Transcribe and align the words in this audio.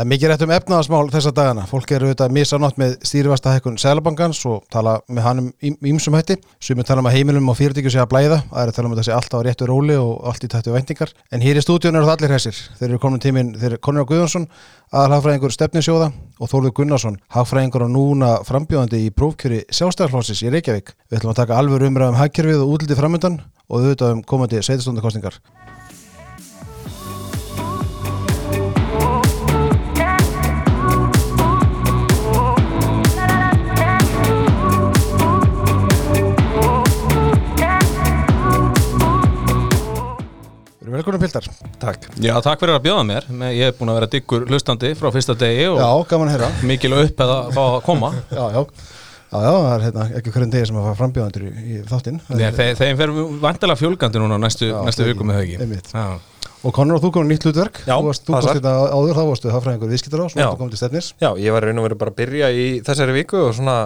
Það 0.00 0.06
er 0.06 0.08
mikið 0.14 0.30
rétt 0.30 0.42
um 0.46 0.52
efnaðasmál 0.54 1.08
þessa 1.12 1.30
dagana. 1.36 1.62
Fólk 1.68 1.90
eru 1.92 2.06
auðvitað 2.08 2.30
misanótt 2.32 2.78
með 2.80 2.94
stýrivasta 3.04 3.50
hækkun 3.52 3.74
Sælabankans 3.76 4.38
og 4.48 4.62
tala 4.72 4.94
með 5.12 5.26
hann 5.26 5.42
um 5.44 5.88
ímsum 5.90 6.14
hætti. 6.16 6.38
Sumir 6.56 6.86
tala 6.88 7.02
um 7.02 7.08
að 7.10 7.18
heimilum 7.18 7.50
og 7.52 7.58
fyrirtækju 7.58 7.92
sé 7.92 8.00
að 8.00 8.08
blæða, 8.14 8.38
aðra 8.48 8.72
tala 8.72 8.88
um 8.88 8.94
að 8.94 9.02
það 9.02 9.06
sé 9.10 9.12
alltaf 9.18 9.42
á 9.44 9.44
réttu 9.44 9.66
róli 9.68 9.98
og 10.00 10.14
allt 10.30 10.46
í 10.46 10.48
tættu 10.54 10.72
vendingar. 10.72 11.12
En 11.28 11.44
hér 11.44 11.60
í 11.60 11.64
stúdíun 11.66 12.00
eru 12.00 12.08
það 12.08 12.14
allir 12.14 12.32
hessir. 12.32 12.60
Þeir 12.78 12.86
eru 12.88 13.00
komin 13.02 13.20
tímin, 13.20 13.50
þeir 13.60 13.74
eru 13.74 13.80
Conor 13.84 14.08
Guðjónsson, 14.08 14.46
aðalhagfræðingur 14.88 15.52
stefninsjóða 15.58 16.08
og 16.40 16.52
Þórður 16.54 16.76
Gunnarsson, 16.78 17.18
hagfræðingur 17.36 17.84
og 17.84 17.92
núna 17.92 18.30
frambjóðandi 18.48 19.02
í 19.04 19.12
prófkjöri 19.12 19.66
sjálfstæðarflósis 19.68 20.40
í 20.46 20.54
Reykjavík. 20.56 20.94
Við 21.10 21.20
ætlum 21.20 21.34
að 21.34 21.42
taka 21.42 21.60
alveg 21.60 21.90
umræðum 21.90 22.16
um 22.16 22.22
hagkerfið 22.22 22.64
og 22.64 22.72
útliti 22.78 22.96
framöndan 22.96 23.42
og 23.68 23.82
auðvitað 23.82 24.16
um 24.16 24.24
komandi 24.24 24.64
sveitastóndakostningar. 24.64 25.36
Velkominn 40.90 41.20
Pildar. 41.22 41.46
Takk. 41.78 42.08
Já, 42.18 42.32
takk 42.42 42.62
fyrir 42.62 42.74
að 42.74 42.86
bjóða 42.88 43.02
mér. 43.06 43.26
Ég 43.54 43.68
hef 43.68 43.76
búin 43.78 43.92
að 43.92 44.00
vera 44.00 44.08
diggur 44.10 44.46
hlustandi 44.50 44.90
frá 44.98 45.12
fyrsta 45.14 45.36
degi 45.38 45.68
og 45.70 45.78
Já, 45.78 45.90
gaman 46.10 46.30
að 46.30 46.34
heyra. 46.34 46.48
Mikil 46.66 46.96
upp 46.96 47.22
eða 47.26 47.36
fá 47.54 47.60
að 47.66 47.76
koma. 47.86 48.10
Já, 48.38 48.42
já. 48.56 48.64
Já, 49.30 49.38
já, 49.46 49.52
það 49.54 49.72
er 49.76 49.84
hérna, 49.84 50.04
ekki 50.18 50.32
hverjum 50.34 50.50
degi 50.50 50.66
sem 50.66 50.78
að 50.80 50.86
fara 50.88 50.98
frambjóðandur 50.98 51.44
í, 51.46 51.50
í 51.62 51.76
þáttinn. 51.86 52.16
Þeim 52.80 52.98
fer 52.98 53.12
vantilega 53.44 53.78
fjölgandi 53.78 54.22
núna 54.24 54.40
næstu, 54.42 54.66
já, 54.72 54.80
næstu 54.88 55.06
vikum 55.06 55.30
með 55.30 55.86
þau 55.92 56.18
Og 56.66 56.74
Conor 56.76 56.98
og 56.98 57.04
þú 57.04 57.12
komum 57.14 57.30
nýtt 57.30 57.46
hlutverk. 57.46 57.78
Já, 57.86 57.94
Þú 57.94 58.08
varst, 58.10 58.26
þú 58.26 58.34
varst 58.34 58.50
þetta 58.50 58.72
hérna 58.74 58.98
áður, 58.98 59.14
þá 59.16 59.22
varstu 59.30 59.52
það 59.54 59.62
fræðingur 59.64 59.92
viðskiptar 59.94 60.20
á 60.20 60.26
Svo 60.26 60.40
varstu 60.42 60.60
komið 60.60 60.74
til 60.74 60.80
stefnis 60.82 61.06
Já, 61.22 61.28
ég 61.40 61.54
var 61.54 61.64
raun 61.64 61.80
og 61.80 61.86
verið 61.86 62.00
bara 62.02 62.12
að 62.12 62.18
byrja 62.18 62.50
í 62.52 62.66
þessari 62.84 63.14
viku 63.16 63.40
og 63.46 63.54
svona, 63.56 63.76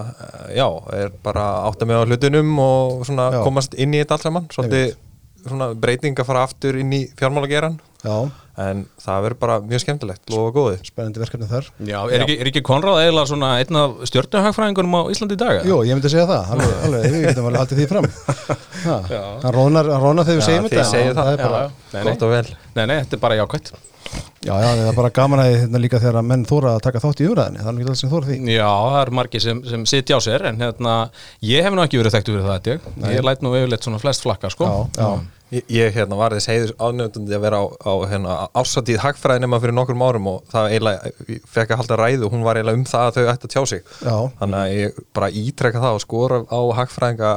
já, 0.51 0.67
er 0.97 1.13
bara 1.23 1.45
átt 1.69 1.85
að 1.85 1.93
með 1.93 2.03
á 2.03 2.05
hlutunum 2.09 2.51
og 2.65 3.05
svona 3.07 3.29
já. 3.37 3.43
komast 3.47 3.79
inn 3.79 3.95
í 3.95 4.01
þetta 4.03 4.19
allt 4.19 4.27
saman. 4.27 4.49
Svolítið 4.57 4.97
breyting 5.81 6.19
að 6.19 6.29
fara 6.31 6.47
aftur 6.49 6.79
inn 6.81 6.93
í 6.95 7.05
fjármálageran 7.19 7.79
en 8.61 8.83
það 9.01 9.23
verður 9.25 9.39
bara 9.41 9.55
mjög 9.65 9.83
skemmtilegt 9.83 10.35
og 10.37 10.51
góðið. 10.55 10.83
Spennandi 10.87 11.23
verkefni 11.23 11.49
þar. 11.51 11.71
Já, 11.81 11.97
er, 12.05 12.13
Já. 12.13 12.25
Ekki, 12.27 12.37
er 12.39 12.51
ekki 12.51 12.63
Konráð 12.69 13.01
eiginlega 13.01 13.31
svona 13.31 13.49
einn 13.63 13.79
af 13.81 13.97
stjórnuhagfræðingunum 14.11 14.95
á 14.95 15.03
Íslandi 15.15 15.39
í 15.39 15.41
dag? 15.41 15.65
Jú, 15.67 15.81
ég 15.89 15.99
myndi 15.99 16.13
segja 16.13 16.29
það, 16.31 16.53
alveg, 16.55 16.77
alveg 16.89 17.09
við 17.09 17.27
getum 17.29 17.49
alveg 17.51 17.65
haldið 17.65 17.83
því 17.83 17.89
fram. 17.95 18.11
Hann 18.85 19.57
rónar 19.57 19.91
þegar 19.91 20.39
við 20.39 20.47
segjum 20.47 20.69
þetta. 20.69 20.87
það, 20.93 21.19
það 21.19 21.33
er 21.33 21.43
bara 21.49 21.65
nei, 21.97 22.07
gott 22.11 22.29
og 22.29 22.37
vel. 22.37 22.47
Nei, 22.77 22.85
nei, 22.85 22.97
þetta 23.01 23.19
er 23.19 23.25
bara 23.27 23.41
jákvæmt 23.43 23.75
Já, 24.45 24.53
já, 24.61 24.71
það 24.77 24.89
er 24.91 24.97
bara 24.99 25.13
gaman 25.17 25.41
að 25.41 25.55
hérna 25.55 25.81
líka 25.81 26.01
þegar 26.03 26.19
að 26.21 26.27
menn 26.29 26.43
þóra 26.49 26.75
að 26.77 26.83
taka 26.85 27.01
þátt 27.01 27.23
í 27.23 27.29
umræðinni, 27.31 27.63
það 27.65 27.71
er 27.71 27.79
alltaf 27.85 28.01
sem 28.01 28.11
þóra 28.13 28.29
því. 28.29 28.41
Já, 28.53 28.67
það 28.69 28.99
er 29.01 29.13
margi 29.19 29.41
sem, 29.41 29.63
sem 29.71 29.87
sitja 29.89 30.19
á 30.19 30.21
sér, 30.25 30.45
en 30.51 30.61
hérna, 30.61 30.97
ég 31.49 31.65
hef 31.65 31.77
nú 31.77 31.85
ekki 31.85 32.01
verið 32.03 32.19
þekktu 32.19 32.35
fyrir 32.35 32.51
það, 32.51 32.69
ég, 32.75 32.91
ég 33.17 33.25
læt 33.25 33.45
nú 33.45 33.55
yfirleitt 33.57 33.89
svona 33.89 34.03
flest 34.03 34.27
flakka, 34.27 34.53
sko. 34.53 34.69
Já, 34.69 35.01
já. 35.01 35.09
Ég, 35.55 35.67
ég 35.71 35.93
hérna, 35.95 36.17
var 36.19 36.35
þess 36.35 36.51
heiður 36.51 36.73
ánöfndundi 36.81 37.35
að 37.37 37.45
vera 37.45 37.61
á, 37.63 37.65
á 37.69 37.93
hérna, 38.11 38.37
ásatið 38.59 39.03
hagfræðinema 39.05 39.61
fyrir 39.63 39.77
nokkur 39.77 40.01
árum 40.03 40.31
og 40.33 40.41
það 40.51 40.73
eiginlega, 40.73 41.13
ég 41.29 41.45
fekk 41.55 41.75
að 41.75 41.81
halda 41.83 41.99
ræðu 42.01 42.27
og 42.27 42.35
hún 42.35 42.47
var 42.47 42.59
eiginlega 42.59 42.81
um 42.81 42.89
það 42.89 43.05
að 43.07 43.19
þau 43.19 43.29
ætti 43.35 43.49
að 43.49 43.55
tjá 43.55 43.63
sig. 43.71 43.85
Já. 44.01 44.17
Þannig 44.41 44.59
að 44.59 44.75
ég 44.75 44.99
bara 45.15 45.31
ítrekka 45.45 45.85
það 45.85 46.01
og 46.01 46.03
skora 46.03 46.41
á 46.49 46.61
hagfræðinga 46.81 47.31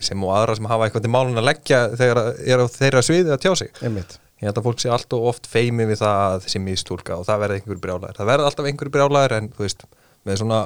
sem 0.00 0.24
og 0.24 0.34
aðra 0.38 0.56
sem 0.56 0.70
hafa 0.70 0.88
eitthvað 0.88 1.04
til 1.04 1.12
málun 1.12 1.42
að 1.42 1.48
leggja 1.50 1.82
þegar 2.00 2.22
er 2.40 2.64
þeirra 2.78 3.04
sviði 3.04 3.34
að 3.34 3.42
tjá 3.44 3.52
sig. 3.60 3.72
Einmitt. 3.84 4.16
Ég 4.40 4.48
held 4.48 4.58
að 4.58 4.66
fólk 4.68 4.80
sé 4.80 4.88
allt 4.88 5.12
og 5.16 5.24
oft 5.34 5.48
feimi 5.50 5.84
við 5.84 6.00
það 6.00 6.26
að 6.26 6.44
þessi 6.46 6.60
místúlka 6.64 7.18
og 7.20 7.26
það 7.28 7.42
verði 7.42 7.58
einhverju 7.60 7.82
brjálæðir. 7.84 8.16
Það 8.16 8.30
verði 8.30 8.46
alltaf 8.48 8.68
einhverju 8.70 8.94
brjálæðir 8.94 9.34
en 9.36 9.50
þú 9.52 9.66
veist, 9.66 9.84
með 10.24 10.40
svona 10.40 10.60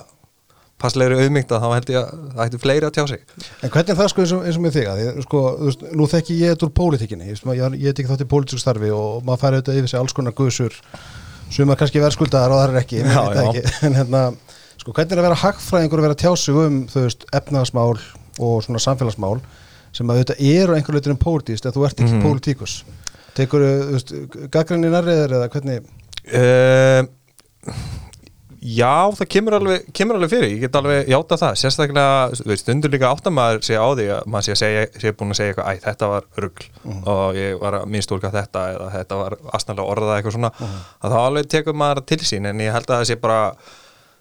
passlegri 0.80 1.18
auðmygta 1.22 1.60
þá 1.62 1.66
held 1.72 1.90
ég 1.92 1.98
að 2.00 2.22
það 2.34 2.44
ætti 2.44 2.60
fleiri 2.62 2.88
að 2.88 2.94
tjá 2.96 3.04
sig 3.10 3.20
En 3.64 3.72
hvernig 3.72 3.92
er 3.92 3.98
það 4.00 4.08
sko 4.12 4.24
eins 4.24 4.32
og, 4.34 4.46
eins 4.48 4.58
og 4.58 4.64
með 4.64 4.76
þig 4.76 4.88
að 4.90 5.02
ég, 5.02 5.20
sko, 5.26 5.42
veist, 5.60 5.84
nú 5.94 6.08
þekki 6.10 6.38
ég 6.40 6.54
þetta 6.54 6.66
úr 6.66 6.72
pólitíkinni 6.80 7.28
ég, 7.30 7.42
ég, 7.60 7.76
ég 7.84 7.96
tek 7.96 8.10
þátt 8.10 8.24
í 8.24 8.30
pólitísku 8.32 8.62
starfi 8.62 8.90
og 8.94 9.22
maður 9.26 9.42
færi 9.44 9.60
auðvitað 9.60 9.78
yfir 9.80 9.92
sig 9.92 10.00
alls 10.00 10.16
konar 10.16 10.36
guðsur 10.36 10.78
sem 11.54 11.70
er 11.70 11.80
kannski 11.80 12.02
verðskuldar 12.02 12.54
og 12.54 12.60
það 12.60 12.74
er 12.74 12.80
ekki, 12.82 13.02
já, 13.04 13.22
ekki. 13.44 13.64
en 13.86 13.98
hérna, 14.00 14.24
sko 14.82 14.96
hvernig 14.96 15.14
er 15.14 15.22
að 15.22 15.28
vera 15.28 15.40
hagfræðingur 15.44 16.02
og 16.02 16.08
vera 16.08 16.20
tjásug 16.24 16.60
um 16.64 16.80
þú 16.90 17.06
veist, 17.06 17.26
efnaðasmál 17.38 17.94
og 18.42 18.56
svona 18.66 18.82
samfélagsmál 18.82 19.38
sem 19.94 20.10
að 20.10 20.24
auðvitað 20.24 20.44
eru 20.50 20.74
einhver 20.74 20.98
leitur 20.98 21.14
en 21.14 21.22
pólitíst 21.22 21.68
eða 21.68 21.76
þú 21.76 21.86
ert 21.86 22.00
ekki 22.00 22.10
mm 22.10 22.16
-hmm. 22.18 22.26
pólitíkus 22.26 22.76
tekur 23.36 23.66
þú 23.66 23.92
veist, 23.96 24.14
gaggrinni 24.54 24.92
nærriðir 24.92 25.36
eða 25.38 25.50
hvernig 25.52 25.84
uh, 26.34 27.02
Já, 28.64 29.12
það 29.12 29.26
kemur 29.28 29.54
alveg, 29.58 29.88
kemur 29.92 30.16
alveg 30.16 30.30
fyrir, 30.32 30.52
ég 30.54 30.62
get 30.62 30.76
alveg 30.78 31.10
hjáta 31.12 31.36
það, 31.36 31.56
sérstaklega, 31.60 32.12
þú 32.38 32.46
veist, 32.48 32.70
undur 32.72 32.92
líka 32.94 33.10
áttamæður 33.12 33.60
sé 33.66 33.76
á 33.76 33.88
því 33.92 34.06
að 34.14 34.30
maður 34.32 34.46
sé 34.46 34.54
að 34.54 34.60
segja, 34.62 34.84
sé 35.02 35.12
búin 35.12 35.34
að 35.34 35.38
segja 35.40 35.52
eitthvað, 35.52 35.68
æ, 35.68 35.82
þetta 35.84 36.08
var 36.08 36.28
ruggl 36.40 36.64
uh 36.64 36.86
-huh. 36.94 37.02
og 37.12 37.36
ég 37.36 37.58
var 37.60 37.76
að 37.76 37.90
minnstúlka 37.92 38.30
þetta 38.32 38.62
eða 38.72 38.88
þetta 38.94 39.18
var 39.20 39.36
aðsnarlega 39.52 39.90
orðað 39.92 40.14
eitthvað 40.16 40.36
svona, 40.38 40.52
uh 40.54 40.64
-huh. 40.64 40.80
að 41.04 41.12
þá 41.12 41.18
alveg 41.20 41.50
tekur 41.52 41.76
maður 41.76 42.00
til 42.08 42.20
sín 42.24 42.46
en 42.48 42.60
ég 42.64 42.72
held 42.72 42.88
að 42.88 42.96
það 42.96 43.04
sé 43.10 43.16
bara, 43.20 43.54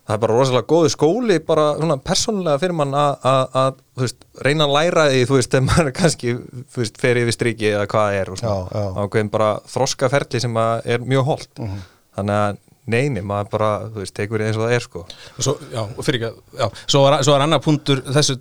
það 0.04 0.16
er 0.16 0.22
bara 0.26 0.36
rosalega 0.38 0.68
góðu 0.68 0.92
skóli, 0.92 1.38
bara 1.48 1.70
svona 1.78 1.98
persónulega 2.04 2.60
fyrir 2.62 2.76
mann 2.76 2.96
að, 2.98 3.80
þú 3.96 4.04
veist, 4.04 4.28
reyna 4.44 4.68
að 4.68 4.76
læra 4.78 5.08
því, 5.14 5.24
þú 5.30 5.38
veist, 5.40 5.54
þegar 5.54 5.66
maður 5.70 5.92
kannski, 6.02 6.36
þú 6.74 6.84
veist, 6.84 7.00
fer 7.00 7.22
yfir 7.24 7.38
striki 7.38 7.72
eða 7.72 7.88
hvað 7.94 8.20
er 8.20 8.34
og 8.34 8.42
svona, 8.42 8.60
já, 8.68 8.84
já. 8.84 8.88
á 9.00 9.02
hverjum 9.16 9.34
bara 9.34 9.50
þroskaferli 9.74 10.44
sem 10.44 10.62
er 10.62 11.08
mjög 11.08 11.28
holdt, 11.32 11.52
uh 11.60 11.66
-huh. 11.72 11.90
þannig 12.20 12.42
að 12.42 12.62
neini, 12.84 13.22
maður 13.24 13.52
bara, 13.54 13.72
þú 13.94 14.04
veist, 14.04 14.16
tekur 14.18 14.44
eins 14.44 14.58
og 14.60 14.66
það 14.66 14.74
er 14.76 14.84
sko. 14.84 15.06
Svo, 15.40 15.54
já, 15.72 15.84
fyrir 16.04 16.20
ekki, 16.20 16.42
já, 16.60 16.68
svo 16.86 17.06
er, 17.08 17.24
svo 17.24 17.36
er 17.38 17.46
annar 17.46 17.64
punktur 17.64 18.04
þessu 18.04 18.40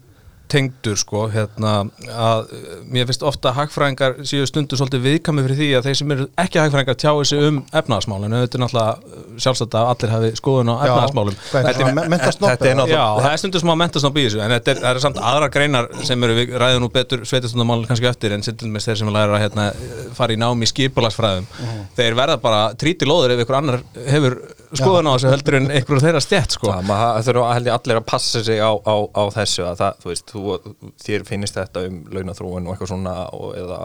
tengdur 0.53 0.99
sko 1.01 1.25
hérna 1.33 1.73
að 2.13 2.53
mér 2.93 3.09
finnst 3.09 3.25
ofta 3.27 3.51
að 3.51 3.59
hagfræðingar 3.63 4.19
séu 4.29 4.47
stundu 4.49 4.77
svolítið 4.79 5.07
viðkami 5.07 5.45
fyrir 5.47 5.59
því 5.61 5.69
að 5.79 5.89
þeir 5.89 5.99
sem 6.01 6.15
eru 6.15 6.27
ekki 6.43 6.61
hagfræðingar 6.61 6.99
tjáu 7.01 7.25
sig 7.29 7.45
um 7.49 7.61
efnaðasmálinu, 7.73 8.43
þetta 8.45 8.59
er 8.59 8.65
náttúrulega 8.65 9.41
sjálfsagt 9.45 9.77
að 9.79 9.91
allir 9.93 10.15
hafi 10.17 10.33
skoðun 10.41 10.73
á 10.73 10.75
efnaðasmálum 10.87 11.39
Þetta 11.53 11.73
er 11.73 12.79
náttúrulega 12.79 12.93
Já, 12.93 13.05
það 13.23 13.31
er 13.31 13.43
stundu 13.43 13.63
að 13.63 13.81
mentasnopp 13.83 14.19
í 14.21 14.27
þessu 14.27 14.43
en 14.45 14.57
þetta 14.57 14.75
er, 14.75 14.83
er 14.93 15.03
samt 15.03 15.21
aðra 15.33 15.51
greinar 15.53 15.91
sem 16.07 16.27
eru 16.27 16.39
við 16.39 16.57
ræðum 16.63 16.85
nú 16.85 16.91
betur 16.93 17.25
sveitastundamál 17.29 17.81
kannski 17.89 18.11
eftir 18.11 18.37
en 18.37 18.45
með 18.45 18.89
þeir 18.89 19.01
sem 19.03 19.13
læra 19.15 19.39
að 19.39 19.45
hérna, 19.47 19.69
fara 20.17 20.35
í 20.35 20.41
námi 20.41 20.69
skipulagsfræðum. 20.69 21.47
-huh. 21.49 21.79
þeir 21.97 22.19
verða 22.19 22.39
bara 22.43 22.63
tríti 22.79 23.09
lóður 23.09 23.37
ef 23.37 23.45
einhver 23.45 23.59
annar 23.59 23.85
hefur 24.09 24.39
skoðun 24.79 25.11
á 25.11 25.13
þessu 25.15 25.31
heldur 25.33 25.57
en 25.59 25.71
einhver 25.73 26.03
þeirra 26.03 26.23
stjætt 26.25 26.57
sko. 26.57 26.73
Það 26.89 27.21
þurfa 27.29 27.49
allir 27.77 28.01
að 28.01 28.07
passa 28.09 28.43
sig 28.45 28.63
á, 28.63 28.73
á, 28.73 28.97
á 29.13 29.23
þessu 29.35 29.67
að 29.69 29.81
það, 29.83 29.99
þú 30.03 30.13
veist, 30.13 30.33
þú, 30.33 30.93
þér 31.05 31.27
finnist 31.29 31.59
þetta 31.59 31.85
um 31.89 31.99
launathróun 32.13 32.69
og 32.69 32.75
eitthvað 32.75 32.93
svona 32.95 33.17
og, 33.37 33.53
eða 33.59 33.83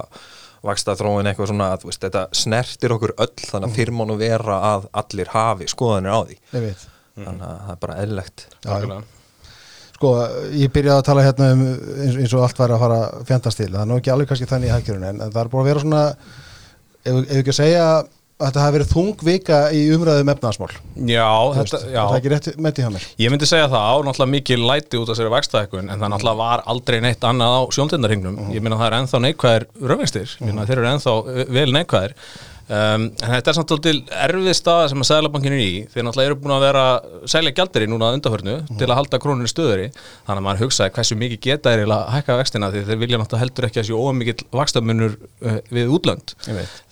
vaksta 0.68 0.96
þróun 1.00 1.30
eitthvað 1.30 1.52
svona 1.52 1.70
að 1.76 1.86
veist, 1.90 2.06
þetta 2.06 2.24
snertir 2.36 2.96
okkur 2.96 3.14
öll 3.18 3.34
þannig 3.36 3.60
að 3.60 3.68
mhm. 3.68 3.76
fyrir 3.78 4.00
mánu 4.00 4.18
vera 4.20 4.62
að 4.74 4.90
allir 5.04 5.36
hafi 5.36 5.70
skoðanir 5.72 6.18
á 6.18 6.20
því. 6.24 6.42
Þannig 7.18 7.46
að 7.46 7.62
það 7.68 7.76
er 7.76 7.86
bara 7.86 8.02
eðlegt 8.06 8.50
Sko, 9.98 10.12
ég 10.54 10.70
byrjaði 10.70 11.02
að 11.02 11.08
tala 11.08 11.24
hérna 11.26 11.46
um 11.56 11.62
eins, 11.66 12.18
eins 12.22 12.34
og 12.38 12.44
allt 12.46 12.60
væri 12.62 12.76
að 12.76 12.84
fara 12.84 12.98
fjandast 13.26 13.58
til, 13.58 13.72
það 13.74 13.80
er 13.82 13.88
nú 13.90 13.96
ekki 13.98 14.12
alveg 14.14 14.30
kannski 14.30 14.50
þannig 14.52 14.70
í 14.70 14.74
hækjörun 14.76 15.06
en 15.08 15.22
það 15.24 15.40
er 15.42 15.50
búin 15.50 15.64
að 15.64 15.70
vera 15.72 15.82
svona 15.82 16.02
ef, 17.02 17.16
ef 17.16 17.40
ekki 17.40 17.54
að 17.56 17.58
segja 17.58 17.88
Þetta 18.38 18.62
hafi 18.62 18.76
verið 18.76 18.90
þung 18.92 19.22
vika 19.26 19.60
í 19.74 19.80
umræðum 19.96 20.30
efnaðasmál 20.30 20.74
Já, 21.10 21.30
þetta, 21.56 21.80
er 21.90 22.18
ekki 22.20 22.32
rétt 22.34 22.50
með 22.62 22.76
því 22.78 22.90
mér? 22.94 23.08
Ég 23.24 23.32
myndi 23.34 23.48
segja 23.50 23.70
það 23.72 23.86
á 23.90 23.96
náttúrulega 24.06 24.34
mikið 24.36 24.66
læti 24.70 25.00
út 25.02 25.10
af 25.10 25.18
sér 25.18 25.32
vextaðekun 25.34 25.90
en 25.90 26.04
það 26.04 26.12
náttúrulega 26.14 26.42
var 26.44 26.64
aldrei 26.70 27.00
neitt 27.02 27.26
annað 27.26 27.56
á 27.58 27.62
sjóndendarhingnum 27.74 28.38
uh 28.38 28.44
-huh. 28.46 28.54
Ég 28.54 28.62
minna 28.62 28.78
það 28.78 28.88
er 28.92 28.98
ennþá 29.00 29.24
neikvæðir 29.26 29.66
raunvegstir, 29.82 30.38
uh 30.38 30.48
-huh. 30.52 30.66
þeir 30.70 30.78
eru 30.78 30.92
ennþá 30.92 31.16
vel 31.58 31.72
neikvæðir 31.74 32.14
Um, 32.68 33.06
en 33.24 33.32
þetta 33.32 33.52
er 33.52 33.56
samt 33.56 33.72
alveg 33.72 34.10
erfið 34.12 34.56
stað 34.58 34.82
sem 34.92 35.04
að 35.04 35.08
Sælabankin 35.08 35.54
er 35.56 35.62
í. 35.64 35.70
Þeir 35.94 36.04
náttúrulega 36.04 36.32
eru 36.34 36.38
búin 36.42 36.54
að 36.58 36.66
vera 36.66 36.84
sælja 37.32 37.54
gældir 37.56 37.86
í 37.86 37.88
núna 37.88 38.10
undarhörnu 38.18 38.56
mm. 38.58 38.80
til 38.82 38.90
að 38.90 38.98
halda 39.00 39.20
krónunni 39.24 39.52
stöður 39.52 39.86
í 39.86 39.88
þannig 39.96 40.34
að 40.34 40.44
maður 40.50 40.64
hugsaði 40.66 40.94
hversu 40.98 41.20
mikið 41.22 41.42
geta 41.48 41.72
er 41.72 41.86
að 41.86 42.04
hækka 42.18 42.38
vextina 42.42 42.72
því 42.74 42.84
þeir 42.90 43.02
vilja 43.06 43.22
náttúrulega 43.22 43.46
heldur 43.46 43.70
ekki 43.70 43.82
að 43.82 43.88
séu 43.88 44.04
ómikið 44.04 44.44
vakstamunur 44.60 45.16
uh, 45.16 45.60
við 45.72 45.94
útlönd. 45.96 46.36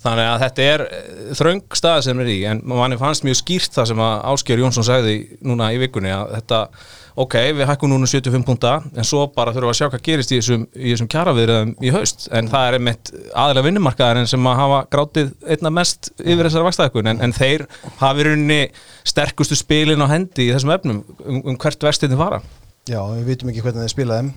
Þannig 0.06 0.30
að 0.32 0.42
þetta 0.46 0.70
er 0.72 0.86
uh, 0.88 1.32
þraung 1.42 1.80
stað 1.82 2.04
sem 2.08 2.24
er 2.24 2.32
í. 2.32 2.38
En 2.48 2.64
manni 2.72 3.02
fannst 3.02 3.28
mjög 3.28 3.42
skýrt 3.44 3.76
það 3.76 3.92
sem 3.92 4.06
að 4.08 4.16
Ásker 4.32 4.64
Jónsson 4.64 4.88
sagði 4.88 5.18
núna 5.44 5.74
í 5.76 5.82
vikunni 5.84 6.16
að 6.16 6.38
þetta 6.38 6.68
ok, 7.16 7.36
við 7.56 7.70
hækkum 7.70 7.92
núna 7.92 8.08
75 8.10 8.46
punta 8.48 8.74
en 8.96 9.08
svo 9.08 9.26
bara 9.36 9.54
þurfum 9.56 9.70
við 9.70 9.74
að 9.74 9.80
sjá 9.80 9.88
hvað 9.88 10.04
gerist 10.08 10.34
í 10.34 10.40
þessum, 10.40 10.66
þessum 10.76 11.10
kjaraviðriðum 11.14 11.74
í 11.80 11.94
haust. 11.96 12.28
En 12.36 12.50
það 12.52 12.68
er 12.68 12.78
einmitt 12.80 13.12
aðlega 13.32 13.68
vinnumarkaðar 13.70 14.22
en 14.22 14.32
sem 14.32 14.50
að 14.52 14.60
hafa 14.62 14.82
grátið 14.96 15.32
einna 15.56 15.74
mest 15.78 16.12
yfir 16.20 16.44
þessari 16.48 16.68
vakstæðkun 16.70 17.12
en, 17.14 17.22
en 17.26 17.36
þeir 17.36 17.68
hafi 18.02 18.28
rauninni 18.28 18.62
sterkustu 19.08 19.58
spilin 19.60 20.04
á 20.04 20.08
hendi 20.12 20.50
í 20.50 20.54
þessum 20.56 20.76
efnum 20.76 21.04
um, 21.24 21.42
um 21.42 21.60
hvert 21.62 21.88
vextinni 21.88 22.20
fara. 22.20 22.42
Já, 22.86 23.00
við 23.16 23.32
vitum 23.32 23.50
ekki 23.50 23.64
hvernig 23.66 23.88
þeir 23.88 23.96
spilaðum 23.96 24.34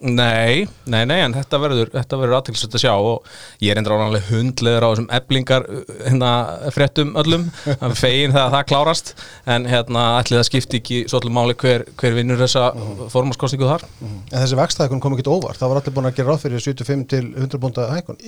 Nei, 0.00 0.64
nei, 0.88 1.02
nei, 1.06 1.18
en 1.20 1.34
þetta 1.36 1.58
verður, 1.60 1.90
þetta 1.92 2.18
verður 2.18 2.36
aðtilsvægt 2.38 2.76
að 2.78 2.82
sjá 2.82 2.92
og 2.96 3.26
ég 3.62 3.74
er 3.74 3.78
endur 3.78 3.94
ánægilega 3.98 4.28
hundleður 4.30 4.86
á 4.86 4.88
þessum 4.88 5.08
eblingar 5.18 5.66
hérna 6.06 6.30
fréttum 6.74 7.12
öllum, 7.20 7.44
það 7.66 7.94
fegin 8.00 8.34
það 8.34 8.46
að 8.46 8.56
það 8.56 8.64
klárast 8.72 9.12
en 9.54 9.68
hérna 9.68 10.06
ætli 10.22 10.38
það 10.38 10.48
skipti 10.48 10.80
ekki 10.80 11.00
svolítið 11.12 11.36
máli 11.36 11.56
hver, 11.62 11.84
hver 12.00 12.16
vinnur 12.16 12.40
þessa 12.40 12.70
formaskostningu 13.12 13.68
þar. 13.68 13.84
En 14.02 14.38
þessi 14.40 14.58
vextækun 14.58 15.02
kom 15.04 15.16
ekki 15.18 15.28
óvart, 15.28 15.60
það 15.60 15.74
var 15.74 15.82
allir 15.82 15.96
búin 15.98 16.10
að 16.10 16.18
gera 16.18 16.32
ráð 16.32 16.46
fyrir 16.46 16.64
75 16.66 17.06
til 17.12 17.22
100 17.36 17.62
búnda 17.62 17.88
hækun 17.92 18.18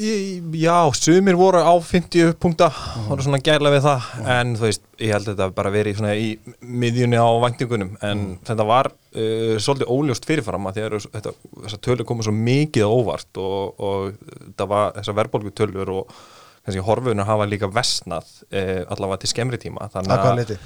Já, 0.60 0.78
sumir 0.98 1.38
voru 1.40 1.64
á 1.64 1.74
50 1.80 2.36
punkta 2.42 2.70
voru 3.08 3.24
svona 3.24 3.40
gærlega 3.42 3.78
við 3.78 3.86
það. 3.88 4.08
En 4.36 4.54
þú 4.58 4.68
veist, 4.68 4.84
ég 5.02 5.12
held 5.14 5.26
að 5.26 5.32
þetta 5.32 5.48
bara 5.56 5.72
verið 5.74 5.98
svona 5.98 6.14
í 6.18 6.30
miðjunni 6.60 7.18
á 7.18 7.28
væntingunum 7.44 7.96
en 8.04 8.24
þetta 8.46 8.66
var 8.68 8.90
uh, 8.92 9.56
svolítið 9.62 9.92
óljóst 9.94 10.28
fyrirfram 10.28 10.68
að 10.70 10.78
því 10.78 10.84
að 10.86 10.96
þetta, 11.16 11.34
þessar 11.64 11.82
tölur 11.88 12.08
komið 12.08 12.28
svo 12.28 12.36
mikið 12.38 12.94
óvart 12.94 13.42
og, 13.42 13.82
og 13.82 14.54
það 14.58 14.72
var 14.74 14.96
þessar 15.00 15.18
verðbólgutölur 15.20 15.94
og 15.94 16.16
kannski 16.64 16.84
horfunar 16.86 17.28
hafa 17.28 17.48
líka 17.48 17.68
vestnað 17.72 18.30
uh, 18.48 18.82
allavega 18.88 19.22
til 19.24 19.32
skemmri 19.34 19.60
tíma 19.60 19.90
Að 19.90 20.08
hvaða 20.08 20.38
leyti? 20.40 20.58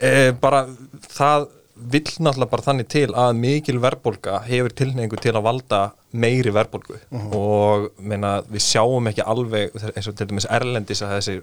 e, 0.00 0.32
bara 0.40 0.64
það 1.06 1.46
vill 1.76 2.08
náttúrulega 2.08 2.50
bara 2.50 2.64
þannig 2.64 2.88
til 2.88 3.08
að 3.12 3.36
mikil 3.36 3.76
verðbólga 3.82 4.40
hefur 4.46 4.72
tilneingu 4.78 5.18
til 5.20 5.34
að 5.36 5.44
valda 5.44 5.80
meiri 6.16 6.52
verðbólgu. 6.54 6.98
Og 7.36 7.90
meina, 8.00 8.38
við 8.48 8.64
sjáum 8.64 9.10
ekki 9.10 9.24
alveg 9.28 9.74
eins 9.92 10.08
og 10.08 10.16
til 10.16 10.28
dæmis 10.30 10.48
erlendis 10.48 11.02
að 11.04 11.16
þessi 11.16 11.34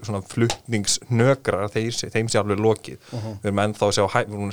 þeir, 1.75 1.99
þeim 2.15 2.31
sé 2.31 2.41
alveg 2.41 2.63
lokið. 2.65 2.97
Við 3.43 3.51
erum 3.51 3.63
ennþá 3.67 3.89
að 3.89 3.97
sjá, 3.99 4.05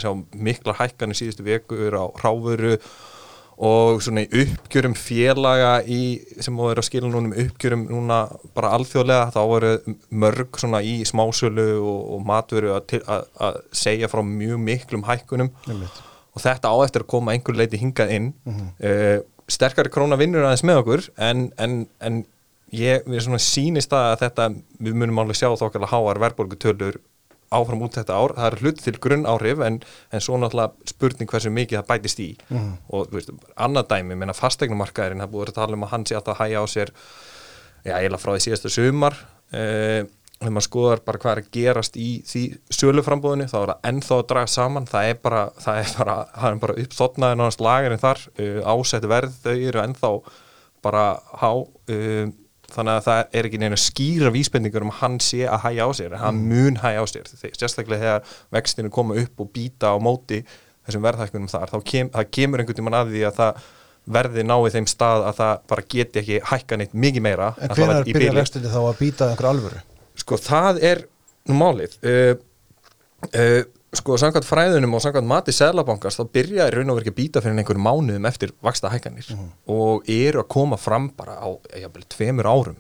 sjá 0.05 0.13
miklar 0.37 0.81
hækkanir 0.83 1.17
síðustu 1.17 1.47
vekur 1.49 1.97
á 1.97 2.05
ráfuru 2.21 2.77
og 3.61 4.01
svona 4.01 4.25
í 4.25 4.45
uppgjörum 4.45 4.95
félaga 4.97 5.73
í, 5.85 6.03
sem 6.41 6.57
voru 6.57 6.81
að 6.81 6.87
skila 6.89 7.11
núna 7.11 7.29
um 7.29 7.35
uppgjörum 7.45 7.83
núna 7.91 8.21
bara 8.57 8.71
alþjóðlega 8.79 9.33
þá 9.35 9.41
voru 9.53 9.73
mörg 10.23 10.61
svona 10.63 10.81
í 10.81 11.01
smásölu 11.09 11.67
og, 11.81 11.99
og 12.17 12.23
matveru 12.31 12.73
að, 12.79 13.59
segja 13.77 14.09
frá 14.09 14.23
mjög 14.25 14.63
miklum 14.65 15.05
hækkunum. 15.09 15.53
Einmitt. 15.69 16.07
og 16.31 16.45
þetta 16.45 16.73
á 16.73 16.77
eftir 16.87 17.05
að 17.05 17.13
koma 17.13 17.35
einhver 17.35 17.59
leiti 17.59 17.81
hingað 17.81 18.17
inn. 18.17 18.33
Mm 18.49 19.29
sterkari 19.51 19.91
króna 19.93 20.19
vinnur 20.21 20.47
aðeins 20.47 20.65
með 20.67 20.83
okkur 20.83 21.07
en, 21.27 21.49
en, 21.61 21.81
en 22.05 22.21
ég, 22.77 23.05
við 23.07 23.25
svona 23.25 23.41
sýnist 23.43 23.93
það 23.93 24.09
að 24.13 24.21
þetta, 24.25 24.49
við 24.87 24.99
munum 25.03 25.23
alveg 25.23 25.41
sjá 25.41 25.49
þokkala 25.59 25.91
háar 25.91 26.21
verðbólgutölur 26.25 27.01
áfram 27.51 27.83
út 27.83 27.97
þetta 27.99 28.15
ár, 28.15 28.35
það 28.37 28.47
er 28.47 28.61
hlut 28.63 28.85
til 28.85 28.95
grunn 29.03 29.27
áhrif 29.27 29.63
en, 29.67 29.81
en 30.15 30.23
svo 30.23 30.39
náttúrulega 30.39 30.93
spurning 30.93 31.31
hversu 31.31 31.51
mikið 31.55 31.81
það 31.81 31.89
bætist 31.89 32.23
í. 32.23 32.29
Og 32.95 33.11
þú 33.11 33.19
veist, 33.19 33.33
annað 33.59 33.89
dæmi, 33.91 34.19
menna 34.21 34.37
fastegnumarkaðurinn 34.39 35.25
það 35.25 35.33
búið 35.35 35.51
að 35.51 35.59
tala 35.59 35.79
um 35.79 35.87
að 35.87 35.93
hann 35.95 36.07
sé 36.07 36.19
alltaf 36.19 36.39
að 36.39 36.47
hæja 36.47 36.63
á 36.63 36.67
sér 36.71 36.93
já, 37.85 37.95
eiginlega 37.97 38.23
frá 38.23 38.33
því 38.35 38.45
síðasta 38.47 38.73
sumar. 38.75 39.19
Uh, 39.51 40.03
þegar 40.41 40.55
maður 40.57 40.67
skoðar 40.69 41.03
bara 41.05 41.21
hvað 41.21 41.33
er 41.33 41.41
að 41.43 41.49
gerast 41.57 41.97
í 42.01 42.11
því 42.25 42.43
söluframbúðinu 42.73 43.49
þá 43.51 43.57
er 43.61 43.73
það 43.73 43.89
ennþá 43.91 44.19
að 44.21 44.29
draga 44.31 44.53
saman. 44.55 44.87
Það 44.89 45.09
er 45.09 45.19
bara, 45.27 45.41
það 45.61 45.81
er 45.81 45.97
bara, 45.99 46.15
það 46.37 46.53
er 46.53 46.61
bara 46.63 46.79
uppþotnaði 46.85 47.41
náttúrulega 47.41 47.67
lagarinn 47.67 48.05
þar. 48.05 48.23
Uh, 48.39 48.61
ásett 48.71 49.11
verð 49.11 49.35
þau 49.43 49.57
eru 49.57 49.83
ennþá 49.83 50.13
bara 50.87 51.05
há 51.43 51.51
uh, 51.51 52.31
þannig 52.75 52.97
að 52.99 53.07
það 53.09 53.37
er 53.41 53.49
ekki 53.49 53.61
neina 53.63 53.79
skýra 53.81 54.33
vísbendingur 54.35 54.87
um 54.87 54.95
hann 55.01 55.19
sé 55.25 55.45
að 55.49 55.65
hæja 55.67 55.87
á 55.87 55.91
sér 55.99 56.17
hann 56.23 56.41
mun 56.51 56.81
hæja 56.83 57.03
á 57.03 57.07
sér, 57.11 57.31
sérstaklega 57.59 58.01
þegar 58.01 58.35
vextinu 58.57 58.93
koma 58.95 59.19
upp 59.21 59.45
og 59.45 59.53
býta 59.55 59.93
á 59.93 59.97
móti 60.03 60.43
þessum 60.87 61.05
verðhækkunum 61.05 61.51
þar, 61.51 61.71
þá 61.71 61.79
kem, 61.87 62.11
það 62.15 62.31
kemur 62.39 62.63
einhvern 62.63 62.81
tímann 62.81 62.99
að 63.01 63.15
því 63.15 63.25
að 63.29 63.39
það 63.41 63.65
verði 64.11 64.45
náið 64.49 64.77
þeim 64.77 64.87
stað 64.91 65.27
að 65.29 65.41
það 65.41 65.53
bara 65.71 65.87
geti 65.95 66.21
ekki 66.23 66.39
hækka 66.51 66.79
neitt 66.81 66.95
mikið 66.97 67.25
meira 67.27 67.51
En 67.61 67.75
í 67.75 68.15
byrja 68.15 68.31
bili. 68.31 68.39
vextinni 68.41 68.73
þá 68.73 68.81
að 68.81 69.01
býta 69.01 69.29
einhver 69.29 69.51
alvöru? 69.51 69.83
Sko 70.19 70.39
það 70.41 70.81
er 70.91 71.03
nú 71.51 71.59
málið 71.61 71.99
uh, 72.01 72.33
uh, 73.31 73.61
Sko 73.91 74.15
samkvæmt 74.23 74.47
fræðunum 74.47 74.93
og 74.95 75.03
samkvæmt 75.03 75.27
mati 75.27 75.51
Sælabankars 75.57 76.21
þá 76.21 76.29
byrjaði 76.37 76.77
raun 76.77 76.93
og 76.93 77.01
verið 77.01 77.11
að 77.11 77.17
býta 77.17 77.41
fyrir 77.43 77.59
einhverjum 77.59 77.83
mánuðum 77.89 78.29
eftir 78.31 78.53
vaksta 78.63 78.93
hækkanir 78.93 79.33
og 79.67 80.07
eru 80.07 80.45
að 80.45 80.49
koma 80.55 80.77
fram 80.79 81.09
bara 81.19 81.35
á 81.43 81.49
jafnvel, 81.75 82.05
tveimur 82.15 82.47
árum. 82.47 82.77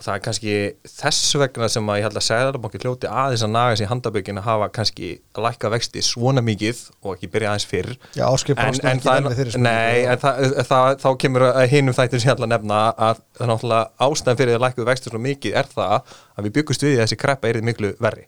Og 0.00 0.04
það 0.06 0.14
er 0.14 0.20
kannski 0.24 0.52
þess 0.88 1.34
vegna 1.36 1.66
sem 1.68 1.88
að 1.92 1.98
ég 2.00 2.04
held 2.06 2.16
að 2.16 2.24
Sælabanki 2.24 2.78
hljóti 2.80 3.08
aðeins 3.08 3.42
að 3.44 3.50
naga 3.52 3.74
í 3.84 3.88
handabökin 3.90 4.40
að 4.40 4.46
hafa 4.46 4.68
kannski 4.72 5.10
að 5.36 5.42
lækka 5.44 5.70
vexti 5.74 6.00
svona 6.04 6.40
mikið 6.40 6.78
og 7.04 7.10
ekki 7.18 7.28
byrja 7.34 7.50
aðeins 7.50 7.66
fyrr. 7.68 7.90
Já, 8.16 8.24
Pálsson 8.56 8.88
en, 8.88 8.94
en 8.94 9.02
spurningu. 9.04 9.60
nei, 9.60 10.06
en 10.08 10.22
það, 10.22 10.40
það, 10.70 10.88
þá 11.04 11.08
kemur 11.20 11.44
að 11.50 11.66
hinum 11.74 11.96
þættir 12.00 12.20
sem 12.24 12.30
ég 12.30 12.36
ætla 12.36 12.48
að 12.48 12.52
nefna 12.54 12.80
að 12.96 13.20
það 13.36 13.44
er 13.44 13.52
náttúrulega 13.52 14.08
ástæðan 14.08 14.40
fyrir 14.40 14.56
að 14.56 14.64
lækkuðu 14.64 14.88
vexti 14.88 15.12
svo 15.12 15.20
mikið 15.28 15.56
er 15.60 15.72
það 15.76 15.96
að 16.36 16.48
við 16.48 16.56
byggust 16.60 16.86
við 16.88 17.00
þessi 17.02 17.20
kreppa 17.20 17.48
er 17.52 17.60
miklu 17.68 17.92
verri. 18.00 18.24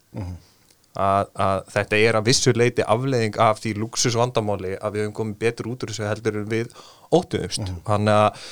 Að, 0.96 1.28
að 1.34 1.62
þetta 1.72 1.96
er 2.08 2.18
að 2.18 2.26
vissu 2.28 2.52
leiti 2.56 2.84
afleiðing 2.84 3.38
af 3.40 3.60
því 3.62 3.74
luxus 3.80 4.16
vandamáli 4.18 4.74
að 4.78 4.92
við 4.96 5.04
höfum 5.06 5.14
komið 5.20 5.38
betur 5.44 5.70
út 5.72 5.82
úr 5.86 5.92
þessu 5.92 6.08
heldur 6.08 6.40
en 6.42 6.48
við 6.50 6.74
óttuðumst 7.12 7.62
Mhm. 7.66 7.78
þannig 7.86 8.18
að 8.18 8.42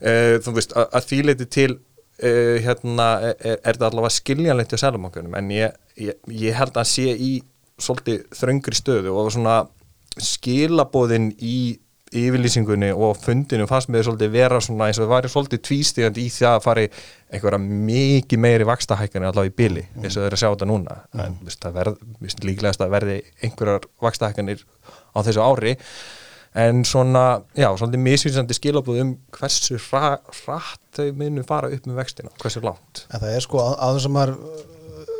e, 0.00 0.14
þú 0.44 0.54
veist 0.56 0.72
að, 0.76 0.86
að 0.96 1.08
því 1.10 1.18
leiti 1.24 1.46
til 1.46 1.70
e, 2.18 2.32
hérna 2.64 3.08
er, 3.30 3.36
er 3.58 3.72
þetta 3.74 3.90
allavega 3.90 4.16
skiljanlegt 4.16 4.76
á 4.76 4.78
sælumankunum 4.84 5.34
en 5.38 5.50
ég, 5.50 5.72
ég, 6.00 6.14
ég 6.28 6.54
held 6.56 6.76
að 6.76 6.88
sé 6.88 7.08
í 7.14 7.32
svolítið 7.78 8.24
þröngri 8.38 8.76
stöðu 8.78 9.12
og 9.18 9.32
svona 9.34 9.64
skilabóðin 10.22 11.32
í 11.42 11.56
yfirlýsingunni 12.18 12.90
og 12.94 13.16
fundinu 13.20 13.66
fannst 13.70 13.90
með 13.92 14.06
svolítið 14.08 14.32
vera 14.34 14.60
svona 14.62 14.88
eins 14.88 15.00
og 15.00 15.06
það 15.06 15.12
væri 15.14 15.30
svolítið 15.32 15.62
tvístígandi 15.68 16.24
í 16.24 16.32
því 16.34 16.48
að 16.50 16.58
fari 16.64 16.84
einhverja 17.34 17.60
mikið 17.62 18.42
meiri 18.44 18.68
vakstahækkanir 18.68 19.30
allavega 19.30 19.52
í 19.52 19.56
bili 19.58 19.86
eins 20.00 20.14
og 20.16 20.22
það 20.22 20.28
er 20.28 20.36
að 20.36 20.42
sjá 20.42 20.48
þetta 20.48 20.68
núna. 20.70 20.98
En 21.14 21.38
þú 21.38 21.48
veist, 21.48 21.62
það 21.64 21.78
verð, 21.78 22.04
veist, 22.26 22.44
líklegast 22.50 22.84
að 22.84 22.94
verði 22.94 23.16
einhverjar 23.42 23.88
vakstahækkanir 24.06 24.66
á 25.14 25.18
þessu 25.20 25.44
ári. 25.44 25.74
En 26.64 26.84
svona, 26.86 27.24
já, 27.58 27.66
svolítið 27.74 28.04
misvísandi 28.04 28.54
skilabóð 28.54 29.00
um 29.02 29.16
hversu 29.34 29.80
hra, 29.88 30.20
hratt 30.44 30.82
þau 30.94 31.08
munu 31.18 31.42
fara 31.46 31.72
upp 31.74 31.88
með 31.90 31.98
vextina, 31.98 32.30
hversu 32.38 32.62
langt. 32.62 33.08
En 33.10 33.24
það 33.24 33.34
er 33.34 33.42
sko 33.42 33.58
að, 33.64 33.74
að 33.82 34.06
maður 34.14 34.36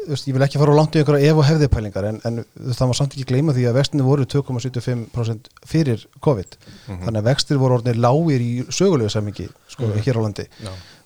veist, 0.09 0.27
ég 0.29 0.35
vil 0.37 0.45
ekki 0.45 0.61
fara 0.61 0.73
á 0.73 0.79
langt 0.79 0.97
í 0.97 1.01
einhverja 1.01 1.31
ef 1.33 1.39
og 1.41 1.47
hefði 1.49 1.69
pælingar 1.73 2.07
en, 2.09 2.21
en 2.29 2.41
það 2.71 2.91
má 2.91 2.95
samt 2.99 3.17
ekki 3.17 3.27
gleyma 3.31 3.55
því 3.57 3.65
að 3.71 3.77
vextinni 3.79 4.07
voru 4.07 4.27
2,75% 4.29 5.51
fyrir 5.69 6.05
COVID. 6.25 6.57
Þannig 6.89 7.21
að 7.21 7.29
vextir 7.29 7.61
voru 7.61 7.79
orðinir 7.79 8.01
lágir 8.05 8.45
í 8.45 8.53
sögulegu 8.69 9.13
samingi 9.13 9.49
sko, 9.73 9.91
hér 10.07 10.21
á 10.21 10.25
landi. 10.25 10.47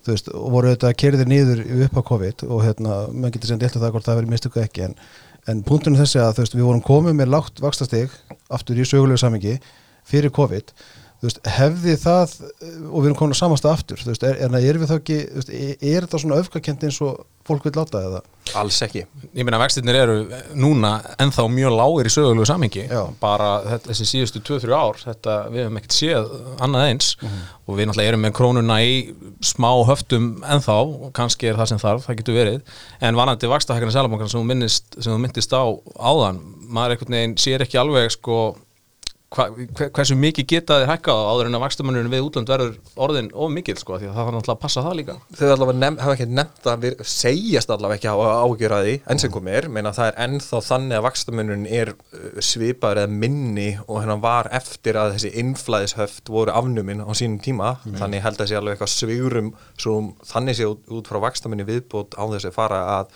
Þú 0.06 0.14
veist, 0.14 0.30
og 0.34 0.52
voru 0.54 0.74
þetta 0.74 0.92
kerðir 1.02 1.28
niður 1.28 1.64
upp 1.86 1.98
á 1.98 2.02
COVID 2.12 2.46
og 2.48 2.62
hérna, 2.64 3.00
menn 3.12 3.34
getur 3.34 3.52
sem 3.52 3.60
delta 3.60 3.82
það 3.82 3.96
hvort 3.96 4.08
það 4.08 4.20
verið 4.22 4.32
mistöku 4.34 4.62
ekki 4.62 4.86
en, 4.86 4.94
en 5.50 5.64
punktunum 5.66 5.98
þessi 6.00 6.22
að 6.22 6.38
þú 6.38 6.44
veist, 6.44 6.56
við 6.56 6.68
vorum 6.68 6.86
komið 6.86 7.18
með 7.18 7.32
lágt 7.34 7.60
vaxtastig 7.64 8.14
aftur 8.48 8.78
í 8.78 8.86
sögulegu 8.88 9.20
samingi 9.20 9.58
fyrir 10.08 10.32
COVID. 10.32 10.72
þú 10.72 11.07
veist, 11.24 11.40
hefði 11.58 11.96
það 11.98 12.36
eh, 12.44 12.78
og 12.88 13.02
við 13.02 13.10
erum 13.10 13.18
komin 13.18 13.36
að 13.36 13.42
samasta 13.42 13.72
aftur 13.74 14.02
veist, 14.06 14.24
er, 14.26 14.38
er, 14.44 14.58
er 14.60 14.80
við 14.80 14.90
þá 14.90 14.96
ekki, 15.00 15.18
veist, 15.38 15.52
er, 15.52 15.74
er 15.78 16.06
þetta 16.06 16.22
svona 16.24 16.40
öfgakent 16.42 16.88
eins 16.88 17.00
og 17.04 17.24
fólk 17.48 17.64
vil 17.66 17.74
láta 17.78 18.02
eða? 18.04 18.20
alls 18.56 18.78
ekki. 18.84 19.02
Ég 19.36 19.44
meina 19.46 19.58
vextirnir 19.60 19.96
eru 19.98 20.16
núna 20.56 20.94
ennþá 21.20 21.44
mjög 21.52 21.74
lágir 21.76 22.08
í 22.08 22.12
sögulegu 22.12 22.46
samhengi. 22.48 22.84
Já. 22.88 23.02
bara 23.20 23.48
þetta, 23.64 23.90
þessi 23.90 24.06
síðustu 24.08 24.42
2-3 24.46 24.76
ár 24.76 25.00
þetta, 25.02 25.36
við 25.52 25.64
hefum 25.64 25.80
ekkert 25.80 25.96
séð 25.96 26.30
annað 26.64 26.86
eins. 26.92 27.10
Og 27.68 27.76
við 27.76 27.90
náttúrulega 27.90 28.12
erum 28.14 28.24
með 28.24 28.34
krónuna 28.38 28.78
í 28.84 28.94
smá 29.44 29.68
höftum 29.88 30.30
ennþá 30.48 30.78
og 30.84 31.10
kannski 31.16 31.50
er 31.50 31.58
það 31.60 31.72
sem 31.72 31.82
þarf, 31.82 32.06
það 32.06 32.20
getur 32.22 32.38
verið. 32.38 32.78
En 33.04 33.18
vanandi 33.18 33.52
vakstahækana 33.52 33.96
selabankan 33.96 34.32
sem 34.32 34.40
þú 34.40 34.48
minnist 34.48 34.96
sem 34.96 35.12
þú 35.12 35.18
myndist 35.24 35.52
á 35.52 35.64
áðan 35.98 36.40
maður 36.68 36.96
einhvern 36.96 37.18
veginn 37.18 37.38
sér 37.40 37.64
ekki 37.64 37.80
alveg 37.80 38.12
sko 38.12 38.38
hva, 39.34 39.44
hver- 39.76 39.90
hversu 39.92 40.16
mikið 40.16 40.46
geta 40.48 40.76
þið 40.80 40.88
hækkað 40.88 41.18
áður 41.32 41.48
en 41.50 41.56
að 41.58 41.62
vakstamannurinn 41.64 42.12
við 42.14 42.22
útlönd 42.24 42.48
verður 42.52 42.76
orðin 43.04 43.28
of 43.34 43.50
mikil 43.52 43.74
sko, 43.76 43.98
því 44.00 44.08
að 44.08 44.14
það 44.14 44.18
þarf 44.22 44.34
náttúrulega 44.36 44.56
að 44.56 44.62
passa 44.62 44.84
það 44.86 44.96
líka? 45.00 45.16
Þau 45.36 45.48
allavega 45.54 45.90
hafa 46.02 46.14
ekki 46.16 46.26
nefnt 46.38 46.68
að 46.72 46.84
við, 46.86 47.02
segjast 47.12 47.72
allavega 47.74 47.98
ekki 47.98 48.08
á 48.08 48.16
ágjör 48.48 48.74
að 48.78 48.86
því 48.88 48.94
enn 49.14 49.22
sem 49.24 49.34
komið 49.34 49.58
er, 49.60 49.68
meina 49.76 49.92
það 49.98 50.10
er 50.12 50.18
ennþá 50.26 50.62
þannig 50.68 50.98
að 51.00 51.06
vakstamunurinn 51.08 51.68
er 51.80 51.92
uh, 51.92 52.42
svipaður 52.48 53.02
eða 53.04 53.16
minni 53.24 53.68
og 53.86 54.00
hérna 54.00 54.18
var 54.24 54.48
eftir 54.58 55.00
að 55.02 55.14
þessi 55.18 55.34
innflæðishöft 55.44 56.32
voru 56.32 56.54
afnumin 56.56 57.04
á 57.04 57.10
sínum 57.12 57.40
tíma, 57.44 57.74
þannig 58.00 58.24
held 58.24 58.40
að 58.40 58.50
sé 58.52 58.58
alveg 58.62 58.76
eitthvað 58.78 58.94
svigurum, 58.96 59.52
svo 59.76 59.98
þannig 60.32 60.56
sé 60.62 60.68
út, 60.72 60.80
út 60.88 61.10
frá 61.12 61.20
vakstamunni 61.28 61.68
viðbútt 61.68 62.16
á 62.16 62.24
þess 62.32 62.48
að 62.48 62.56
fara 62.56 62.80
að, 62.98 63.12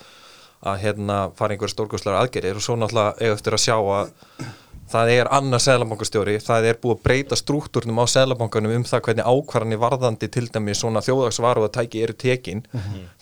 að 0.69 0.83
hérna 0.85 1.17
fara 1.41 1.57
það 4.93 5.13
er 5.15 5.31
annar 5.33 5.63
seðlabankastjóri, 5.65 6.37
það 6.43 6.69
er 6.71 6.81
búið 6.83 6.99
að 6.99 7.07
breyta 7.07 7.39
struktúrnum 7.39 8.03
á 8.03 8.07
seðlabankanum 8.13 8.77
um 8.77 8.85
það 8.89 9.05
hvernig 9.07 9.31
ákvarðanir 9.33 9.81
varðandi 9.83 10.29
til 10.33 10.45
dæmi 10.53 10.77
svona 10.77 11.03
þjóðagsvaru 11.05 11.65
að 11.67 11.75
tæki 11.79 12.05
eru 12.05 12.19
tekin. 12.19 12.63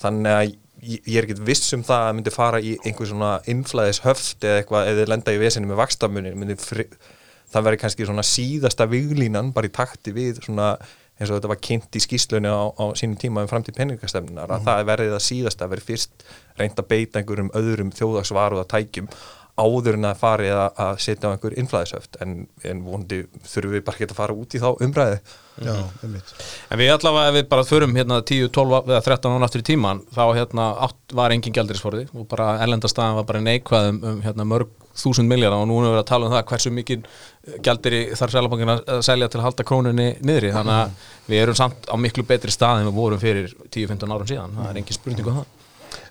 Þannig 0.03 0.37
að 0.37 0.45
ég, 0.83 1.17
er 1.17 1.29
ekkert 1.29 1.45
viss 1.47 1.75
um 1.77 1.85
það 1.87 2.07
að 2.09 2.15
myndi 2.19 2.35
fara 2.35 2.61
í 2.61 2.77
einhver 2.85 3.11
svona 3.11 3.33
innflæðis 3.51 4.03
höft 4.07 4.45
eða 4.45 4.63
eitthvað 4.63 4.93
eða 4.93 5.09
lenda 5.15 5.35
í 5.35 5.41
vesinu 5.41 5.71
með 5.71 6.57
fri, 6.61 6.87
það 7.51 7.67
verður 7.67 7.83
kannski 7.85 8.07
svona 8.07 8.27
síðasta 8.27 8.87
viglínan 8.91 9.53
bara 9.53 9.67
í 9.67 9.75
takti 9.75 10.15
við 10.15 10.43
svona 10.45 10.77
eins 11.21 11.29
og 11.29 11.37
þetta 11.37 11.51
var 11.53 11.61
kynnt 11.61 11.97
í 11.99 12.01
skýslunni 12.01 12.49
á, 12.49 12.73
á 12.73 12.85
sínum 12.97 13.19
tíma 13.21 13.43
um 13.45 13.51
framtíð 13.51 13.77
peningastefnunar 13.77 14.55
að 14.55 14.63
það 14.65 14.79
er 14.81 14.87
verið 14.89 15.17
að 15.17 15.27
síðast 15.27 15.61
að 15.61 15.75
verið 15.75 15.89
fyrst 15.91 16.25
reynd 16.57 16.81
að 16.81 16.89
beita 16.89 17.21
einhverjum 17.21 17.51
öðrum 17.61 17.91
þjóðagsvaruða 17.99 18.65
tækjum 18.71 19.11
áður 19.61 19.99
en 19.99 20.09
að 20.11 20.19
farið 20.23 20.57
að, 20.57 20.81
að 20.87 20.99
setja 21.05 21.31
á 21.31 21.33
einhver 21.35 21.57
innflæðisöft 21.61 22.19
en, 22.25 22.35
en 22.65 22.83
vondi 22.87 23.23
þurfum 23.45 23.77
við 23.77 23.87
bara 23.87 23.99
ekki 23.99 24.11
að 24.11 24.19
fara 24.23 24.37
út 24.37 24.57
í 24.57 24.63
þá 24.63 24.71
umræði 24.81 25.21
Já, 25.61 25.75
einmitt. 26.01 26.31
En 26.73 26.81
við 26.81 26.91
allavega, 26.95 27.29
ef 27.29 27.35
við 27.37 27.49
bara 27.51 27.65
förum 27.69 27.97
hérna 27.99 28.21
10, 28.25 28.49
12 28.55 28.79
eða 28.95 29.01
13 29.05 29.35
án 29.37 29.45
aftur 29.45 29.61
í 29.61 29.67
tíman 29.69 30.01
þá 30.15 30.23
hérna 30.39 30.69
átt 30.87 31.15
var 31.17 31.35
engin 31.35 31.53
gældirisforði 31.57 32.07
og 32.17 32.25
bara 32.31 32.55
ellendastæðan 32.65 33.19
var 33.19 33.27
bara 33.29 33.43
neikvæð 33.45 33.91
um, 33.91 34.01
um 34.09 34.23
hérna, 34.25 34.47
mörg 34.49 34.73
þúsund 34.97 35.29
miljardar 35.29 35.61
og 35.61 35.69
nú 35.69 35.77
erum 35.83 35.95
við 35.95 36.01
að 36.01 36.09
tala 36.09 36.29
um 36.29 36.35
það 36.35 36.47
hversu 36.49 36.73
mikið 36.79 37.05
gældiri 37.67 38.01
þarf 38.17 38.35
sælabangin 38.37 38.75
að 38.77 39.05
selja 39.05 39.29
til 39.29 39.41
að 39.41 39.49
halda 39.51 39.69
krónunni 39.69 40.09
niðri. 40.25 40.55
Þannig 40.57 40.77
að 40.79 41.09
við 41.29 41.45
erum 41.45 41.61
samt 41.61 41.89
á 41.93 41.95
miklu 42.01 42.25
betri 42.29 42.57
stað 42.57 42.81
en 42.81 42.91
við 42.91 43.01
vorum 43.03 43.23
fyrir 43.23 43.53
10-15 43.69 44.17
árum 44.17 44.31
síðan. 44.33 44.57
Það 44.57 44.71
er 44.73 44.81
engin 44.81 44.99
spurning 44.99 45.29
um 45.29 45.43
það 45.43 45.60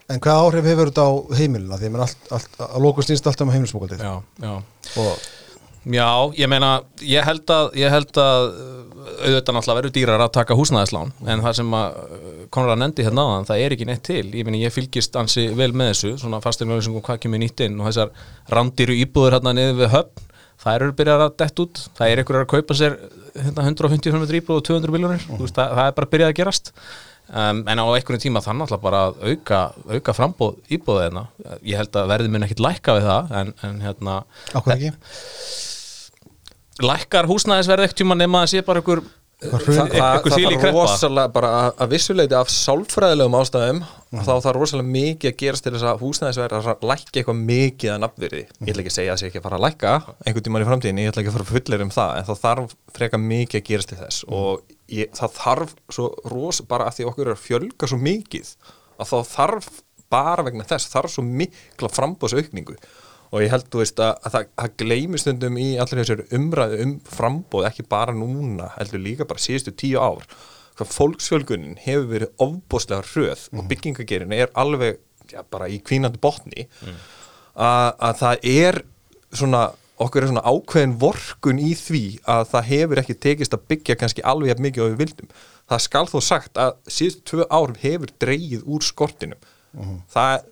En 0.10 0.22
hvað 0.24 0.46
áhrif 0.46 0.70
hefur 0.72 0.90
þetta 0.90 1.06
á 1.06 1.12
heimilina? 1.38 1.78
Því 1.78 1.92
allt, 2.02 2.32
allt, 2.34 2.56
að 2.66 2.80
lóku 2.86 3.06
snýst 3.06 3.28
alltaf 3.30 3.46
um 3.46 3.54
heimilsbókaldið. 3.54 4.02
Já, 4.02 4.16
já 4.42 4.54
Og 5.00 5.28
Já, 5.88 6.28
ég 6.36 6.50
meina, 6.52 6.82
ég 7.08 7.24
held 7.24 7.48
að, 7.54 7.70
ég 7.80 7.92
held 7.94 8.18
að 8.20 8.48
uh, 8.52 8.80
auðvitað 9.24 9.56
náttúrulega 9.56 9.76
verður 9.78 9.94
dýrar 9.96 10.24
að 10.26 10.34
taka 10.36 10.58
húsnæðislán 10.60 11.14
en 11.24 11.44
það 11.46 11.56
sem 11.56 11.76
að 11.78 12.00
uh, 12.52 12.74
nefndi 12.82 13.06
hérna 13.08 13.24
áðan, 13.24 13.48
það 13.48 13.64
er 13.64 13.76
ekki 13.76 13.88
neitt 13.88 14.04
til 14.04 14.26
ég 14.28 14.44
meina, 14.44 14.60
ég 14.60 14.76
fylgist 14.76 15.16
ansi 15.20 15.48
vel 15.56 15.72
með 15.72 15.94
þessu 15.94 16.12
svona 16.20 16.42
fastir 16.44 16.68
með 16.68 16.82
þessum 16.82 17.00
hvað 17.00 17.22
kemur 17.24 17.42
nýtt 17.42 17.64
inn 17.64 17.80
og 17.80 17.88
þessar 17.88 18.12
randýru 18.52 18.98
íbúður 19.00 19.38
hérna 19.38 19.56
niður 19.56 19.80
við 19.80 19.92
höfn 19.96 20.28
það 20.60 20.76
eru 20.76 20.96
byrjað 21.00 21.24
að 21.26 21.36
dett 21.40 21.64
út 21.64 21.84
það 21.88 22.12
er 22.12 22.22
einhverjar 22.22 22.46
að 22.46 22.54
kaupa 22.58 22.76
sér 22.76 22.98
hérna, 23.40 23.68
150 23.72 24.12
km 24.12 24.26
íbúð 24.42 24.60
og 24.60 24.66
200 24.68 24.96
miljónir, 24.98 25.28
mm. 25.30 25.46
það, 25.48 25.78
það 25.80 25.86
er 25.86 25.96
bara 26.02 26.12
byrjað 26.12 26.34
að 26.34 26.40
gerast 26.42 26.74
um, 27.30 27.62
en 27.64 27.82
á 27.82 27.86
einhvern 27.86 28.22
tíma 28.22 28.44
þannig 28.46 28.68
alltaf 28.68 28.84
bara 28.84 29.04
að 29.10 29.22
auka, 29.30 29.62
auka 29.90 30.16
frambóð 30.18 30.60
íbúðið 30.74 31.06
hérna, 31.08 31.26
ég 31.62 31.80
held 31.80 32.00
að 32.00 32.12
verði 32.14 32.34
minn 32.34 32.48
ekkit 32.48 32.64
lækka 32.66 32.98
við 32.98 33.10
það 33.10 33.38
en, 33.42 33.54
en 33.68 33.80
hérna 33.86 34.20
ekki? 34.76 34.92
lækkar 36.90 37.30
húsnæðisverð 37.30 37.88
ekkert 37.88 38.04
tíma 38.04 38.20
nema 38.20 38.44
að 38.46 38.54
sé 38.54 38.66
bara 38.66 38.84
einhver 38.84 39.06
Þa, 39.40 39.60
það, 39.64 39.94
það 39.96 40.26
þarf 40.36 40.74
rosalega 40.76 41.32
bara 41.32 41.50
að, 41.56 41.70
að 41.80 41.92
vissuleiti 41.94 42.36
af 42.36 42.50
sálfræðilegum 42.52 43.38
ástæðum 43.40 43.78
mm. 43.80 44.24
þá 44.28 44.32
þarf 44.44 44.58
rosalega 44.58 44.92
mikið 44.92 45.30
að 45.30 45.38
gerast 45.40 45.64
til 45.64 45.72
þess 45.78 45.86
að 45.88 46.02
húsnæðisverð 46.04 46.68
að 46.74 46.84
lækka 46.90 47.14
eitthvað 47.22 47.40
mikið 47.48 47.94
að 47.94 48.02
nafnverði, 48.04 48.42
mm. 48.50 48.66
ég 48.68 48.74
ætla 48.74 48.84
ekki 48.84 48.92
að 48.92 48.98
segja 48.98 49.14
að 49.14 49.16
það 49.16 49.22
sé 49.22 49.30
ekki 49.30 49.40
að 49.40 49.46
fara 49.46 49.60
að 49.62 49.64
lækka 49.64 49.94
einhvern 50.26 50.48
tíman 50.50 50.66
í 50.66 50.68
framtíðin, 50.68 51.00
ég 51.00 51.14
ætla 51.14 51.24
ekki 51.24 51.32
að 51.32 51.38
fara 51.38 51.48
fullir 51.54 51.86
um 51.86 51.94
það 51.96 52.12
en 52.18 52.28
þá 52.28 52.34
þarf 52.44 52.76
freka 53.00 53.22
mikið 53.30 53.62
að 53.62 53.66
gerast 53.72 53.94
til 53.94 54.00
þess 54.02 54.28
mm. 54.28 54.36
og 54.42 54.76
ég, 54.94 55.12
það 55.18 55.36
þarf 55.38 55.76
svo 55.94 56.10
ros, 56.32 56.62
bara 56.70 56.90
að 56.90 57.00
því 57.00 57.10
okkur 57.12 57.28
er 57.28 57.36
að 57.36 57.46
fjölga 57.46 57.90
svo 57.90 58.00
mikið 58.02 58.56
að 59.00 59.12
þá 59.12 59.18
þarf 59.34 59.70
bara 60.10 60.46
vegna 60.48 60.66
þess, 60.68 60.90
þarf 60.92 61.14
svo 61.14 61.24
mikla 61.26 61.92
frambóðsaukningu 61.94 62.78
og 63.30 63.44
ég 63.44 63.52
held, 63.54 63.68
þú 63.70 63.82
veist, 63.84 64.00
að, 64.02 64.16
að 64.26 64.36
það, 64.36 64.48
það 64.62 64.78
gleymir 64.82 65.22
stundum 65.22 65.60
í 65.62 65.68
allir 65.82 66.02
þessar 66.02 66.24
umræðu 66.38 66.80
um 66.86 66.94
frambóð, 67.06 67.68
ekki 67.70 67.86
bara 67.92 68.16
núna, 68.18 68.72
heldur 68.78 69.04
líka 69.04 69.28
bara 69.30 69.44
síðustu 69.44 69.76
tíu 69.78 70.02
ár, 70.02 70.26
hvað 70.80 70.96
fólksfjölgunin 70.96 71.78
hefur 71.84 72.08
verið 72.14 72.42
ofbóstlega 72.42 73.06
hröð 73.12 73.46
mm. 73.46 73.54
og 73.54 73.62
mhm. 73.62 73.70
byggingagerin 73.74 74.36
er 74.40 74.54
alveg 74.58 74.98
já, 75.30 75.44
bara 75.46 75.70
í 75.70 75.78
kvínandi 75.86 76.22
botni 76.22 76.66
mm. 76.66 76.98
að, 77.54 77.90
að 78.10 78.18
það 78.24 78.50
er 78.56 78.82
svona, 79.30 79.64
okkur 80.00 80.24
er 80.24 80.32
svona 80.32 80.46
ákveðin 80.48 80.96
vorkun 81.02 81.60
í 81.62 81.74
því 81.78 82.04
að 82.30 82.46
það 82.54 82.70
hefur 82.70 83.02
ekki 83.02 83.18
tekist 83.26 83.56
að 83.56 83.66
byggja 83.72 83.98
kannski 84.00 84.26
alveg 84.28 84.54
jafn 84.54 84.66
mikið 84.68 84.86
á 84.86 84.88
við 84.88 85.02
vildum. 85.04 85.34
Það 85.70 85.84
skal 85.86 86.06
þó 86.10 86.20
sagt 86.26 86.62
að 86.62 86.72
síðustu 86.88 87.26
tvö 87.32 87.50
árum 87.50 87.82
hefur 87.82 88.14
dreyið 88.24 88.64
úr 88.66 88.86
skortinum. 88.86 89.50
Mm. 89.76 90.00
Það 90.14 90.48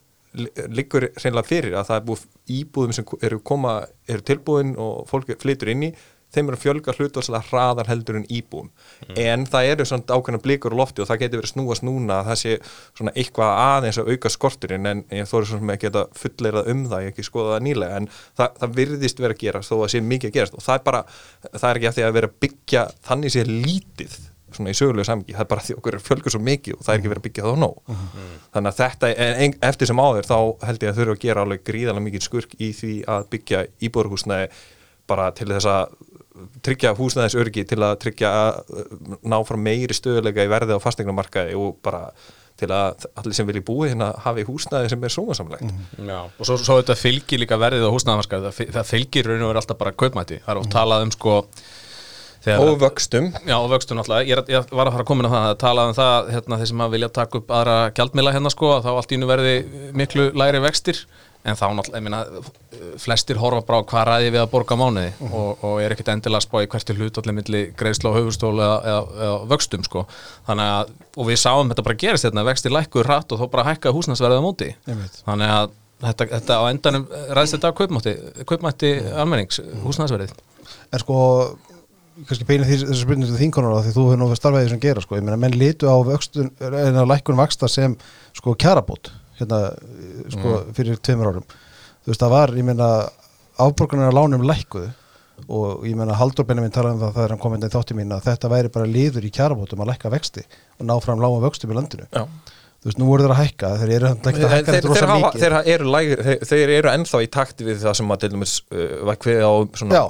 liggur 0.77 1.07
reynilega 1.15 1.47
fyrir 1.47 1.77
að 1.79 1.87
það 1.89 1.99
er 1.99 2.05
búið 2.09 2.25
íbúðum 2.57 2.93
sem 2.93 3.07
eru, 3.25 3.39
koma, 3.41 3.73
eru 4.09 4.25
tilbúin 4.27 4.75
og 4.81 5.07
fólk 5.09 5.31
flytur 5.41 5.71
inn 5.73 5.87
í 5.89 5.91
þeim 6.37 6.51
eru 6.51 6.59
að 6.59 6.63
fjölga 6.63 6.95
hlutvarslega 6.97 7.49
hraðar 7.49 7.89
heldur 7.91 8.19
en 8.19 8.27
íbúum 8.29 8.69
mm. 8.69 9.17
en 9.23 9.45
það 9.49 9.71
eru 9.71 9.87
svona 9.89 10.17
ákveðna 10.17 10.41
blikur 10.43 10.75
og 10.75 10.81
lofti 10.83 11.03
og 11.03 11.09
það 11.09 11.21
getur 11.23 11.41
verið 11.41 11.53
snúast 11.53 11.85
núna 11.87 12.21
að 12.21 12.31
það 12.31 12.39
sé 12.43 12.55
svona 12.99 13.15
eitthvað 13.17 13.53
aðeins 13.65 14.01
að 14.01 14.13
auka 14.13 14.33
skorturinn 14.33 14.91
en 14.91 15.03
ég 15.13 15.29
þóri 15.29 15.51
svona 15.51 15.75
ekki 15.75 15.91
að 15.91 15.99
fullleirað 16.21 16.71
um 16.73 16.87
það, 16.87 17.03
ég 17.07 17.13
ekki 17.13 17.27
skoða 17.27 17.57
það 17.57 17.67
nýlega 17.67 17.99
en 18.01 18.09
það, 18.13 18.57
það 18.61 18.79
virðist 18.79 19.21
verið 19.23 19.37
að 19.37 19.43
gerast 19.43 19.73
þó 19.73 19.77
að 19.81 19.93
sé 19.93 20.03
mikið 20.13 20.31
að 20.31 20.39
gerast 20.39 20.57
og 20.57 20.65
það 20.65 20.79
er 20.79 20.87
bara, 20.87 21.03
það 21.51 21.69
er 21.69 21.81
ekki 21.81 21.91
að 21.91 21.99
því 21.99 22.07
að 22.07 22.17
vera 22.21 22.31
að 22.31 22.41
byggja 22.45 22.87
þannig 23.09 23.35
sé 23.35 23.47
lítið 23.47 24.17
svona 24.57 24.71
í 24.71 24.77
sögulegu 24.77 25.07
samgi, 25.07 25.35
það 25.35 25.43
er 25.43 25.49
bara 25.51 25.63
því 25.65 25.75
okkur 25.77 25.97
fjölgur 26.03 26.33
svo 26.33 26.41
mikið 26.43 26.77
og 26.77 26.85
það 26.85 26.93
er 26.93 27.01
ekki 27.01 27.11
verið 27.11 27.21
að 27.21 27.27
byggja 27.27 27.45
þá 27.47 27.59
nóg 27.61 27.77
mm 27.83 27.97
-hmm. 27.97 28.29
þannig 28.53 28.71
að 28.71 28.79
þetta, 28.81 29.09
en 29.43 29.55
eftir 29.69 29.89
sem 29.89 30.01
áður 30.01 30.29
þá 30.29 30.37
held 30.67 30.83
ég 30.83 30.91
að 30.91 30.99
þurfa 31.01 31.15
að 31.17 31.23
gera 31.25 31.43
alveg 31.43 31.63
gríðalega 31.67 32.05
mikið 32.07 32.23
skurk 32.23 32.55
í 32.59 32.71
því 32.79 32.93
að 33.15 33.27
byggja 33.33 33.65
íbúrhúsnæði 33.87 34.47
bara 35.07 35.31
til 35.31 35.47
þess 35.51 35.67
að 35.71 35.95
tryggja 36.65 36.95
húsnæðis 36.97 37.37
örgi 37.39 37.63
til 37.67 37.79
að 37.83 37.95
tryggja 38.03 38.33
að 38.41 38.59
ná 39.23 39.37
frá 39.47 39.59
meiri 39.61 39.95
stöðulega 39.95 40.45
í 40.45 40.51
verði 40.51 40.77
á 40.77 40.83
fastegnumarkaði 40.83 41.57
og 41.59 41.79
bara 41.85 42.09
til 42.57 42.69
að 42.73 43.07
allir 43.19 43.37
sem 43.37 43.47
vilji 43.47 43.63
búi 43.65 43.91
hérna 43.91 44.11
hafi 44.23 44.45
húsnæði 44.47 44.91
sem 44.93 45.03
er 45.05 45.13
sómasamlegt. 45.13 45.73
Mm 45.97 46.07
og 46.39 46.45
svo, 46.45 46.57
svo 46.57 46.79
þetta 46.79 46.95
fylgir 46.97 47.43
líka 47.43 47.59
verðið 47.61 47.85
á 47.85 47.93
húsnæðamarkaði, 47.93 48.49
það, 48.49 48.71
það 48.77 48.87
fylgir 48.93 49.29
raun 49.29 49.43
og 49.43 49.51
verið 49.51 49.61
alltaf 49.61 49.77
bara 49.77 49.93
kaupmæti, 49.93 50.39
það 50.45 50.53
er 50.53 50.61
oft 50.61 50.73
talað 50.73 51.05
um 51.05 51.11
sko 51.13 51.35
og 52.47 52.79
vöxtum. 52.79 53.31
Já, 53.45 53.57
og 53.57 53.69
vöxtum 53.71 53.97
náttúrulega, 53.99 54.27
ég, 54.29 54.51
ég 54.53 54.69
var 54.71 54.87
að 54.87 54.95
fara 54.95 55.03
að 55.03 55.09
koma 55.09 55.23
inn 55.23 55.29
á 55.29 55.35
það 55.35 55.47
að 55.49 55.57
tala 55.63 55.87
um 55.89 55.95
það, 55.97 56.29
hérna, 56.35 56.59
þeir 56.61 56.69
sem 56.71 56.83
að 56.85 56.93
vilja 56.95 57.09
taka 57.17 57.41
upp 57.41 57.53
aðra 57.59 57.77
gjaldmila 57.97 58.33
hérna 58.35 58.51
sko, 58.53 58.69
þá 58.85 58.89
allt 58.93 59.11
í 59.11 59.19
nú 59.19 59.29
verði 59.29 59.55
miklu 59.97 60.29
læri 60.37 60.61
vextir 60.63 61.01
en 61.47 61.57
þá 61.57 61.65
náttúrulega, 61.77 62.01
ég 62.01 62.05
minna, 62.05 62.19
flestir 63.01 63.39
horfa 63.41 63.63
bara 63.67 63.79
á 63.81 63.87
hvað 63.89 64.05
ræði 64.09 64.33
við 64.35 64.41
að 64.43 64.51
borga 64.51 64.77
mánuði 64.79 65.11
mhm. 65.13 65.31
-huh. 65.31 65.39
og, 65.39 65.65
og 65.69 65.81
er 65.81 65.95
ekkert 65.95 66.13
endilega 66.13 66.41
að 66.41 66.47
spá 66.47 66.57
í 66.61 66.69
hvert 66.73 66.87
til 66.87 66.97
hlut 66.99 67.19
allir 67.21 67.37
milli 67.39 67.63
greiðsla 67.79 68.11
og 68.11 68.19
höfustólu 68.19 68.63
eða, 68.65 68.77
eða, 68.91 69.01
eða 69.27 69.39
vöxtum 69.53 69.87
sko, 69.87 70.05
þannig 70.49 70.73
að 70.75 70.93
og 71.17 71.29
við 71.31 71.41
sáum 71.41 71.71
þetta 71.71 71.87
bara 71.87 72.01
gerist 72.03 72.27
hérna, 72.27 72.45
vextir 72.47 72.75
lækkuð 72.75 73.07
rætt 73.07 73.31
og 73.31 73.41
þá 73.41 73.45
bara 73.55 73.67
hækkaði 73.71 73.97
húsnæsverðið 73.97 74.43
á 74.43 74.47
móti 74.47 74.69
þannig 75.25 75.55
að 75.55 75.71
þetta, 76.03 76.27
þetta 76.35 76.59
á 76.59 76.63
endanum 76.69 77.07
ræðist 77.31 77.57
þetta 77.57 77.71
á 77.73 77.77
kaupmætti, 77.79 78.13
kaupmætti 78.45 78.91
almennings, 79.15 79.61
húsnæsverðið 79.85 80.35
Er 80.91 81.03
sko 81.03 81.17
kannski 82.25 82.47
beina 82.47 82.65
þessu 82.65 82.95
spurningu 82.97 83.29
til 83.29 83.39
þínkonar 83.43 83.83
því 83.85 83.93
þú 83.93 84.05
hefur 84.07 84.19
náttúrulega 84.19 84.39
starfaðið 84.39 84.71
sem 84.71 84.81
gera 84.81 85.03
sko. 85.03 85.17
ég 85.19 85.25
meina 85.25 85.37
menn 85.39 85.57
litu 85.57 85.89
á 85.89 85.95
vöxtun, 86.07 86.49
en 86.57 86.97
að 86.97 87.09
lækkun 87.11 87.37
vaksta 87.37 87.69
sem 87.69 87.93
sko 88.37 88.55
kjarabót 88.57 89.11
hérna 89.39 89.61
sko 90.33 90.53
mm. 90.53 90.75
fyrir 90.77 91.01
tveimur 91.01 91.31
árum. 91.31 91.47
Þú 92.03 92.13
veist 92.13 92.23
það 92.23 92.33
var, 92.35 92.55
ég 92.57 92.67
meina 92.67 92.89
afborgarnar 93.61 94.13
á 94.13 94.17
lánum 94.17 94.45
lækkuðu 94.47 94.93
og 95.53 95.85
ég 95.85 95.97
meina 95.97 96.17
Haldur 96.17 96.47
Benjamin 96.49 96.73
talaði 96.73 96.97
um 96.97 97.03
það 97.05 97.17
þegar 97.17 97.33
hann 97.33 97.41
kom 97.41 97.55
inn 97.57 97.65
í 97.67 97.73
þátti 97.73 97.97
mín 97.97 98.13
að 98.15 98.29
þetta 98.31 98.49
væri 98.49 98.71
bara 98.73 98.89
liður 98.89 99.27
í 99.27 99.33
kjarabótum 99.33 99.83
að 99.83 99.91
lækka 99.91 100.13
vexti 100.13 100.45
og 100.79 100.87
ná 100.89 100.95
fram 101.03 101.21
lágum 101.21 101.43
vöxtum 101.45 101.73
í 101.73 101.77
landinu. 101.77 102.07
Já 102.09 102.25
þú 102.87 102.91
veist, 102.91 102.99
nú 103.01 103.07
voru 103.09 103.25
þeir 103.25 103.33
að 103.33 103.39
hækka 103.41 103.69
þeir 103.81 103.91
eru 103.97 104.07
að 104.07 104.27
hækka 104.31 104.73
þetta 104.75 104.91
rosa 104.91 105.07
mikið. 105.11 105.41
þeir 105.41 105.55
eru, 105.73 105.87
lægir, 105.91 106.21
þeir, 106.47 106.71
eru 106.77 106.91
ennþá 106.93 107.19
í 107.19 107.27
takt 107.33 107.63
við 107.67 107.81
það 107.81 107.97
sem 107.99 108.13
að 108.13 108.21
til 108.21 108.29
dæmis 108.31 108.53
uh, 108.71 108.85
var 109.09 109.19
hverð 109.25 109.43
á 109.43 109.53
svona 109.81 110.03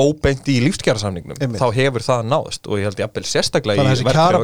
óbeint 0.00 0.48
í 0.48 0.56
lífskjærasamningnum 0.64 1.58
þá 1.60 1.66
hefur 1.76 2.06
það 2.06 2.24
náðist 2.30 2.70
og 2.70 2.80
ég 2.80 2.88
held 2.88 3.04
ég 3.04 3.10
að 3.10 3.30
sérstaklega 3.34 3.84
í 3.84 4.00
verðkjæra 4.00 4.42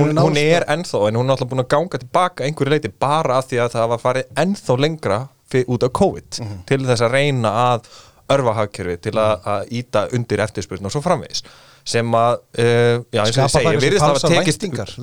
hún, 0.00 0.22
hún 0.24 0.40
er 0.40 0.66
ennþá 0.72 1.04
en 1.10 1.20
hún 1.20 1.28
er 1.28 1.36
alltaf 1.36 1.52
búin 1.52 1.64
að 1.66 1.70
ganga 1.76 2.02
tilbaka 2.06 2.48
einhverju 2.48 2.76
leiti 2.76 2.92
bara 2.96 3.40
að 3.42 3.52
því 3.52 3.62
að 3.66 3.72
það 3.76 3.92
var 3.92 4.04
farið 4.06 4.42
ennþá 4.46 4.80
lengra 4.86 5.22
út 5.66 5.84
af 5.86 5.92
COVID 5.94 6.40
mm 6.40 6.46
-hmm. 6.46 6.64
til 6.66 6.82
þess 6.88 7.04
að 7.04 7.12
reyna 7.12 7.52
að 7.74 7.88
örfa 8.34 8.52
hagkerfi 8.56 8.96
til 8.96 9.14
að 9.20 9.68
íta 9.70 10.08
undir 10.16 10.42
eftirspurn 10.42 10.88
og 10.88 10.92
svo 10.92 11.04
framvegis 11.04 11.44
sem 11.86 12.16
að, 12.18 12.40
uh, 12.58 12.96
já 13.14 13.20
eins 13.22 13.36
og 13.36 13.42
ég 13.44 13.52
segi, 13.54 13.74
virðist 13.84 14.06
að 14.06 14.16
það 14.16 14.34
tekist 14.34 14.64
væntingar, 14.64 14.94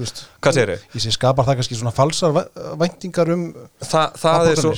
hvað 0.44 0.58
segir 0.58 0.74
þau? 0.74 0.90
Ég 0.98 1.06
sé 1.06 1.14
skapar 1.16 1.48
það 1.48 1.60
kannski 1.62 1.80
svona 1.80 1.96
falsar 1.96 2.36
væntingar 2.82 3.32
um 3.36 3.46
Þa, 3.80 4.04
það 4.20 4.50
er 4.50 4.62
svo, 4.66 4.74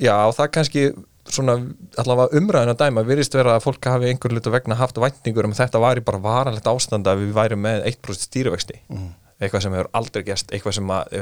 já 0.00 0.16
það 0.38 0.50
kannski 0.56 0.86
svona 1.26 1.58
allavega 1.98 2.40
umræðin 2.40 2.72
að 2.72 2.82
dæma 2.84 3.04
virðist 3.06 3.34
vera 3.34 3.56
að 3.58 3.64
fólk 3.66 3.90
hafi 3.90 4.10
einhver 4.12 4.32
luta 4.32 4.52
vegna 4.54 4.78
haft 4.78 5.00
væntingur 5.02 5.48
um 5.48 5.54
þetta 5.58 5.82
var 5.82 5.98
í 5.98 6.04
bara 6.06 6.22
varanlegt 6.22 6.68
ástand 6.70 7.08
að 7.10 7.24
við 7.24 7.32
væri 7.36 7.58
með 7.58 7.88
1% 7.90 8.28
stýrivexti. 8.28 8.80
Mm 8.88 9.14
eitthvað 9.36 9.66
sem 9.66 9.74
hefur 9.76 9.88
aldrei 9.96 10.24
gæst, 10.24 10.52
eitthvað 10.54 10.76
sem 10.78 10.92
að, 10.92 11.16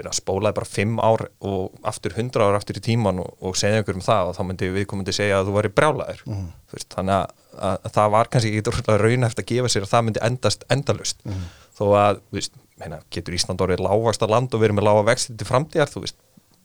að 0.00 0.14
spólaði 0.16 0.56
bara 0.56 0.68
5 0.72 1.00
ár 1.04 1.24
og 1.44 1.88
aftur 1.88 2.14
100 2.16 2.46
ár 2.46 2.56
aftur 2.56 2.80
í 2.80 2.84
tíman 2.84 3.20
og, 3.20 3.34
og 3.44 3.58
segja 3.60 3.82
ykkur 3.82 3.98
um 3.98 4.04
það 4.04 4.30
og 4.30 4.38
þá 4.38 4.42
myndi 4.48 4.70
við 4.72 4.86
komandi 4.88 5.14
segja 5.16 5.40
að 5.40 5.50
þú 5.50 5.56
væri 5.58 5.72
brjálæður 5.76 6.22
mm. 6.30 6.46
þannig 6.94 7.16
að, 7.18 7.34
að, 7.56 7.76
að 7.76 7.94
það 7.96 8.12
var 8.16 8.30
kannski 8.32 8.52
ekki 8.60 8.98
raunæft 9.02 9.42
að 9.42 9.48
gefa 9.52 9.72
sér 9.72 9.86
að 9.86 9.92
það 9.92 10.04
myndi 10.06 10.24
endast 10.28 10.66
endalust 10.72 11.24
mm. 11.26 11.42
þó 11.78 11.84
að 12.00 12.22
veist, 12.34 12.54
meina, 12.80 13.00
getur 13.14 13.38
Ísland 13.38 13.64
orðið 13.64 13.84
lágast 13.86 14.24
að 14.24 14.34
land 14.36 14.56
og 14.56 14.64
verið 14.64 14.78
með 14.78 14.88
lága 14.88 15.04
vexti 15.10 15.36
til 15.38 15.48
framtíðar 15.48 15.92
veist, 15.98 16.18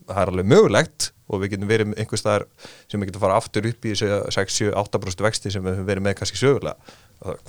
það 0.08 0.22
er 0.24 0.34
alveg 0.34 0.52
mögulegt 0.54 1.12
og 1.28 1.44
við 1.44 1.56
getum 1.56 1.72
verið 1.72 1.98
einhvers 2.00 2.24
staðar 2.24 2.48
sem 2.88 3.02
við 3.02 3.12
getum 3.12 3.26
fara 3.26 3.42
aftur 3.42 3.68
upp 3.68 3.88
í 3.88 3.98
6-7-8% 3.98 5.28
vexti 5.28 5.52
sem 5.52 5.66
við 5.66 5.76
höfum 5.76 5.92
verið 5.92 6.08
með 6.08 6.18
kannski 6.22 6.40
sögulega 6.40 6.96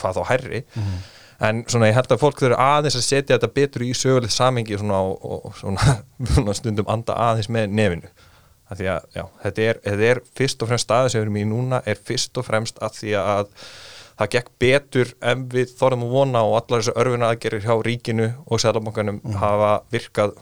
hvað 0.00 0.18
þá 0.18 0.23
herri 0.33 0.64
mm 0.75 0.99
en 1.38 1.62
svona 1.71 1.90
ég 1.90 1.97
held 1.99 2.12
að 2.12 2.23
fólk 2.23 2.40
þurfa 2.42 2.71
aðeins 2.76 2.99
að 2.99 3.04
setja 3.07 3.37
þetta 3.37 3.50
betur 3.54 3.85
í 3.87 3.92
sögulegt 3.97 4.35
samengi 4.35 4.78
svona, 4.78 4.99
og, 5.07 5.45
og 5.47 5.59
svona, 5.59 5.99
svona 6.35 6.54
stundum 6.59 6.90
anda 6.90 7.14
aðeins 7.28 7.50
með 7.54 7.76
nefinu 7.78 8.11
að 8.69 8.81
því 8.83 8.89
að 8.95 9.05
já, 9.17 9.23
þetta, 9.45 9.63
er, 9.73 9.79
þetta 9.85 10.09
er 10.13 10.21
fyrst 10.37 10.63
og 10.65 10.69
fremst 10.73 10.87
staðið 10.89 11.13
sem 11.13 11.21
við 11.21 11.27
erum 11.27 11.39
í 11.41 11.45
núna 11.53 11.83
er 11.89 12.01
fyrst 12.11 12.41
og 12.41 12.45
fremst 12.49 12.83
að 12.85 12.99
því 12.99 13.15
að 13.23 13.53
það 14.19 14.31
gekk 14.35 14.49
betur 14.61 15.13
en 15.31 15.45
við 15.53 15.73
þorðum 15.79 16.05
að 16.09 16.15
vona 16.17 16.43
og 16.45 16.57
allar 16.59 16.83
þessu 16.83 16.95
örfuna 16.99 17.31
aðgerir 17.33 17.63
hjá 17.65 17.75
ríkinu 17.87 18.27
og 18.47 18.61
sælabankanum 18.61 19.21
Mm. 19.25 19.37
hafa 19.41 19.71
virkað 19.95 20.35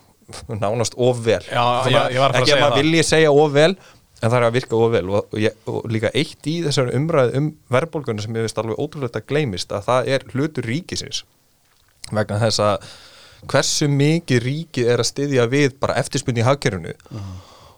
nánast 0.49 0.97
of 0.97 1.21
vel. 1.23 1.43
Já, 1.47 1.63
að 1.63 2.41
ekki 2.41 2.55
að 2.57 2.63
maður 2.65 2.81
vilji 2.83 3.03
segja 3.07 3.31
of 3.31 3.53
vel 3.55 3.77
en 4.23 4.31
það 4.33 4.37
er 4.41 4.47
að 4.49 4.55
virka 4.57 4.77
of 4.81 4.93
vel. 4.97 5.11
Og, 5.11 5.29
og, 5.37 5.67
og 5.71 5.91
líka 5.93 6.11
eitt 6.17 6.49
í 6.51 6.55
þessar 6.65 6.91
umræðu 6.97 7.37
um 7.39 7.51
verðbólgunum 7.71 8.25
sem 8.25 8.35
ég 8.41 8.47
veist 8.49 8.59
alveg 8.59 8.81
ótrúlega 8.81 9.23
gleymist 9.29 9.71
að 9.77 9.85
það 9.91 10.09
er 10.17 10.25
hlutur 10.33 10.67
ríkisins. 10.67 11.23
Vegna 12.11 12.41
þess 12.43 12.63
að 12.65 12.89
hversu 13.47 13.87
mikið 13.93 14.43
ríkið 14.49 14.89
er 14.95 15.03
að 15.05 15.11
styðja 15.13 15.47
við 15.53 15.77
bara 15.79 15.99
eftirspunni 16.01 16.41
í 16.43 16.47
hagkerfinu 16.49 16.97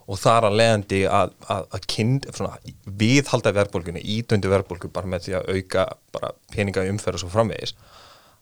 og 0.09 0.21
þar 0.21 0.49
að 0.49 0.59
leiðandi 0.61 1.03
að, 1.13 1.33
að, 1.53 1.65
að 1.77 1.87
kind, 1.93 2.29
svona, 2.35 2.75
viðhalda 3.01 3.53
verðbólgunni, 3.59 4.03
ídöndu 4.17 4.51
verðbólgu 4.53 4.91
bara 4.93 5.11
með 5.11 5.27
því 5.27 5.39
að 5.39 5.51
auka 5.55 5.87
bara 6.17 6.33
peninga 6.55 6.87
umferð 6.89 7.21
og 7.21 7.25
svo 7.25 7.33
framvegis 7.33 7.75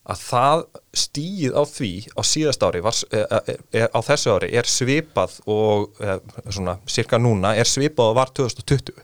að 0.07 0.21
það 0.23 0.61
stíð 1.03 1.57
á 1.59 1.63
því 1.67 1.91
á 2.15 2.21
síðast 2.27 2.63
ári 2.63 2.83
var, 2.85 3.01
e, 3.11 3.25
e, 3.25 3.57
e, 3.75 3.83
á 3.91 3.99
þessu 4.07 4.37
ári 4.37 4.53
er 4.55 4.69
svipað 4.71 5.41
og 5.51 5.99
e, 5.99 6.19
svona 6.47 6.77
cirka 6.87 7.19
núna 7.19 7.57
er 7.59 7.67
svipað 7.67 8.13
og 8.13 8.19
var 8.21 8.31
2020 8.39 9.03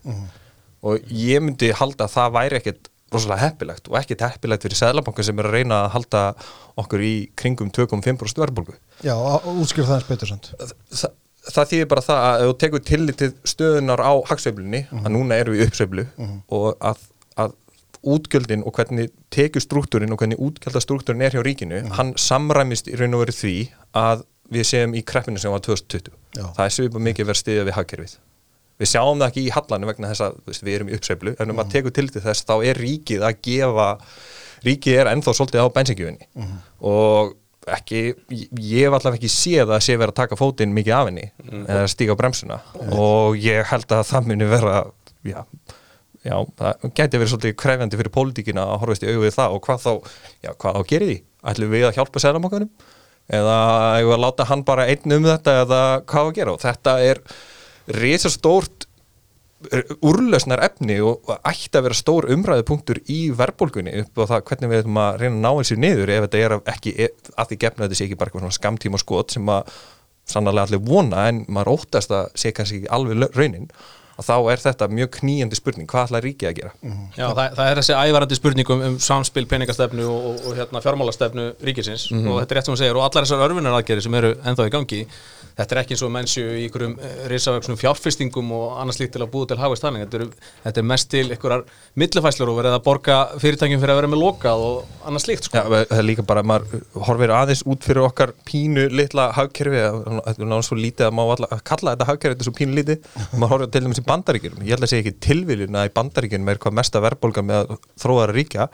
og 0.83 1.11
ég 1.11 1.42
myndi 1.42 1.73
halda 1.75 2.07
að 2.07 2.14
það 2.14 2.37
væri 2.38 2.61
ekkit 2.61 2.92
rosalega 3.12 3.49
heppilegt 3.49 3.90
og 3.90 3.99
ekkit 4.00 4.25
heppilegt 4.25 4.64
fyrir 4.66 4.78
Sæðlabanka 4.78 5.25
sem 5.26 5.42
er 5.42 5.49
að 5.49 5.57
reyna 5.59 5.81
að 5.85 5.90
halda 5.97 6.23
okkur 6.81 7.02
í 7.04 7.14
kringum 7.38 7.71
2,5% 7.75 8.40
verðbólgu. 8.40 8.78
Já, 9.04 9.14
útskýr 9.52 9.88
það 9.88 9.99
eins 9.99 10.09
betur 10.09 10.33
Þa, 11.02 11.11
það 11.50 11.70
þýðir 11.72 11.88
bara 11.90 12.04
það 12.06 12.26
að 12.28 12.44
þú 12.46 12.52
tekur 12.62 12.84
tillitið 12.90 13.32
stöðunar 13.52 14.02
á 14.02 14.12
hagsveiflunni 14.30 14.84
að 15.02 15.11
núna 15.16 15.38
eru 15.42 15.56
við 15.56 15.66
uppsveiflu 15.66 16.04
og 16.54 16.68
að, 16.80 17.00
að 17.37 17.54
útgjöldin 18.02 18.64
og 18.66 18.75
hvernig 18.75 19.11
tekið 19.34 19.62
struktúrin 19.64 20.12
og 20.14 20.18
hvernig 20.22 20.38
útgjöldastruktúrin 20.42 21.22
er 21.22 21.34
hjá 21.37 21.42
ríkinu 21.46 21.82
hann 21.99 22.12
samræmist 22.18 22.88
í 22.90 22.96
raun 22.99 23.14
og 23.14 23.25
veru 23.25 23.34
því 23.37 23.56
að 23.94 24.25
við 24.52 24.68
séum 24.68 24.94
í 24.94 25.02
kreppinu 25.02 25.38
sem 25.40 25.50
var 25.54 25.62
2020 25.64 26.12
Já. 26.37 26.46
það 26.56 26.64
er 26.66 26.75
svipað 26.76 27.04
mikið 27.08 27.26
verið 27.30 27.40
stiðið 27.40 27.66
við 27.68 27.76
hagkerfið. 27.78 28.14
Við 28.82 28.88
sjáum 28.90 29.20
það 29.20 29.28
ekki 29.30 29.42
í 29.46 29.52
hallanum 29.54 29.88
vegna 29.88 30.11
þess 30.11 30.25
að 30.26 30.64
við 30.66 30.75
erum 30.75 30.90
í 30.90 30.96
uppsveiflu 30.96 31.34
en 31.40 31.52
um 31.52 31.61
að 31.62 31.70
tekur 31.76 31.94
tillitið 31.94 32.26
þess 32.26 32.46
þá 32.49 32.54
er 32.66 32.80
ríkið 32.82 33.25
að 33.28 33.38
gefa 33.46 33.87
ríkið 34.66 34.99
er 35.02 35.11
ennþá 35.12 35.34
svolítið 35.38 35.62
á 35.62 35.75
bensingjöfinni 35.76 36.28
og 36.92 37.32
ekki, 37.71 38.00
ég 38.33 38.87
hef 38.87 38.97
allavega 38.97 39.21
ekki 39.21 39.31
séð 39.31 39.71
að 39.76 39.85
sé 39.87 39.95
verið 39.97 40.14
að 40.14 40.19
taka 40.23 40.38
fótinn 40.38 40.75
mikið 40.75 40.97
af 40.97 41.11
henni 41.11 41.26
eða 41.62 41.85
stíga 41.90 42.16
á 42.16 42.21
bremsuna. 42.21 42.59
Og 42.97 43.38
ég 43.38 43.69
held 43.71 43.95
að 43.95 44.09
það 44.09 44.31
muni 44.31 44.49
vera 44.50 44.81
já, 45.28 45.45
já 46.26 46.37
það 46.59 46.88
gæti 46.99 47.21
verið 47.21 47.33
svolítið 47.35 47.57
krefjandi 47.62 48.00
fyrir 48.00 48.16
pólitíkina 48.16 48.66
að 48.66 48.83
horfast 48.83 49.07
í 49.07 49.12
augu 49.12 49.26
við 49.26 49.37
það 49.37 49.57
og 49.57 49.62
hvað 49.69 49.85
þá, 49.85 49.92
já, 50.42 50.50
hvað 50.52 50.78
þá 50.78 50.90
gerir 50.95 51.12
því? 51.12 51.19
Ætlum 51.52 51.73
við 51.73 51.87
að 51.88 51.97
hjálpa 51.99 52.23
selamakkanum 52.23 52.71
eða 53.33 53.57
að 54.02 54.21
láta 54.23 54.47
hann 54.50 54.64
bara 54.66 54.88
einn 54.90 55.16
um 55.16 55.26
þetta 55.31 55.59
eða 55.62 55.83
hvað 56.11 56.31
að 56.31 56.37
gera? 56.38 56.54
Og 56.57 56.62
þetta 56.62 56.97
er 57.07 57.23
risastórt 58.02 58.81
úrlausnar 60.02 60.62
efni 60.66 60.99
og 61.04 61.31
ætti 61.38 61.78
að 61.78 61.87
vera 61.88 61.99
stór 61.99 62.28
umræðupunktur 62.35 63.02
í 63.12 63.21
verðbólgunni 63.38 63.95
upp 64.02 64.23
á 64.23 64.31
það 64.35 64.45
hvernig 64.50 64.73
við 64.73 64.83
ætlum 64.83 65.00
að 65.02 65.16
reyna 65.23 65.33
að 65.35 65.42
ná 65.45 65.50
þessu 65.61 65.78
niður 65.81 66.12
ef 66.14 66.26
þetta 66.26 66.42
er 66.42 66.57
ekki, 66.75 66.95
að 67.37 67.50
því 67.50 67.59
gefna 67.64 67.87
þetta 67.87 67.99
sé 67.99 68.07
ekki 68.09 68.21
bara 68.21 68.52
skamtíma 68.59 69.00
skot 69.02 69.37
sem 69.37 69.50
að 69.52 69.75
sannarlega 70.28 70.71
allir 70.71 70.85
vona 70.87 71.26
en 71.31 71.42
maður 71.49 71.75
óttast 71.76 72.14
að 72.14 72.31
sé 72.38 72.54
kannski 72.54 72.83
ekki 72.83 72.95
alveg 72.95 73.35
raunin 73.37 73.69
og 74.12 74.26
þá 74.26 74.35
er 74.52 74.62
þetta 74.62 74.88
mjög 74.92 75.11
knýjandi 75.16 75.59
spurning. 75.59 75.88
Hvað 75.90 76.09
ætla 76.09 76.21
ríkið 76.23 76.49
að 76.50 76.57
gera? 76.59 76.73
Já, 77.16 77.26
það, 77.33 77.54
það 77.59 77.69
er 77.69 77.81
þessi 77.81 77.95
ævarandi 77.97 78.38
spurningum 78.38 78.85
um 78.87 78.99
samspil 79.02 79.46
peningastefnu 79.51 80.09
og, 80.09 80.27
og, 80.29 80.42
og 80.48 80.59
hérna, 80.59 80.83
fjármálastefnu 80.85 81.46
ríkisins 81.64 82.09
og 82.12 82.37
þetta 82.42 82.55
er 82.55 82.61
rétt 82.61 82.68
sem 82.68 82.75
hún 82.75 82.83
segir 82.83 82.98
og 82.98 83.07
allar 83.07 83.27
þessar 83.27 83.46
örfunaraðgerði 83.48 84.05
sem 84.07 84.18
eru 84.20 84.35
ennþá 84.42 84.68
í 84.68 84.75
gangi 84.77 85.01
þetta 85.58 85.76
er 85.76 85.80
ekki 85.82 85.96
eins 85.96 86.04
og 86.06 86.12
mennsju 86.14 86.44
í 86.46 86.64
einhverjum 86.66 86.96
risavöksnum 87.32 87.78
fjárfestingum 87.80 88.52
og 88.56 88.78
annars 88.82 89.00
líkt 89.00 89.14
til 89.16 89.24
að 89.24 89.32
búa 89.34 89.48
til 89.50 89.58
hafist 89.60 89.84
þannig, 89.84 90.06
þetta, 90.06 90.48
þetta 90.66 90.82
er 90.82 90.88
mest 90.92 91.10
til 91.12 91.24
einhverjar 91.28 91.64
millifæslur 92.02 92.52
og 92.52 92.58
verið 92.60 92.76
að 92.78 92.84
borga 92.86 93.18
fyrirtækjum 93.42 93.82
fyrir 93.82 93.94
að 93.94 94.00
vera 94.00 94.12
með 94.12 94.22
lokað 94.22 94.64
og 94.66 95.06
annars 95.08 95.28
líkt 95.28 95.48
sko. 95.48 95.60
Já, 95.60 95.84
það 95.90 95.98
er 95.98 96.08
líka 96.08 96.26
bara, 96.26 96.44
maður 96.46 96.82
horfir 97.08 97.34
aðeins 97.36 97.64
út 97.68 97.86
fyrir 97.86 98.06
okkar 98.06 98.34
pínu 98.48 98.88
litla 98.92 99.28
hagkerfi 99.36 99.82
þetta 99.82 100.12
er 100.12 100.18
náttúrulega 100.22 100.66
svo 100.68 100.78
lítið 100.78 101.08
að 101.08 101.14
má 101.18 101.22
alla, 101.24 101.48
að 101.52 101.64
kalla 101.68 101.94
þetta 101.94 102.08
hagkerfi, 102.10 102.34
þetta 102.34 102.44
er 102.44 102.50
svo 102.50 102.56
pínu 102.58 102.78
lítið. 102.78 103.08
Og 103.22 103.38
maður 103.42 103.54
horfir 103.56 103.72
til 103.74 103.84
dæmis 103.86 104.02
í 104.02 104.06
bandaríkjunum. 104.08 104.66
Ég 104.66 104.76
held 104.76 104.86
að 104.86 104.92
segja 104.92 105.04
ekki 105.04 105.14
tilviljun 105.28 105.80
að 105.80 105.88
í 105.88 105.94
bandaríkjunum 105.98 106.52
er 106.52 106.60
hvað 106.62 106.78
mesta 106.78 107.02
verðbólga 107.04 107.46
með 107.46 107.74
þróðara 108.02 108.36
ríkja 108.36 108.68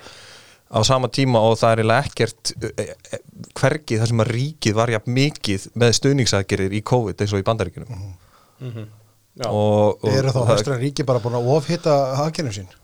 á 0.69 0.79
sama 0.85 1.09
tíma 1.13 1.41
og 1.49 1.57
það 1.61 1.73
er 1.73 1.83
eiginlega 1.83 2.09
ekkert 2.09 2.53
eh, 2.69 2.95
eh, 3.13 3.21
hvergi 3.59 4.01
þar 4.01 4.13
sem 4.13 4.25
að 4.25 4.33
ríkið 4.37 4.77
var 4.79 4.93
jafn 4.93 5.15
mikið 5.17 5.69
með 5.81 5.95
stuðningsaðgerir 6.01 6.77
í 6.77 6.83
COVID 6.93 7.25
eins 7.25 7.35
og 7.35 7.43
í 7.43 7.47
bandaríkjunum 7.47 8.03
Já. 9.39 9.49
og, 9.49 10.03
og 10.03 10.11
Eru 10.11 10.35
þá 10.35 10.43
höstra 10.51 10.77
ríki 10.81 11.07
bara 11.07 11.23
búin 11.23 11.39
að 11.39 11.49
ofhitta 11.55 11.95
hagkerfum 12.19 12.57
sín? 12.57 12.77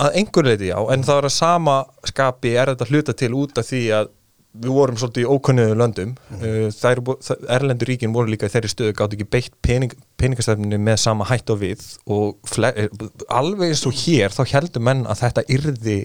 að 0.00 0.20
einhver 0.20 0.46
leiti 0.46 0.70
já, 0.70 0.76
en 0.92 1.04
það 1.04 1.18
var 1.18 1.28
að 1.28 1.34
sama 1.36 1.74
skapi 2.08 2.52
er 2.56 2.72
þetta 2.72 2.88
hluta 2.90 3.14
til 3.16 3.32
út 3.36 3.58
af 3.60 3.68
því 3.68 3.82
að 3.96 4.12
við 4.56 4.72
vorum 4.72 4.96
svolítið 4.96 5.26
í 5.26 5.30
ókunnuðu 5.36 5.76
löndum 5.76 6.12
mm. 6.32 6.70
þær, 6.72 7.02
þær, 7.24 7.40
erlendur 7.58 7.90
ríkin 7.90 8.14
voru 8.14 8.32
líka 8.32 8.48
í 8.48 8.52
þeirri 8.54 8.70
stöðu 8.72 8.94
gátt 8.96 9.16
ekki 9.16 9.28
beitt 9.28 9.56
pening, 9.64 9.92
peningastefninu 10.20 10.78
með 10.80 11.00
sama 11.02 11.26
hætt 11.28 11.52
og 11.52 11.60
við 11.60 11.84
og 12.08 12.56
eh, 12.70 12.88
alveg 13.28 13.74
eins 13.74 13.84
og 13.88 13.98
hér 14.00 14.32
þá 14.32 14.42
heldur 14.54 14.86
menn 14.88 15.04
að 15.04 15.26
þetta 15.26 15.44
yrði 15.52 15.98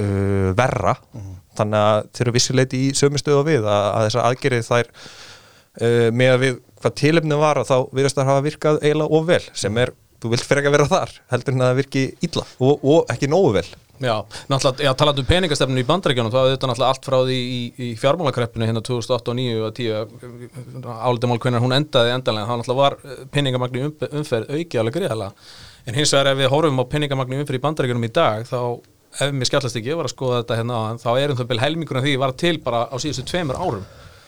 uh, 0.00 0.50
verra. 0.58 0.96
Þannig 1.54 1.80
að 1.80 1.98
þeir 2.10 2.26
eru 2.26 2.34
vissuleiti 2.34 2.82
í 2.88 2.92
sömu 2.98 3.20
stöðu 3.20 3.42
og 3.42 3.48
við 3.48 3.66
að, 3.66 3.88
að 3.90 4.06
þessar 4.08 4.28
aðgerið 4.30 4.68
þær 4.68 4.90
uh, 4.90 6.08
með 6.10 6.32
að 6.34 6.40
við 6.44 6.62
hvað 6.84 6.96
tilefni 7.00 7.40
var 7.40 7.60
að 7.60 7.70
þá 7.70 7.76
virðast 7.96 8.18
það 8.18 8.30
hafa 8.30 8.44
virkað 8.44 8.82
eiginlega 8.82 9.18
of 9.18 9.28
vel 9.30 9.44
sem 9.56 9.80
er, 9.80 9.94
þú 10.20 10.34
vilt 10.34 10.44
fyrir 10.44 10.60
ekki 10.60 10.70
að 10.70 10.76
vera 10.76 10.90
þar 10.90 11.16
heldur 11.32 11.54
en 11.54 11.64
að 11.64 11.70
það 11.70 11.80
virki 11.80 12.04
illa 12.28 12.44
og, 12.58 12.84
og 12.84 13.12
ekki 13.14 13.30
nógu 13.32 13.54
vel. 13.56 13.66
Já, 14.02 14.24
náttúrulega, 14.50 14.82
já, 14.82 14.90
talandi 14.98 15.22
um 15.22 15.26
peningastefnu 15.28 15.78
í 15.78 15.86
bandaríkjunum, 15.86 16.32
það 16.34 16.42
var 16.44 16.54
þetta 16.56 16.68
náttúrulega 16.68 16.90
allt 16.90 17.04
frá 17.06 17.16
því 17.28 17.36
í, 17.38 17.60
í 17.78 17.90
fjármálakreppinu 18.00 18.66
hérna 18.66 18.82
2008 18.84 19.30
og 19.30 19.36
9 19.38 19.60
og 19.62 19.76
10 19.78 20.88
álitamál 21.06 21.38
hvernig 21.44 21.62
hún 21.62 21.76
endaði 21.76 22.10
endalega, 22.16 22.48
það 22.48 22.60
náttúrulega 22.60 22.80
var 22.80 22.96
eh, 22.98 23.20
peningamagni 23.36 23.84
um, 23.86 23.94
umferð 24.18 24.50
auki 24.50 24.80
alveg 24.82 24.98
greiðalega, 24.98 25.46
en 25.86 25.98
hins 26.00 26.14
vegar 26.16 26.32
ef 26.32 26.40
við 26.40 26.50
horfum 26.56 26.82
á 26.82 26.84
peningamagni 26.90 27.38
umferð 27.44 27.60
í 27.60 27.64
bandaríkjunum 27.68 28.08
í 28.08 28.12
dag 28.18 28.50
þá, 28.50 28.58
ef 29.20 29.34
mér 29.34 29.50
skallast 29.50 29.78
ekki, 29.78 29.92
ég 29.92 30.00
var 30.00 30.08
að 30.08 30.14
skoða 30.14 30.40
þetta 30.42 30.58
hérna 30.60 30.80
áðan, 30.80 31.02
þá 31.02 31.10
er 31.12 31.34
um 31.34 31.38
það 31.38 31.50
byrja 31.52 31.64
helmingur 31.66 32.00
en 32.00 32.06
því 32.06 32.16
var 32.22 32.34
til 32.40 32.56
bara 32.64 32.80
á 32.90 32.96
síðustu 32.98 33.26
tveimur 33.30 33.60
árum 33.60 33.84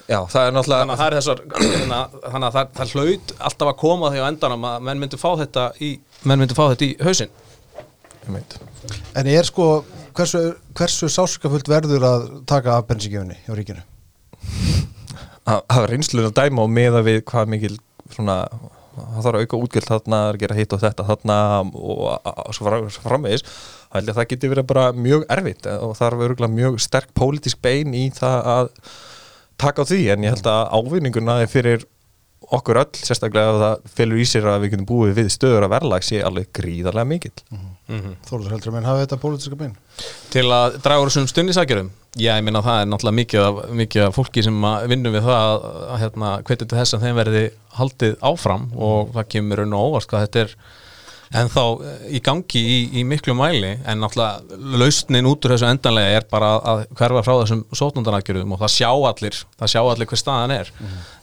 Já, 0.07 0.21
það 0.31 0.45
er 0.45 0.53
náttúrulega 0.55 0.83
þannig 0.85 0.95
að 0.95 1.01
það 1.01 1.09
er 1.09 1.17
þessar 1.17 1.41
hérna, 1.57 1.97
þannig 2.23 2.47
að 2.47 2.57
það, 2.57 2.69
það 2.77 2.93
hlaut 2.95 3.33
alltaf 3.49 3.71
að 3.73 3.79
koma 3.81 4.11
því 4.13 4.21
á 4.23 4.29
endanum 4.29 4.67
að 4.71 4.85
menn 4.87 5.01
myndu 5.03 5.19
fá 5.19 5.29
þetta 5.41 5.65
í, 5.83 5.89
menn 6.23 6.43
myndu 6.43 6.59
fá 6.59 6.63
þetta 6.71 6.87
í 6.87 6.93
Einmitt. 8.27 8.57
En 9.15 9.29
er 9.31 9.47
sko, 9.47 9.67
hversu, 10.15 10.41
hversu 10.79 11.11
sáskafullt 11.11 11.69
verður 11.71 12.07
að 12.07 12.25
taka 12.51 12.79
af 12.79 12.89
bensíkjöfunni 12.89 13.39
hjá 13.45 13.53
ríkinu? 13.55 13.83
að 15.47 15.61
hafa 15.71 15.91
reynslun 15.91 16.29
að 16.29 16.35
dæma 16.41 16.65
og 16.65 16.73
meða 16.75 17.03
við 17.07 17.21
hvað 17.29 17.53
mikil 17.53 17.77
svona, 18.15 18.39
það 18.97 19.27
þarf 19.27 19.39
að 19.39 19.45
auka 19.45 19.61
útgjöld 19.63 19.89
þarna, 19.91 20.21
gera 20.41 20.57
hitt 20.59 20.73
og 20.77 20.81
þetta 20.83 21.07
þarna 21.11 21.39
og 21.75 22.55
svo 22.57 22.67
fram- 22.69 22.89
svo 22.91 23.05
framvegis. 23.07 23.45
Þá 23.91 23.99
held 23.99 24.09
ég 24.09 24.15
að 24.15 24.21
það 24.21 24.31
geti 24.33 24.53
verið 24.53 24.67
bara 24.73 24.87
mjög 24.93 25.27
erfitt 25.37 25.67
og 25.77 25.93
það 25.99 26.07
er 26.09 26.29
örgulega 26.29 26.57
mjög 26.57 26.81
sterk 26.81 27.13
pólitísk 27.15 27.61
bein 27.63 27.95
í 27.95 28.07
það 28.17 28.51
að 28.57 28.71
taka 29.59 29.83
á 29.83 29.89
því 29.89 30.01
en 30.13 30.25
ég 30.27 30.35
held 30.37 30.49
að 30.53 30.73
ávinninguna 30.81 31.37
fyrir 31.49 31.87
okkur 32.55 32.79
öll, 32.83 33.01
sérstaklega 33.01 33.53
ef 33.53 33.63
það 33.63 33.95
fylgur 33.99 34.23
í 34.23 34.27
sér 34.29 34.49
að 34.53 34.61
við 34.63 34.75
getum 34.75 34.89
búið 34.91 35.17
við 35.19 35.33
stöður 35.35 35.67
að 35.67 35.75
verðlag 35.75 36.07
sé 36.07 36.21
alveg 36.23 36.53
gríðarlega 36.55 37.11
mikill. 37.11 37.35
Þóruður 38.29 38.55
heldur 38.55 38.73
að 38.73 38.77
menn 38.77 38.89
hafa 38.91 39.03
þetta 39.05 39.23
pólitíska 39.23 39.59
bein? 39.59 39.75
til 40.33 40.45
að 40.53 40.79
draga 40.85 41.03
úr 41.03 41.11
þessum 41.11 41.29
stundisækjurum 41.31 41.91
já, 42.17 42.33
ég 42.37 42.45
minna 42.45 42.63
það 42.65 42.81
er 42.83 42.89
náttúrulega 42.91 43.19
mikið 43.21 43.45
af, 43.45 43.61
mikið 43.81 44.03
af 44.07 44.17
fólki 44.17 44.45
sem 44.45 44.67
að 44.69 44.89
vinnum 44.93 45.15
við 45.17 45.25
það 45.27 45.45
að, 45.45 45.69
að 45.95 46.03
hérna, 46.03 46.33
hvetja 46.49 46.67
til 46.67 46.79
þess 46.81 46.97
að 46.97 47.07
þeim 47.07 47.21
verði 47.21 47.45
haldið 47.79 48.17
áfram 48.31 48.67
og 48.89 49.15
það 49.17 49.31
kemur 49.35 49.63
raun 49.63 49.77
og 49.79 49.87
óvart 49.91 50.11
hvað 50.11 50.27
þetta 50.27 50.43
er 50.45 50.57
en 51.35 51.51
þá 51.51 51.63
eh, 51.65 52.05
í 52.17 52.21
gangi 52.25 52.61
í, 52.61 52.77
í 53.01 53.05
miklu 53.09 53.35
mæli 53.37 53.73
en 53.83 54.03
náttúrulega 54.03 54.61
lausnin 54.79 55.27
út 55.27 55.47
úr 55.47 55.55
þessu 55.57 55.69
endanlega 55.69 56.21
er 56.21 56.27
bara 56.31 56.53
að 56.61 56.83
hverfa 56.99 57.23
frá 57.27 57.33
þessum 57.41 57.65
sótnundanakjörðum 57.81 58.55
og 58.55 58.63
það 58.63 58.75
sjá 58.77 58.91
allir 58.93 59.41
það 59.59 59.73
sjá 59.73 59.81
allir 59.83 60.11
hver 60.11 60.21
staðan 60.23 60.55
er. 60.57 60.71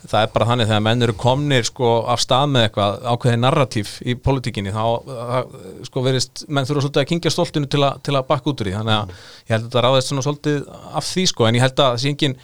Það 0.03 0.19
er 0.19 0.33
bara 0.33 0.49
þannig 0.49 0.69
þegar 0.71 0.83
menn 0.89 1.05
eru 1.07 1.15
komnir 1.15 1.67
sko 1.67 1.93
af 2.11 2.23
stað 2.23 2.49
með 2.51 2.67
eitthvað 2.67 3.07
ákveðið 3.13 3.39
narratív 3.39 3.93
í 4.03 4.17
politíkinni 4.19 4.73
þá 4.75 4.83
sko 5.87 6.03
verist, 6.03 6.43
menn 6.49 6.67
þurfa 6.67 6.83
svolítið 6.83 7.03
að 7.05 7.09
kingja 7.13 7.31
stoltinu 7.33 7.71
til, 7.71 7.83
a, 7.87 7.93
til 8.03 8.17
að 8.17 8.27
bakka 8.27 8.51
út 8.51 8.59
úr 8.59 8.69
því. 8.69 8.75
Þannig 8.81 8.97
að 8.97 9.15
ég 9.15 9.55
held 9.55 9.63
að 9.63 9.69
þetta 9.69 9.85
ráðist 9.87 10.11
svona 10.11 10.25
svolítið 10.27 10.69
af 10.99 11.07
því 11.07 11.25
sko 11.31 11.47
en 11.47 11.59
ég 11.59 11.63
held 11.63 11.77
að 11.79 11.93
það 11.93 12.03
sé 12.03 12.11
engin 12.11 12.37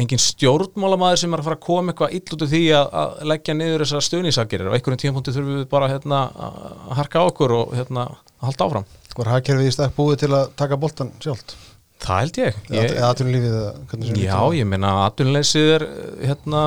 engin 0.00 0.20
stjórnmálamæður 0.20 1.20
sem 1.22 1.34
er 1.34 1.42
að 1.42 1.48
fara 1.48 1.56
að 1.58 1.66
koma 1.66 1.92
eitthvað 1.92 2.16
ill 2.18 2.34
út 2.36 2.44
af 2.44 2.50
því 2.52 2.62
að, 2.76 2.88
að 3.02 3.14
leggja 3.32 3.56
niður 3.56 3.84
þessar 3.84 4.06
stöðnísakirir 4.08 4.68
og 4.68 4.76
einhverjum 4.76 5.02
tímapunkti 5.02 5.36
þurfum 5.36 5.60
við 5.60 5.68
bara 5.72 5.92
hérna, 5.92 6.18
að 6.36 6.98
harka 7.00 7.22
á 7.24 7.28
okkur 7.30 7.56
og 7.56 7.72
hérna, 7.78 8.10
að 8.36 8.50
halda 8.50 8.68
áfram 8.68 8.90
Var 9.16 9.32
hagkerfið 9.32 9.70
í 9.70 9.72
stakk 9.72 9.96
búið 9.96 10.26
til 10.26 10.34
að 10.36 10.50
taka 10.60 10.76
boltan 10.76 11.14
sjálft? 11.24 11.56
Það 11.96 12.18
held 12.20 12.38
ég, 12.42 12.56
ég 12.76 12.90
Eða 12.90 13.06
atvinnulífið 13.14 14.18
Já, 14.20 14.34
á? 14.36 14.44
ég 14.52 14.66
meina 14.68 14.90
atvinnuleysið 15.06 15.70
er 15.78 15.84
hérna 16.28 16.64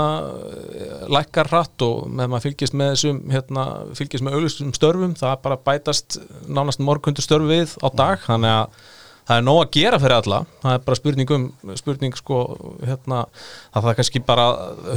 lækkar 1.13 1.51
hratt 1.51 1.85
og 1.85 2.07
með 2.09 2.31
maður 2.31 2.47
fylgist 2.47 2.77
með 2.77 2.95
þessum 2.95 3.19
hérna, 3.35 3.65
fylgist 3.99 4.25
með 4.25 4.39
auðlustum 4.39 4.73
störfum 4.73 5.13
það 5.19 5.35
bara 5.45 5.59
bætast 5.69 6.17
nánast 6.49 6.81
morgundur 6.81 7.21
störf 7.21 7.45
við 7.45 7.75
á 7.77 7.87
dag, 7.93 8.25
þannig 8.25 8.55
að 8.55 8.88
það 9.29 9.37
er 9.37 9.45
nóg 9.45 9.59
að 9.61 9.71
gera 9.77 9.99
fyrir 10.01 10.15
alla, 10.17 10.39
það 10.63 10.75
er 10.75 10.85
bara 10.87 10.97
spurning 10.97 11.33
um 11.35 11.47
spurning 11.77 12.15
sko 12.17 12.39
hérna, 12.81 13.23
að 13.69 13.83
það 13.85 13.91
er 13.91 13.99
kannski 13.99 14.21
bara 14.25 14.45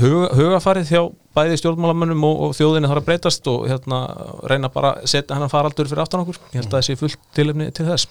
huga, 0.03 0.31
hugafarið 0.39 0.93
hjá 0.95 1.03
bæði 1.37 1.59
stjórnmálamönnum 1.61 2.25
og, 2.29 2.45
og 2.47 2.55
þjóðinni 2.57 2.89
þarf 2.91 3.03
að 3.03 3.11
breytast 3.11 3.51
og 3.53 3.67
hérna 3.69 4.01
reyna 4.49 4.73
bara 4.73 4.95
að 4.97 5.11
setja 5.13 5.37
hennan 5.37 5.53
faraldur 5.53 5.91
fyrir 5.91 6.05
aftan 6.05 6.25
okkur, 6.25 6.41
ég 6.53 6.63
held 6.63 6.71
að 6.71 6.79
það 6.79 6.87
sé 6.89 6.97
fullt 7.01 7.29
tilefni 7.37 7.69
til 7.77 7.89
þess. 7.91 8.09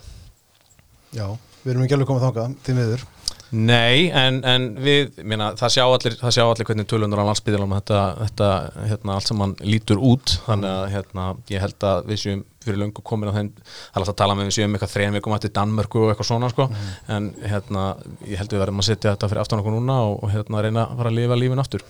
Já, 1.17 1.25
við 1.65 1.73
erum 1.73 1.87
ekki 1.87 1.97
alveg 1.97 2.11
komið 2.11 2.27
þangað, 2.27 2.55
því 2.67 2.77
miður. 2.77 3.09
Nei, 3.51 4.07
en, 4.15 4.37
en 4.47 4.69
við, 4.79 5.17
minna, 5.27 5.49
það, 5.59 5.73
sjá 5.73 5.83
allir, 5.83 6.13
það 6.21 6.35
sjá 6.37 6.43
allir 6.45 6.67
hvernig 6.69 6.87
tölundur 6.87 7.19
á 7.19 7.27
landsbyðilum 7.27 7.73
þetta, 7.81 8.03
þetta 8.21 8.51
hérna, 8.87 9.17
allt 9.17 9.27
saman 9.27 9.55
lítur 9.59 9.99
út. 9.99 10.37
Þannig 10.45 10.71
að 10.71 10.85
hérna, 10.93 11.25
ég 11.51 11.65
held 11.65 11.87
að 11.89 12.07
við 12.07 12.21
séum 12.21 12.45
fyrir 12.61 12.77
löngu 12.81 13.01
komin 13.05 13.31
á 13.31 13.33
þeim 13.35 13.49
það 13.55 13.95
er 13.95 13.99
alltaf 14.01 14.13
að 14.13 14.19
tala 14.21 14.35
með 14.37 14.47
við 14.49 14.55
séum 14.57 14.75
eitthvað 14.77 14.93
þrejum 14.93 15.17
vikum 15.17 15.35
eftir 15.37 15.53
Danmörku 15.55 16.03
og 16.03 16.11
eitthvað 16.13 16.29
svona 16.29 16.49
sko. 16.53 16.67
En 17.15 17.31
hérna, 17.41 17.85
ég 18.27 18.41
held 18.41 18.53
við 18.55 18.61
verðum 18.63 18.83
að 18.83 18.87
setja 18.91 19.15
þetta 19.15 19.29
fyrir 19.31 19.43
aftan 19.43 19.63
okkur 19.63 19.75
núna 19.77 19.97
og, 20.07 20.15
og 20.23 20.33
hérna, 20.35 20.61
reyna 20.65 20.85
að 20.87 21.01
fara 21.01 21.11
að 21.13 21.17
lifa 21.19 21.39
lífin 21.41 21.63
aftur. 21.63 21.85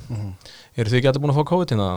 Eru 0.75 0.93
þið 0.93 0.99
ekki 1.01 1.11
að 1.11 1.21
búin 1.25 1.33
að 1.35 1.41
fá 1.41 1.49
COVID 1.51 1.75
hérna? 1.75 1.89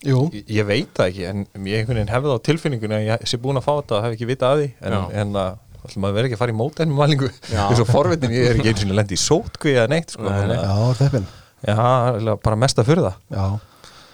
Jú, 0.00 0.20
Ég, 0.32 0.44
ég 0.48 0.64
veit 0.64 0.92
það 0.96 1.10
ekki, 1.10 1.24
en 1.28 1.42
ég 1.68 1.82
einhvern 1.82 1.98
veginn 1.98 2.12
hefði 2.14 2.32
á 2.32 2.44
tilfinningunni 2.46 2.96
að 2.96 3.08
ég 3.10 3.26
sé 3.28 3.36
búin 3.42 3.60
að 3.60 3.66
fá 3.66 3.72
þetta 3.82 3.98
og 3.98 4.06
hef 4.06 4.14
ekki 4.16 4.28
vitað 4.30 4.54
að 4.54 4.62
því. 4.62 4.68
En, 4.80 4.96
en 5.20 5.34
að 5.42 5.50
ætlum 5.80 6.04
maður 6.04 6.16
verið 6.16 6.28
ekki 6.30 6.38
að 6.38 6.40
fara 6.40 6.54
í 6.54 6.56
mótænum 6.56 6.96
mælingu. 7.00 7.28
Já. 7.50 7.60
eins 7.66 7.82
og 7.84 7.90
forvitin, 7.90 8.32
ég 8.36 8.48
er 8.48 8.60
ekki 8.60 8.72
eins 8.72 8.84
og 8.86 8.94
lendi 8.96 9.18
í 9.18 9.20
sótkví 9.20 9.74
eða 9.74 9.90
neitt 9.92 10.14
sko, 10.14 10.24
Nei, 10.24 10.46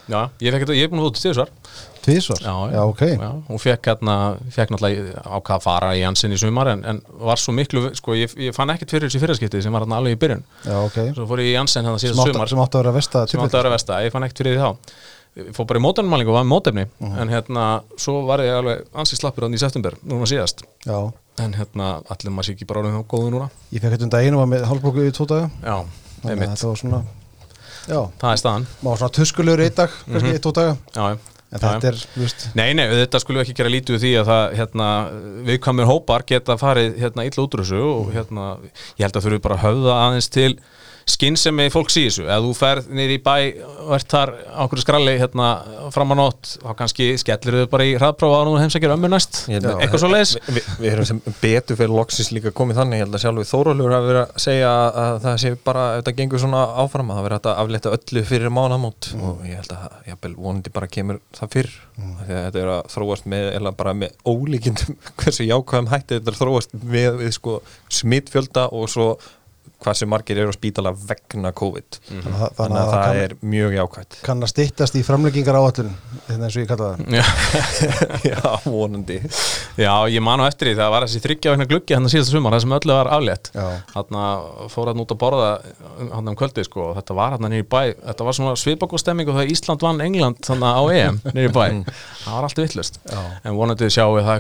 já, 0.09 0.21
ég, 0.41 0.53
fekk, 0.55 0.63
þetta- 0.67 0.77
ég 0.79 0.85
er 0.87 0.91
búin 0.93 1.01
að 1.03 1.09
fóta 1.11 1.23
stíðsvar 1.23 1.51
tvísvar 2.07 2.39
Já, 2.45 2.53
já, 2.71 2.83
ok. 2.87 3.01
Já, 3.19 3.31
hún 3.49 3.59
fekk 3.59 3.89
hérna, 3.91 4.15
fekk 4.55 4.71
náttúrulega 4.71 5.23
ákvað 5.27 5.57
að 5.57 5.63
fara 5.65 5.89
í 5.97 6.01
Janssen 6.05 6.31
í 6.33 6.39
sumar 6.39 6.69
en, 6.71 6.85
en 6.87 7.01
var 7.19 7.37
svo 7.43 7.53
miklu, 7.57 7.83
sko, 7.99 8.15
ég, 8.15 8.31
ég 8.39 8.55
fann 8.55 8.71
ekkert 8.71 8.95
fyrir 8.95 9.09
þessi 9.11 9.19
fyrirskiptið 9.25 9.63
sem 9.67 9.73
var 9.75 9.83
hérna 9.83 9.99
alveg 9.99 10.15
í 10.15 10.21
byrjun. 10.23 10.45
Já, 10.63 10.77
ok. 10.87 11.01
Svo 11.19 11.27
fór 11.27 11.43
ég 11.43 11.51
í 11.51 11.57
Janssen 11.57 11.85
hérna 11.85 11.99
síðan 11.99 12.21
sumar. 12.31 12.49
sem 12.49 12.63
átti 12.63 12.79
að 12.79 12.85
vera 12.85 12.95
vesta 12.95 13.27
sem 13.27 13.41
átti 13.43 13.57
að 13.59 13.63
vera 13.65 13.75
vesta, 13.75 13.99
ég 14.07 14.13
fann 14.15 14.23
ekkert 14.29 14.39
fyrir 14.45 14.55
því 14.55 14.63
þá. 14.63 14.95
Fór 15.53 15.67
bara 15.69 15.81
í 15.83 15.85
mótanumælingu 15.85 16.31
og 16.33 16.39
var 16.39 16.47
með 16.47 16.53
mótefni. 16.55 16.87
En 17.21 17.29
hérna, 17.29 17.65
svo 18.01 18.23
var 18.25 18.39
ég 18.41 18.55
alveg 18.57 18.87
ansi 18.95 19.19
slappur 19.19 19.45
þannig 19.45 19.59
í 19.59 19.65
september, 19.67 19.99
núna 20.07 20.25
síðast. 20.31 20.63
Já, 20.87 20.97
en 21.43 21.53
hérna, 21.59 21.91
allir 22.09 22.31
maður 22.33 22.45
sé 22.47 22.55
ekki 22.55 22.71
bara 22.71 22.87
já, 27.87 28.01
það 28.21 28.29
er 28.33 28.43
staðan. 28.43 28.69
Var 28.83 29.01
svona 29.01 29.17
tuskulegur 29.21 29.63
í 29.63 29.71
einn 29.71 29.81
dag 29.81 29.97
kannski 30.05 30.37
í 30.37 30.43
tvo 30.45 30.53
daga? 30.57 30.77
Já, 30.93 31.03
já. 31.15 31.33
En 31.47 31.63
Já, 31.63 31.69
þetta 31.71 31.87
er, 31.93 31.99
þú 32.11 32.23
veist 32.25 32.41
Nei, 32.59 32.71
nei, 32.75 32.85
þetta 32.91 33.19
skulum 33.23 33.39
við 33.39 33.45
ekki 33.45 33.55
gera 33.61 33.71
lítið 33.71 33.95
úr 33.95 34.01
því 34.03 34.09
að 34.19 34.31
það, 34.31 34.55
hérna, 34.59 34.87
viðkvæmur 35.47 35.87
hópar 35.87 36.25
geta 36.27 36.57
farið, 36.59 36.97
hérna, 36.99 37.27
illa 37.29 37.45
út 37.45 37.55
úr 37.55 37.63
þessu 37.63 37.83
og, 37.87 38.09
hérna, 38.17 38.47
ég 38.99 39.05
held 39.07 39.19
að 39.21 39.29
þurfum 39.29 39.45
bara 39.45 39.59
að 39.61 39.63
höfða 39.63 39.95
aðeins 40.03 40.29
til 40.35 40.49
skinnsemi 41.07 41.69
fólks 41.71 41.97
í 42.01 42.03
þessu. 42.09 42.25
Ef 42.27 42.43
þú 42.43 42.53
ferð 42.59 42.89
niður 42.91 43.13
í 43.15 43.19
bæ 43.23 43.35
og 43.87 43.93
ert 43.95 44.09
þar 44.11 44.33
á 44.43 44.61
okkur 44.65 44.81
skralli, 44.83 45.15
hérna, 45.21 45.51
fram 45.95 46.15
að 46.15 46.19
nótt 46.19 46.51
þá 46.59 46.73
kannski 46.81 47.07
skellir 47.23 47.61
þau 47.61 47.69
bara 47.71 47.87
í 47.87 47.93
hraðprófa 47.95 48.41
og 48.41 48.49
nú 48.49 48.57
heimsækjur 48.59 48.95
ömmu 48.97 49.11
næst, 49.13 49.45
eitthvað 49.47 50.03
svo 50.03 50.11
leiðis 50.11 50.35
Vi, 50.49 50.57
vi, 50.57 50.65
Við 50.83 50.91
erum 50.91 51.09
sem 51.09 51.21
betur 51.39 51.79
fyrir 51.79 51.95
loksis 51.95 52.33
líka 52.35 52.51
komið 52.57 52.81
þannig, 52.81 52.99
ég 52.99 53.07
held 53.07 53.19
að 53.19 53.23
sjálfur 53.23 53.49
Þórólfur 53.53 53.95
hafi 53.97 54.11
verið 54.11 54.23
að 54.25 54.43
segja 54.47 54.73
að 55.05 55.21
það 55.27 55.39
sé 55.45 55.55
bara 55.71 55.87
ef 55.93 56.03
þetta 56.03 56.17
gengur 56.19 56.43
svona 56.43 56.65
áfram 56.83 57.15
að 57.15 57.21
það 57.21 57.29
verið 57.29 57.49
að 57.53 57.63
aflétta 57.63 57.95
öllu 57.97 58.25
fyrir 58.33 58.55
mánamót 58.59 59.11
og 59.15 59.47
ég 59.47 59.63
held 59.63 59.77
að 59.77 59.97
jafnvel 60.11 60.35
vonandi 60.35 60.75
bara 60.75 60.91
kemur 60.91 61.23
það 61.39 61.55
fyrr. 61.55 61.73
Mm. 61.97 62.13
því 62.27 62.35
að 62.35 62.45
þetta 62.45 62.61
er 62.61 62.71
að 62.75 62.91
þróast 62.93 63.31
með, 63.33 63.47
eða 63.57 63.71
bara 63.79 63.95
með 63.97 64.19
ólíkindum 64.29 64.99
hversu 65.23 65.47
jákvæðum 65.47 65.93
hætti 65.95 66.19
þetta 66.19 66.33
er 66.35 66.39
þróast 66.43 66.75
með 66.83 67.21
við 67.23 67.31
sko 67.39 67.55
smittfjölda 67.97 68.67
og 68.77 68.91
svo 68.93 69.07
hvað 69.83 69.99
sem 70.01 70.09
margir 70.11 70.39
eru 70.43 70.51
á 70.51 70.57
spítala 70.57 70.91
vegna 70.97 71.53
COVID. 71.57 71.99
Þannig 72.09 72.41
að, 72.43 72.55
þannig 72.59 72.79
að 72.81 72.91
það 72.93 73.03
kann, 73.07 73.21
er 73.25 73.35
mjög 73.55 73.77
jákvætt. 73.77 74.19
kann 74.27 74.43
að 74.47 74.51
styttast 74.53 74.97
í 74.99 75.03
framleggingar 75.07 75.59
áallun 75.61 75.93
Þetta 76.27 76.49
eins 76.49 76.57
og 76.57 76.63
ég 76.63 76.71
kalla 76.71 76.89
það. 76.91 76.99
Já, 77.15 77.25
Já, 78.33 78.41
vonandi. 78.65 79.19
Já, 79.79 79.93
ég 80.11 80.25
man 80.25 80.43
á 80.43 80.49
eftir 80.49 80.71
því 80.73 80.77
það 80.81 80.93
var 80.97 81.07
þessi 81.07 81.23
þryggja 81.27 81.55
vegna 81.55 81.69
gluggi 81.71 81.97
hann 81.97 82.11
síðasta 82.11 82.35
sumar, 82.35 82.57
það 82.57 82.65
sem 82.67 82.77
öllu 82.79 82.97
var 82.97 83.13
aflétt. 83.17 83.53
Já, 83.55 83.67
hann 83.95 84.21
fór 84.73 84.91
hann 84.93 85.05
út 85.05 85.15
að 85.15 85.21
borða 85.23 85.51
hann 86.17 86.33
um 86.33 86.39
kvöldi 86.39 86.65
sko 86.67 86.89
og 86.91 86.99
þetta 86.99 87.19
var 87.21 87.37
hann 87.37 87.49
nýri 87.53 87.67
bæ 87.69 87.81
þetta 88.01 88.27
var 88.27 88.39
svona 88.41 88.57
svipakostemming 88.59 89.31
og 89.31 89.39
það 89.39 89.55
Ísland 89.55 89.87
vann 89.87 90.03
England 90.05 90.43
þannig 90.47 90.67
á 90.67 90.83
EM 90.97 91.21
nýri 91.31 91.53
bæ. 91.55 91.65
Það 92.25 92.35
var 92.35 92.49
allt 92.49 92.61
vittlust 92.65 93.01
Já. 93.07 93.21
en 93.45 93.57
vonandi 93.57 93.91
sjáum 93.93 94.17
við 94.19 94.29
það 94.29 94.37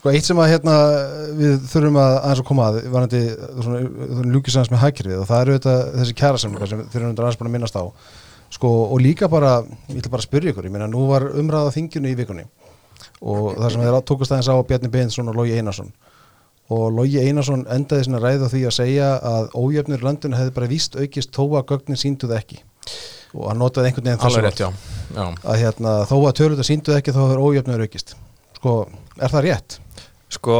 Sko 0.00 0.08
eitt 0.16 0.24
sem 0.24 0.38
að 0.40 0.48
hérna 0.54 0.74
við 1.36 1.56
þurfum 1.68 1.98
að 2.00 2.14
aðeins 2.22 2.40
að 2.40 2.46
koma 2.48 2.66
að 2.70 2.76
varandi 2.88 3.18
ljúkisans 4.32 4.70
með 4.72 4.80
hækirfið 4.86 5.18
og 5.20 5.26
það 5.28 5.42
eru 5.42 5.56
þetta 5.58 5.74
þessi 5.98 6.14
kjærasamlingar 6.16 6.70
sem 6.70 6.80
þurfum 6.86 7.10
við 7.10 7.20
aðeins 7.20 7.40
búin 7.40 7.50
að 7.50 7.54
minnast 7.58 7.76
á 7.76 7.84
sko 8.50 8.70
og 8.86 9.02
líka 9.04 9.28
bara, 9.28 9.58
ég 9.90 10.00
ætla 10.00 10.14
bara 10.14 10.24
að 10.24 10.28
spyrja 10.30 10.54
ykkur 10.54 10.70
ég 10.70 10.72
meina 10.72 10.88
nú 10.88 11.04
var 11.10 11.26
umræða 11.28 11.74
þinginu 11.74 12.08
í 12.08 12.16
vikunni 12.16 12.46
og 13.20 13.58
það 13.58 13.74
sem 13.74 13.84
þeir 13.84 13.98
tókast 14.08 14.32
aðeins 14.32 14.48
á 14.48 14.56
Bjarni 14.70 14.90
Beinsson 14.94 15.28
og 15.28 15.36
Logi 15.36 15.58
Einarsson 15.60 15.92
og 16.72 16.86
Logi 16.96 17.20
Einarsson 17.20 17.66
endaði 17.68 18.08
svona 18.08 18.22
ræð 18.24 18.46
á 18.46 18.52
því 18.54 18.64
að 18.70 18.76
segja 18.78 19.10
að 19.34 19.52
ójöfnur 19.52 20.00
í 20.00 20.08
landinu 20.08 20.40
hefði 20.40 20.56
bara 20.56 20.70
víst 20.70 20.96
aukist 20.96 21.36
þó 21.36 21.44
að 21.60 21.68
gögnin 21.74 22.00
sínduð 22.00 22.34
ekki 22.38 22.62
og 23.36 23.50
hann 23.50 23.60
notaði 23.60 23.90
einhvern 23.90 24.08
veginn 24.08 24.24
þessu 24.24 24.42
rétt, 24.48 24.64
já, 24.64 24.72
já. 25.12 25.26
að 25.44 25.60
hérna, 25.60 25.94
þó 26.08 26.16
að 26.24 26.36
töluta 26.40 26.66
sínduð 26.66 26.96
ekki 26.96 27.14
þá 27.14 27.20
hefur 27.26 27.44
ójöfnur 27.44 27.84
aukist 27.84 28.16
sko, 28.56 28.74
er 29.20 29.32
það 29.32 29.46
rétt? 29.46 29.78
Sko, 30.30 30.56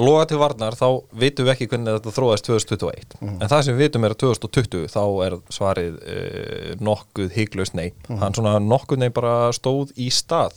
loga 0.00 0.24
til 0.30 0.38
varnar 0.40 0.76
þá 0.78 0.86
vitum 1.20 1.46
við 1.46 1.52
ekki 1.52 1.68
hvernig 1.68 1.98
þetta 1.98 2.14
þróðast 2.16 2.48
2021 2.48 3.18
en 3.28 3.50
það 3.50 3.66
sem 3.66 3.76
við 3.76 3.84
vitum 3.84 4.06
er 4.06 4.14
að 4.14 4.22
2020 4.22 4.88
þá 4.94 5.02
er 5.26 5.36
svarið 5.52 5.98
uh, 6.00 6.72
nokkuð 6.80 7.36
hygglust 7.36 7.76
nei, 7.76 7.92
hann 8.08 8.36
svona 8.36 8.56
nokkuð 8.62 9.04
nei 9.04 9.10
bara 9.12 9.52
stóð 9.56 9.92
í 10.00 10.08
stað. 10.14 10.56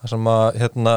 Það 0.00 0.16
sem 0.16 0.32
að 0.32 0.48
hérna 0.62 0.96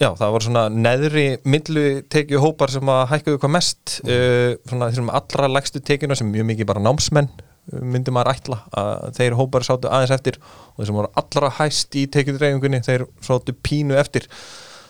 Já, 0.00 0.14
það 0.16 0.30
var 0.32 0.44
svona 0.46 0.60
neðri 0.72 1.24
millu 1.44 1.82
tekju 2.08 2.38
hópar 2.40 2.72
sem 2.72 2.88
að 2.88 3.02
hækkuðu 3.10 3.40
hvað 3.42 3.50
mest. 3.52 3.98
Uh, 4.00 4.56
svona 4.64 4.88
þessum 4.88 5.10
allra 5.12 5.50
lægstu 5.52 5.82
tekjuna 5.84 6.16
sem 6.16 6.30
mjög 6.32 6.46
mikið 6.48 6.68
bara 6.70 6.80
námsmenn 6.80 7.28
uh, 7.28 7.82
myndi 7.84 8.14
maður 8.16 8.30
ætla 8.32 8.62
að 8.80 9.18
þeir 9.18 9.36
hópar 9.36 9.66
sátu 9.68 9.90
aðeins 9.92 10.14
eftir. 10.16 10.38
Og 10.72 10.80
þeir 10.80 10.88
sem 10.88 11.00
voru 11.02 11.12
allra 11.20 11.52
hæst 11.58 12.00
í 12.00 12.06
tekjudreifingunni 12.16 12.80
þeir 12.86 13.04
sátu 13.26 13.52
pínu 13.60 14.00
eftir. 14.00 14.30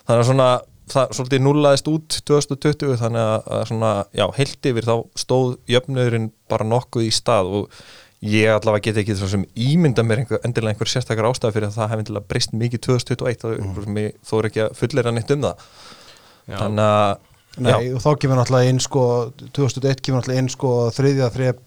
Þannig 0.06 0.22
að 0.22 0.30
svona 0.30 0.48
það 0.90 1.16
svolítið 1.16 1.42
nullaðist 1.44 1.88
út 1.90 2.18
2020 2.28 3.00
þannig 3.00 3.22
að, 3.22 3.48
að 3.56 3.64
svona, 3.70 3.90
já, 4.16 4.26
heilt 4.36 4.70
yfir 4.70 4.88
þá 4.88 4.94
stóð 5.22 5.56
jöfnöðurinn 5.70 6.30
bara 6.50 6.66
nokkuð 6.68 7.06
í 7.06 7.10
stað 7.14 7.52
og 7.60 7.80
ég 8.26 8.52
allavega 8.52 8.90
get 8.90 9.00
ekki 9.00 9.16
svo 9.16 9.30
sem 9.32 9.46
ímynda 9.56 10.04
mér 10.04 10.24
einhver, 10.24 10.42
endilega 10.44 10.74
einhver 10.74 10.90
sérstakar 10.92 11.30
ástæð 11.30 11.56
fyrir 11.56 11.70
að 11.70 11.78
það 11.78 11.90
hefði 11.92 12.04
endilega 12.04 12.30
breyst 12.32 12.52
mikið 12.52 12.84
2021 12.88 13.46
og 13.48 13.88
mm. 13.88 13.98
þó 14.28 14.34
er 14.40 14.48
ekki 14.50 14.64
að 14.66 14.76
fullera 14.76 15.14
neitt 15.16 15.32
um 15.32 15.46
það 15.46 15.66
Já. 16.50 16.56
þannig 16.58 16.86
að 16.86 17.18
Nei, 17.60 17.90
og 17.90 17.98
þá 17.98 18.10
kemur 18.22 18.38
náttúrulega 18.38 18.70
inn 18.70 18.78
sko 18.80 19.04
2001 19.56 20.02
kemur 20.06 20.20
náttúrulega 20.20 20.42
inn 20.44 20.52
sko 20.52 20.74
þriðja 20.94 21.30
þrejab 21.34 21.64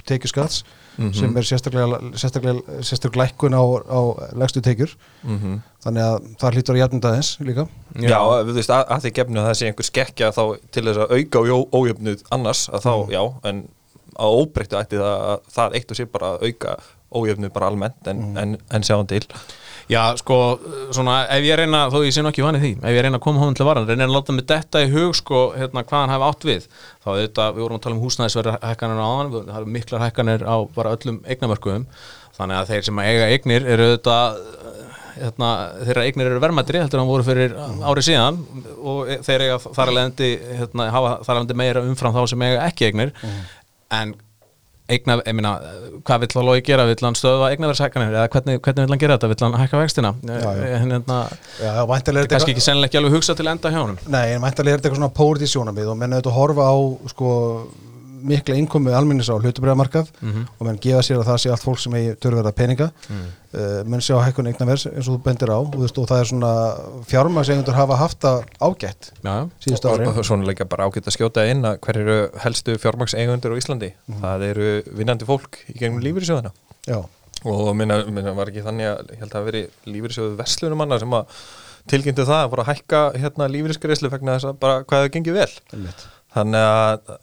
tekjuskats 0.93 1.19
sem 1.19 1.38
er 1.38 1.49
sérstaklega, 1.49 2.01
sérstaklega, 2.15 2.79
sérstaklega 2.82 3.23
lækkun 3.23 3.58
á, 3.58 3.63
á 3.89 3.99
legstu 4.38 4.62
tekjur. 4.62 4.97
Mm 5.23 5.62
þannig 5.84 6.06
að 6.06 6.27
það 6.39 6.58
hlýtur 6.58 6.75
að 6.75 6.82
jafnum 6.82 7.06
aðeins 7.10 7.29
líka. 7.43 7.65
Já, 7.99 8.19
við 8.47 8.60
veist 8.60 8.73
að, 8.73 8.84
að 8.95 9.06
því 9.06 9.12
gefnu 9.19 9.41
að 9.41 9.47
það 9.49 9.58
sé 9.60 9.69
einhver 9.69 9.88
skekkja 9.89 10.29
þá 10.36 10.43
til 10.75 10.84
þess 10.88 11.01
að 11.03 11.15
auka 11.17 11.41
á 11.43 11.58
ójöfnuð 11.79 12.23
annars 12.38 12.62
að 12.71 12.86
þá, 12.86 12.93
já, 13.13 13.21
en 13.49 13.63
á 14.13 14.27
óbreyttu 14.29 14.79
ætti 14.79 15.01
það, 15.01 15.34
það 15.58 15.77
eitt 15.79 15.91
og 15.91 15.99
sér 15.99 16.12
bara 16.13 16.32
að 16.34 16.47
auka 16.47 16.77
ójöfnuð 17.13 17.53
bara 17.53 17.69
almennt 17.69 18.10
en, 18.10 18.23
en, 18.39 18.56
en 18.73 18.86
sjáum 18.86 19.10
til 19.10 19.23
Já, 19.93 20.01
sko, 20.17 20.38
svona, 20.95 21.19
ef 21.36 21.45
ég 21.45 21.60
reyna, 21.60 21.84
þó 21.93 21.99
ég 22.01 22.15
sé 22.15 22.23
nú 22.23 22.32
ekki 22.32 22.43
vanið 22.45 22.63
því, 22.65 22.71
ef 22.82 22.95
ég 22.95 23.06
reyna 23.06 23.19
að 23.19 23.25
koma 23.27 23.43
honum 23.43 23.58
til 23.58 23.67
varan, 23.67 23.86
reyna 23.89 24.08
að 24.08 24.15
láta 24.15 24.34
mig 24.34 24.47
detta 24.49 24.82
í 24.82 24.89
hug, 24.93 25.13
sko, 25.19 25.41
hérna, 25.58 25.84
hvað 25.86 26.01
hann 26.01 26.13
hefði 26.13 26.29
átt 26.29 26.47
við, 26.49 26.67
þá 27.03 27.10
þetta, 27.19 27.47
við 27.53 27.65
vorum 27.65 27.77
að 27.77 27.84
tala 27.86 27.97
um 27.97 28.01
húsnæðisverða 28.03 28.56
hækkanir 28.63 29.03
á 29.03 29.10
hann, 29.12 29.32
það 29.38 29.60
eru 29.60 29.73
miklar 29.77 30.06
hækkanir 30.08 30.45
á 30.49 30.56
bara 30.77 30.95
öllum 30.97 31.19
eignamörkuðum, 31.29 31.86
þannig 32.39 32.60
að 32.62 32.73
þeir 32.73 32.88
sem 32.89 33.03
að 33.03 33.12
eiga 33.12 33.29
eignir 33.36 33.69
eru 33.75 33.89
þetta, 33.93 34.17
hérna, 35.19 35.53
þeirra 35.86 36.06
eignir 36.10 36.32
eru 36.32 36.43
verðmættri, 36.47 36.82
heldur 36.82 37.03
hann 37.03 37.12
voru 37.13 37.27
fyrir 37.27 37.53
árið 37.86 38.08
síðan 38.10 38.39
og 38.82 39.12
þeir 39.27 39.45
eiga 39.45 39.60
þar 39.67 39.91
að 39.91 39.97
leiðandi, 39.99 40.29
hérna, 40.63 40.88
hafa 40.95 41.15
þar 41.27 41.38
leiðandi 41.38 41.60
meira 41.62 41.84
umfram 41.86 42.15
þá 42.17 42.23
sem 42.34 42.47
eiga 42.47 42.63
ekki 42.71 42.89
eignir, 42.89 43.13
en 43.93 44.15
eigna, 44.91 45.17
ég 45.23 45.35
meina, 45.37 45.53
hvað 46.03 46.25
vill 46.25 46.43
logi 46.47 46.63
gera? 46.67 46.85
Vill 46.89 47.05
hann 47.05 47.15
stöða 47.17 47.51
eignaverðshækkanir? 47.53 48.17
Eða 48.17 48.31
hvernig, 48.33 48.59
hvernig 48.65 48.83
vill 48.87 48.95
hann 48.95 49.03
gera 49.03 49.17
þetta, 49.17 49.29
vill 49.31 49.45
hann 49.45 49.57
hækka 49.61 49.79
vextina? 49.79 50.13
Já. 50.27 50.51
en 50.67 50.93
hérna, 50.93 51.19
væntanlega 51.87 52.25
er 52.25 52.27
þetta 52.27 52.35
kannski 52.35 52.55
ekki 52.55 52.65
sennilega 52.65 52.91
ekki 52.91 53.01
alveg 53.01 53.17
hugsa 53.17 53.37
til 53.39 53.47
enda 53.53 53.71
hjá 53.71 53.79
honum. 53.79 54.01
Nei, 54.11 54.25
en 54.35 54.43
væntanlega 54.43 54.75
er 54.75 54.81
þetta 54.81 54.91
eitthvað 54.91 55.01
svona 55.01 55.17
pórit 55.21 55.45
í 55.45 55.51
sjónamið 55.53 55.93
og 55.93 55.99
menn 56.01 56.17
auðvitað 56.17 56.37
horfa 56.39 56.67
á 56.67 56.75
sko 57.13 57.31
mikla 58.23 58.55
innkomu 58.59 58.93
alminnis 58.95 59.29
á 59.29 59.36
hlutubræðamarkað 59.38 60.07
Mhm. 60.21 60.45
og 60.59 60.67
menn 60.67 60.79
gefa 60.81 61.01
sér 61.03 61.19
að 61.21 61.27
það 61.29 61.39
sé 61.43 61.51
allt 61.53 61.63
fólk 61.65 61.79
sem 61.83 61.93
eigi 61.93 62.15
törverða 62.23 62.51
peninga 62.55 62.88
Mhm. 63.09 63.25
uh, 63.53 63.83
menn 63.86 64.01
sjá 64.01 64.15
hækkun 64.23 64.47
eignavers 64.51 64.86
eins 64.88 65.07
og 65.07 65.17
þú 65.19 65.23
bendir 65.23 65.49
á 65.53 65.57
og, 65.59 65.75
veist, 65.75 65.97
og 65.97 66.07
það 66.07 66.19
er 66.21 66.29
svona 66.31 66.51
fjármagsegundur 67.09 67.73
hafa 67.77 67.95
haft 67.99 68.19
það 68.23 68.43
ágætt 68.62 69.09
já, 69.23 69.33
já. 69.33 69.49
síðustu 69.65 69.89
og, 69.89 69.99
ári 69.99 70.07
og 70.07 70.23
svona 70.25 70.47
líka 70.47 70.65
bara 70.69 70.88
ágætt 70.89 71.07
að 71.09 71.17
skjóta 71.17 71.45
inn 71.51 71.62
að 71.67 71.79
hver 71.79 71.97
eru 72.03 72.17
helstu 72.43 72.77
fjármagseigundur 72.77 73.53
á 73.53 73.59
Íslandi 73.59 73.91
það 74.21 74.47
eru 74.51 74.69
vinnandi 74.97 75.25
fólk 75.29 75.59
í 75.69 75.77
gegnum 75.79 76.01
lífyrirsjóðina 76.03 76.51
Já, 76.88 77.01
og 77.45 77.75
minna, 77.75 78.03
minna 78.05 78.33
var 78.36 78.47
ekki 78.51 78.63
þannig 78.63 78.88
að 78.89 79.13
ég 79.13 79.19
held 79.19 79.29
að 79.31 79.38
það 79.38 79.47
verið 79.51 79.69
lífyrirsjóðu 79.93 80.36
verslunumanna 80.39 80.99
sem 80.99 81.09
að 81.19 81.25
tilkynntu 81.91 82.23
það 82.23 82.41
að 82.45 82.49
voru 82.53 82.63
að 82.63 82.69
hækka 82.73 82.99
hérna 83.19 83.47
lífyrirsgreislu 83.51 84.09
vegna 84.12 84.38
þess 84.38 84.47
að 84.47 84.59
bara 84.59 84.83
hvað 84.88 85.01
hefur 85.03 85.13
gengið 85.17 85.33
vel 85.36 85.51
einmitt. 85.73 86.03
Þannig 86.33 86.65
að 86.65 87.13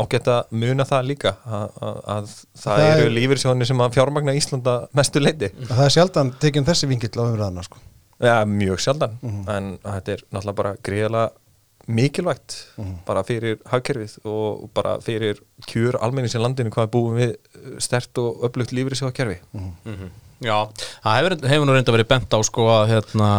ágætt 0.00 0.28
að 0.30 0.52
muna 0.62 0.84
það 0.86 1.06
líka 1.10 1.32
að, 1.46 1.68
að, 1.82 2.00
að 2.14 2.28
það, 2.30 2.64
Það 2.64 2.86
eru 2.92 3.04
er- 3.08 3.14
lífyrirsjóðinni 3.18 3.66
sem 3.70 3.80
að 3.84 3.94
fjármagna 3.98 4.34
Íslanda 4.38 4.74
mestu 4.94 5.22
leiti 5.22 5.48
það 5.66 5.84
er 5.88 5.94
sjaldan 5.96 6.32
tekinn 6.42 6.68
þessi 6.68 6.88
vingill 6.90 7.12
á 7.18 7.24
umræðana 7.26 7.64
sko. 7.66 7.78
ja, 8.20 8.38
mjög 8.44 8.80
sjaldan. 8.84 9.14
En 9.48 9.70
þetta 9.82 10.12
er 10.16 10.24
náttúrulega 10.30 10.56
bara 10.62 10.74
greiðlega 10.86 11.30
mikilvægt 11.90 12.54
bara 13.08 13.22
fyrir 13.26 13.56
hagkerfið 13.72 14.18
og 14.28 14.66
bara 14.76 14.98
fyrir 15.02 15.40
kjör 15.66 15.96
almennings 16.04 16.36
í 16.36 16.42
landinu 16.42 16.70
hvað 16.70 16.86
er 16.86 16.92
búin 16.92 17.16
við 17.18 17.80
stert 17.82 18.18
og 18.22 18.44
upplugt 18.46 18.74
lífyrirsjóðakerfi 18.76 19.40
Mhm. 19.56 20.10
Já, 20.40 20.56
það 21.04 21.16
hefur, 21.18 21.34
hefur 21.52 21.66
nú 21.68 21.74
reynda 21.76 21.92
verið 21.92 22.08
bent 22.08 22.32
á 22.32 22.38
sko 22.48 22.64
að, 22.72 22.84
hérna, 22.94 23.30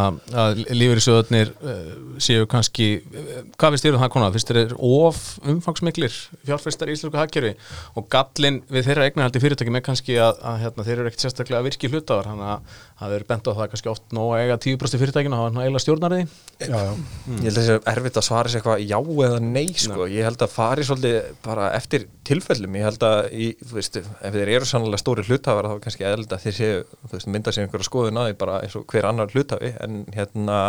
að 0.43 0.59
lífeyrissjóðarnir 0.69 1.51
uh, 1.57 1.79
séu 2.21 2.45
kannski, 2.49 2.89
uh, 3.09 3.31
hvað 3.55 3.73
finnst 3.73 3.87
þér 3.87 3.97
um 3.97 4.03
það 4.03 4.11
konar? 4.13 4.35
Finnst 4.35 4.51
þér 4.51 4.75
of 4.77 5.21
umfangsmiklir 5.49 6.19
fjárfæstar 6.45 6.91
í 6.91 6.97
Íslandsku 6.97 7.17
hagkerfi? 7.17 7.55
Og 7.97 8.05
gallin 8.13 8.61
við 8.69 8.85
þeirra 8.89 9.07
eignarhaldi 9.09 9.41
fyrirtækjum 9.41 9.79
er 9.81 9.85
kannski 9.87 10.19
að, 10.21 10.43
að 10.45 10.61
hérna, 10.67 10.85
þeir 10.85 10.95
eru 10.99 11.09
ekkert 11.09 11.25
sérstaklega 11.25 11.65
virki 11.65 11.89
hlutafar, 11.89 12.29
þannig 12.29 12.51
að 12.53 12.79
það 13.01 13.17
er 13.17 13.27
bent 13.33 13.49
á 13.49 13.51
það 13.57 13.71
kannski 13.73 13.91
oft 13.95 14.13
nóg 14.13 14.35
að 14.35 14.43
eiga 14.45 14.59
10% 14.67 15.01
fyrirtækjum 15.01 15.33
og 15.33 15.41
hafa 15.41 15.65
eiginlega 15.65 15.85
stjórnarði. 15.87 16.21
Já, 16.61 16.77
já, 16.77 16.91
Ég 17.31 17.47
held 17.47 17.57
að 17.57 17.57
það 17.57 17.67
sé 17.71 17.77
erfitt 17.95 18.21
að 18.21 18.27
svara 18.27 18.51
sér 18.51 18.61
eitthvað 18.61 18.83
já 18.85 18.99
eða 19.25 19.39
nei 19.41 19.65
sko, 19.73 20.05
ég 20.11 20.27
held 20.27 20.45
að 20.45 20.53
fari 20.53 20.85
svolítið 20.85 21.31
bara 21.41 21.71
eftir 21.77 22.05
tilfellum, 22.27 22.77
ég 22.77 22.85
held 22.85 23.05
að 23.07 23.19
í, 23.33 23.47
þú 23.65 23.77
veist, 23.79 23.97
ef 23.97 24.35
þeir 24.35 24.51
eru 24.57 24.69
sannlega 24.69 25.01
stóri 25.01 25.25
hlutafar 25.25 25.69
þá 25.69 25.75
er 25.75 25.83
kannski 25.85 26.07
eðld 26.11 26.35
að 26.35 26.45
þeir 26.45 26.57
séu, 26.59 26.83
veist, 27.11 27.27
mynda 27.31 27.53
sér 27.55 27.67
einhverja 27.67 27.89
skoðun 27.89 28.21
á 28.21 28.23
því 28.29 28.37
bara 28.43 28.59
eins 28.65 28.75
og 28.79 28.85
hver 28.91 29.09
annar 29.11 29.31
hlutafi 29.33 29.73
en 29.83 30.03
hérna, 30.15 30.61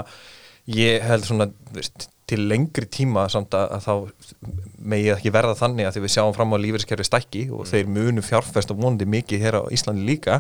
ég 0.71 1.03
held 1.07 1.27
svona, 1.29 1.51
veist, 1.75 2.09
til 2.33 2.47
lengri 2.49 2.87
tíma 2.89 3.27
samt 3.29 3.53
að, 3.59 3.73
að 3.77 3.83
þá 3.85 3.95
megi 4.89 5.09
það 5.11 5.17
ekki 5.19 5.33
verða 5.35 5.57
þannig 5.59 5.89
að 5.89 5.97
því 5.97 6.03
við 6.05 6.13
sjáum 6.15 6.35
fram 6.37 6.55
á 6.55 6.63
lífeyriskerfi 6.63 7.05
stækki 7.05 7.43
og 7.53 7.67
þeir 7.69 7.91
munu 7.93 8.23
fjárfest 8.25 8.71
og 8.73 8.79
vonandi 8.79 9.09
mikið 9.11 9.43
hér 9.43 9.59
á 9.59 9.63
Íslandi 9.75 10.07
líka 10.07 10.39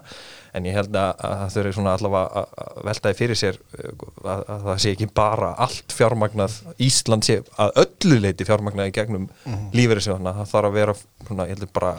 en 0.56 0.68
ég 0.70 0.78
held 0.78 0.94
að, 0.96 1.10
að 1.26 1.42
þau 1.52 1.58
eru 1.64 1.72
svona 1.76 1.94
allavega 1.98 2.40
að- 2.40 2.54
að 2.62 2.80
veltaði 2.88 3.18
fyrir 3.18 3.40
sér 3.42 3.58
uh, 3.58 4.06
að, 4.22 4.44
að 4.54 4.64
það 4.70 4.80
sé 4.86 4.92
ekki 4.94 5.08
bara 5.20 5.50
allt 5.66 5.96
fjármagnað 5.98 6.56
Ísland 6.86 7.28
sé 7.28 7.40
að 7.66 7.74
öllu 7.84 8.20
leiti 8.24 8.46
fjármagnað 8.48 8.88
í 8.92 8.96
gegnum 9.00 9.26
mm. 9.44 9.66
lífeyrisjóðana 9.76 10.36
það 10.38 10.52
þarf 10.54 10.70
að 10.70 10.78
vera 10.78 10.96
svona, 11.02 11.48
ég 11.50 11.58
heldur 11.58 11.74
bara 11.76 11.92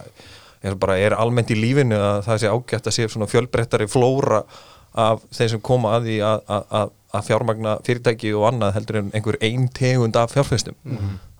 ég 0.64 0.70
heldur 0.70 0.82
bara 0.86 1.00
er 1.04 1.16
almennt 1.20 1.52
í 1.52 1.60
lífinu 1.60 2.00
að 2.00 2.22
það 2.30 2.42
sé 2.42 2.52
ágætt 2.54 2.88
að 2.88 2.96
sé 2.96 3.08
svona 3.12 3.28
fjölbreyttari 3.28 3.90
flóra 3.92 4.44
af 4.94 5.24
þeir 5.34 5.56
sem 5.56 5.64
koma 5.66 5.98
að 5.98 6.08
því 6.08 6.18
að, 6.24 6.44
að, 6.56 6.66
að, 6.80 6.92
að 7.18 7.30
fjármagna 7.30 7.78
fyrirtæki 7.86 8.34
og 8.38 8.48
annað 8.52 8.76
heldur 8.78 9.00
en 9.02 9.14
einhver 9.18 9.40
ein 9.44 9.68
tegund 9.76 10.20
af 10.20 10.32
fjárfæstum 10.36 10.78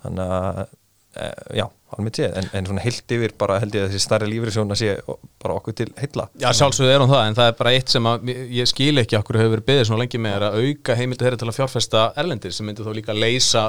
þannig 0.04 0.34
að 0.38 0.64
e, 0.64 1.30
já, 1.62 1.66
almennt 1.94 2.20
séð, 2.20 2.36
en, 2.42 2.50
en 2.58 2.68
svona 2.68 2.84
heilt 2.84 3.16
yfir 3.16 3.36
bara 3.40 3.60
held 3.62 3.78
ég 3.78 3.86
að 3.86 3.94
þessi 3.94 4.04
starri 4.04 4.30
lífyrirsjóna 4.32 4.78
sé 4.78 4.96
bara 5.44 5.58
okkur 5.60 5.76
til 5.78 5.90
heilla. 6.00 6.28
Já, 6.42 6.50
sjálfsögðu 6.58 6.96
er 6.96 7.04
hún 7.04 7.12
það, 7.14 7.28
en 7.30 7.38
það 7.38 7.52
er 7.52 7.60
bara 7.60 7.74
eitt 7.78 7.94
sem 7.94 8.10
að 8.10 8.32
ég 8.58 8.72
skil 8.72 8.96
ekki 9.04 9.20
okkur 9.20 9.40
hefur 9.40 9.54
verið 9.56 9.68
beðið 9.70 9.86
svona 9.90 10.04
lengi 10.04 10.24
með 10.26 10.48
að 10.50 10.58
auka 10.64 10.98
heimildi 11.00 11.28
þeirra 11.28 11.42
til 11.44 11.52
að 11.52 11.60
fjárfesta 11.60 12.08
erlendir 12.24 12.56
sem 12.58 12.68
myndi 12.68 12.86
þá 12.86 12.92
líka 12.98 13.16
leysa 13.18 13.68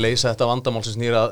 leysa 0.00 0.30
þetta 0.32 0.46
vandamál 0.48 0.82
sem 0.86 0.94
snýra 0.96 1.22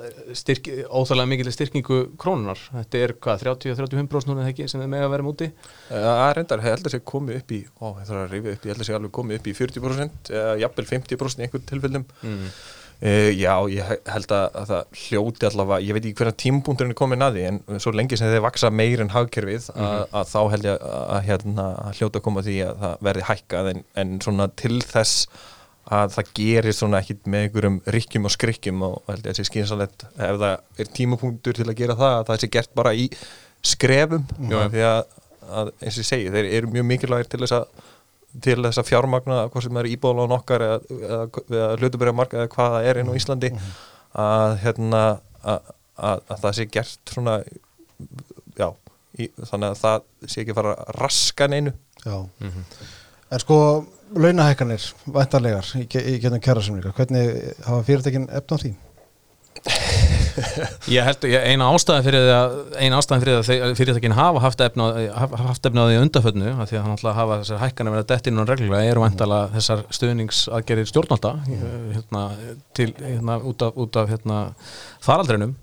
óþálega 0.93 1.29
mikill 1.31 1.53
styrkingu 1.55 2.01
krónunar 2.21 2.61
þetta 2.75 3.01
er 3.05 3.15
hvað, 3.17 3.45
30-35% 3.47 4.29
núna 4.31 4.49
ekki 4.51 4.67
sem 4.69 4.83
þeir 4.83 4.91
mega 4.93 5.07
að 5.09 5.15
vera 5.15 5.27
múti 5.27 5.49
Það 5.89 6.25
er 6.27 6.37
reyndar, 6.41 6.65
ég 6.67 6.75
held 6.77 6.91
að 6.91 6.95
sé 6.97 7.01
komið 7.13 7.41
upp 7.41 7.55
í 7.57 7.63
ó, 7.81 7.87
ég 8.01 8.11
þarf 8.11 8.21
að 8.25 8.35
rifja 8.35 8.53
upp, 8.57 8.67
ég 8.69 8.75
held 8.75 8.85
að 8.85 8.91
sé 8.91 8.99
alveg 8.99 9.15
komið 9.21 9.41
upp 9.41 9.49
í 9.49 9.57
40% 9.63 10.35
eða 10.35 10.53
jafnvel 10.65 10.87
50% 10.93 11.41
í 11.41 11.47
einhvern 11.49 11.67
tilfellum. 11.73 12.07
Mm. 12.21 12.53
Já, 13.01 13.55
ég 13.73 13.87
he- 13.89 13.97
held 14.13 14.33
að, 14.37 14.43
að 14.61 14.67
það 14.69 14.99
hljóti 15.07 15.47
allavega, 15.49 15.85
ég 15.89 15.97
veit 15.97 16.05
ekki 16.05 16.19
hvernig 16.21 16.37
tímpunkturinn 16.43 16.93
er 16.93 16.99
komin 17.01 17.25
að 17.25 17.39
því 17.39 17.45
en 17.49 17.81
svo 17.81 17.95
lengi 17.97 18.19
sem 18.21 18.29
þeir 18.29 18.43
vaksa 18.45 18.69
meir 18.69 19.01
en 19.01 19.13
hagkerfið 19.15 19.71
að, 19.73 20.03
að 20.21 20.27
þá 20.35 20.41
held 20.53 20.69
ég 20.69 20.75
að, 20.77 20.99
að, 21.17 21.23
hérna, 21.31 21.65
að 21.87 21.97
hljóta 21.97 22.21
að 22.21 22.27
koma 22.27 22.43
því 22.45 22.59
að 22.67 22.83
það 22.85 23.07
verði 23.09 23.25
hækkað 23.31 23.71
en, 23.73 23.81
en 24.05 24.13
svona 24.21 24.51
til 24.61 24.77
þess 24.85 25.25
að 25.91 26.13
það 26.15 26.33
gerir 26.37 26.77
svona 26.77 27.01
ekkit 27.01 27.29
með 27.31 27.47
einhverjum 27.47 27.79
rykkjum 27.95 28.29
og 28.29 28.35
skrykkjum 28.35 28.83
og 28.87 28.99
held 29.09 29.25
ég 29.25 29.33
að 29.33 29.39
sé 29.41 29.47
skynsalett 29.49 30.05
ef 30.11 30.41
það 30.43 30.83
er 30.85 30.91
tímapunktur 30.99 31.57
til 31.57 31.67
að 31.67 31.79
gera 31.81 31.97
það 31.99 32.17
að 32.19 32.27
það 32.29 32.43
sé 32.43 32.51
gert 32.57 32.75
bara 32.79 32.93
í 32.95 33.07
skrefum 33.67 34.27
Já. 34.51 34.59
því 34.73 34.85
að, 34.87 35.01
að 35.49 35.73
eins 35.81 35.97
og 35.97 36.03
ég 36.03 36.11
segi, 36.11 36.29
þeir 36.35 36.51
eru 36.59 36.75
mjög 36.75 36.87
mikilvægir 36.93 37.33
til 37.33 37.43
þess 37.45 37.57
að 37.59 37.89
til 38.45 38.61
þess 38.63 38.79
að 38.79 38.87
fjármagna 38.87 39.41
hvort 39.51 39.67
sem 39.67 39.79
er 39.81 39.89
íbúðalán 39.91 40.37
okkar 40.37 40.63
eða, 40.63 40.77
eða, 41.01 41.25
eða 41.49 41.71
hlutuburja 41.81 42.15
marka 42.15 42.39
eða 42.39 42.53
hvað 42.53 42.77
það 42.77 42.87
er 42.91 43.01
inn 43.01 43.11
á 43.11 43.19
Íslandi 43.19 43.51
að, 44.21 44.55
hérna, 44.63 45.01
að, 45.43 45.73
að, 45.97 46.23
að 46.31 46.45
það 46.45 46.57
sé 46.59 46.67
gert 46.77 47.15
svona 47.15 47.35
já, 48.61 48.69
í, 49.19 49.27
þannig 49.41 49.67
að 49.73 49.81
það 49.81 50.07
sé 50.27 50.45
ekki 50.45 50.55
að 50.55 50.61
fara 50.61 50.77
að 50.77 50.95
raska 51.01 51.51
neinu 51.51 51.75
já. 52.05 52.17
En 53.31 53.43
sko, 53.43 53.59
launahækkanir, 54.17 54.85
væntarlegar 55.15 55.73
í, 55.79 55.87
í 55.87 56.21
getnum 56.23 56.43
kjærasamlingar, 56.43 56.95
hvernig 56.97 57.35
hafa 57.67 57.83
fyrirtækin 57.87 58.31
efna 58.31 58.57
á 58.57 58.63
því? 58.63 58.73
Ég 60.95 61.05
held 61.05 61.25
að 61.27 61.47
eina 61.51 61.67
ástæðan 61.75 62.05
fyrir 62.07 62.23
því 62.25 62.35
að 62.37 62.55
eina 62.81 63.01
ástæðan 63.01 63.23
fyrir 63.25 63.43
því 63.45 63.57
að 63.67 63.75
fyrirtækin 63.81 64.15
hafa 64.17 64.43
haft 64.45 64.63
efna, 64.65 64.87
hafa 65.17 65.41
haft 65.43 65.69
efna 65.69 65.87
undaföldnu 66.01 66.55
af 66.55 66.71
því 66.71 66.79
að 66.79 66.85
hann 66.87 66.95
alltaf 66.95 67.19
hafa 67.19 67.39
þessar 67.43 67.63
hækkanir 67.65 67.95
verið 67.97 68.07
að 68.07 68.11
detti 68.15 68.33
inn 68.33 68.43
og 68.43 68.49
reglulega 68.49 68.95
eru 68.95 69.05
vantala 69.05 69.41
þessar 69.57 69.85
stöðningsaðgerir 69.99 70.89
stjórnálta 70.89 71.35
hérna, 71.51 72.25
til, 72.79 72.89
hérna, 73.03 73.39
út 73.51 73.67
af, 73.67 73.81
af 74.05 74.15
hérna, 74.15 74.41
faraldrinum 75.05 75.57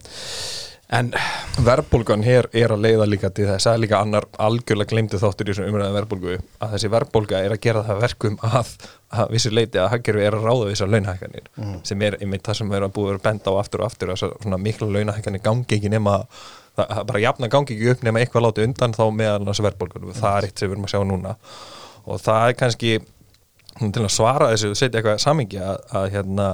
en 0.93 1.09
Verðbólgan 1.57 2.21
hér 2.23 2.47
er 2.55 2.71
að 2.71 2.83
leiða 2.85 3.07
líka 3.09 3.31
til 3.33 3.47
þess 3.49 3.67
að 3.67 3.81
líka 3.83 3.99
annar 3.99 4.27
algjörlega 4.39 4.93
glemdi 4.93 5.19
þáttur 5.19 5.49
í 5.49 5.53
þessum 5.53 5.71
umræðan 5.71 5.97
verðbólgu 5.97 6.35
að 6.37 6.75
þessi 6.75 6.91
verðbólga 6.93 7.41
er 7.43 7.55
að 7.55 7.63
gera 7.65 7.81
það 7.87 7.95
að 7.95 8.03
verkum 8.05 8.37
að, 8.45 8.69
að 9.09 9.33
vissu 9.33 9.51
leiti 9.51 9.81
að 9.81 9.89
hagkerfi 9.95 10.27
er 10.27 10.37
að 10.37 10.45
ráða 10.45 10.69
þessar 10.69 10.93
launahækkanir 10.93 11.49
sem 11.89 12.05
er 12.07 12.19
einmitt 12.21 12.45
það 12.45 12.59
sem 12.61 12.77
er 12.77 12.85
að 12.87 12.93
búið 12.99 13.17
að 13.17 13.25
benda 13.25 13.51
á 13.51 13.59
aftur 13.59 13.83
og 13.83 13.89
aftur 13.89 14.13
þessar 14.13 14.37
svona 14.37 14.61
mikla 14.61 14.91
launahækkanir 14.93 15.43
gangi 15.49 15.79
ekki 15.79 15.91
nema 15.91 16.21
það 16.77 17.03
bara 17.09 17.21
jafna 17.21 17.49
gangi 17.49 17.75
ekki 17.75 17.91
upp 17.91 18.03
nema 18.05 18.21
eitthvað 18.21 18.45
láti 18.45 18.65
undan 18.67 18.93
þá 18.95 19.03
meðan 19.15 19.49
þessu 19.49 19.65
verðbólgun 19.65 20.09
og 20.11 20.17
það 20.17 20.37
er 20.37 20.47
eitt 20.47 20.59
sem 20.59 20.69
við 20.69 20.75
erum 20.75 20.87
að 20.87 20.93
sjá 20.93 20.99
núna. 21.09 21.33
Og 22.07 22.21
það 22.21 22.43
er 22.43 22.57
kannski 22.59 22.91
til 23.77 24.03
að 24.03 24.13
svara 24.13 24.51
þessu 24.53 24.71
og 24.73 24.79
setja 24.79 24.99
eitthvað 24.99 25.23
samingi 25.23 25.61
að, 25.61 25.81
að 25.97 26.07
hérna 26.13 26.47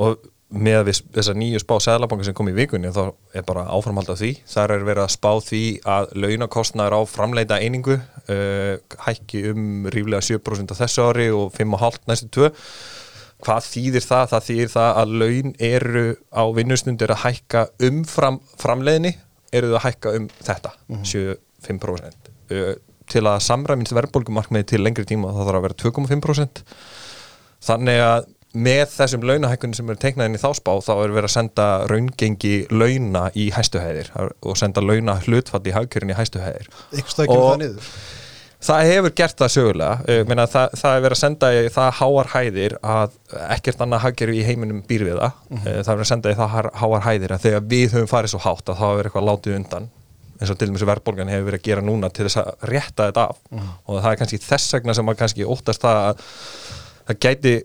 og 0.00 0.28
með 0.52 0.90
þessar 1.14 1.36
nýju 1.40 1.60
spá 1.62 1.74
sæðlabanka 1.80 2.26
sem 2.26 2.36
kom 2.36 2.50
í 2.50 2.54
vikunni 2.56 2.92
þá 2.92 3.02
er 3.36 3.44
bara 3.48 3.64
áframhald 3.72 4.10
af 4.12 4.20
því. 4.20 4.32
Þar 4.52 4.74
er 4.76 4.86
verið 4.88 5.04
að 5.06 5.14
spá 5.14 5.30
því 5.46 5.62
að 5.94 6.10
launakostnaður 6.24 6.96
á 6.98 7.00
framleita 7.08 7.60
einingu 7.62 7.96
uh, 7.96 8.74
hækki 9.06 9.44
um 9.52 9.88
ríflega 9.92 10.24
7% 10.28 10.74
á 10.76 10.80
þessu 10.82 11.06
ári 11.08 11.30
og 11.32 11.54
5,5 11.56 12.02
næstu 12.10 12.30
tvö. 12.36 12.52
Hvað 13.42 13.68
þýðir 13.70 14.06
það? 14.06 14.26
Það 14.32 14.46
þýðir 14.48 14.72
það 14.76 15.00
að 15.02 15.14
laun 15.22 15.54
eru 15.72 16.04
á 16.30 16.42
vinnustundir 16.58 17.14
að 17.14 17.22
hækka 17.24 17.64
umfram 17.88 18.38
framleiðni 18.60 19.16
eru 19.52 19.72
þau 19.72 19.78
að 19.80 19.86
hækka 19.88 20.14
um 20.18 20.28
þetta 20.36 20.74
7-5% 21.12 22.30
uh, 22.52 22.74
til 23.12 23.24
að 23.26 23.40
samræmins 23.44 23.92
verðbólgumarkmiði 23.96 24.68
til 24.72 24.84
lengri 24.84 25.04
tíma 25.08 25.32
það 25.32 25.48
þarf 25.48 25.58
að 25.58 25.66
vera 25.66 25.80
2,5% 25.82 26.62
þannig 27.66 28.04
að 28.04 28.30
með 28.52 28.82
þessum 28.92 29.22
launahækkunum 29.28 29.74
sem 29.78 29.88
eru 29.92 30.00
teiknað 30.02 30.28
inn 30.28 30.36
í 30.36 30.42
þáspá 30.42 30.72
þá 30.84 30.90
er 30.98 31.14
verið 31.14 31.28
að 31.30 31.34
senda 31.36 31.68
raungengi 31.88 32.54
launa 32.70 33.22
í 33.38 33.46
hæstuhæðir 33.56 34.10
og 34.20 34.58
senda 34.60 34.82
launa 34.84 35.14
hlutfall 35.24 35.62
í 35.64 35.72
hagkjörin 35.76 36.12
í 36.12 36.18
hæstuhæðir 36.18 36.68
Og- 37.32 37.54
það 37.54 37.56
Það 38.62 38.84
hefur 38.86 39.10
gert 39.18 39.40
það 39.40 39.48
sögulega. 39.50 39.94
Mm. 40.06 40.28
Meina, 40.30 40.44
það, 40.46 40.74
það 40.78 40.92
er 40.96 41.00
verið 41.02 41.16
að 41.16 41.18
senda 41.18 41.48
í 41.50 41.62
það 41.74 41.88
háar 41.98 42.28
hæðir 42.30 42.74
að 42.86 43.16
ekkert 43.56 43.80
annað 43.82 44.02
hagkerfi 44.04 44.36
í 44.38 44.44
heiminum 44.46 44.82
býr 44.86 45.02
við 45.08 45.16
það. 45.18 45.32
Mm. 45.50 45.58
það 45.64 45.80
er 45.80 45.88
verið 45.88 46.04
að 46.04 46.10
senda 46.12 46.30
í 46.30 46.36
það 46.38 46.52
háar 46.78 47.02
hæðir 47.08 47.34
að 47.34 47.42
þegar 47.48 47.64
við 47.72 47.96
höfum 47.96 48.06
farið 48.12 48.30
svo 48.36 48.40
hátt 48.44 48.70
að 48.70 48.78
það 48.78 48.94
verið 49.00 49.10
eitthvað 49.10 49.26
látið 49.32 49.56
undan. 49.58 49.88
Eins 50.38 50.52
og 50.54 50.60
til 50.60 50.68
dæmis 50.70 50.86
verðbólgan 50.92 51.32
hefur 51.34 51.48
verið 51.50 51.58
að 51.58 51.66
gera 51.72 51.82
núna 51.88 52.12
til 52.14 52.28
þess 52.28 52.38
að 52.44 52.68
rétta 52.70 53.08
þetta 53.10 53.24
af. 53.32 53.42
Og 53.90 53.98
það 53.98 54.10
er 54.12 54.20
kannski 54.22 54.40
þess 54.46 54.76
vegna 54.78 54.94
sem 54.94 55.10
maður 55.10 55.20
kannski 55.24 55.48
óttast 55.56 55.82
það 55.82 56.00
að 56.12 56.22
það 57.10 57.20
gæti 57.26 57.56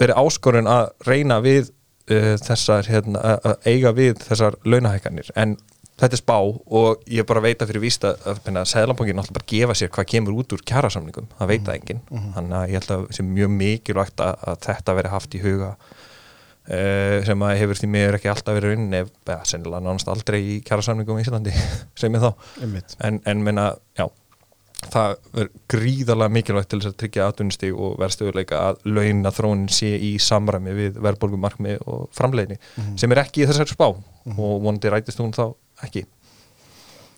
verið 0.00 0.18
áskorun 0.24 0.66
að 0.70 0.88
reyna 1.06 1.40
við 1.44 1.70
uh, 2.10 2.34
þessar, 2.42 2.88
hérna, 2.90 3.22
að- 3.38 3.70
eiga 3.70 3.92
við 3.96 4.18
þessar 4.26 4.56
launahækkanir. 4.66 5.30
En 5.38 5.56
þetta 5.94 6.16
er 6.16 6.22
spá 6.24 6.34
og 6.42 7.04
ég 7.06 7.26
bara 7.28 7.40
veit 7.44 7.60
að 7.62 7.70
fyrir 7.70 7.84
víst 7.84 8.02
að, 8.08 8.16
Sæðlabankin 8.66 9.14
náttúrulega 9.14 9.38
bara 9.38 9.50
gefa 9.52 9.76
sér 9.78 9.92
hvað 9.94 10.08
kemur 10.10 10.34
út 10.42 10.56
úr 10.56 10.64
kjærasamningum, 10.66 11.28
það 11.38 11.52
veit 11.52 11.62
það 11.68 11.76
enginn. 11.78 12.00
Þannig 12.34 12.56
að 12.58 12.64
ég 12.72 12.80
held 12.80 12.90
að 12.96 13.04
sé 13.14 13.26
mjög 13.28 13.52
mikilvægt 13.60 14.24
að, 14.26 14.34
að 14.50 14.58
þetta 14.66 14.96
veri 14.98 15.12
haft 15.14 15.36
í 15.38 15.42
huga 15.44 15.68
uh, 15.78 17.18
sem 17.28 17.44
að 17.46 17.54
hefur 17.62 17.80
því 17.80 17.90
mér 17.94 18.18
ekki 18.18 18.30
alltaf 18.32 18.58
verið 18.58 18.74
ef, 19.00 19.12
ja, 19.30 19.38
sennilega 19.48 19.84
nánast 19.86 20.10
aldrei 20.10 20.40
í 20.42 20.58
kjærasamningum 20.66 21.20
í 21.20 21.24
Íslandi 21.28 21.54
sem 22.00 22.18
ég 22.18 22.24
þá. 22.26 22.32
Einmitt. 22.66 22.96
en, 23.06 23.20
en 23.30 23.44
menna, 23.46 23.70
já 23.98 24.08
það 24.92 25.14
er 25.42 25.48
gríðarlega 25.72 26.34
mikilvægt 26.36 26.68
til 26.72 26.80
þess 26.82 26.90
að 26.92 26.96
tryggja 27.02 27.28
atvinnustig 27.30 27.72
og 27.74 27.94
verðstöðuleika 28.02 28.60
að 28.70 28.80
launa 28.90 29.32
þróunin 29.34 29.70
sé 29.72 29.92
í 29.96 30.12
samræmi 30.22 30.74
við 30.76 30.98
verðbólgumarkmi 31.04 31.76
og 31.86 32.08
framleiðni 32.16 32.58
sem 33.00 33.14
er 33.16 33.22
ekki 33.24 33.44
í 33.44 33.48
þessari 33.50 33.74
spá. 33.76 33.88
Og 33.94 34.56
vonandi 34.64 34.92
rætist 34.92 35.20
hún 35.22 35.34
þá 35.36 35.46
ekki. 35.86 36.04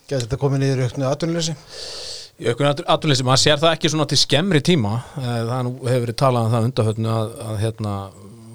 Gæti 0.07 0.23
þetta 0.27 0.39
komið 0.45 0.63
niður 0.63 0.85
í 0.85 0.87
auknu 0.91 1.09
atvinnuleysi? 1.11 1.57
Í 2.37 2.51
aukun 2.53 2.69
aðtunleysi, 2.69 3.25
maður 3.25 3.41
sér 3.47 3.61
það 3.63 3.75
ekki 3.79 3.91
svona 3.95 4.05
til 4.11 4.19
skemmri 4.21 4.61
tíma. 4.61 4.91
Eh, 5.17 5.43
það 5.49 5.71
hefur 5.89 6.03
verið 6.05 6.17
talað 6.21 6.47
um 6.49 6.53
það 6.53 6.67
undahöfnu 6.69 7.13
að, 7.17 7.31
að 7.47 7.61
hérna 7.65 7.93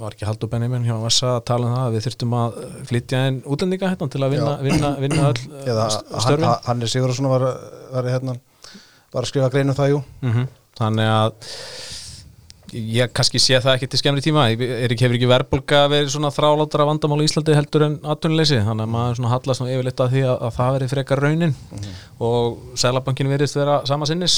var 0.02 0.15
ekki 0.15 0.26
Haldur 0.26 0.50
Benjamin 0.50 0.86
hjá 0.86 0.95
Vessa 1.02 1.32
að 1.38 1.43
tala 1.50 1.67
um 1.67 1.74
það 1.76 1.88
að 1.88 1.95
við 1.97 2.06
þurftum 2.08 2.32
að 2.38 2.56
flytja 2.89 3.19
inn 3.30 3.36
útlendinga 3.54 3.89
hérna 3.91 4.08
til 4.13 4.21
að 4.26 4.32
vinna, 4.36 4.54
vinna, 4.65 4.91
vinna 5.02 5.26
öll 5.32 5.41
eh, 5.41 5.65
eða 5.74 5.88
st- 5.93 6.08
hann, 6.13 6.24
störfin. 6.26 6.47
Hann 6.69 6.82
er 6.88 6.91
Sigurðarsson 6.93 7.30
var, 7.34 7.45
var, 7.93 8.10
hérna, 8.15 8.36
var 9.12 9.26
að 9.26 9.32
skrifa 9.32 9.52
greinu 9.54 9.78
það 9.78 9.95
jú. 9.95 10.02
Mm 10.26 10.50
þannig 10.82 11.10
að 11.12 11.50
ég 12.71 13.12
kannski 13.12 13.39
sé 13.41 13.60
það 13.60 13.74
ekki 13.76 13.89
til 13.91 14.00
skemmri 14.00 14.24
tíma. 14.24 14.45
Er 14.54 14.93
ekki, 14.93 15.04
hefur 15.04 15.17
ekki 15.17 15.28
verðbólga 15.28 15.82
verið 15.91 16.13
svona 16.13 16.32
þrálátara 16.32 16.88
vandamál 16.88 17.19
í 17.19 17.28
Íslandi 17.28 17.58
heldur 17.58 17.86
en 17.88 17.97
atvinnuleysi. 18.13 18.62
Þannig 18.63 18.88
að 18.88 18.93
maður 18.93 19.19
svona 19.19 19.34
hallast 19.34 19.63
nú 19.63 19.67
yfirleitt 19.74 20.04
að 20.06 20.15
því 20.15 20.24
að, 20.30 20.38
að 20.38 20.56
það 20.58 20.78
verið 20.78 20.93
frekar 20.93 21.24
raunin 21.26 21.56
og 22.30 22.80
Sælabankin 22.80 23.32
verðist 23.34 23.60
vera 23.60 23.82
sama 23.89 24.08
sinnis. 24.08 24.38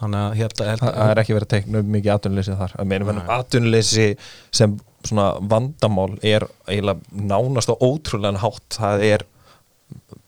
Þannig 0.00 0.22
að 0.22 0.38
hérna 0.40 0.78
það 0.80 1.02
er 1.10 1.22
ekki 1.22 1.36
verið 1.36 1.48
að 1.48 1.52
teikna 1.52 1.84
um 1.84 1.92
mikið 1.98 2.16
atvinnuleysi 2.16 2.58
þar. 2.62 2.74
Að 2.80 2.90
meina 2.94 3.10
mennum 3.10 3.30
atvinnuleysi 3.36 4.08
sem 4.48 4.80
svona 5.04 5.28
vandamál 5.52 6.10
er 6.24 6.48
eiginlega 6.64 7.22
nánast 7.28 7.74
og 7.74 7.84
ótrúlega 7.84 8.40
hátt. 8.40 8.66
Það 8.80 9.08
er 9.12 9.28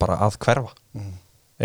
bara 0.03 0.21
að 0.29 0.43
hverfa 0.45 0.75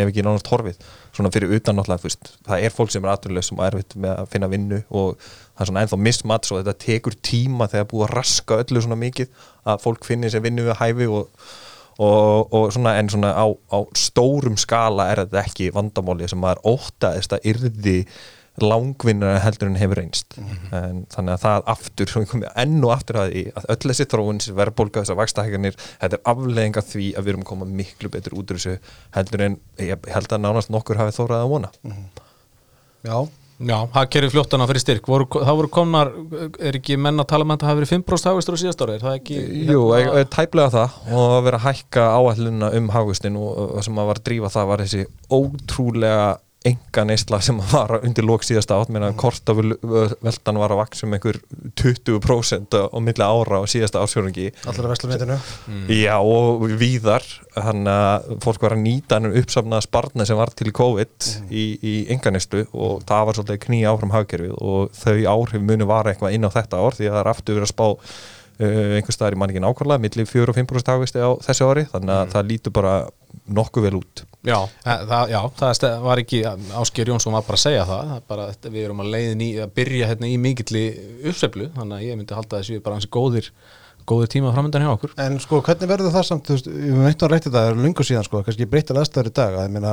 ef 0.01 0.11
ekki 0.11 0.25
nánast 0.25 0.49
horfið 0.51 0.79
svona 1.15 1.31
fyrir 1.33 1.53
utan 1.57 1.77
náttúrulega 1.77 2.03
fyrst. 2.03 2.31
það 2.47 2.65
er 2.65 2.75
fólk 2.75 2.93
sem 2.93 3.05
er 3.05 3.13
atvinnulegs 3.13 3.51
sem 3.51 3.59
er 3.59 3.69
erfitt 3.73 3.95
með 3.95 4.15
að 4.15 4.29
finna 4.33 4.49
vinnu 4.51 4.81
og 4.89 5.19
það 5.19 5.63
er 5.63 5.71
svona 5.71 5.83
ennþá 5.85 5.99
mismats 6.07 6.51
og 6.53 6.61
þetta 6.61 6.75
tekur 6.85 7.17
tíma 7.29 7.69
þegar 7.71 7.89
búið 7.91 8.05
að 8.07 8.15
raska 8.17 8.59
öllu 8.63 8.83
svona 8.85 8.99
mikið 9.03 9.45
að 9.65 9.85
fólk 9.85 10.07
finnir 10.07 10.33
sér 10.33 10.45
vinnu 10.45 10.67
við 10.69 10.79
hæfi 10.79 11.09
og, 11.09 11.45
og, 11.99 12.53
og 12.55 12.67
svona 12.75 12.95
en 12.99 13.11
svona 13.11 13.33
á, 13.35 13.45
á 13.47 13.77
stórum 13.97 14.57
skala 14.59 15.09
er 15.11 15.23
þetta 15.25 15.43
ekki 15.45 15.71
vandamáli 15.75 16.29
sem 16.31 16.41
maður 16.41 16.75
óttaðist 16.75 17.35
að 17.35 17.49
yrði 17.53 17.99
langvinnar 18.65 19.39
heldur 19.43 19.69
en 19.69 19.79
hefur 19.79 19.99
reynst. 20.01 20.37
En 20.75 21.03
þannig 21.13 21.35
að 21.35 21.43
það 21.45 21.67
aftur 21.73 22.13
enn 22.63 22.77
og 22.83 22.93
aftur 22.95 23.21
að 23.23 23.35
að 23.59 23.67
öll 23.75 23.91
þessi 23.91 24.07
þróun 24.11 24.41
þessi 24.41 24.55
verðbólga, 24.59 25.03
þessar 25.03 25.19
vakstahækkanir 25.21 25.77
þetta 25.79 26.19
er 26.19 26.23
afleðing 26.33 26.79
af 26.79 26.89
því 26.93 27.09
að 27.13 27.25
við 27.27 27.33
erum 27.33 27.45
að 27.45 27.51
koma 27.51 27.69
miklu 27.81 28.13
betur 28.13 28.37
út 28.39 28.53
úr 28.53 28.61
þessu 28.61 28.95
heldur 29.17 29.45
en 29.47 29.59
ég 29.81 30.09
held 30.13 30.33
að 30.33 30.43
nánast 30.45 30.73
nokkur 30.73 31.01
hafi 31.01 31.15
þórað 31.17 31.45
að 31.45 31.53
vona. 31.53 31.73
Já, 33.05 33.17
Já, 33.59 33.75
það 33.91 34.05
kerir 34.13 34.31
fljóttana 34.31 34.65
fyrir 34.69 34.79
styrk. 34.79 35.07
Voru, 35.11 35.25
það 35.35 35.57
voru 35.59 35.69
komnar, 35.75 36.09
er 36.63 36.77
ekki 36.79 36.95
menn 36.95 37.19
að 37.19 37.27
tala 37.33 37.43
með 37.47 37.57
þetta 37.57 37.67
hafi 37.67 37.81
verið 37.81 37.91
5% 37.91 38.29
hagvistur 38.29 38.55
á 38.55 38.61
síðast 38.61 38.83
ári? 38.85 38.93
Er 38.95 39.03
það 39.03 39.17
ekki 39.17 39.39
Jú, 39.67 39.81
hérna- 39.91 40.21
tæplega 40.31 40.71
það. 40.77 40.95
Og 41.11 41.33
að 41.35 41.43
vera 41.49 41.59
að 41.59 41.65
hækka 41.65 42.05
áalluna 42.15 42.69
um 42.79 42.87
hagustin 42.95 43.39
og, 43.41 43.49
og 43.75 43.83
sem 43.83 43.99
að 43.99 44.07
var 44.13 44.21
enga 46.67 47.05
neysla 47.07 47.37
sem 47.39 47.59
var 47.71 48.01
undir 48.01 48.25
lók 48.27 48.43
síðasta 48.43 48.75
átt 48.75 48.89
meðan 48.91 49.15
kortaveldan 49.19 50.57
var 50.59 50.73
að 50.73 50.81
vaksa 50.81 51.05
um 51.07 51.13
einhver 51.15 51.37
20% 51.79 52.75
á 52.75 52.97
milli 52.99 53.23
ára 53.23 53.61
á 53.61 53.65
síðasta 53.69 54.01
ársfjörungi 54.03 54.49
allir 54.67 54.87
að 54.89 54.91
vesla 54.91 55.09
með 55.11 55.23
Já 55.95 56.17
og 56.19 56.65
víðar 56.81 57.23
þannig 57.55 57.93
að 57.93 58.27
fólk 58.43 58.65
var 58.65 58.75
að 58.75 58.83
nýta 58.83 59.19
hann 59.19 59.37
uppsafnaða 59.39 59.85
sparna 59.87 60.27
sem 60.27 60.39
var 60.39 60.51
til 60.51 60.73
COVID 60.75 61.29
í, 61.47 61.63
í 61.79 61.93
enganislu 62.11 62.65
og 62.73 63.07
það 63.07 63.29
var 63.29 63.39
svolítið 63.39 63.61
knýja 63.67 63.93
áfram 63.93 64.13
hagkerfið 64.17 64.57
og 64.59 64.91
þau 64.99 65.15
áhrif 65.37 65.63
muni 65.63 65.87
var 65.87 66.11
eitthvað 66.11 66.35
inn 66.35 66.43
á 66.43 66.51
þetta 66.57 66.83
ár 66.83 66.99
því 66.99 67.07
að 67.07 67.15
það 67.15 67.21
er 67.23 67.31
aftur 67.31 67.59
verið 67.59 67.69
að 67.69 67.71
spá 67.71 67.87
uh, 67.87 68.99
einhver 68.99 69.15
staðar 69.15 69.39
í 69.39 69.39
manningin 69.39 69.69
ákvarlega 69.69 70.03
milli 70.03 70.27
4 70.27 70.51
og 70.51 70.59
5% 70.59 70.93
hagvisti 70.93 71.23
á 71.23 71.31
þessu 71.47 71.71
ári 71.71 71.87
þannig 71.95 72.15
að 72.17 72.35
það 72.35 72.51
lítur 72.51 72.75
bara 72.75 72.95
nokkuð 73.55 73.87
vel 73.87 73.95
út 73.99 74.23
Já, 74.47 74.55
það, 74.85 75.33
já, 75.33 75.39
það 75.59 76.05
var 76.05 76.21
ekki 76.21 76.39
Ásker 76.79 77.09
Jónsson 77.11 77.35
var 77.35 77.43
bara 77.43 77.57
að 77.59 77.65
segja 77.65 77.83
það, 77.89 78.05
það 78.07 78.15
er 78.15 78.27
bara, 78.29 78.45
við 78.69 78.85
erum 78.85 79.03
að 79.03 79.11
leiðin 79.15 79.43
í 79.43 79.49
að 79.59 79.73
byrja 79.75 80.09
hérna 80.13 80.29
í 80.29 80.37
mikilli 80.39 80.83
uppseflu 81.27 81.67
þannig 81.75 81.97
að 81.97 82.05
ég 82.07 82.19
myndi 82.19 82.37
halda 82.37 82.61
þessu 82.61 82.79
bara 82.85 82.99
hansi 82.99 83.11
góðir 83.11 83.49
góðir 84.09 84.31
tíma 84.31 84.53
framöndan 84.55 84.85
hjá 84.85 84.93
okkur 84.93 85.13
En 85.21 85.35
sko, 85.43 85.59
hvernig 85.65 85.91
verður 85.91 86.15
það 86.15 86.25
samt, 86.29 86.47
þú 86.47 86.55
veist, 86.55 86.69
ég 86.71 87.01
veit 87.03 87.25
að 87.25 87.33
rætti 87.33 87.49
þetta, 87.49 87.59
það 87.59 87.73
er 87.73 87.83
lungu 87.83 88.05
síðan, 88.07 88.25
sko, 88.25 88.41
kannski 88.47 88.69
breyttar 88.69 89.01
aðstæður 89.01 89.29
í 89.29 89.33
dag, 89.39 89.57
að 89.59 89.67
ég 89.67 89.75
meina, 89.75 89.91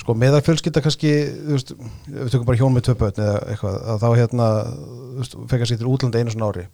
sko, 0.00 0.16
meðal 0.18 0.40
fjölskylda 0.46 0.82
kannski, 0.84 1.12
þú 1.36 1.58
veist, 1.58 1.74
við 2.08 2.32
tökum 2.32 2.48
bara 2.48 2.60
hjón 2.62 2.74
með 2.74 2.86
töpöðn 2.88 3.22
eða 3.26 3.36
eitthvað, 3.52 3.78
að 3.92 4.02
þá 4.02 4.08
hérna, 4.22 4.48
þú 4.72 5.20
veist, 5.20 5.38
fekk 5.52 5.66
að 5.66 5.70
sér 5.70 5.82
til 5.82 5.92
útlanda 5.92 6.22
einu 6.24 6.34
svona 6.34 6.50
ári 6.50 6.66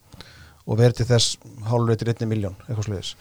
og 0.66 0.80
verið 0.80 1.00
til 1.00 1.08
þess 1.12 1.36
hálfreitir 1.68 2.10
einni 2.10 2.30
miljón, 2.30 2.56
eitthvað 2.66 2.88
sluðis. 2.88 3.12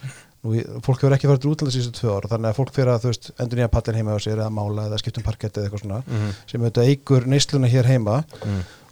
Nú, 0.46 0.54
í- 0.54 0.64
fólk 0.86 1.02
hefur 1.02 1.16
ekki 1.16 1.26
farið 1.32 1.42
til 1.42 1.50
útlanda 1.56 1.74
síðustu 1.74 1.98
tvö 1.98 2.14
ára, 2.20 2.30
þannig 2.30 2.52
að 2.52 2.58
fólk 2.60 2.72
fyrir 2.76 2.92
að, 2.94 3.02
þú 3.02 3.10
veist, 3.10 3.30
endur 3.42 3.58
nýja 3.58 3.70
pallin 3.74 3.96
heima 3.98 4.14
á 4.14 4.18
sér 4.22 4.38
eða 4.38 4.50
mála 4.54 4.84
eða 4.86 4.98
skiptum 5.02 5.24
parkett 5.26 5.58
eða 5.58 5.66
eitthvað 5.70 5.82
svona, 5.82 6.00
sem 6.46 6.60
auðvitað 6.62 6.90
eigur 6.92 7.26
neysluna 7.34 7.70
hér 7.72 7.88
heima, 7.90 8.20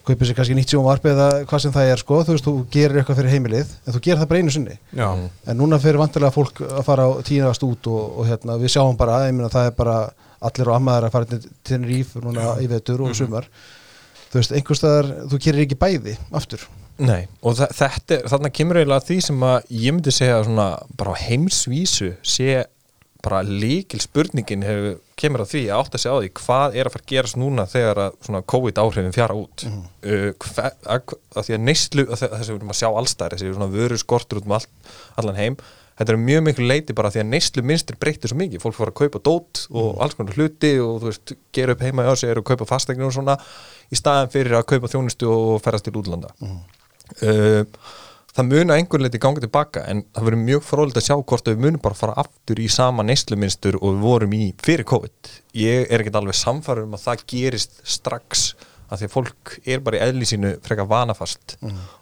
kaupir 0.04 0.28
sér 0.28 0.36
kannski 0.36 0.56
nýtt 0.58 0.72
sjónvarp 0.74 1.06
eða 1.08 1.28
hvað 1.48 1.62
sem 1.64 1.72
það 1.72 1.90
er, 1.94 2.00
sko, 2.02 2.18
þú 2.26 2.34
veist, 2.34 2.44
þú 2.48 2.54
gerir 2.74 2.98
eitthvað 3.00 3.20
fyrir 3.22 3.32
heimilið, 3.36 3.70
en 3.86 3.94
þú 3.96 4.02
gerir 4.04 4.20
það 4.20 4.28
bara 4.34 4.42
einu 4.42 4.52
sinni. 4.52 4.74
Já, 4.98 5.06
En 5.48 5.56
núna 5.62 5.78
fyrir 5.80 6.00
vantilega 6.02 6.34
fólk 6.34 6.60
að 6.66 6.82
fara 6.84 7.06
á 7.08 7.10
tíðast 7.24 7.64
út 7.64 7.88
og, 7.88 8.18
og 8.20 8.28
hérna, 8.28 8.58
við 8.60 8.74
sjáum 8.74 8.98
bara, 9.00 9.22
ég 9.28 9.32
meina 9.38 9.48
það 9.54 9.70
er 9.70 9.76
bara 9.78 9.96
allir 10.44 10.68
og 10.68 10.76
ammaðar 10.76 11.06
að 11.08 11.14
fara 11.16 11.30
til 11.30 11.40
Tenerife 11.64 12.20
núna 12.20 12.50
í 12.60 12.68
vetur 12.68 13.00
og 13.06 13.14
sumar. 13.16 13.48
Þú 14.28 14.40
veist, 14.42 14.52
einhvers 14.58 14.82
staðar, 14.82 15.08
þú 15.32 15.40
gerir 15.40 15.64
ekki 15.64 15.78
bæði 15.80 16.18
aftur. 16.36 16.66
Nei, 17.02 17.24
og 17.42 17.56
þetta, 17.58 18.20
þarna 18.30 18.52
kemur 18.54 18.78
eiginlega 18.78 19.02
að 19.02 19.08
því 19.08 19.16
sem 19.26 19.44
að 19.48 19.72
ég 19.74 19.96
myndi 19.96 20.14
segja 20.14 20.44
svona 20.46 20.68
bara 20.94 21.16
á 21.16 21.22
heimsvísu 21.24 22.12
sé 22.22 22.64
bara 23.24 23.40
líkil 23.42 24.02
spurningin 24.04 24.64
hefur, 24.66 24.98
kemur 25.18 25.42
að 25.42 25.54
því 25.54 25.62
að 25.70 25.80
átta 25.80 26.00
sig 26.00 26.12
á 26.12 26.16
því 26.20 26.32
hvað 26.38 26.76
er 26.76 26.88
að 26.88 26.94
fara 26.94 27.04
að 27.06 27.12
gerast 27.14 27.38
núna 27.40 27.64
þegar 27.70 28.00
að 28.04 28.18
svona 28.26 28.42
COVID 28.52 28.80
áhrifin 28.82 29.16
fjara 29.16 29.38
út. 29.38 29.64
Uh, 30.04 30.28
hver, 30.44 30.76
að, 30.84 31.14
að 31.34 31.48
því 31.48 31.56
að 31.56 31.64
neyslu 31.64 32.04
að 32.04 32.20
þess 32.20 32.36
að 32.36 32.52
við 32.52 32.58
erum 32.58 32.74
að 32.74 32.80
sjá 32.82 32.90
allstæðir 32.90 33.36
þessi 33.38 33.54
svona 33.54 33.72
vöru 33.72 33.98
skortur 34.02 34.42
út 34.42 34.50
um 34.50 34.56
all, 34.58 34.68
allan 35.22 35.40
heim 35.40 35.58
þetta 35.98 36.14
er 36.14 36.20
mjög 36.20 36.44
miklu 36.48 36.68
leiti 36.68 36.96
bara 36.96 37.10
því 37.14 37.22
að 37.22 37.28
neyslu 37.30 37.64
minnstir 37.66 37.98
breytir 38.00 38.30
svo 38.30 38.38
mikið, 38.40 38.62
fólk 38.62 38.76
fara 38.76 38.90
að 38.90 39.00
kaupa 39.02 39.20
dót 39.22 39.64
og 39.70 40.00
alls 40.02 40.16
konar 40.18 40.38
hluti 40.38 40.72
og 40.82 40.96
þú 41.02 41.10
veist 41.10 41.34
gera 41.54 41.76
upp 41.76 41.84
heima 41.86 42.06
hjá 42.06 42.14
sig 42.18 42.34
og 42.34 42.46
kaupa 42.48 42.66
fastegnir 42.68 43.06
og 43.08 43.14
svona 43.14 43.36
í 43.90 43.98
staðan 43.98 44.32
fyrir 44.34 44.58
að 44.58 44.66
kaupa 44.72 44.90
þjónustu 44.90 45.30
og 45.30 45.62
ferast 45.62 45.86
til 45.86 45.94
útlanda. 46.00 46.32
Uh, 46.42 46.58
það 47.22 48.48
muni 48.50 48.66
að 48.66 48.76
einhver 48.80 49.02
leiti 49.04 49.20
ganga 49.22 49.42
tilbaka 49.44 49.84
en 49.90 50.02
það 50.14 50.28
verður 50.28 50.44
mjög 50.48 50.66
frólægt 50.66 51.00
að 51.00 51.06
sjá 51.06 51.16
hvort 51.20 51.50
við 51.50 51.62
munum 51.62 51.82
bara 51.84 51.98
fara 51.98 52.16
aftur 52.24 52.60
í 52.62 52.68
sama 52.72 53.04
neysluminstur 53.06 53.78
og 53.80 53.94
við 53.94 54.04
vorum 54.08 54.36
í 54.36 54.44
fyrir 54.64 54.88
COVID. 54.90 55.34
Ég 55.60 55.86
er 55.88 56.02
ekkert 56.02 56.18
alveg 56.20 56.38
samfæður 56.38 56.88
um 56.88 56.96
að 56.98 57.04
það 57.06 57.26
gerist 57.30 57.78
strax 57.86 58.48
að 58.84 59.00
því 59.00 59.06
að 59.06 59.14
fólk 59.14 59.54
er 59.64 59.84
bara 59.84 59.98
í 59.98 60.02
eðli 60.04 60.28
sínu 60.28 60.50
frekar 60.64 60.88
vanafast. 60.90 61.56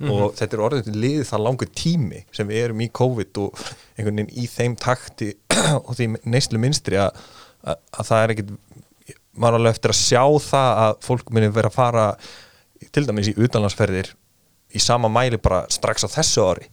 Og 0.09 0.33
þetta 0.39 0.57
er 0.57 0.65
orðið 0.67 0.89
til 0.89 0.97
liðið 1.05 1.29
það 1.29 1.45
langur 1.47 1.71
tími 1.83 2.25
sem 2.35 2.49
við 2.49 2.65
erum 2.65 2.83
í 2.83 2.89
COVID 3.01 3.43
og 3.45 3.63
einhvern 3.97 4.23
veginn 4.23 4.33
í 4.43 4.49
þeim 4.51 4.77
takti 4.81 5.31
og 5.87 5.93
því 5.99 6.09
neysluminstri 6.25 6.99
að, 7.01 7.21
að, 7.63 7.85
að 7.93 8.09
það 8.09 8.25
er 8.25 8.35
ekkert 8.35 8.57
maður 9.33 9.61
alveg 9.61 9.77
eftir 9.77 9.93
að 9.95 10.01
sjá 10.01 10.25
það 10.45 10.81
að 10.87 10.97
fólk 11.07 11.31
muni 11.33 11.53
vera 11.53 11.71
að 11.71 11.77
fara 11.77 12.09
til 12.93 13.07
dæmis 13.07 13.31
í 13.31 13.37
utanlandsferðir 13.39 14.11
í 14.75 14.81
sama 14.83 15.09
mæli 15.13 15.39
bara 15.43 15.65
strax 15.73 16.05
á 16.05 16.09
þessu 16.19 16.47
ári. 16.53 16.67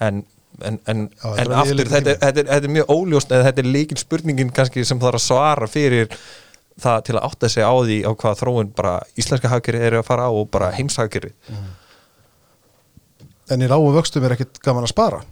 En 0.00 0.22
en, 0.62 0.76
en, 0.86 0.98
Já, 1.24 1.30
en 1.42 1.52
aftur, 1.58 1.88
þetta, 1.88 2.10
er- 2.12 2.18
þetta, 2.20 2.40
er- 2.42 2.48
þetta 2.52 2.68
er 2.68 2.72
mjög 2.76 2.90
óljóst 2.92 3.30
eða 3.32 3.46
þetta 3.48 3.62
er 3.64 3.68
líkin 3.72 3.98
spurningin 3.98 4.50
kannski 4.54 4.84
sem 4.84 5.00
þarf 5.00 5.16
að 5.18 5.24
svara 5.24 5.66
fyrir 5.70 6.12
það 6.82 6.98
til 7.08 7.14
að 7.16 7.24
átta 7.28 7.48
sig 7.50 7.64
á 7.64 7.72
því 7.72 7.96
á 8.04 8.10
hvað 8.20 8.36
þróun 8.42 8.68
bara 8.76 8.92
íslenska 9.18 9.48
hagkerri 9.50 9.80
er 9.88 9.96
að 9.98 10.04
fara 10.06 10.28
á 10.28 10.30
og 10.30 10.50
bara 10.52 10.68
heimshagkerri 10.76 11.32
En 13.52 13.64
í 13.64 13.68
lágu 13.68 13.90
vöxtum 13.96 14.24
er 14.28 14.36
ekkit 14.36 14.60
gaman 14.64 14.86
að 14.86 14.92
spara 14.94 15.22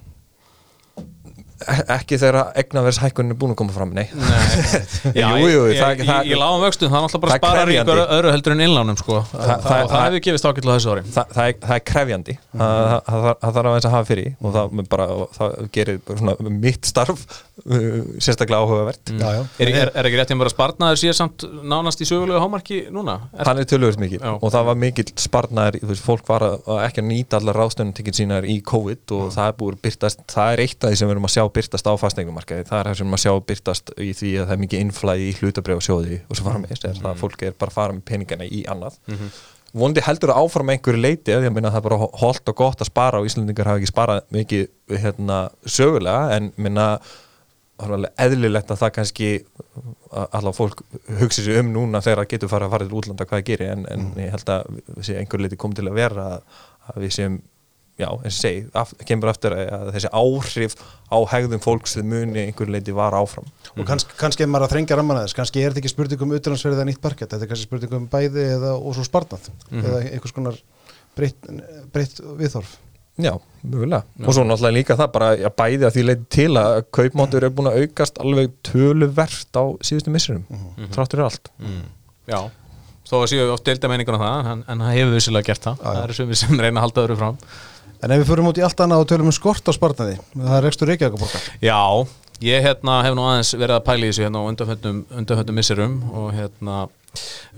ekki 1.96 2.16
þegar 2.20 2.52
egnaverðshækkunin 2.62 3.34
er 3.34 3.38
búin 3.40 3.52
að 3.54 3.58
koma 3.60 3.74
fram, 3.74 3.90
nei. 3.96 4.06
Já, 5.20 5.26
Jú, 5.40 5.48
jú, 5.50 5.62
ég- 5.70 5.80
það- 5.80 6.02
það- 6.08 6.30
Í 6.30 6.38
lágum 6.40 6.62
vöxtum 6.64 6.90
það 6.92 6.96
er 6.98 7.04
náttúrulega 7.04 7.20
bara 7.24 7.34
að 7.34 7.40
spara 7.40 7.74
ykkur 7.74 8.00
öðru 8.16 8.32
heldur 8.34 8.54
en 8.56 8.62
innlánum 8.66 8.98
sko. 9.00 9.18
Það- 9.30 9.44
það, 9.44 9.64
það- 9.66 9.90
það, 9.90 10.04
hefur 10.06 10.24
gefist 10.26 10.48
ágætlega 10.50 10.76
þessu 10.78 10.92
ári. 10.94 11.04
Þa, 11.10 11.24
það, 11.34 11.44
er, 11.50 11.54
það 11.66 11.74
er 11.76 11.84
krefjandi. 11.90 12.36
Mhm. 12.50 12.60
það, 12.60 12.96
það, 13.10 13.54
þarf 13.58 13.70
aðeins 13.70 13.88
að 13.90 13.94
hafa 13.96 14.08
fyrir 14.10 14.30
og 14.40 14.54
það, 14.56 14.88
bara, 14.94 15.06
og 15.20 15.36
það 15.36 15.56
gerir 15.76 16.00
bara 16.06 16.18
svona 16.22 16.54
mitt 16.60 16.84
starf 16.90 17.24
uh, 17.60 18.00
sérstaklega 18.20 18.60
áhugavert. 18.64 19.04
Mm. 19.12 19.20
Já, 19.20 19.30
já. 19.36 19.42
Er, 19.60 19.72
er, 19.84 19.92
er 20.00 20.08
ekki 20.10 20.20
rétt 20.20 20.32
að 20.34 20.40
bara 20.44 20.54
sparnaður 20.54 21.00
síðan 21.02 21.18
samt 21.20 21.44
nánast 21.70 22.00
í 22.00 22.08
sögulegu 22.08 22.40
hámarki 22.40 22.80
núna? 22.94 23.18
Er, 23.36 23.44
hann 23.50 23.60
er 23.60 23.68
tölvöld 23.68 24.00
mikið 24.00 24.24
og 24.30 24.48
það 24.54 24.64
var 24.70 24.78
mikill 24.80 25.08
sparnaður, 25.20 25.80
þú 25.82 25.90
veist, 25.92 26.04
fólk 26.06 26.24
var 26.30 26.46
að, 26.46 26.56
að 26.70 26.80
ekki 26.88 27.02
að 27.04 27.08
nýta 27.10 27.40
allar 27.40 27.58
ráðstöndin 27.60 28.16
sínar 28.16 28.46
í 28.48 28.58
COVID 28.66 29.14
og 29.16 29.28
það 29.34 29.50
er 29.52 29.56
búið 29.60 29.76
að 29.76 29.82
byrtast, 29.86 30.22
það 30.32 30.52
er 30.56 30.62
eitt 30.64 30.84
af 30.86 30.90
því 30.94 31.00
sem 31.00 31.08
við 31.10 31.14
erum 31.16 31.28
að 31.28 31.34
sjá 31.36 31.44
byrtast 31.56 31.88
á 31.88 31.92
fasteignum-markaði, 32.00 32.66
það 32.68 32.80
er 32.80 32.90
það 32.90 32.98
sem 33.00 33.16
að 33.16 33.22
sjá 33.24 33.32
byrtast 33.50 33.94
í 33.96 34.10
því 34.16 34.32
að 34.40 34.44
það 34.48 34.56
er 34.56 34.60
mikið 34.64 34.84
innflæði 34.86 35.28
í 35.28 35.38
hlutabref 35.38 35.80
og 35.80 35.86
sjóði 35.86 36.20
og 36.26 36.38
svo 36.38 36.48
fara 36.48 36.62
með, 36.62 36.74
það 36.82 37.08
að 37.12 37.22
fólk 37.22 37.46
er 37.46 37.56
bara 37.60 37.74
að 37.74 37.78
fara 37.78 37.96
með 37.96 38.04
peningana 38.10 38.48
í 38.48 38.62
annað. 38.70 39.00
Vondi 39.80 40.02
heldur 40.02 40.32
að 40.34 40.40
áfram 40.42 40.70
einhverju 40.72 40.98
leiti 40.98 41.34
að 41.34 41.46
minna 41.54 41.70
það 41.70 41.78
er 41.78 41.86
bara 41.86 41.98
holdt 42.24 42.48
og 42.50 42.56
gott 42.58 42.80
að 42.82 42.88
spara 42.90 43.20
og 43.20 43.26
Íslandingar 43.28 43.68
hafa 43.70 43.78
ekki 43.78 43.90
sparað 43.92 44.24
mikið 44.34 44.64
hérna, 44.98 45.36
sögulega 45.62 46.38
en 46.38 46.48
minna 46.58 46.86
eðlilegt 48.20 48.70
að 48.74 48.80
það 48.82 48.92
kannski 48.96 49.28
allavega 50.10 50.56
fólk 50.56 50.82
hugsi 51.20 51.44
sig 51.46 51.60
um 51.60 51.70
núna 51.72 52.02
þegar 52.02 52.24
það 52.24 52.32
getur 52.34 52.50
fara 52.50 52.66
að 52.66 52.74
fara 52.74 52.88
til 52.88 52.98
útlanda 52.98 53.26
hvað 53.28 53.38
það 53.38 53.46
gerir 53.46 53.72
en, 53.72 53.86
en 53.94 54.10
ég 54.18 54.34
held 54.34 54.52
að 54.52 55.14
einhver 55.14 55.44
leiti 55.44 55.60
komið 55.60 55.80
til 55.80 55.88
að 55.88 56.00
vera 56.00 56.26
að, 56.34 56.58
að 56.90 57.00
við 57.04 57.14
séum 57.16 57.38
já, 58.00 58.08
og 58.10 58.26
segi, 58.34 58.64
af, 58.80 58.92
kemur 59.08 59.30
aftur 59.32 59.54
að, 59.56 59.70
að 59.76 59.92
þessi 59.96 60.12
áhrif 60.22 60.76
á 61.10 61.18
hegðum 61.34 61.62
fólks 61.64 61.96
þið 61.98 62.10
muni 62.14 62.44
einhver 62.46 62.72
leiti 62.72 62.94
var 62.96 63.16
áfram. 63.18 63.48
Og 63.76 63.86
kannski, 63.88 64.16
kannski 64.20 64.46
er 64.46 64.52
maður 64.52 64.68
að 64.68 64.76
þrengja 64.76 65.00
ramman 65.00 65.20
aðeins 65.20 65.36
kannski 65.36 65.62
er 65.62 65.72
þetta 65.72 65.84
ekki 65.84 65.94
spurning 65.94 66.26
um 66.26 66.36
utanlandsverðið 66.38 66.80
eða 66.80 66.90
nýtt 66.90 67.02
parkett 67.04 67.32
þetta 67.34 67.46
er 67.46 67.52
kannski 67.52 67.68
spurning 67.68 67.96
um 68.00 68.06
bæði 68.10 68.46
eða 68.56 68.76
og 68.78 68.96
svo 68.96 69.06
sparnað 69.06 69.50
eða 69.70 70.04
einhvers 70.08 70.36
konar 70.36 70.62
breytt, 71.18 71.50
breytt 71.94 72.22
viðþorf 72.40 72.78
Já, 73.20 73.34
mjögulega. 73.66 74.04
Og 74.24 74.34
svo 74.34 74.44
náttúrulega 74.46 74.76
líka 74.76 74.96
það 74.96 75.10
bara 75.12 75.30
að 75.34 75.54
bæði 75.58 75.86
að 75.86 75.96
því 75.96 76.04
leiti 76.06 76.26
til 76.36 76.52
að 76.60 76.76
kaupmáttur 76.96 77.44
er 77.44 77.52
búin 77.52 77.68
að 77.70 77.82
aukast 77.82 78.20
alveg 78.22 78.54
töluvert 78.66 79.58
á 79.60 79.64
síðustu 79.84 80.14
missurum, 80.14 80.46
þráttur 80.94 81.20
er 81.20 81.26
allt. 81.26 81.50
mm, 81.60 81.82
já, 82.30 82.38
þó 83.10 83.16
að 83.18 83.26
séu 83.32 83.50
oft 83.52 83.66
deilda 83.66 83.90
meiningun 83.92 84.16
á 84.16 84.22
það, 84.22 84.50
en, 84.52 84.64
en 84.72 84.84
það 84.86 84.96
hefur 84.96 85.14
vissilega 85.18 85.48
gert 85.50 85.66
það. 85.66 85.82
Já. 85.82 85.90
það 85.90 86.02
eru 86.04 86.18
sem 86.20 86.30
við 86.30 86.40
sem 86.40 86.62
reyna 86.62 86.80
að 86.80 86.86
halda 86.86 87.04
öðru 87.04 87.18
fram 87.20 87.40
En 88.00 88.14
ef 88.14 88.22
við 88.22 88.30
förum 88.30 88.48
út 88.50 88.60
í 88.60 88.64
allt 88.64 88.80
annað 88.80 89.04
og 89.04 89.10
tölum 89.10 89.28
um 89.30 89.36
skort 89.36 89.66
á 89.68 89.72
sparnaði 89.76 90.16
það 90.32 90.56
er 90.56 90.64
rekstur 90.66 90.90
Reykjavíkaborgar 90.90 91.48
Já, 91.64 91.80
ég 92.46 92.64
hérna 92.64 93.00
hef 93.04 93.16
nú 93.18 93.26
aðeins 93.28 93.52
verið 93.56 93.76
að 93.76 93.84
pæla 93.88 94.06
í 94.06 94.12
þessu 94.12 94.24
hérna 94.24 94.44
undanföndum 94.48 95.58
misserum 95.58 95.98
og 96.08 96.30
hérna 96.36 96.86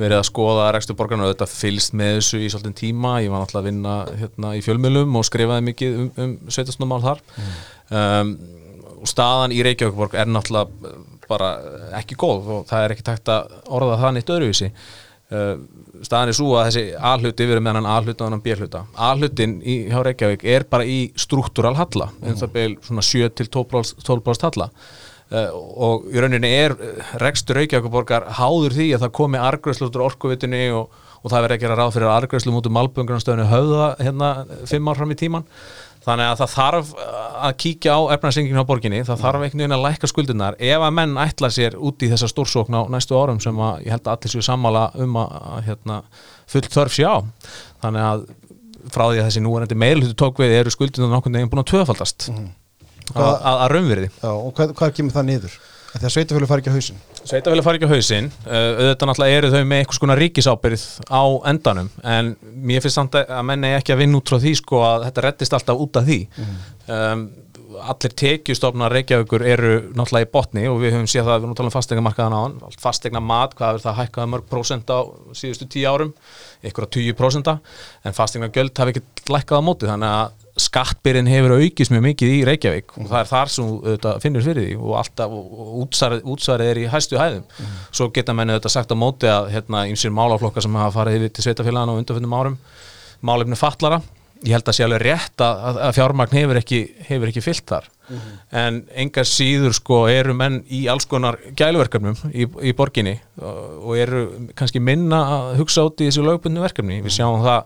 verið 0.01 0.19
að 0.19 0.27
skoða 0.29 0.71
rekstur 0.75 0.97
borgarna 0.99 1.27
og 1.27 1.35
þetta 1.35 1.49
fylgst 1.51 1.95
með 1.99 2.17
þessu 2.19 2.41
í 2.41 2.49
svolítið 2.53 2.77
tíma, 2.81 3.19
ég 3.23 3.33
var 3.33 3.43
náttúrulega 3.43 3.63
að 3.63 3.69
vinna 3.69 3.95
hérna 4.23 4.53
í 4.57 4.63
fjölmjölum 4.65 5.19
og 5.21 5.27
skrifaði 5.29 5.67
mikið 5.69 5.99
um, 6.01 6.11
um 6.25 6.35
sveitastunumál 6.49 7.03
þar. 7.05 7.23
Um, 7.93 8.33
og 9.03 9.11
staðan 9.11 9.55
í 9.55 9.61
Reykjavíkborg 9.67 10.17
er 10.17 10.31
náttúrulega 10.31 10.97
bara 11.29 11.53
ekki 12.01 12.17
góð 12.19 12.51
og 12.57 12.65
það 12.71 12.87
er 12.87 12.95
ekki 12.95 13.07
tægt 13.07 13.33
að 13.33 13.53
orða 13.73 13.99
það 14.01 14.15
neitt 14.17 14.33
öðruvísi 14.33 14.71
staðan 16.03 16.33
er 16.33 16.37
svo 16.37 16.57
að 16.59 16.67
þessi 16.69 16.83
A-hluti 16.99 17.47
verið 17.49 17.65
með 17.65 17.79
hann 17.79 17.89
A-hluta 17.93 18.27
og 18.27 18.33
hann 18.33 18.43
B-hluta 18.45 18.83
A-hlutin 19.11 19.55
hjá 19.63 20.01
Reykjavík 20.05 20.45
er 20.55 20.67
bara 20.71 20.87
í 20.89 20.99
struktúral 21.19 21.75
halla, 21.79 22.11
en 22.27 22.39
það 22.41 22.53
beil 22.57 22.75
svona 22.85 23.05
7-12% 23.07 24.49
halla. 24.51 24.69
Uh, 25.33 25.49
og 25.87 26.11
í 26.13 26.21
rauninni 26.21 26.49
er 26.53 26.75
eh, 26.77 27.13
rekstur 27.23 27.57
Reykjavíkuborgar 27.57 28.27
háður 28.37 28.75
því 28.77 28.89
að 28.93 29.07
það 29.07 29.13
komi 29.17 29.39
argræslu 29.41 29.87
út 29.89 29.95
úr 29.97 30.05
orkuvitunni 30.11 30.67
og, 30.77 30.99
og 31.23 31.33
það 31.33 31.47
verður 31.47 31.55
ekki 31.57 31.69
að 31.71 31.79
ráð 31.79 31.93
fyrir 31.95 32.13
argræslu 32.13 32.53
út 32.59 32.69
úr 32.69 32.75
malböngunarstöðinu 32.77 33.47
höfða 33.49 33.87
hérna 34.03 34.29
fimm 34.69 34.91
ár 34.93 35.01
fram 35.01 35.15
í 35.15 35.17
tíman 35.23 35.47
þannig 36.07 36.29
að 36.29 36.39
það 36.43 36.55
þarf 36.57 36.93
uh, 36.97 37.19
að 37.49 37.57
kíkja 37.65 37.97
á 37.97 38.01
efnarsenginu 38.17 38.63
á 38.63 38.69
borginni, 38.69 39.03
það 39.07 39.25
þarf 39.25 39.47
einhvern 39.47 39.65
veginn 39.65 39.77
að 39.77 39.85
lækka 39.87 40.11
skuldirnar. 40.11 40.59
Ef 40.59 40.87
að 40.87 40.97
menn 40.99 41.19
ætla 41.23 41.53
sér 41.55 41.77
út 41.79 42.03
í 42.03 42.11
þessa 42.13 42.31
stórsókn 42.31 42.79
á 42.79 42.83
næstu 42.93 43.19
árum 43.19 43.43
sem 43.43 43.59
að 43.59 43.85
ég 43.87 43.97
held 43.97 44.07
að 44.07 44.17
allir 44.17 44.35
séu 44.35 44.47
sammála 44.47 44.89
um 45.03 45.21
að, 45.23 45.37
að 45.57 45.69
hérna, 45.69 46.01
full 46.51 46.65
þörf 46.67 46.97
sé 46.97 47.07
á. 47.07 47.17
Þannig 47.85 48.09
að 48.09 48.27
frá 48.93 49.05
því 49.05 49.21
að 49.21 49.29
þessi 49.29 49.45
núverandi 49.45 49.79
meilhutu 49.79 50.19
tók 50.19 50.43
við 50.43 50.57
eru 50.59 50.75
skuldirnar 50.75 51.15
nokkurn 51.15 51.39
veginn 51.39 51.53
búin 51.53 51.63
að 51.63 51.71
tvöfaldast. 51.71 52.33
Mm 52.33 52.51
að, 53.11 53.29
að, 53.35 53.57
að 53.57 53.69
raunverði 53.73 54.09
Já, 54.11 54.31
og 54.31 54.51
hvað, 54.57 54.75
hvað 54.79 54.97
kemur 54.99 55.15
það 55.15 55.29
niður? 55.29 55.57
Að 55.93 56.09
sveitafjölu 56.15 56.49
fari 56.49 56.63
ekki 56.63 56.73
á 56.73 56.77
hausinn. 56.77 57.01
Sveitafélag 57.21 57.67
fari 57.67 57.79
ekki 57.79 57.89
á 57.89 57.93
hausinn. 57.93 58.29
Uh, 58.47 58.55
auðvitað 58.55 59.11
náttúrulega 59.11 59.41
eru 59.41 59.51
þau 59.53 59.61
með 59.61 59.83
einhvers 59.83 60.01
konar 60.03 60.21
ríkisábyrð 60.23 60.85
á 61.13 61.23
endanum 61.53 61.91
en 62.15 62.31
mér 62.41 62.85
finnst 62.85 62.99
samt 62.99 63.19
að 63.21 63.43
menni 63.51 63.75
ekki 63.77 63.95
að 63.95 64.01
vinna 64.03 64.21
út 64.21 64.33
frá 64.33 64.41
því 64.41 64.55
sko 64.63 64.81
að 64.89 65.07
þetta 65.09 65.25
reddist 65.27 65.57
alltaf 65.59 65.85
út 65.85 66.01
af 66.01 66.09
því. 66.09 66.19
Um, 66.89 67.27
allir 67.81 68.15
tekjustofnar 68.19 68.93
Reykjavíkur 68.93 69.45
eru 69.47 69.73
náttúrulega 69.97 70.27
í 70.27 70.31
botni 70.33 70.67
og 70.71 70.81
við 70.83 70.97
höfum 70.97 71.09
séð 71.11 71.27
það 71.27 71.33
að 71.33 71.39
við 71.39 71.47
erum 71.47 71.55
að 71.55 71.61
tala 71.61 71.71
um 71.71 71.75
fastegna 71.77 72.05
markaðan 72.07 72.37
á 72.37 72.41
hann 72.43 72.77
fastegna 72.83 73.23
mat, 73.25 73.57
hvað 73.59 73.79
er 73.79 73.85
það 73.87 73.99
hækkaða 74.01 74.31
mörg 74.35 74.47
prósent 74.51 74.93
á 74.93 74.99
síðustu 75.39 75.69
tíu 75.73 75.89
árum? 75.89 76.13
Ykkur 76.67 76.87
að 76.87 76.95
20% 76.99 77.53
en 77.53 78.17
fastegna 78.17 78.53
gjöld 78.53 78.79
hafi 78.79 78.95
ekki 78.97 79.33
lækkað 79.33 79.63
á 79.63 79.69
móti 79.69 79.91
þannig 79.91 80.17
að 80.21 80.39
skattbyrðin 80.61 81.31
hefur 81.33 81.55
aukist 81.57 81.93
mjög 81.95 82.03
mikið 82.11 82.33
í 82.33 82.41
Reykjavík. 82.45 82.97
Og 83.01 83.07
það 83.09 83.21
er 83.23 83.29
þar 83.31 83.53
sem 83.53 83.69
auðvitað, 83.73 84.19
finnur 84.21 84.45
fyrir 84.45 84.67
því 84.67 84.75
og 84.77 84.97
alltaf 85.01 85.37
útsvarið, 85.83 86.27
útsvarið 86.35 86.73
er 86.73 86.81
í 86.83 86.89
hæstu 86.93 87.21
hæðum. 87.21 87.47
Svo 87.89 88.11
geta 88.13 88.35
menni 88.37 88.59
þetta 88.59 88.73
sagt 88.75 88.93
á 88.93 88.97
móti 89.01 89.31
að 89.33 89.49
hérna 89.55 89.87
ímsir 89.89 90.13
málaflokkar 90.13 90.67
sem 90.67 90.77
hafa 90.77 90.93
farið 90.99 91.23
yfir 91.23 91.33
til 91.33 91.47
sveitafélagana 91.47 91.97
á 91.97 91.99
undanfjöndum 92.03 92.37
árum. 92.37 92.59
Málefni 93.25 93.57
fallara 93.57 94.03
ég 94.43 94.53
held 94.57 94.69
að 94.69 94.77
sé 94.77 94.85
alveg 94.87 95.03
rétt 95.07 95.43
að, 95.45 95.61
að- 95.71 95.81
að 95.89 95.97
fjármagn 95.99 96.37
hefur 96.39 96.59
ekki, 96.61 96.81
hefur 97.09 97.31
ekki 97.33 97.45
fyllt 97.45 97.67
þar. 97.71 97.89
En 98.53 98.81
engar 98.99 99.25
síður 99.25 99.73
sko 99.79 100.01
eru 100.11 100.35
menn 100.37 100.59
í 100.69 100.83
alls 100.93 101.07
konar 101.09 101.39
gæluverkefnum 101.57 102.19
í, 102.35 102.45
í 102.45 102.73
borginni 102.77 103.15
og 103.41 103.87
og 103.87 103.95
eru 104.03 104.23
kannski 104.59 104.83
minna 104.85 105.21
að 105.37 105.53
hugsa 105.63 105.85
út 105.89 106.03
í 106.03 106.11
þessu 106.11 106.25
lögbundnu 106.27 106.61
verkefni. 106.65 106.99
Við 107.07 107.15
sjáum 107.17 107.41
það 107.47 107.65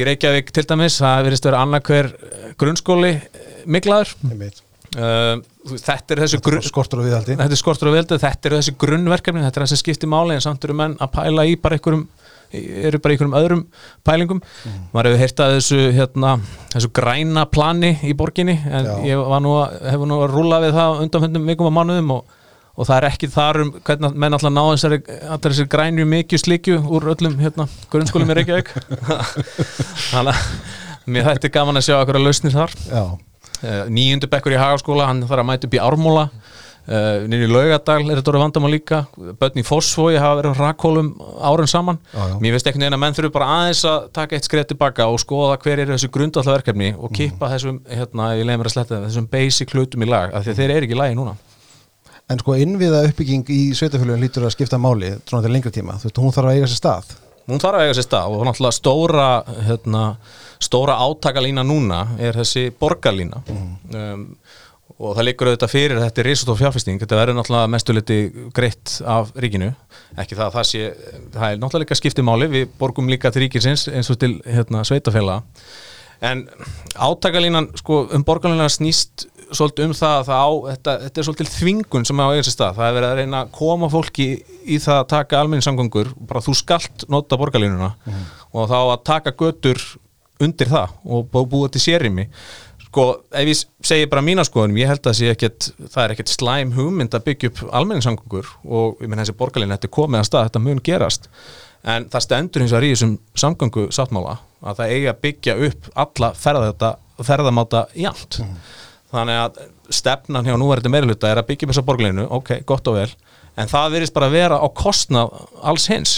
í 0.00 0.06
Reykjavík 0.08 0.48
til 0.54 0.64
dæmis, 0.70 0.96
það 1.02 1.26
verðist 1.28 1.44
vera 1.50 1.60
annarkver 1.66 2.08
grunnskóli 2.58 3.12
eh, 3.18 3.50
miklaður. 3.66 4.14
Uh, 4.94 5.40
þetta 5.74 6.14
er 6.14 6.20
þessu 6.24 6.38
Skortur 6.70 7.00
og 7.02 7.06
viðhaldi. 7.08 7.34
Þetta 7.38 7.56
er 7.56 7.58
skortur 7.58 7.88
og 7.90 7.94
veldu, 7.96 8.18
þetta 8.22 8.48
eru 8.50 8.58
þessi 8.60 8.74
grunnverkefni 8.78 9.42
þetta 9.42 9.60
er 9.60 9.64
þessi 9.66 9.78
skipti 9.80 10.06
máli 10.10 10.36
en 10.36 10.42
samt 10.44 10.64
eru 10.68 10.76
menn 10.78 10.94
að 11.02 11.10
pæla 11.16 11.44
í 11.50 11.56
bara 11.58 11.78
einhverjum 11.78 12.04
eru 12.88 13.00
bara 13.02 13.14
í 13.14 13.16
einhverjum 13.16 13.36
öðrum 13.38 13.64
pælingum. 14.06 14.40
Maður 14.92 15.10
hefur 15.10 15.22
heyrt 15.22 15.42
að 15.44 15.56
þessu 15.56 15.80
hérna, 15.96 16.36
þessu 16.74 16.90
græna 16.96 17.44
plani 17.50 17.92
í 18.06 18.14
borginni 18.18 18.56
en 18.64 18.88
Já. 18.88 18.94
ég 19.10 19.34
nú 19.44 19.56
að, 19.60 19.76
hefur 19.94 20.10
nú 20.10 20.20
að 20.22 20.34
rúla 20.34 20.62
við 20.64 20.78
það 20.78 21.02
undanfjöndum 21.04 21.50
vikum 21.52 21.68
og 21.70 21.76
mánuðum 21.78 22.14
og, 22.16 22.38
og 22.74 22.88
það 22.88 22.96
er 22.96 23.08
ekki 23.10 23.30
þar 23.34 23.60
um 23.64 23.74
hvernig 23.86 24.16
menn 24.24 24.38
alltaf 24.38 24.54
ná 24.54 24.62
þessari, 24.70 25.00
þessari 25.34 25.72
grænju 25.76 26.08
mikið 26.14 26.44
slikju 26.44 26.80
úr 26.84 27.10
öllum 27.14 27.36
hérna, 27.42 27.68
grunnskólum 27.92 28.32
í 28.32 28.38
Reykjavík. 28.40 28.72
Þannig 30.14 30.34
að 30.34 30.42
mér 31.04 31.30
þetta 31.30 31.50
er 31.50 31.56
gaman 31.58 31.80
að 31.80 31.88
sjá 31.88 31.98
eitthvað 31.98 32.24
lausnir 32.24 32.54
þar. 32.54 32.76
Já, 32.88 33.04
uh, 33.14 33.80
nýjundu 33.92 34.30
bekkur 34.32 34.56
í 34.56 34.60
Hagaskóla 34.60 35.10
hann 35.10 35.24
þarf 35.28 35.44
að 35.44 35.50
mæta 35.50 35.68
upp 35.68 35.76
í 35.76 35.82
Ármúla 35.84 36.28
uh, 36.88 37.24
nýri 37.30 37.46
í 37.48 37.50
Laugadal 37.52 38.00
er 38.02 38.18
þetta 38.18 38.32
orðið 38.32 38.44
vandamál 38.44 38.72
líka. 38.74 39.00
Börn 39.40 39.60
í 39.60 39.64
Fossvogi 39.66 40.20
hafa 40.20 40.40
verið 40.40 40.60
rakkólum 40.60 41.10
árun 41.40 41.70
saman. 41.70 42.00
Já, 42.12 42.20
já. 42.30 42.36
mér 42.44 42.56
veist 42.56 42.68
einhvern 42.68 42.86
veginn 42.86 42.98
að 42.98 43.02
menn 43.04 43.18
þurfi 43.18 43.32
bara 43.34 43.50
aðeins 43.58 43.82
að 43.90 44.06
taka 44.20 44.38
eitt 44.38 44.48
skref 44.48 44.68
tilbaka 44.70 45.08
og 45.10 45.18
skoða 45.22 45.58
hver 45.64 45.84
eru 45.84 45.96
þessu 45.96 46.12
grundallaverkefni 46.14 46.92
og 46.98 47.16
kippa 47.16 47.50
þessum, 47.54 47.82
hérna, 47.88 48.30
ég 48.38 48.48
leiði 48.48 48.60
mér 48.62 48.70
að 48.70 48.76
sletta 48.76 49.02
þessum 49.06 49.28
basic 49.32 49.74
hlutum 49.74 50.06
í 50.06 50.10
lag, 50.10 50.32
af 50.34 50.46
því 50.46 50.54
að 50.54 50.62
þeir 50.62 50.76
eru 50.76 50.88
ekki 50.88 50.96
í 50.96 51.02
lagi 51.02 51.18
núna. 51.18 51.36
En 52.32 52.40
sko 52.40 52.56
innviða 52.56 53.02
uppbygging 53.10 53.50
í 53.52 53.60
sveitafjölun 53.76 54.22
lítur 54.22 54.46
að 54.48 54.54
skipta 54.54 54.80
máli 54.80 55.12
svona 55.26 55.44
til 55.44 55.52
lengri 55.52 55.72
tíma, 55.74 55.98
þú 56.00 56.08
veist, 56.08 56.20
hún 56.24 56.32
þarf 56.32 56.50
að 56.50 56.58
eiga 56.58 56.70
sér 56.72 56.80
stað. 56.80 57.14
Hún 57.44 57.60
þarf 57.60 57.76
að 57.76 57.84
eiga 57.84 57.96
sér 57.98 58.06
stað 58.06 58.34
og 58.38 58.46
náttúrulega 58.48 58.76
stóra 58.78 59.26
hérna, 59.66 60.04
stóra 60.64 60.94
átakalína 61.04 61.64
núna 61.68 61.98
er 62.16 62.38
þessi 62.40 62.70
borgarlína. 62.80 63.42
Um, 63.92 64.22
og 64.98 65.16
það 65.16 65.26
liggur 65.28 65.50
auðvitað 65.50 65.72
fyrir 65.72 65.96
að 65.98 66.04
þetta 66.06 66.22
er 66.22 66.28
risastór 66.30 66.60
fjárfesting, 66.60 67.00
þetta 67.02 67.18
verður 67.18 67.38
náttúrulega 67.38 67.70
mestuliti 67.72 68.18
greitt 68.54 68.98
af 69.10 69.32
ríkinu. 69.42 69.72
Ekki 70.14 70.38
það 70.38 70.46
að 70.46 70.58
það 70.58 70.68
sé, 70.70 70.84
það 71.34 71.48
er 71.48 71.58
náttúrulega 71.62 71.84
líka 71.84 71.98
skiptið 71.98 72.28
máli, 72.28 72.50
við 72.52 72.68
borgum 72.78 73.10
líka 73.10 73.32
til 73.34 73.44
ríkisins 73.44 73.88
eins 73.90 74.12
og 74.14 74.20
til 74.22 74.36
hérna, 74.46 74.84
sveitafélaga 74.86 75.42
en 76.24 76.44
átakalínan 76.94 77.70
sko, 77.78 78.04
um 78.14 78.24
borgarlínan 78.24 78.72
snýst 78.72 79.26
svolítið 79.54 79.90
um 79.90 79.96
það 79.96 80.14
að 80.18 80.28
það 80.28 80.40
á, 80.40 80.50
þetta, 80.70 80.94
þetta 81.02 81.20
er 81.20 81.26
svolítið 81.28 81.50
þvingun 81.54 82.06
sem 82.08 82.22
á 82.22 82.26
eigin 82.26 82.46
sér 82.46 82.54
stað, 82.56 82.78
það 82.78 82.86
er 82.86 82.96
verið 82.98 83.08
að 83.08 83.18
reyna 83.20 83.42
að 83.42 83.52
koma 83.58 83.90
fólki 83.92 84.28
í 84.64 84.78
það 84.82 85.00
að 85.00 85.10
taka 85.12 85.40
almenningssamgöngur. 85.40 86.14
Bara 86.30 86.42
þú 86.44 86.56
skalt 86.58 87.04
nota 87.12 87.38
borgarlínuna 87.40 87.90
mm. 87.92 88.24
og 88.56 88.70
þá 88.72 88.78
að 88.80 89.04
taka 89.10 89.34
götur 89.42 89.84
undir 90.42 90.70
það 90.70 90.96
og 91.04 91.28
búa 91.30 91.70
til 91.70 91.82
sérimi 91.82 92.26
sko, 92.94 93.04
ef 93.34 93.50
ég 93.50 93.60
segi 93.84 94.06
bara 94.10 94.22
mína 94.24 94.44
skoðunum, 94.46 94.78
ég 94.78 94.90
held 94.90 95.08
að 95.10 95.22
ekkert, 95.32 95.68
það 95.90 96.00
er 96.04 96.14
ekkert 96.14 96.30
slæm 96.30 96.72
hugmynd 96.76 97.16
að 97.16 97.26
byggja 97.26 97.50
upp 97.50 97.62
almenningssamgöngur 97.80 98.50
og 98.64 99.02
ég 99.02 99.10
menn 99.10 99.22
þessi 99.22 99.36
borgarlínu, 99.40 99.74
þetta 99.74 99.88
er 99.88 99.94
komið 99.98 100.20
að 100.20 100.28
stað, 100.28 100.48
þetta 100.48 100.62
mun 100.62 100.82
gerast. 100.86 101.28
En 101.84 102.06
það 102.12 102.24
stendur 102.24 102.64
hins 102.64 102.72
vegar 102.72 102.86
í 102.86 102.92
þessum 102.94 103.16
samgöngu 103.42 103.88
sáttmála 103.92 104.38
að 104.64 104.78
það 104.78 104.94
eigi 104.94 105.10
að 105.10 105.22
byggja 105.26 105.56
upp 105.66 105.88
alla 106.04 106.30
ferðamáta 106.38 107.82
í 107.92 108.06
allt 108.08 108.38
mm. 108.40 108.54
þannig 109.12 109.40
að 109.42 109.58
stefnan 109.92 110.48
hjá 110.48 110.54
núverði 110.56 110.92
meiruluta 110.94 111.28
er 111.28 111.42
að 111.42 111.50
byggja 111.50 111.66
upp 111.66 111.74
þessa 111.74 111.86
borgarlínu, 111.90 112.28
ok, 112.38 112.54
gott 112.68 112.88
og 112.88 113.00
vel 113.02 113.10
en 113.60 113.70
það 113.70 113.98
verist 113.98 114.14
bara 114.14 114.30
að 114.30 114.38
vera 114.38 114.60
á 114.62 114.66
kostnað 114.70 115.34
alls 115.62 115.90
hins. 115.90 116.14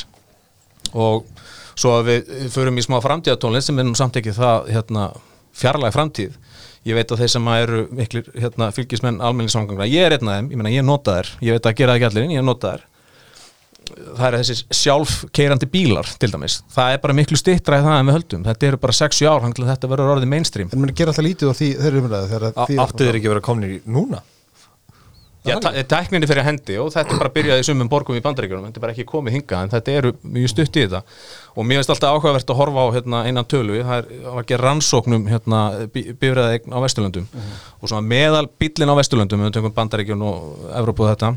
Og 0.95 1.24
svo 1.77 1.99
að 1.99 2.11
við 2.12 2.53
förum 2.55 2.79
í 2.79 2.85
smá 2.85 3.01
framtíðatónlinn 3.05 3.64
sem 3.64 3.81
er 3.81 3.89
nú 3.89 3.97
samt 3.99 4.16
ekki 4.20 4.37
það 4.37 4.70
hérna, 4.77 5.11
fjarlæg 5.57 5.97
framtíð 5.97 6.37
ég 6.87 6.99
veit 6.99 7.12
að 7.12 7.22
þeir 7.22 7.32
sem 7.32 7.49
eru 7.53 7.87
miklir 7.95 8.28
hérna, 8.37 8.68
fylgismenn 8.74 9.22
almenningssamgangna, 9.24 9.89
ég 9.91 10.07
er 10.07 10.16
einn 10.16 10.28
af 10.30 10.39
þeim, 10.39 10.53
ég, 10.53 10.61
meina, 10.61 10.74
ég 10.74 10.87
nota 10.87 11.16
þær, 11.18 11.32
ég 11.47 11.57
veit 11.57 11.66
að 11.66 11.80
gera 11.80 11.95
það 11.95 11.99
ekki 11.99 12.09
allir 12.11 12.28
en 12.28 12.37
ég 12.37 12.47
nota 12.47 12.76
þær. 12.76 12.87
Það 13.87 14.26
er 14.26 14.37
þessi 14.41 14.78
sjálfkeirandi 14.80 15.66
bílar 15.70 16.09
til 16.18 16.30
dæmis, 16.32 16.61
það 16.74 16.95
er 16.95 17.03
bara 17.05 17.14
miklu 17.14 17.39
stittra 17.39 17.78
það 17.84 17.99
en 18.01 18.09
við 18.09 18.16
höldum, 18.16 18.47
þetta 18.49 18.70
eru 18.70 18.80
bara 18.82 18.97
6 18.99 19.20
ár 19.30 19.45
þetta 19.47 19.91
verður 19.93 20.14
orðið 20.16 20.32
mainstream. 20.32 20.72
En 20.74 20.82
mér 20.82 20.95
ger 20.99 21.12
alltaf 21.12 21.26
lítið 21.26 21.53
á 21.53 21.55
því 21.55 21.68
þeirri 21.84 22.03
umræðu 22.03 22.41
Áttu 22.57 23.07
þeir 23.07 23.20
ekki 23.20 23.30
verið 23.30 23.43
að 23.45 23.47
komna 23.47 23.70
í 23.70 23.78
núna? 23.87 24.22
Já, 25.47 25.57
tækninni 25.91 26.29
fyrir 26.29 26.47
hendi 26.47 26.77
og 26.83 26.93
þetta 26.95 27.15
er 27.15 27.23
bara 27.23 27.33
byrjaði 27.37 27.67
sumum 27.69 27.91
borgum 27.93 28.19
í 28.19 28.23
bandaríkjunum, 28.25 28.69
þetta 28.69 28.81
er 28.81 28.85
bara 28.85 28.95
ekki 28.97 29.09
komið 29.09 29.39
hinga 29.39 29.63
en 29.63 29.73
þetta 29.73 29.97
eru 30.01 30.13
mjög 30.23 30.53
stutt 30.53 30.77
í 30.77 30.85
þetta. 30.85 31.03
Og 31.57 31.67
mér 31.67 31.81
finnst 31.81 31.95
alltaf 31.95 32.15
áhugavert 32.17 32.53
að 32.53 32.61
horfa 32.61 32.87
á 32.87 32.89
hérna, 32.97 33.25
einan 33.29 33.49
tölu. 33.49 33.81
Það 33.81 33.99
er 33.99 34.31
að 34.33 34.47
gera 34.51 34.69
rannsóknum 34.69 35.27
hérna, 35.31 35.65
bifræði 35.95 36.63
á 36.67 36.79
Vesturlöndum. 36.85 37.29
Uh 37.31 37.41
mhm. 37.41 37.51
-huh. 37.51 37.75
og 37.81 37.89
svona 37.89 38.09
meðal 38.15 38.47
bílin 38.59 38.91
á 38.91 38.99
Vesturlöndum 38.99 39.45
við 39.47 39.59
tökum 39.59 39.77
bandaríkjun 39.77 40.23
og 40.23 40.73
Evrópu 40.75 41.07
og 41.07 41.15
þetta 41.15 41.37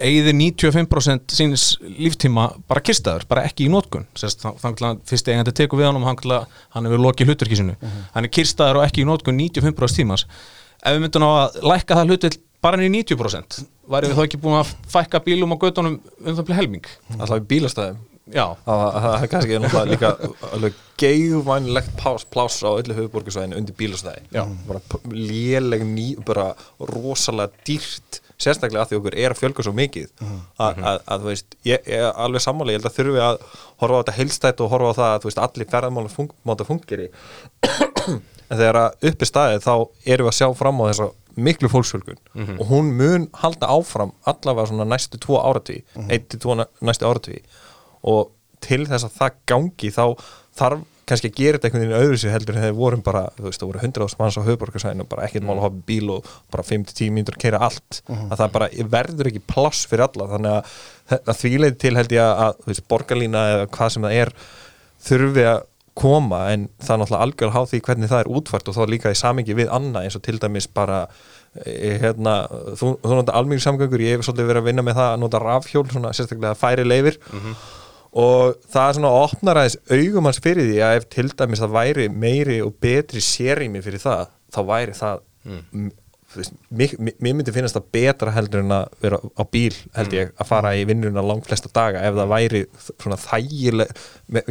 eigði 0.00 0.32
95% 0.36 1.34
síns 1.34 1.64
líftíma 1.82 2.46
bara 2.68 2.82
kirstaður, 2.84 3.26
bara 3.30 3.44
ekki 3.48 3.66
í 3.66 3.72
nótkun 3.72 4.06
þannig 4.16 4.84
að 4.86 5.00
fyrst 5.08 5.28
eigandi 5.28 5.54
teku 5.56 5.78
við 5.80 5.90
hann 5.90 6.00
hann 6.04 6.88
hefur 6.88 7.02
lokið 7.04 7.32
hluturkísinu 7.32 7.76
uh 7.76 7.82
-huh. 7.82 8.06
hann 8.14 8.24
er 8.24 8.30
kirstaður 8.30 8.80
og 8.80 8.84
ekki 8.86 9.02
í 9.02 9.08
nótkun 9.08 9.36
95% 9.36 10.00
tímas 10.00 10.26
ef 10.84 10.94
við 10.94 11.00
myndum 11.04 11.26
á 11.28 11.30
að 11.44 11.60
lækka 11.72 11.98
það 11.98 12.08
hlutil 12.08 12.32
bara 12.62 12.80
niður 12.80 12.94
90% 13.00 13.60
væri 13.90 14.10
við 14.10 14.18
þá 14.18 14.24
ekki 14.26 14.40
búin 14.42 14.60
að 14.60 14.72
fækka 14.92 15.22
bílum 15.24 15.54
á 15.54 15.62
göttunum 15.62 15.98
um 15.98 16.38
það 16.38 16.46
bleið 16.46 16.60
helming? 16.60 16.88
Alltaf 17.18 17.40
í 17.40 17.48
bílastæðum 17.50 18.06
það 18.62 19.14
er 19.24 19.30
kannski 19.32 19.58
náttúrulega 19.58 19.90
líka 19.90 20.10
alveg 20.54 20.80
geigvænlegt 21.00 21.94
pláss 22.30 22.62
á 22.62 22.70
öllu 22.70 22.94
höfuborgarsvæðinu 22.94 23.58
undir 23.58 23.76
bílastæði. 23.78 24.22
Bara 24.68 24.80
léleg 25.10 25.82
ný, 25.86 26.12
bara 26.26 26.52
rosalega 26.78 27.50
dýrt 27.66 28.20
sérstaklega 28.40 28.84
að 28.84 28.92
því 28.92 28.98
okkur 29.00 29.16
er 29.20 29.34
að 29.34 29.40
fjölga 29.40 29.64
svo 29.66 29.72
mikið 29.76 30.08
uh 30.22 30.28
-huh. 30.56 31.00
að 31.04 31.24
þú 31.24 31.26
veist, 31.28 31.56
ég 31.64 31.80
er 31.86 32.06
alveg 32.12 32.40
sammáli, 32.40 32.72
ég 32.72 32.80
held 32.80 32.88
að 32.88 32.96
þurfi 32.98 33.20
að 33.20 33.38
horfa 33.82 33.96
á 33.96 34.00
þetta 34.00 34.16
heilstætt 34.18 34.60
og 34.60 34.70
horfa 34.70 34.90
á 34.90 34.98
það 35.00 35.10
að 35.14 35.20
þú 35.20 35.28
veist, 35.28 35.42
allir 35.44 35.70
ferðarmála 35.74 36.08
fung, 36.08 36.30
máta 36.44 36.64
fungir 36.64 37.00
í 37.04 37.08
en 38.50 38.58
þegar 38.58 38.76
að 38.76 39.10
uppi 39.10 39.26
staðið 39.28 39.66
þá 39.66 39.74
erum 40.06 40.26
við 40.26 40.32
að 40.32 40.38
sjá 40.38 40.48
fram 40.56 40.80
á 40.80 40.84
þess 40.88 41.00
að 41.04 41.12
miklu 41.40 41.70
fólksfjölgun 41.72 42.18
mm 42.34 42.44
-hmm. 42.44 42.60
og 42.60 42.66
hún 42.70 42.92
mun 43.00 43.28
halda 43.42 43.66
áfram 43.66 44.12
allavega 44.24 44.66
svona 44.66 44.84
næstu 44.84 45.18
tvo 45.18 45.40
áratví 45.40 45.82
mm 45.82 46.02
-hmm. 46.02 46.12
eitt 46.12 46.28
til 46.28 46.40
tvo 46.40 46.66
næstu 46.80 47.06
áratví 47.06 47.38
og 48.02 48.30
til 48.60 48.86
þess 48.86 49.04
að 49.04 49.16
það 49.18 49.30
gangi 49.46 49.90
þá 49.90 50.04
þarf 50.56 50.80
kannski 51.10 51.30
að 51.30 51.38
gera 51.40 51.58
þetta 51.58 51.68
einhvern 51.68 51.82
veginn 51.82 52.04
öðru 52.04 52.18
sér 52.20 52.34
heldur 52.34 52.56
en 52.56 52.64
þeir 52.64 52.76
vorum 52.78 53.02
bara, 53.02 53.22
þú 53.36 53.46
veist, 53.48 53.62
það 53.62 53.70
voru 53.70 53.82
100.000 53.82 54.20
manns 54.20 54.38
á 54.38 54.46
höfuborgarsæðinu 54.46 55.04
og 55.04 55.10
bara 55.10 55.26
ekkert 55.26 55.46
mál 55.46 55.56
að 55.56 55.64
hafa 55.64 55.82
bíl 55.88 56.12
og 56.14 56.28
bara 56.54 56.66
5-10 56.68 57.14
mínútur 57.16 57.38
að 57.38 57.42
keira 57.44 57.62
allt 57.66 58.02
mm 58.06 58.14
-hmm. 58.14 58.30
að 58.30 58.42
það 58.42 58.52
bara 58.52 58.68
verður 58.94 59.30
ekki 59.30 59.42
pláss 59.52 59.88
fyrir 59.90 60.06
alla 60.06 60.28
þannig 60.34 60.52
að, 60.52 60.64
að 61.26 61.40
því 61.40 61.52
leiti 61.58 61.78
til 61.78 61.96
held 61.96 62.12
ég 62.12 62.22
að, 62.46 62.54
þú 62.62 62.70
veist, 62.70 62.88
borgarlína 62.88 63.42
eða 63.54 63.66
hvað 63.76 63.92
sem 63.92 64.02
það 64.02 64.18
er 64.22 64.32
þurfi 65.08 65.44
að 65.54 65.60
koma 65.98 66.40
en 66.52 66.68
það 66.80 66.94
er 66.94 67.00
náttúrulega 67.02 67.26
algjörlega 67.26 67.56
háð 67.56 67.68
því 67.70 67.80
hvernig 67.86 68.10
það 68.10 68.22
er 68.22 68.32
útfært 68.38 68.70
og 68.70 68.76
þá 68.76 68.80
líka 68.90 69.12
í 69.12 69.18
samingi 69.18 69.56
við 69.58 69.72
annað 69.74 70.06
eins 70.06 70.16
og 70.18 70.24
til 70.26 70.38
dæmis 70.42 70.68
bara 70.70 71.00
e, 71.64 71.98
hérna, 72.02 72.34
þú, 72.78 72.94
þú 73.02 73.18
nota 73.18 73.36
almík 73.38 73.62
samgöngur, 73.64 74.04
ég 74.04 74.18
hef 74.18 74.26
svolítið 74.26 74.50
verið 74.52 74.62
að 74.62 74.70
vinna 74.70 74.86
með 74.86 75.00
það 75.00 75.12
að 75.12 75.22
nota 75.24 75.42
rafhjól, 75.44 75.86
svona 75.90 76.12
sérstaklega 76.16 76.58
færi 76.58 76.86
leifir 76.86 77.18
mm 77.20 77.38
-hmm. 77.38 77.56
og 78.24 78.54
það 78.72 78.88
er 78.88 78.94
svona 78.98 79.10
að 79.10 79.22
opna 79.24 79.56
ræðis 79.58 79.78
augumanns 79.90 80.42
fyrir 80.44 80.70
því 80.70 80.78
að 80.86 80.96
ef 80.96 81.08
til 81.16 81.28
dæmis 81.28 81.60
það 81.60 81.76
væri 81.78 82.08
meiri 82.08 82.60
og 82.62 82.74
betri 82.80 83.20
sérými 83.20 83.82
fyrir 83.82 83.98
það, 83.98 84.28
þá 84.54 84.60
væri 84.66 84.92
það 84.92 85.18
mm 85.44 85.90
mér 86.70 87.34
myndi 87.34 87.52
finnast 87.54 87.74
það 87.74 87.86
betra 87.96 88.34
heldur 88.34 88.62
en 88.62 88.74
að 88.76 88.84
vera 89.02 89.18
á 89.18 89.42
bíl 89.50 89.74
held 89.96 90.14
ég 90.14 90.30
að 90.38 90.46
fara 90.46 90.72
í 90.78 90.84
vinnuna 90.86 91.24
langt 91.26 91.48
flesta 91.48 91.70
daga 91.74 92.04
ef 92.06 92.14
það 92.14 92.30
væri 92.30 92.60
svona 92.92 93.18
þægilegt 93.18 94.04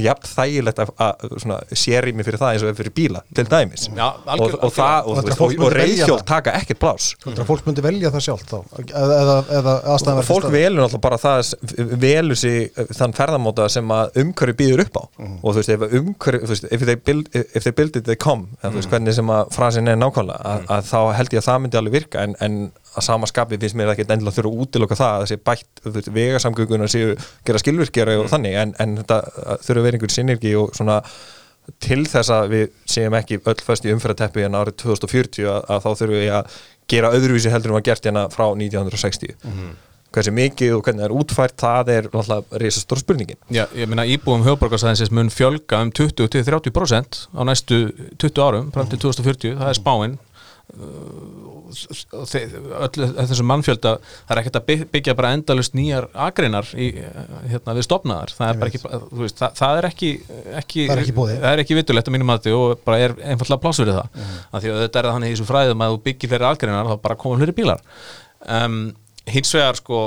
jafn 0.04 0.28
þægilegt 0.28 0.82
að, 0.84 0.92
að 1.00 1.76
séri 1.80 2.12
mig 2.16 2.28
fyrir 2.28 2.42
það 2.42 2.56
eins 2.56 2.66
og 2.68 2.80
fyrir 2.82 2.96
bíla 2.96 3.22
til 3.36 3.46
dæmis. 3.48 3.88
Já, 3.96 4.08
og, 4.36 4.58
og 4.60 4.74
það 4.76 5.08
og, 5.14 5.32
og, 5.32 5.56
og 5.56 5.74
reyðhjól 5.76 6.20
taka 6.28 6.56
ekkert 6.60 6.82
plás 6.84 7.10
Fólk 7.48 7.66
myndi 7.68 7.84
velja 7.86 8.12
það 8.12 8.26
sjálf 8.28 8.44
þá 8.50 8.58
eða, 8.90 9.38
eða 9.60 9.76
aðstæðan 9.94 10.20
verður 10.20 10.30
Fólk 10.30 10.50
velur 10.54 10.84
náttúrulega 10.84 11.04
bara 11.06 11.22
það 11.24 11.54
velur 12.04 12.40
sig 12.40 12.84
þann 12.98 13.16
ferðamóta 13.16 13.70
sem 13.72 13.96
að 13.96 14.20
umhverju 14.24 14.58
býður 14.60 14.84
upp 14.86 15.00
á. 15.00 15.04
Mm. 15.20 15.38
og 15.40 15.56
þú 15.56 15.62
veist 15.62 15.74
ef 15.76 15.98
umhverju 16.02 16.44
if, 16.50 16.60
if 16.76 16.86
they 17.64 17.72
build 17.72 17.96
it 17.96 18.06
they 18.06 18.20
come. 18.20 18.50
Mm. 18.60 18.76
veist, 18.76 18.92
hvernig 18.92 19.16
sem 19.16 19.34
að 19.34 19.54
frasin 19.56 19.90
er 19.92 20.00
nákvæmlega 20.00 20.54
að, 20.54 20.68
að 20.76 20.90
þá 20.90 21.00
held 21.20 21.36
ég 21.36 21.44
að 21.44 21.48
það 21.50 21.64
myndi 21.70 21.82
alveg 21.82 21.98
virka 22.00 22.26
en, 22.26 22.36
en 22.42 22.60
að 22.98 23.06
sama 23.06 23.30
skapi 23.30 23.60
finnst 23.62 23.78
mér 23.78 23.94
ekki 23.94 24.08
endilega 24.08 24.36
þurfa 24.40 24.52
að 24.52 24.62
útiloka 24.66 24.98
það 24.98 25.16
að 25.16 25.26
þessi 25.26 25.42
bætt 25.50 26.14
vegasamgöngunar 26.20 26.92
séu 26.92 27.18
gera 27.46 27.62
skilvirkjara 27.62 28.18
og 28.18 28.26
mm. 28.26 28.32
þannig 28.34 28.62
en, 28.64 28.74
en 28.82 28.96
þetta 29.04 29.20
þurfa 29.66 29.78
að 29.78 29.86
vera 29.86 30.00
einhver 30.00 30.16
synergi 30.16 30.56
og 30.60 30.74
svona 30.78 31.04
til 31.78 32.02
þess 32.10 32.32
að 32.34 32.54
við 32.54 32.72
séum 32.90 33.18
ekki 33.20 33.42
öll 33.44 33.60
fyrst 33.66 33.86
í 33.86 33.94
umfærateppi 33.94 34.46
en 34.48 34.58
árið 34.58 34.80
2040 34.86 35.52
að, 35.52 35.60
að 35.70 35.86
þá 35.86 35.90
þurfum 35.92 36.16
við 36.16 36.34
að 36.40 36.58
gera 36.90 37.14
öðruvísi 37.14 37.54
heldur 37.54 37.76
um 37.76 37.80
að 37.80 37.86
gert 37.92 38.10
hérna 38.10 38.26
frá 38.34 38.48
1960 38.50 39.36
mm 39.36 39.52
-hmm. 39.52 39.76
hversi 40.16 40.34
mikið 40.34 40.74
og 40.76 40.84
hvernig 40.86 41.04
það 41.04 41.10
er 41.10 41.18
útfært 41.20 41.58
það 41.62 41.92
er 41.96 42.10
náttúrulega 42.10 42.62
risastór 42.64 43.04
spurningin 43.04 43.38
Já, 43.50 43.68
ég 43.76 43.88
meina 43.88 44.08
íbúum 44.08 44.46
höfborgarsæðinsins 44.48 45.12
mun 45.12 45.30
fjölga 45.30 45.84
um 45.84 45.92
20-30% 45.92 47.28
á 47.38 47.42
næstu 47.46 47.92
20 48.18 48.42
árum 48.42 48.72
fram 48.74 48.90
til 48.90 49.00
2040, 49.00 49.58
það 49.60 49.70
er 49.70 49.78
spáinn 49.78 50.18
öllu 51.70 53.08
þessum 53.16 53.48
mannfjölda 53.50 53.96
það 54.02 54.34
er 54.34 54.42
ekkert 54.42 54.60
að 54.60 54.86
byggja 54.94 55.16
bara 55.18 55.34
endalust 55.38 55.76
nýjar 55.78 56.08
agreinar 56.14 56.70
í, 56.78 56.92
hérna, 57.50 57.76
við 57.78 57.86
stopnaðar 57.88 58.34
það 58.38 58.54
er 58.54 58.72
ekki, 58.72 58.82
veist, 59.22 59.38
það, 59.42 59.58
það 59.60 59.82
er 59.82 59.90
ekki, 59.90 60.12
ekki 60.62 60.88
það 60.90 60.96
er 60.96 61.04
ekki, 61.04 61.28
ekki 61.66 61.80
vitulegt 61.80 62.10
að 62.10 62.16
mínum 62.16 62.34
að 62.34 62.42
þetta 62.42 62.58
og 62.58 62.84
bara 62.86 63.04
er 63.06 63.16
einfallega 63.20 63.64
plásverið 63.66 64.00
það. 64.00 64.10
Mm. 64.16 64.40
af 64.50 64.64
því 64.64 64.74
að 64.74 64.82
þetta 64.86 65.02
er 65.02 65.10
þannig 65.12 65.30
í 65.30 65.36
þessu 65.36 65.50
fræðum 65.50 65.86
að 65.86 65.94
þú 65.94 66.02
byggir 66.08 66.34
fleiri 66.34 66.50
agreinar 66.50 66.90
þá 66.90 66.98
bara 67.06 67.20
koma 67.24 67.40
hluti 67.40 67.56
bílar. 67.60 67.86
Um, 68.46 68.82
hins 69.30 69.54
vegar 69.56 69.80
sko 69.80 70.04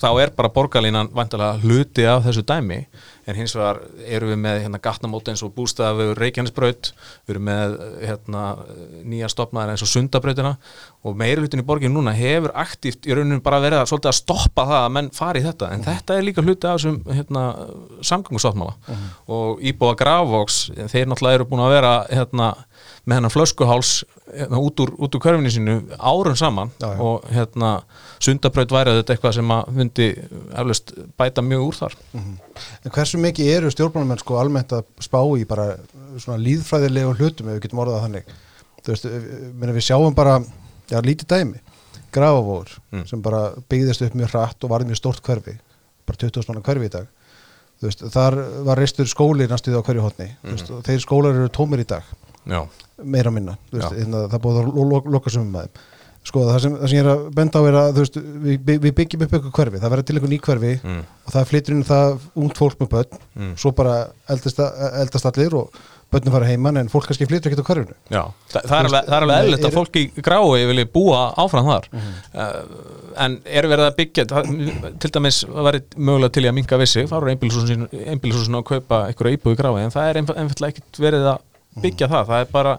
þá 0.00 0.10
er 0.22 0.34
bara 0.36 0.52
borgarlínan 0.54 1.10
vantilega 1.14 1.58
hluti 1.64 2.06
af 2.08 2.24
þessu 2.28 2.44
dæmi 2.46 2.84
en 3.30 3.38
hins 3.38 3.54
vegar 3.56 3.80
eru 4.04 4.30
við 4.32 4.40
með 4.42 4.62
hérna, 4.64 4.80
gatnamóti 4.82 5.32
eins 5.32 5.44
og 5.46 5.54
bústæða 5.56 5.96
við 6.00 6.12
Reykjanesbraut. 6.18 6.92
Við 7.26 7.34
erum 7.34 7.46
með 7.48 7.76
hérna, 8.02 8.44
nýja 9.06 9.30
stopnaðar 9.32 9.74
eins 9.74 9.86
og 9.86 9.92
Sundabrautina 9.92 10.56
og 11.00 11.16
meiri 11.16 11.40
hlutin 11.40 11.62
í 11.62 11.64
borginu 11.64 11.96
núna 11.96 12.12
hefur 12.12 12.52
aktíft 12.60 13.06
í 13.08 13.14
rauninu 13.16 13.40
bara 13.44 13.60
verið 13.62 13.80
að, 13.80 13.92
að 14.10 14.16
stoppa 14.18 14.66
það 14.68 14.80
að 14.82 14.90
menn 14.96 15.06
fari 15.16 15.40
í 15.40 15.44
þetta 15.46 15.70
en 15.72 15.80
mm. 15.80 15.86
þetta 15.86 16.16
er 16.16 16.26
líka 16.26 16.44
hluti 16.44 16.68
af 16.68 16.76
þessum 16.76 16.98
hérna, 17.08 17.44
samgangussáttmála 18.04 18.74
mm. 18.76 19.06
og 19.32 19.62
Íbúa 19.70 19.94
Grafvoks, 19.96 20.58
þeir 20.92 21.08
náttúrulega 21.08 21.40
eru 21.40 21.46
búin 21.48 21.64
að 21.64 21.72
vera 21.72 21.94
hérna, 22.10 22.50
með 23.08 23.16
hennar 23.16 23.32
flöskuháls 23.32 23.94
hérna, 24.28 24.60
út 24.60 24.84
úr, 24.84 24.92
úr 25.00 25.16
körfinu 25.16 25.54
sínu 25.54 25.78
árun 25.96 26.36
saman 26.36 26.74
já, 26.76 26.90
já. 26.92 27.00
og 27.00 27.24
hérna 27.32 27.72
sundabraut 28.20 28.76
væri 28.76 28.98
þetta 29.00 29.16
eitthvað 29.16 29.36
sem 29.40 29.56
að 29.56 29.74
myndi 29.80 30.12
eflust 30.52 30.94
bæta 31.16 31.44
mjög 31.46 31.66
úr 31.70 31.80
þar 31.80 31.98
mm. 32.12 32.38
En 32.84 32.92
hversu 32.92 33.24
mikið 33.24 33.54
eru 33.56 33.72
stjórnbánamenn 33.72 34.20
sko 34.20 34.36
almennt 34.36 34.76
að 34.76 34.84
spá 35.00 35.22
í 35.40 35.48
bara 35.48 35.70
svona 36.20 36.42
líðfræðilegu 36.44 37.16
hlutum 37.16 37.48
ef 37.48 37.56
við 37.56 37.68
getum 37.70 37.86
orðað 37.86 38.04
þannig 38.04 38.32
þú 38.80 38.92
veist, 38.92 39.14
minna, 39.56 39.76
við 39.76 39.88
sjáum 39.88 40.16
bara 40.16 40.42
já, 40.90 40.98
lítið 41.06 41.28
dæmi, 41.30 41.60
grafavóður 42.14 42.76
sem 43.06 43.22
bara 43.22 43.44
byggðist 43.70 44.02
upp 44.06 44.14
mjög 44.18 44.32
hratt 44.34 44.64
og 44.66 44.70
varð 44.72 44.88
mjög 44.90 44.98
stórt 45.00 45.22
hverfi 45.26 45.56
bara 46.06 46.18
20 46.26 46.48
manna 46.48 46.62
hverfi 46.66 46.88
í 46.88 46.92
dag. 46.96 47.06
Veist, 47.80 48.02
þar 48.12 48.34
var 48.66 48.76
reistur 48.76 49.06
skóli 49.08 49.46
næstuð 49.48 49.78
á 49.80 49.82
hverju 49.86 50.02
hotni 50.04 50.26
mm. 50.28 50.50
veist, 50.52 50.68
þeir 50.84 50.98
skólar 51.00 51.32
eru 51.38 51.48
tómir 51.48 51.80
í 51.80 51.86
dag 51.88 52.04
Já, 52.50 52.60
meira 53.04 53.30
minna, 53.32 53.54
veist, 53.72 53.94
hérna, 53.96 54.26
það 54.32 54.42
búið 54.44 54.58
að 54.60 54.68
lo- 54.74 54.84
lo- 54.90 55.12
loka 55.14 55.30
sumum 55.32 55.56
að 55.60 55.68
þeim. 55.70 55.80
Sko, 56.28 56.42
það 56.50 56.58
sem, 56.60 56.74
það 56.76 56.90
sem 56.90 56.98
ég 56.98 57.04
er 57.06 57.10
að 57.14 57.22
benda 57.38 57.60
á 57.60 57.62
er 57.70 57.76
að 57.80 57.94
veist, 58.02 58.18
við, 58.20 58.66
við 58.84 58.92
byggjum 58.98 59.22
upp 59.24 59.32
eitthvað 59.38 59.54
hverfi, 59.56 59.80
það 59.80 59.92
verður 59.94 60.06
til 60.10 60.16
eitthvað 60.18 60.32
ný 60.34 60.38
hverfi 60.44 60.72
Mm. 60.90 61.00
og 61.24 61.32
það 61.36 61.48
flytur 61.52 61.74
inn 61.78 61.86
það 61.88 62.18
ungt 62.44 62.60
fólk 62.60 62.76
með 62.82 62.90
börn. 62.96 63.22
Mm. 63.40 63.54
svo 63.56 63.72
bara 63.80 63.94
eldast, 64.28 64.60
eldast 65.04 65.30
allir 65.30 65.56
og 65.62 65.80
börnum 66.12 66.34
fara 66.34 66.48
heiman 66.48 66.76
en 66.80 66.88
fólk 66.92 67.06
kannski 67.10 67.26
flytur 67.30 67.50
ekkert 67.52 67.62
á 67.62 67.68
hverfinu. 67.70 67.96
Já, 68.10 68.22
Þa, 68.50 68.62
það 68.66 68.74
er 68.78 68.88
alveg, 68.88 69.04
það 69.10 69.16
er 69.16 69.26
alveg 69.26 69.42
eðlilegt 69.44 69.66
að 69.68 69.76
fólk 69.76 69.98
í 70.00 70.04
grái 70.26 70.64
vilji 70.70 70.86
búa 70.94 71.20
áfram 71.44 71.68
þar. 71.70 71.88
Uh, 72.34 72.56
en 73.26 73.36
er 73.46 73.68
verið 73.70 73.86
að 73.90 73.98
byggja 74.00 74.26
til 75.04 75.12
dæmis 75.16 75.42
verið 75.50 75.94
mögulega 75.98 76.34
til 76.36 76.44
í 76.46 76.50
að 76.50 76.56
minka 76.58 76.80
vissi, 76.80 77.06
fara 77.10 77.30
einbílisúsin 77.34 78.58
og 78.58 78.66
kaupa 78.72 79.04
einhverja 79.10 79.38
íbúi 79.38 79.54
í 79.54 79.60
grái 79.60 79.84
en 79.84 79.94
það 79.94 80.10
er 80.12 80.20
einf- 80.22 80.34
einfaldlega 80.36 80.74
ekkit 80.76 81.00
verið 81.06 81.30
að 81.34 81.46
byggja 81.80 82.08
það, 82.10 82.24
það 82.26 82.40
er 82.42 82.48
bara, 82.50 82.70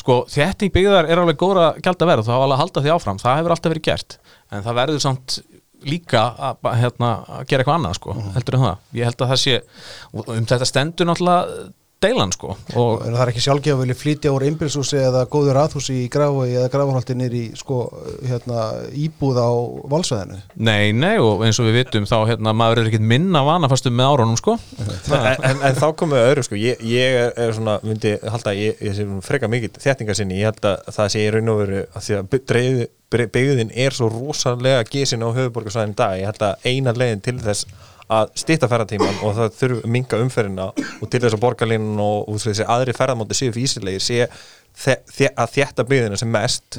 sko, 0.00 0.14
þétting 0.32 0.72
byggðar 0.72 1.08
er 1.12 1.20
alveg 1.20 1.36
góra 1.40 1.66
gæld 1.84 2.00
að 2.00 2.08
vera, 2.08 2.22
það 2.24 2.32
hafa 2.38 2.46
alveg 2.46 2.56
að 2.56 2.62
halda 2.62 2.82
því 2.86 2.92
áfram, 2.94 3.18
það 3.20 3.36
hefur 3.42 3.54
alltaf 3.54 3.72
verið 3.74 3.84
gert 3.90 4.16
en 4.56 4.64
það 4.64 4.78
verður 4.80 5.02
samt 5.04 5.34
líka 5.92 6.22
að, 6.48 6.70
hérna, 6.80 7.10
að 7.28 7.42
gera 7.50 7.62
eitthvað 7.62 7.76
annað, 7.78 7.98
sko, 8.00 8.14
heldur 8.34 8.56
en 8.56 8.64
það. 8.64 8.78
Ég 8.98 9.06
held 9.10 9.20
að 9.26 9.28
það 9.34 9.42
sé, 9.44 9.58
um 10.24 10.48
þetta 10.48 10.66
stendur 10.72 11.06
náttúrulega 11.12 11.66
deilan, 12.02 12.32
sko 12.34 12.54
og 12.78 12.88
og 12.98 13.02
það 13.04 13.22
er 13.22 13.30
ekki 13.32 13.42
sjálfgefa 13.42 13.76
að 13.76 13.82
vilja 13.82 13.96
flytja 13.98 14.32
úr 14.34 14.44
einbilshúsi 14.48 14.98
eða 15.00 15.24
góður 15.30 15.58
aðhúsi 15.62 15.96
í 16.04 16.08
grafui 16.12 16.50
eða 16.52 16.70
grafarhaldi 16.72 17.16
nýri 17.18 17.42
sko, 17.58 17.80
hérna, 18.26 18.66
íbúð 18.94 19.40
á 19.42 19.50
valsvæðinu. 19.92 20.38
Nei, 20.56 20.92
nei, 20.96 21.16
og 21.22 21.42
eins 21.46 21.58
og 21.60 21.68
við 21.68 21.80
vitum 21.80 22.06
þá 22.08 22.16
hérna, 22.30 22.54
maður 22.56 22.82
er 22.82 22.90
ekkert 22.90 23.08
minna 23.12 23.42
vanafastum 23.46 23.96
með 23.98 24.12
árunum 24.12 24.38
sko. 24.40 24.56
En, 24.78 25.42
en, 25.50 25.64
en 25.70 25.78
þá 25.78 25.86
komum 25.98 26.16
við 26.16 26.28
öðru 26.28 26.46
sko. 26.46 26.60
Ég, 26.60 26.84
ég 26.86 27.18
er, 27.24 27.32
er 27.34 27.56
svona, 27.56 27.78
myndi 27.86 28.14
halda 28.22 28.54
ég, 28.58 28.78
ég 28.84 28.96
sé 28.96 29.08
freka 29.26 29.50
mikið 29.50 29.82
þéttingar 29.82 30.18
sinni, 30.18 30.40
ég 30.42 30.52
held 30.52 30.70
að 30.70 30.94
það 30.94 31.12
sé 31.14 31.24
í 31.24 31.34
raun 31.34 31.52
og 31.54 31.60
veru 31.64 31.82
að 31.88 32.06
því 32.06 32.18
að 32.20 32.38
dreif, 32.52 32.86
byggðin 33.08 33.70
er 33.72 33.94
svo 33.96 34.10
rosalega 34.12 34.84
gisin 34.88 35.24
á 35.24 35.32
höfuborgarsvæðin 35.32 35.94
í 35.94 35.98
dag, 35.98 36.18
ég 36.20 36.28
held 36.28 36.42
að 36.44 36.66
eina 36.68 36.92
leiðin 36.92 37.24
til 37.24 37.38
þess 37.40 37.64
að 38.08 38.30
stýtta 38.40 38.68
ferðartíman 38.70 39.20
og 39.26 39.34
það 39.36 39.56
þurfi 39.58 39.82
að 39.84 39.92
minga 39.92 40.20
umferðina 40.24 40.68
og 40.72 41.10
til 41.10 41.20
þess 41.20 41.36
að 41.36 41.42
borgarlínan 41.44 42.02
og, 42.02 42.28
og 42.28 42.40
þessi 42.42 42.66
aðri 42.68 42.94
ferðarmáti 42.96 43.36
séu 43.36 43.54
físilegir 43.56 44.04
sé 44.04 44.28
þe 44.78 44.98
þe 45.12 45.30
að 45.34 45.54
þétta 45.56 45.86
byggðina 45.88 46.20
sem 46.20 46.30
mest. 46.32 46.78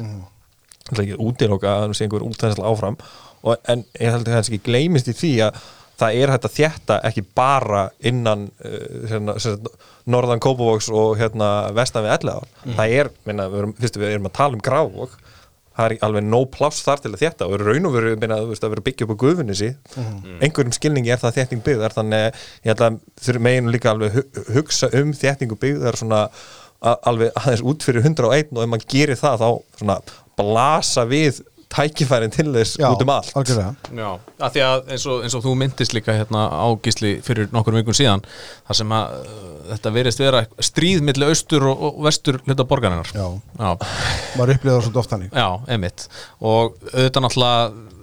Er 0.90 1.02
ekki 1.04 1.20
útiloka 1.22 1.70
að 1.70 1.84
það 1.84 1.98
sé 1.98 2.06
einhver 2.06 2.24
útæðsla 2.26 2.70
áfram. 2.70 2.96
Og, 3.40 3.60
en 3.70 3.84
ég 4.00 4.10
held 4.10 4.26
að 4.26 4.34
það 4.34 4.40
ekki 4.42 4.64
gleymist 4.66 5.08
í 5.08 5.14
því 5.16 5.32
að 5.46 5.60
það 6.00 6.18
er 6.18 6.32
hægt 6.32 6.46
að 6.48 6.56
þétta 6.56 6.98
ekki 7.08 7.24
bara 7.36 7.82
innan 8.10 8.46
uh, 8.64 8.84
hérna, 9.10 9.36
sagt, 9.42 9.68
norðan 10.10 10.42
Kópavóks 10.42 10.88
og 10.92 11.18
hérna, 11.20 11.70
vestan 11.76 12.06
við 12.06 12.14
Elleðar 12.16 12.46
það 12.78 12.94
er, 12.96 13.10
minna, 13.28 13.48
við 13.52 13.98
við 14.00 14.06
erum 14.14 14.30
að 14.30 14.36
tala 14.38 14.56
um 14.56 14.64
Grávók 14.64 15.18
það 15.80 15.86
er 15.96 16.04
alveg 16.06 16.26
nóg 16.28 16.46
pláss 16.54 16.82
þar 16.86 17.00
til 17.02 17.10
að 17.14 17.20
þétta 17.24 17.48
og 17.50 17.60
raun 17.64 17.88
og 17.90 17.94
veru 17.96 18.14
minna, 18.20 18.36
veist, 18.50 18.64
að 18.66 18.74
vera 18.76 18.84
byggja 18.86 19.06
upp 19.08 19.14
á 19.16 19.22
guðfunni 19.24 19.56
sí 19.58 19.70
einhverjum 20.44 20.76
skilningi 20.76 21.12
er 21.14 21.20
það 21.24 21.38
þétting 21.40 21.62
byggðar 21.66 21.96
þannig 21.96 22.26
ég 22.28 22.70
held 22.74 22.84
að 22.86 22.98
þurfum 23.26 23.46
meginu 23.48 23.74
líka 23.74 23.94
alveg 23.94 24.18
hu- 24.18 24.44
hugsa 24.58 24.90
um 25.00 25.14
þéttingu 25.16 25.58
byggðar 25.62 25.98
svona 26.00 26.22
alveg 26.80 27.32
aðeins 27.36 27.64
út 27.72 27.84
fyrir 27.84 28.04
101 28.08 28.52
og 28.56 28.62
ef 28.64 28.70
maður 28.72 28.86
gerir 28.94 29.18
það 29.20 29.42
þá 29.42 29.48
svona 29.80 29.96
blasa 30.40 31.04
við 31.10 31.42
tækifærin 31.70 32.32
til 32.34 32.48
þess 32.54 32.78
út 32.82 33.04
um 33.04 33.12
allt. 33.14 33.30
algjörlega. 33.38 33.74
Já, 33.94 34.08
af 34.46 34.54
því 34.54 34.64
að 34.66 34.90
eins 34.94 35.06
og, 35.06 35.22
eins 35.26 35.36
og 35.38 35.44
þú 35.44 35.54
myndist 35.60 35.94
líka 35.94 36.16
hérna 36.16 36.46
á 36.50 36.66
gísli 36.82 37.12
fyrir 37.26 37.50
nokkur 37.54 37.78
vikun 37.78 37.96
síðan 37.96 38.24
þar 38.66 38.80
sem 38.80 38.96
að 38.96 39.14
uh, 39.20 39.52
þetta 39.70 39.94
verist 39.94 40.22
vera 40.22 40.42
stríð 40.70 41.04
milli 41.06 41.28
austur 41.30 41.68
og, 41.70 41.86
og 41.90 42.02
vestur 42.08 42.40
hluta 42.46 42.66
borgarinnar. 42.66 43.12
Já. 43.14 43.26
Já, 43.60 43.70
maður 44.38 44.56
upplýður 44.56 44.76
það 44.76 44.84
svolítið 44.88 45.02
oft 45.04 45.16
hannig 45.16 45.32
já, 45.34 45.48
emitt 45.76 46.06
og 46.40 46.76
auðvitað 46.90 47.26
náttúrulega 47.26 47.98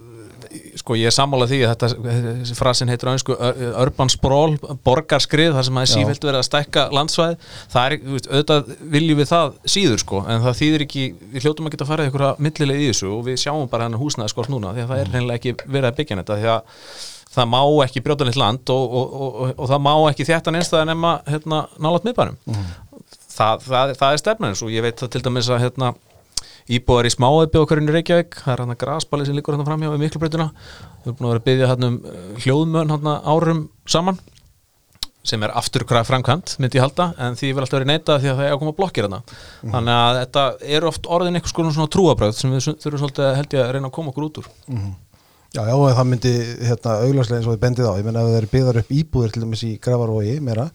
sko 0.80 0.96
ég 0.98 1.10
er 1.10 1.14
sammálað 1.14 1.52
því 1.52 1.58
að 1.64 1.72
þetta 1.72 1.88
þessi 2.04 2.56
frasin 2.58 2.92
heitir 2.92 3.10
á 3.10 3.14
einsku 3.14 3.36
urban 3.82 4.12
sprawl, 4.12 4.56
borgarskrið 4.86 5.56
þar 5.56 5.68
sem 5.68 5.80
að 5.80 5.86
er 5.86 5.92
sífælt 5.92 6.26
verið 6.28 6.40
að 6.40 6.48
stækka 6.48 6.86
landsvæð 6.94 7.36
það 7.74 7.82
er, 7.84 7.98
auðvitað 8.30 8.72
viljum 8.96 9.20
við 9.20 9.30
það 9.32 9.52
síður 9.76 10.02
sko, 10.04 10.22
en 10.24 10.42
það 10.46 10.58
þýðir 10.62 10.86
ekki 10.86 11.04
við 11.34 11.46
hljótum 11.46 11.68
að 11.68 11.76
geta 11.76 11.90
farið 11.90 12.08
einhverja 12.08 12.32
millilega 12.48 12.82
í 12.82 12.90
þessu 12.92 13.12
og 13.12 13.22
við 13.28 13.38
sjáum 13.44 13.70
bara 13.70 13.88
hennar 13.88 14.02
húsnæðaskort 14.02 14.52
núna 14.52 14.74
því 14.76 14.84
að 14.86 14.92
það 14.92 15.04
er 15.04 15.14
reynilega 15.14 15.40
ekki 15.40 15.56
verið 15.66 15.90
að 15.90 16.00
byggja 16.00 16.20
þetta 16.22 16.40
því 16.42 16.52
að 16.54 16.82
það 17.38 17.48
má 17.52 17.62
ekki 17.84 18.02
brjóta 18.04 18.26
neitt 18.26 18.40
land 18.40 18.72
og, 18.72 18.84
og, 18.98 19.16
og, 19.20 19.54
og, 19.54 19.64
það 19.70 19.82
má 19.84 19.92
ekki 20.10 20.26
þétta 20.28 20.54
neinstæða 20.54 20.88
nema 20.88 21.14
hérna, 21.28 21.62
nálat 21.82 22.06
miðbænum. 22.08 22.38
Það, 23.38 23.66
það, 23.68 23.92
það 24.00 24.12
er 24.14 24.22
stefnan 24.22 24.52
eins 24.52 24.62
og 24.64 24.72
ég 24.74 24.84
veit 24.84 24.98
það 24.98 25.12
til 25.14 25.24
dæmis 25.26 25.50
að 25.52 25.62
hérna, 25.66 25.92
íbúðar 26.68 27.08
í 27.08 27.12
smáðbi 27.14 27.60
okkur 27.62 27.80
inn 27.80 27.90
í 27.90 27.94
Reykjavík 27.96 28.40
það 28.42 28.54
er 28.54 28.62
hann 28.64 28.74
að 28.74 28.80
graspali 28.82 29.28
sem 29.28 29.36
líkur 29.38 29.56
hann 29.56 29.68
framhjá 29.68 29.92
við 29.94 30.02
miklubreytuna 30.04 30.48
við 30.52 31.06
erum 31.08 31.18
búin 31.18 31.28
að 31.28 31.32
vera 31.32 31.42
að 31.42 31.46
byggja 31.48 31.70
hann 31.72 31.88
um 31.88 32.00
uh, 32.02 32.18
hljóðmön 32.44 32.92
hann 32.94 33.14
árum 33.24 33.62
saman 33.88 34.20
sem 35.28 35.42
er 35.44 35.52
afturkræð 35.58 36.06
framkvæmt 36.08 36.54
myndi 36.62 36.78
ég 36.78 36.84
halda, 36.84 37.10
en 37.20 37.36
því 37.36 37.50
vil 37.52 37.64
alltaf 37.64 37.76
verið 37.78 37.90
neitað 37.90 38.22
því 38.22 38.30
að 38.30 38.38
það 38.38 38.46
er 38.46 38.54
að 38.54 38.62
koma 38.62 38.76
blokkir 38.78 39.08
hana 39.08 39.18
þannig 39.60 39.96
að 39.96 40.20
þetta 40.20 40.44
er 40.76 40.86
oft 40.88 41.08
orðin 41.18 41.40
konar 41.48 41.74
svona 41.76 41.92
trúabröð 41.92 42.38
sem 42.38 42.54
við 42.54 42.70
þurfum 42.70 43.02
svolítið 43.02 43.34
held 43.36 43.56
ég 43.58 43.64
að 43.64 43.74
reyna 43.76 43.90
að 43.90 43.96
koma 43.98 44.12
okkur 44.12 44.28
út 44.28 44.40
úr. 44.42 44.48
Já, 45.56 45.62
já, 45.64 45.74
og 45.74 45.88
það 45.96 46.08
myndi 46.10 46.30
hérna, 46.68 46.94
augláslega 47.02 47.38
eins 47.40 47.46
og 47.48 47.54
við 47.54 47.62
bendið 47.62 47.86
á, 47.88 47.92
ég 47.96 48.04
menna 48.04 48.22
ef 48.22 48.28
það 48.28 48.38
eru 48.38 48.50
byggðar 48.52 48.80
upp 48.82 48.90
íbúðir 48.98 49.30
til 49.32 49.42
dæmis 49.44 49.62
í 49.64 49.70
Gravarvogi 49.80 50.34
meira, 50.44 50.66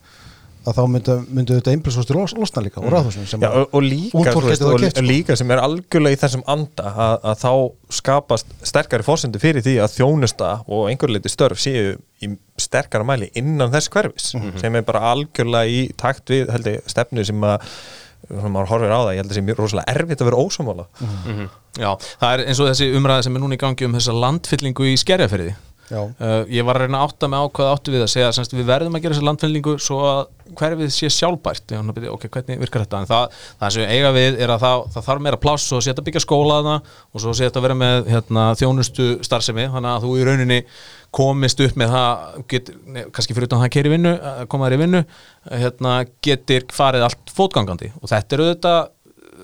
að 0.64 0.76
þá 0.78 0.82
myndu, 0.88 1.14
myndu 1.36 1.56
þetta 1.58 1.72
einbilsvostur 1.74 2.16
los, 2.16 2.32
losna 2.38 2.62
líka 2.64 2.80
og 2.80 2.88
ráðhúsum 2.94 3.26
sem 3.28 3.40
Já, 3.42 3.48
að- 3.50 3.56
og, 3.60 3.74
og 3.74 3.82
líka, 3.84 4.34
veist, 4.44 4.62
og 4.64 4.80
sko. 4.80 5.02
líka 5.04 5.36
sem 5.36 5.50
er 5.50 5.60
algjörlega 5.64 6.16
í 6.16 6.20
þessum 6.22 6.44
anda 6.46 6.92
að, 6.94 7.16
að 7.32 7.42
þá 7.44 7.52
skapast 8.00 8.46
sterkari 8.64 9.02
fórsendu 9.06 9.38
fyrir 9.42 9.62
því 9.66 9.76
að 9.84 9.96
þjónusta 9.98 10.52
og 10.68 10.88
einhverju 10.90 11.16
leiti 11.18 11.32
störf 11.32 11.60
séu 11.60 11.96
í 12.24 12.30
sterkara 12.56 13.04
mæli 13.04 13.28
innan 13.36 13.70
þess 13.74 13.90
hverfis 13.92 14.34
Mhm. 14.34 14.58
sem 14.60 14.74
er 14.76 14.82
bara 14.82 15.00
algjörlega 15.12 15.68
í 15.68 15.84
takt 15.96 16.24
við 16.32 16.48
held 16.50 16.66
ég, 16.66 16.80
stefnu 16.86 17.24
sem 17.24 17.40
að 17.44 17.60
sem 18.24 18.48
maður 18.54 18.70
horfir 18.72 18.88
á 18.88 19.00
það, 19.04 19.10
ég 19.12 19.18
held 19.20 19.26
að 19.28 19.32
það 19.34 19.36
sé 19.36 19.44
mjög 19.44 19.58
rosalega 19.60 19.92
erfitt 19.94 20.20
að 20.22 20.28
vera 20.30 20.40
ósámála 20.40 20.86
Mhm. 21.04 21.48
Já, 21.76 21.90
það 22.22 22.32
er 22.38 22.44
eins 22.48 22.60
og 22.62 22.68
þessi 22.70 22.86
umræða 22.96 23.22
sem 23.24 23.36
er 23.36 23.40
núna 23.42 23.54
í 23.54 23.58
gangi 23.60 23.84
um 23.84 23.92
þessa 23.92 24.14
landfyllingu 24.16 24.84
í 24.88 24.94
skerjaferði 24.96 25.54
Uh, 25.92 26.44
ég 26.48 26.64
var 26.64 26.78
að 26.78 26.86
reyna 26.86 27.02
að 27.02 27.10
átta 27.10 27.28
mig 27.28 27.42
á 27.44 27.46
hvað 27.58 27.70
áttu 27.74 27.92
við 27.92 28.04
að 28.06 28.10
segja 28.14 28.30
semst, 28.32 28.54
við 28.56 28.68
verðum 28.70 28.96
að 28.96 29.04
gera 29.04 29.16
þessa 29.16 29.26
landfyllingu 29.28 29.74
svo 29.82 29.98
að 30.08 30.22
hverfið 30.58 30.90
sé 30.94 31.10
sjálfbært. 31.12 31.74
Að 31.76 31.92
byrja, 31.98 32.14
ok, 32.14 32.26
hvernig 32.32 32.62
virkar 32.62 32.84
þetta? 32.84 33.02
En 33.02 33.10
það, 33.10 33.36
það 33.60 33.74
sem 33.76 33.92
eiga 33.92 34.12
við 34.16 34.40
er 34.44 34.52
að 34.54 34.64
það, 34.64 34.84
það 34.94 35.06
þarf 35.08 35.24
meira 35.26 35.40
pláss 35.44 35.74
og 35.74 35.84
sé 35.84 35.92
þetta 35.92 36.06
byggja 36.08 36.24
skóla 36.24 36.58
þarna 36.58 36.76
og 37.12 37.24
svo 37.24 37.34
sé 37.36 37.48
þetta 37.48 37.60
að 37.60 37.66
vera 37.68 37.78
með 37.82 38.10
hérna, 38.14 38.46
þjónustu 38.60 39.08
starfsemi. 39.28 39.68
Þannig 39.74 39.92
að 39.92 40.06
þú 40.06 40.16
í 40.16 40.26
rauninni 40.28 40.60
komist 41.14 41.62
upp 41.62 41.78
með 41.78 41.94
það 41.94 42.42
get, 42.50 42.74
ne, 42.90 43.06
kannski 43.14 43.36
fyrir 43.36 43.48
utan 43.50 43.62
það 43.62 43.78
að 43.84 43.92
vinnu 43.94 44.16
að 44.32 44.42
koma 44.50 44.68
þér 44.68 44.76
í 44.76 44.82
vinnu 44.82 45.04
hérna, 45.52 45.94
getur 46.24 46.68
farið 46.74 47.08
allt 47.08 47.34
fótgangandi. 47.36 47.92
Og 48.00 48.10
þetta 48.10 48.36
er 48.36 48.44
auðvitað, 48.44 48.80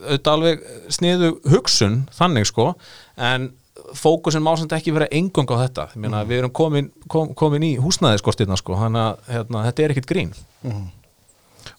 auðvitað 0.01 0.35
alveg 0.35 0.69
sniðu 0.97 1.33
hugsun 1.53 2.05
þannig 2.17 2.49
sko. 2.51 2.73
En 3.21 3.51
fókusin 3.97 4.43
má 4.43 4.53
samt 4.57 4.73
ekki 4.77 4.93
vera 4.95 5.09
engung 5.11 5.51
á 5.51 5.57
þetta. 5.65 5.89
Ég 5.95 6.03
meina, 6.05 6.23
við 6.29 6.43
erum 6.43 6.55
komin, 6.55 6.91
kom, 7.09 7.35
komin 7.35 7.67
í 7.67 7.75
húsnæðiskortirna 7.81 8.59
sko, 8.61 8.79
þannig 8.79 9.03
að 9.03 9.35
hérna, 9.35 9.65
þetta 9.69 9.83
er 9.85 9.95
ekkit 9.97 10.11
grín 10.11 10.33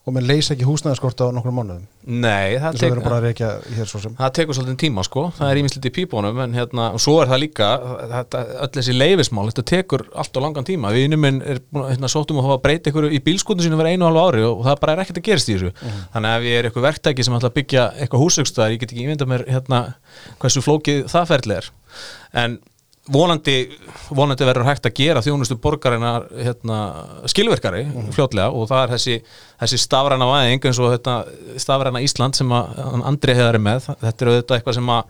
og 0.05 0.15
menn 0.15 0.27
leysa 0.27 0.55
ekki 0.55 0.67
húsnæðaskort 0.67 1.23
á 1.23 1.27
nokkrum 1.35 1.57
mánuðum. 1.59 1.83
Nei, 2.01 2.57
það, 2.57 2.77
tek, 2.81 2.93
sem. 3.91 4.15
Það 4.17 4.31
tekur 4.37 4.57
svolítið 4.57 4.77
tíma 4.81 5.03
sko, 5.05 5.25
það 5.37 5.51
er 5.51 5.59
ímislegt 5.61 5.87
í 5.87 5.93
pípunum 5.95 6.39
en 6.45 6.55
hérna, 6.57 6.87
og 6.95 7.03
svo 7.03 7.17
er 7.21 7.29
það 7.29 7.41
líka 7.43 7.67
þetta, 8.13 8.41
öll 8.65 8.69
þessi 8.77 8.95
leifismál, 8.95 9.45
þetta 9.51 9.65
tekur 9.71 10.05
allt 10.23 10.39
á 10.39 10.39
langan 10.41 10.67
tíma, 10.67 10.93
við 10.95 11.07
innum 11.09 11.27
er 11.29 11.61
hérna, 11.75 12.09
sóttum 12.11 12.41
að 12.41 12.57
breyta 12.65 12.89
ykkur 12.89 13.09
í 13.11 13.21
bílskotinu 13.25 13.67
sínu 13.67 13.79
verið 13.79 13.97
einu 13.97 14.07
og 14.07 14.11
halvu 14.11 14.25
ári 14.25 14.47
og 14.49 14.65
það 14.65 14.81
bara 14.81 14.95
er 14.95 15.03
ekkert 15.05 15.21
að 15.21 15.27
gerast 15.29 15.51
í 15.51 15.57
þessu. 15.59 15.71
Þannig 16.15 16.31
að 16.31 16.39
ef 16.39 16.49
ég 16.49 16.57
er 16.57 16.69
eitthvað 16.69 16.87
verktæki 16.89 17.27
sem 17.27 17.37
ætla 17.37 17.51
að 17.51 17.57
byggja 17.59 17.85
eitthvað 18.01 18.25
húsökstæðar, 18.25 18.73
ég 18.73 18.81
get 18.81 18.95
ekki 18.95 19.05
ímynda 19.05 19.29
mér 19.29 19.45
hérna, 19.49 19.83
hversu 20.41 20.65
flókið 20.65 21.05
það 21.11 21.31
ferli 21.35 21.57
er. 21.59 21.71
En 22.41 22.59
vonandi 23.09 23.55
vonandi 24.13 24.45
verður 24.45 24.67
hægt 24.67 24.85
að 24.85 24.93
gera 24.99 25.23
þjónustu 25.25 25.57
borgarinnar 25.61 26.27
hérna, 26.37 26.77
skilverkari 27.31 27.87
fljótlega 28.13 28.51
og 28.53 28.67
það 28.69 28.83
er 28.83 28.93
þessi, 28.95 29.17
þessi 29.63 29.79
stafræna 29.81 30.27
væðing 30.29 30.67
eins 30.69 30.81
og 30.81 30.93
þetta 30.93 31.15
stafræna 31.63 32.03
Ísland 32.05 32.37
sem 32.37 32.53
Andri 32.53 33.35
hefur 33.37 33.57
með. 33.63 33.89
Þetta 34.03 34.25
er 34.25 34.31
auðvitað 34.31 34.57
eitthvað 34.59 34.77
sem 34.77 34.93
að 34.93 35.03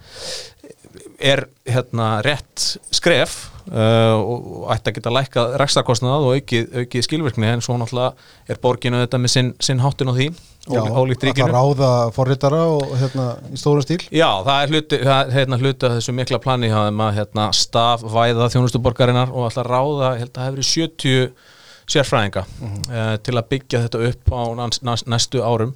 er 1.22 1.44
hérna 1.70 2.08
rétt 2.26 2.64
skref 2.94 3.36
uh, 3.70 4.18
og 4.18 4.72
ætti 4.74 4.90
að 4.90 4.98
geta 4.98 5.14
lækkað 5.14 5.58
rekstakostnað 5.62 6.26
og 6.26 6.40
aukið, 6.40 6.72
aukið 6.82 7.06
skilvirkni 7.06 7.52
en 7.52 7.62
svo 7.64 7.78
náttúrulega 7.80 8.50
er 8.50 8.62
borginu 8.64 9.04
þetta 9.04 9.22
með 9.22 9.36
sinn, 9.36 9.54
sinn 9.62 9.84
háttin 9.84 10.12
á 10.12 10.14
því 10.18 10.32
ólíkt 10.70 11.24
að 11.24 11.32
ríkinu 11.32 11.48
ráða 11.50 11.92
forritara 12.14 12.62
og 12.70 12.92
hérna 13.00 13.28
í 13.50 13.58
stórum 13.58 13.86
stíl. 13.86 14.02
Já, 14.14 14.30
það 14.46 14.58
er 14.58 14.74
hluti, 14.76 15.00
það 15.02 15.22
er, 15.22 15.32
hérna, 15.36 15.58
hluti 15.62 15.88
af 15.88 15.96
þessu 15.98 16.14
mikla 16.18 16.42
plani 16.44 16.70
þeim 16.70 17.02
að 17.02 17.16
hérna, 17.18 17.48
stafvæða 17.58 18.50
þjónustuborgarinnar 18.54 19.34
og 19.34 19.48
alltaf 19.48 19.70
ráða, 19.70 20.14
ég 20.16 20.26
held 20.26 20.36
að 20.36 20.38
það 20.38 20.50
hefur 20.52 20.70
70 20.70 21.32
sérfræðinga 21.92 22.46
uh, 22.46 23.16
til 23.26 23.36
að 23.36 23.48
byggja 23.52 23.86
þetta 23.88 24.04
upp 24.12 24.36
á 24.38 24.42
næst, 24.62 24.86
næst, 24.88 25.10
næstu 25.10 25.42
árum 25.44 25.74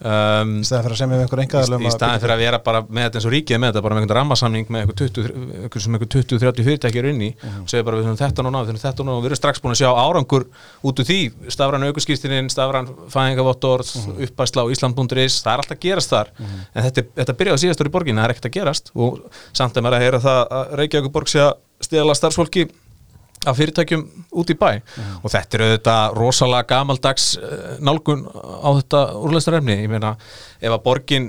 um, 0.00 0.54
í 0.60 0.66
staðan 0.66 0.84
fyrir 0.86 0.96
að 0.96 1.00
semja 1.00 1.18
við 1.18 1.24
einhver 1.24 1.40
í, 1.40 1.44
engaðalum 1.46 1.84
í 1.84 1.92
staðin 1.94 2.22
fyrir 2.22 2.34
að 2.34 2.42
vera 2.44 2.60
bara 2.64 2.82
með 2.86 3.06
þetta 3.06 3.20
eins 3.20 3.28
og 3.28 3.34
ríkið 3.34 3.60
með 3.60 3.72
þetta 3.72 3.84
bara 3.86 3.96
með 3.96 4.04
einhvern 4.04 4.18
rammasamning 4.20 4.70
með 4.70 4.84
einhver 4.84 4.98
20 5.00 5.30
einhver 5.60 5.84
sem 5.84 5.96
einhver 5.96 6.10
20-30 6.14 6.68
fyrirtækjur 6.68 7.08
inn 7.10 7.22
í 7.26 7.30
og 7.40 7.70
segja 7.70 7.86
bara 7.86 8.00
við 8.00 8.08
höfum 8.08 8.20
þetta 8.20 8.44
núna, 8.46 8.62
við 8.64 8.72
höfum 8.72 8.82
þetta 8.84 9.06
núna. 9.06 9.16
Og 9.16 9.24
við 9.24 9.30
erum 9.30 9.40
strax 9.40 9.62
búin 9.62 9.74
að 9.74 9.80
sjá 9.80 9.90
árangur 9.92 10.46
út 10.86 11.02
úr 11.02 11.08
því. 11.08 11.18
Stafran 11.52 11.86
aukurskýrstinin, 11.88 12.50
stafran 12.52 12.90
fæðingavottorð 13.12 13.92
uppæsla 14.26 14.66
á 14.66 14.70
Ísland.is 14.72 15.40
það 15.44 15.52
er 15.52 15.64
alltaf 15.64 15.82
gerast 15.84 16.14
þar. 16.14 16.32
En 16.74 16.86
þetta, 16.88 17.06
þetta 17.20 17.38
byrjaði 17.40 17.64
síðastur 17.64 17.90
í 17.90 17.94
borginni, 17.94 18.20
það 18.20 18.28
er 18.28 18.36
ekkert 18.36 18.50
að 18.50 18.56
gerast. 18.58 18.92
Og 18.96 19.20
samt 19.56 19.76
að 19.76 19.86
maður 19.86 19.98
að 19.98 20.06
heyra 20.06 20.22
það 20.26 20.40
að 20.60 20.76
Reykjavík 20.80 21.12
borg 21.14 21.32
sé 21.32 21.42
að 21.44 21.52
stela 21.80 22.16
starfsfólki 22.16 22.68
af 23.48 23.56
fyrirtækjum 23.56 24.04
út 24.36 24.50
í 24.52 24.56
bæ. 24.58 24.70
Og 25.24 25.30
þetta 25.32 25.56
er 25.56 25.64
auðvitað 25.66 26.16
rosalega 26.18 26.68
gamaldags 26.74 27.30
eh, 27.40 27.76
nálgun 27.80 28.26
á 28.28 28.68
þetta 28.80 29.04
úrlæstarefni, 29.20 29.78
ég 29.84 29.92
meina 29.92 30.16
ef 30.60 30.74
að 30.74 30.82
borgin 30.84 31.28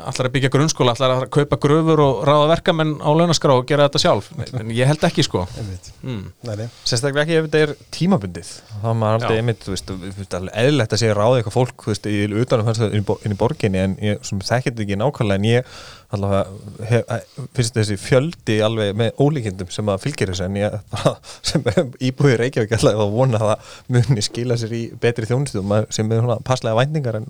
allar 0.00 0.26
að 0.28 0.32
byggja 0.34 0.50
grunnskóla, 0.54 0.94
allar 0.96 1.12
að 1.18 1.24
kaupa 1.36 1.58
gröfur 1.60 2.00
og 2.00 2.22
ráða 2.24 2.46
verkamenn 2.54 2.94
á 3.04 3.10
launaskrá 3.12 3.52
og 3.58 3.66
gera 3.68 3.86
þetta 3.88 4.00
sjálf 4.00 4.30
en 4.56 4.70
ég 4.72 4.88
held 4.88 5.04
ekki 5.04 5.24
sko 5.26 5.42
mm. 5.44 6.22
Nei, 6.48 6.54
nei. 6.62 6.68
Sérstaklega 6.88 7.26
ekki 7.26 7.36
ef 7.42 7.48
þetta 7.50 7.60
er 7.66 7.74
tímabundið 7.94 8.52
þá 8.80 8.86
er 8.90 8.96
maður 9.02 9.26
Já. 9.28 9.36
einmitt, 9.42 9.60
þú 9.66 9.74
veist, 9.74 9.92
þú 9.92 10.14
veist 10.20 10.38
alveg 10.38 10.56
eðlilegt 10.64 10.96
að 10.96 11.02
segja 11.04 11.18
ráði 11.18 11.42
eitthvað 11.42 11.56
fólk, 11.58 11.76
þú 11.84 11.92
veist, 11.92 12.08
í 12.08 12.40
utanum 12.44 12.70
hans 12.70 12.80
inn, 12.84 12.96
í 12.96 13.04
bo- 13.10 13.18
inn 13.24 13.36
í 13.36 13.38
borginni, 13.44 13.82
en 13.84 13.94
ég 14.04 14.24
sem 14.28 14.40
þekkit 14.44 14.82
ekki 14.84 14.98
nákvæmlega, 15.00 15.38
en 15.40 15.46
ég 15.50 15.70
allavega 16.14 16.88
hef, 16.90 17.06
að- 17.18 17.46
finnst 17.58 17.78
þessi 17.78 17.96
fjöldi 18.00 18.58
alveg 18.64 18.92
með 19.00 19.22
ólíkindum 19.24 19.70
sem 19.74 19.88
að 19.92 20.02
fylgir 20.08 20.32
þessu 20.32 20.48
en 20.48 20.58
ég 20.60 20.76
bara, 20.94 21.14
sem 21.44 21.64
íbúið 22.10 22.36
Reykjavík 22.44 22.76
allavega 22.80 23.06
að 23.08 23.16
vona 23.20 23.40
að 23.40 23.48
það 23.52 23.78
muni 23.98 24.24
skila 24.28 24.58
sér 24.60 24.76
í 24.76 24.84
betri 25.04 25.28
þjónustum 25.30 25.74
sem 25.94 26.12
er 26.16 26.22
svona 26.24 26.40
passlega 26.46 26.78
væntingar 26.80 27.20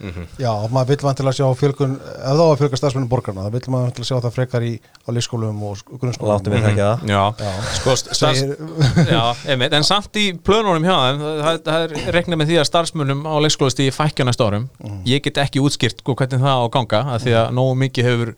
en 0.00 0.12
vonandi 0.14 0.42
Já, 0.42 0.50
maður 0.74 0.88
vill 0.90 1.04
vantilega 1.06 1.36
sjá 1.36 1.46
fjölgun 1.60 1.94
ef 2.00 2.38
þá 2.40 2.44
að 2.46 2.54
fjölga 2.60 2.78
stafsmennum 2.80 3.10
borgarna 3.12 3.44
það 3.46 3.56
vill 3.56 3.72
maður 3.74 3.86
vantilega 3.90 4.08
sjá 4.10 4.16
það 4.24 4.34
frekar 4.38 4.66
í 4.66 4.72
á 4.80 5.08
leikskólum 5.12 5.62
og 5.68 5.76
sk- 5.80 5.92
og 5.94 6.00
grunnskólum. 6.04 6.30
Láttum 6.32 6.54
við 6.56 6.64
þekka 6.68 6.88
það. 6.88 7.04
Já, 7.10 7.22
Já. 7.44 7.52
sko 7.78 7.96
st- 8.00 8.16
starfs, 8.16 8.40
Segir- 8.40 9.06
já, 9.12 9.22
einmitt, 9.54 9.72
en 9.80 9.84
samt 9.90 10.20
í 10.20 10.26
plönunum 10.40 10.88
hjá 10.88 10.96
þeim, 11.04 11.20
það, 11.20 11.40
það, 11.44 11.60
það 11.68 11.84
er 11.84 12.16
reiknað 12.18 12.40
með 12.42 12.50
því 12.52 12.58
að 12.62 12.68
starfsmunum 12.70 13.22
á 13.28 13.34
leikskólastíði 13.44 13.94
fækja 13.96 14.24
næsta 14.30 14.48
árum. 14.48 14.68
Ég 15.08 15.22
get 15.28 15.40
ekki 15.44 15.60
útskýrt 15.64 16.00
sko, 16.02 16.14
hvernig 16.16 16.40
það 16.40 16.64
á 16.64 16.66
ganga 16.78 17.02
að 17.16 17.24
því 17.26 17.36
að 17.44 17.54
nógu 17.60 17.76
mikið 17.84 18.10
hefur, 18.10 18.34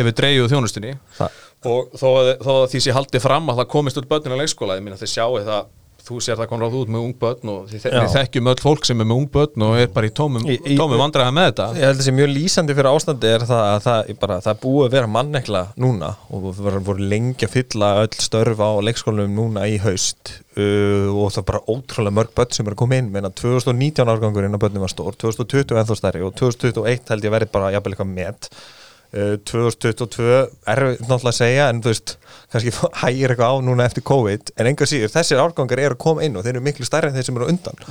hefur 0.00 0.16
dreigjuð 0.22 0.50
þjónustunni. 0.54 0.94
Það- 1.18 1.46
og 1.60 1.90
þó 2.00 2.06
að, 2.16 2.28
þó 2.40 2.52
að 2.62 2.70
því 2.72 2.78
sé 2.80 2.92
haldið 2.96 3.20
fram 3.20 3.50
að 3.52 3.58
það 3.60 3.66
komist 3.74 3.98
út 4.00 4.06
börnin 4.08 4.32
á 4.32 4.40
leikskóla, 4.40 4.78
ég 4.78 4.84
minna 4.86 4.96
þeir 4.96 5.10
sjáu 5.12 5.34
það 5.44 5.66
þú 6.06 6.18
sér 6.24 6.38
það 6.40 6.48
konráð 6.50 6.76
út 6.80 6.90
með 6.92 7.04
ung 7.06 7.14
börn 7.20 7.52
og 7.52 7.70
þið, 7.70 7.86
við 7.94 8.14
þekkjum 8.14 8.50
öll 8.52 8.62
fólk 8.64 8.88
sem 8.88 9.02
er 9.02 9.08
með 9.08 9.20
ung 9.20 9.28
börn 9.34 9.64
og 9.66 9.76
er 9.80 9.90
bara 9.94 10.08
í 10.08 10.12
tómum, 10.16 10.46
tómum 10.78 11.02
vandræða 11.02 11.34
með 11.36 11.48
þetta. 11.50 11.66
Ég 11.78 11.86
held 11.88 12.00
að 12.00 12.06
sé 12.06 12.14
mjög 12.16 12.30
lýsandi 12.34 12.76
fyrir 12.78 12.90
ástandi 12.90 13.30
er 13.30 13.46
það 13.50 13.64
að 13.66 13.84
það, 13.86 14.12
bara, 14.24 14.38
það 14.46 14.60
búið 14.64 14.86
að 14.86 14.96
vera 14.96 15.12
mannekla 15.16 15.62
núna 15.84 16.10
og 16.30 16.46
við 16.48 16.62
vorum 16.66 16.88
voru 16.90 17.10
lengi 17.14 17.48
að 17.48 17.54
fylla 17.56 17.92
öll 18.04 18.20
störf 18.26 18.64
á 18.64 18.70
leikskólanum 18.88 19.38
núna 19.38 19.68
í 19.70 19.78
haust 19.84 20.34
uh, 20.56 21.08
og 21.12 21.30
það 21.30 21.42
er 21.44 21.48
bara 21.52 21.64
ótrúlega 21.68 22.18
mörg 22.20 22.34
börn 22.36 22.56
sem 22.56 22.68
er 22.68 22.76
að 22.76 22.82
koma 22.82 23.00
inn. 23.00 23.12
Meina 23.14 23.32
2019 23.32 24.12
árgangurinn 24.14 24.56
á 24.56 24.62
börnum 24.62 24.86
var 24.86 24.92
stór 24.92 25.16
2020 25.20 25.80
ennþá 25.80 25.98
stærri 25.98 26.26
og 26.26 26.36
2021 26.40 27.14
held 27.14 27.26
ég 27.26 27.38
verið 27.38 27.54
bara 27.54 27.72
jafnvel 27.76 27.96
eitthvað 27.96 28.46
uh, 28.50 28.68
2022 29.10 30.26
er 30.70 30.80
náttúrulega 31.00 31.32
að 31.32 31.36
segja 31.40 31.68
en 31.72 31.80
þú 31.82 31.90
veist, 31.92 32.12
kannski 32.52 32.72
hægir 33.02 33.32
eitthvað 33.34 33.54
á 33.54 33.56
núna 33.66 33.86
eftir 33.90 34.04
COVID, 34.06 34.52
en 34.56 34.70
enga 34.70 34.88
síður 34.90 35.12
þessir 35.14 35.42
árgangar 35.42 35.82
eru 35.82 35.96
að 35.98 36.02
koma 36.06 36.24
inn 36.26 36.38
og 36.38 36.44
þeir 36.46 36.56
eru 36.56 36.64
miklu 36.68 36.86
stærri 36.88 37.10
en 37.10 37.18
þeir 37.18 37.26
sem 37.30 37.40
eru 37.40 37.50
undan. 37.50 37.84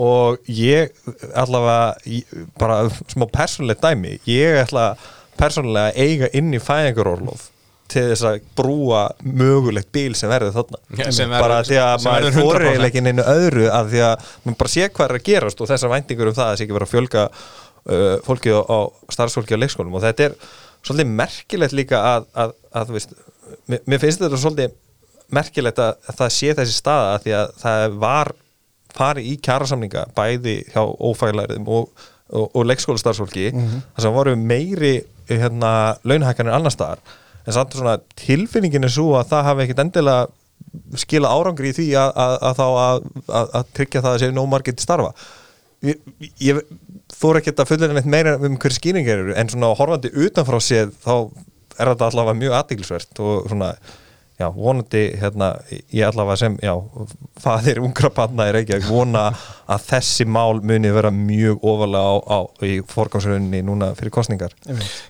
Og 0.00 0.38
ég 0.48 0.92
allavega, 1.36 1.94
ég, 2.08 2.36
bara 2.60 2.82
smá 3.12 3.26
persónulegt 3.32 3.84
dæmi, 3.84 4.18
ég 4.30 4.62
ætla 4.64 4.92
persónulega 5.40 5.92
að 5.92 6.04
eiga 6.06 6.32
inn 6.38 6.52
í 6.56 6.60
fæðingarorlof 6.62 7.48
til 7.92 8.06
þess 8.08 8.22
að 8.24 8.36
brúa 8.56 9.00
mögulegt 9.20 9.90
bíl 9.92 10.14
sem 10.16 10.30
verður 10.32 10.54
þarna. 10.54 10.78
Já, 10.96 11.10
sem 11.12 11.28
verður- 11.28 11.42
bara 11.44 11.58
því 11.68 11.76
að 11.82 12.04
maður 12.06 12.22
verður 12.24 12.38
100%. 12.38 12.46
fórir 12.46 12.68
eiginlega 12.70 12.88
ekki 12.88 13.02
einu 13.10 13.24
öðru 13.34 13.66
að 13.68 13.90
því 13.92 14.00
að 14.06 14.30
maður 14.46 14.56
bara 14.62 14.72
sé 14.72 14.86
hvað 14.88 15.04
er 15.10 15.18
að 15.18 15.26
gerast 15.26 15.60
og 15.60 15.68
þessar 15.68 15.92
væntingur 15.92 16.30
um 16.30 16.36
það 16.38 16.46
að 16.46 16.52
það 16.54 16.56
sé 16.62 16.64
ekki 16.64 16.76
vera 16.78 16.88
að 16.88 16.92
fjölga 16.94 17.24
uh, 17.88 18.18
fólki 18.26 18.52
á, 18.54 18.60
á 18.62 18.78
starfsfólki 19.12 19.56
á 19.56 19.62
leikskólum. 19.62 19.96
Og 19.98 20.04
þetta 20.04 20.28
er 20.28 20.36
svolítið 20.82 21.12
merkilegt 21.18 21.76
líka 21.76 22.00
að, 22.16 22.30
að, 22.34 22.54
að 22.72 22.88
þú 22.88 22.98
veist, 22.98 23.16
mér, 23.70 23.84
mér 23.86 24.02
finnst 24.02 24.22
þetta 24.22 24.40
svolítið 24.42 24.78
merkilegt 25.32 25.80
að, 25.82 25.94
að 26.08 26.18
það 26.20 26.34
sé 26.36 26.54
þessi 26.58 26.76
staða 26.76 27.12
að 27.14 27.26
því 27.26 27.36
að 27.38 27.54
það 27.62 27.98
var 28.02 28.32
farið 28.92 29.30
í 29.30 29.38
kjærasamninga 29.46 30.04
bæði 30.16 30.56
hjá 30.74 30.82
ófælæriðum 30.84 31.70
og, 31.72 32.04
og, 32.28 32.44
og 32.50 32.66
leikskólastarfsfólki 32.68 33.48
þar 33.54 34.04
sem 34.04 34.12
voru 34.12 34.34
meiri 34.36 34.98
hérna, 35.30 35.96
launahækkanir 36.04 36.52
annar 36.52 36.74
staðar. 36.74 37.00
En 37.46 37.56
samt 37.56 37.74
svona 37.74 37.96
tilfinningin 38.18 38.84
er 38.86 38.92
svo 38.92 39.14
að 39.18 39.30
það 39.32 39.46
hafi 39.48 39.64
ekkit 39.64 39.82
endilega 39.86 40.98
skila 41.00 41.32
árangri 41.32 41.72
í 41.72 41.76
því 41.76 41.86
að, 41.98 42.36
þá 42.58 42.66
að, 42.66 43.06
að, 43.26 43.48
að 43.58 43.70
tryggja 43.78 44.02
það 44.04 44.12
að 44.12 44.20
séu 44.22 44.34
nóg 44.36 44.50
margir 44.52 44.76
til 44.76 44.84
starfa. 44.84 45.12
Ég, 45.82 46.04
ég 46.38 46.60
þóra 47.16 47.42
ekki 47.42 47.54
að 47.54 47.70
fullera 47.70 47.96
neitt 47.96 48.10
meira 48.10 48.36
um 48.38 48.58
hverju 48.60 48.78
skýringar 48.78 49.24
eru 49.24 49.34
en 49.38 49.50
svona 49.52 49.72
horfandi 49.78 50.12
utanfrá 50.26 50.60
séð 50.62 50.94
þá 51.04 51.14
er 51.78 51.90
þetta 51.92 52.08
allavega 52.08 52.38
mjög 52.38 52.56
aðdeglisvert 52.58 53.22
og 53.24 53.50
svona 53.50 53.72
já, 54.42 54.48
vonandi 54.54 55.02
hérna, 55.20 55.52
ég 55.94 56.06
allavega 56.06 56.38
sem 56.40 56.56
já, 56.62 56.72
faðir 57.42 57.80
ungra 57.82 58.10
panna 58.14 58.48
í 58.50 58.54
Reykjavík 58.56 58.88
vona 58.90 59.28
að 59.72 59.86
þessi 59.88 60.26
mál 60.28 60.60
muni 60.60 60.90
vera 60.92 61.12
mjög 61.14 61.62
ofalega 61.72 62.02
á, 62.02 62.14
á 62.26 62.38
í 62.66 62.72
forgámsrauninni 62.92 63.62
núna 63.66 63.92
fyrir 63.98 64.12
kostningar 64.14 64.56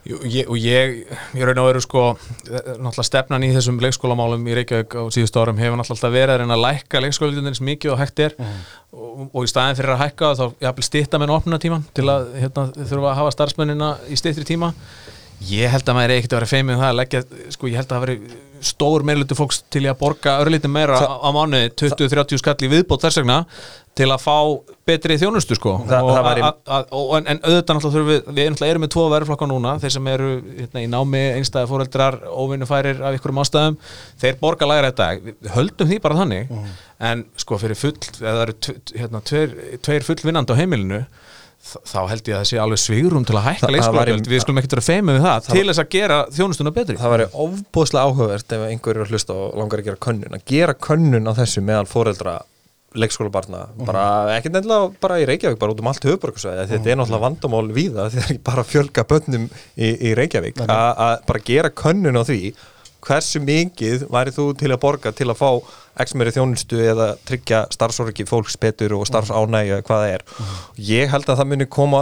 Jú, 0.06 0.20
ég, 0.26 0.48
og 0.48 0.58
ég, 0.60 1.02
ég 1.36 1.46
raun 1.48 1.62
og 1.62 1.70
veru 1.70 1.82
sko 1.84 2.04
eh, 2.12 2.74
náttúrulega 2.76 3.08
stefnan 3.08 3.46
í 3.46 3.52
þessum 3.56 3.80
leikskólamálum 3.82 4.46
í 4.46 4.58
Reykjavík 4.60 4.98
á 4.98 5.02
síðustu 5.14 5.42
árum 5.42 5.60
hefur 5.60 5.80
náttúrulega 5.80 5.98
alltaf 5.98 6.14
verið 6.14 6.34
að 6.34 6.42
reyna 6.42 6.58
að 6.58 6.64
lækka 6.66 7.02
leikskólautundin 7.06 7.58
sem 7.58 7.68
mikið 7.68 7.94
og 7.94 8.00
hægt 8.02 8.22
er. 8.22 8.36
Og, 8.92 9.24
og 9.32 9.46
í 9.46 9.50
staðin 9.50 9.78
fyrir 9.78 9.94
að 9.94 10.02
hækka 10.02 10.32
þá 10.36 10.44
jafnvel 10.66 10.86
stýtta 10.86 11.20
með 11.20 11.34
opna 11.36 11.58
tíman 11.62 11.86
til 11.96 12.06
að 12.12 12.28
hérna, 12.42 12.66
þurfa 12.76 13.10
að 13.12 13.18
hafa 13.20 13.34
starfsmennina 13.36 13.90
í 14.12 14.18
styttri 14.20 14.44
tíma 14.48 14.72
ég 15.50 15.70
held 15.72 15.88
að 15.88 15.96
maður 15.98 16.10
er 16.12 16.20
ekkert 16.20 16.32
að 16.36 16.40
vera 16.42 16.50
feimið 16.52 16.74
um 16.76 16.82
það 16.82 16.90
að 16.92 16.98
leggja, 17.00 17.20
sko 17.56 17.68
ég 17.70 17.78
held 17.80 17.86
að 17.92 17.96
það 17.96 18.04
veri 18.06 18.18
stór 18.62 19.02
meirlutu 19.08 19.34
fólks 19.34 19.56
til 19.74 19.80
í 19.82 19.88
að 19.90 19.96
borga 19.98 20.36
örlítið 20.44 20.70
meira 20.70 20.98
Það- 21.00 21.14
á, 21.18 21.28
mánuði, 21.34 21.70
20-30 21.82 22.38
skall 22.38 22.60
í 22.62 22.68
viðbót 22.70 23.02
þess 23.02 23.18
vegna 23.18 23.38
til 23.98 24.06
að 24.14 24.20
fá 24.22 24.36
betri 24.88 25.16
þjónustu 25.20 25.56
sko. 25.58 25.72
Það- 25.88 26.04
og 26.06 26.12
það 26.16 26.26
væri- 26.28 26.44
að- 26.46 26.60
að- 26.76 26.86
og- 26.92 27.16
en, 27.18 27.26
en 27.32 27.40
auðvitað 27.42 27.74
náttúrulega 27.76 27.94
þurfum 27.96 28.10
við, 28.12 28.20
við 28.38 28.50
náttúrulega 28.52 28.70
erum 28.76 28.84
með 28.86 28.92
tvo 28.94 29.04
verðflokka 29.12 29.48
núna, 29.50 29.72
þeir 29.82 29.92
sem 29.96 30.06
eru 30.12 30.30
hérna, 30.60 30.84
í 30.84 30.88
námi, 30.94 31.22
einstæði 31.40 31.70
fóreldrar, 31.72 32.16
óvinnufærir 32.30 33.02
af 33.02 33.18
ykkurum 33.18 33.42
ástæðum, 33.42 33.76
þeir 34.22 34.38
borga 34.40 34.70
lægra 34.70 34.92
þetta, 34.92 35.10
við 35.26 35.50
höldum 35.58 35.90
því 35.90 36.00
bara 36.06 36.20
þannig. 36.22 36.54
En 37.02 37.24
sko 37.36 37.58
fyrir 37.58 37.76
full, 37.82 37.98
eða 37.98 38.32
það 38.38 38.42
eru 38.46 38.56
tve- 38.62 38.80
hérna, 39.02 39.20
tveir, 39.26 39.56
tveir 39.82 40.06
fullvinnandi 40.06 40.54
á 40.54 40.60
heimilinu 40.62 41.02
þá 41.62 41.98
held 42.10 42.28
ég 42.28 42.36
að 42.36 42.40
það 42.40 42.48
sé 42.50 42.60
alveg 42.62 42.80
svigurum 42.82 43.26
til 43.26 43.36
að 43.38 43.44
hækka 43.46 43.60
Það- 43.60 43.68
það 43.68 43.74
leikskólagjöld, 43.76 44.30
við 44.32 44.40
skulum 44.42 44.60
ekkert 44.60 44.76
vera 44.76 44.86
feimið 44.88 45.18
við 45.18 45.26
það, 45.26 45.50
til 45.52 45.66
þess 45.68 45.82
að 45.82 45.90
gera 45.94 46.16
þjónustuna 46.36 46.72
betri. 46.74 46.96
Það 46.98 47.12
væri 47.14 47.26
ofbúðslega 47.44 48.06
áhugavert 48.06 48.56
ef 48.56 48.64
einhver 48.68 48.96
er 48.96 49.04
að 49.04 49.12
hlusta 49.12 49.36
og 49.36 49.60
langar 49.60 49.82
að 49.82 49.86
gera 49.90 50.02
könnun. 50.06 50.34
Að 50.38 50.44
gera 50.52 50.74
könnun 50.74 51.30
á 51.30 51.32
þessu 51.38 51.62
meðal 51.62 51.86
foreldra 51.86 52.40
leikskólabarna, 52.92 53.62
bara 53.86 54.02
ekkert 54.36 54.58
nefnilega 54.58 54.90
bara 55.00 55.16
í 55.22 55.24
Reykjavík, 55.24 55.58
bara 55.60 55.72
út 55.72 55.80
um 55.80 55.88
allt 55.88 56.04
höfuborgarsvæði 56.04 56.66
mm. 56.66 56.70
þetta 56.74 56.90
er 56.92 56.98
náttúrulega 57.00 57.24
vandamál 57.24 57.70
víða 57.72 58.08
þegar 58.12 58.34
ekki 58.34 58.44
bara 58.44 58.64
að 58.64 58.72
fjölga 58.72 59.04
bönnum 59.08 59.46
í, 59.48 59.88
í 59.88 60.12
Reykjavík. 60.18 60.60
Að 60.66 61.22
bara 61.30 61.44
gera 61.46 61.72
könnun 61.72 62.20
á 62.20 62.22
því 62.28 62.52
hversu 63.02 63.42
mikið 63.42 64.06
væri 64.12 64.34
þú 64.34 64.50
til 64.60 64.70
að 64.70 64.82
borga 64.84 65.12
til 65.16 65.30
að 65.30 65.40
fá 65.40 65.48
x 66.00 66.14
meiri 66.16 66.32
þjónustu 66.32 66.78
eða 66.80 67.08
tryggja 67.28 67.66
starfsorgi 67.74 68.24
fólks 68.28 68.56
betur 68.60 68.94
og 68.96 69.04
starfsánægja 69.08 69.82
hvað 69.84 70.04
það 70.04 70.14
er. 70.14 70.24
Ég 70.88 71.10
held 71.12 71.28
að 71.28 71.40
það 71.42 71.50
muni 71.52 71.66
koma 71.76 72.00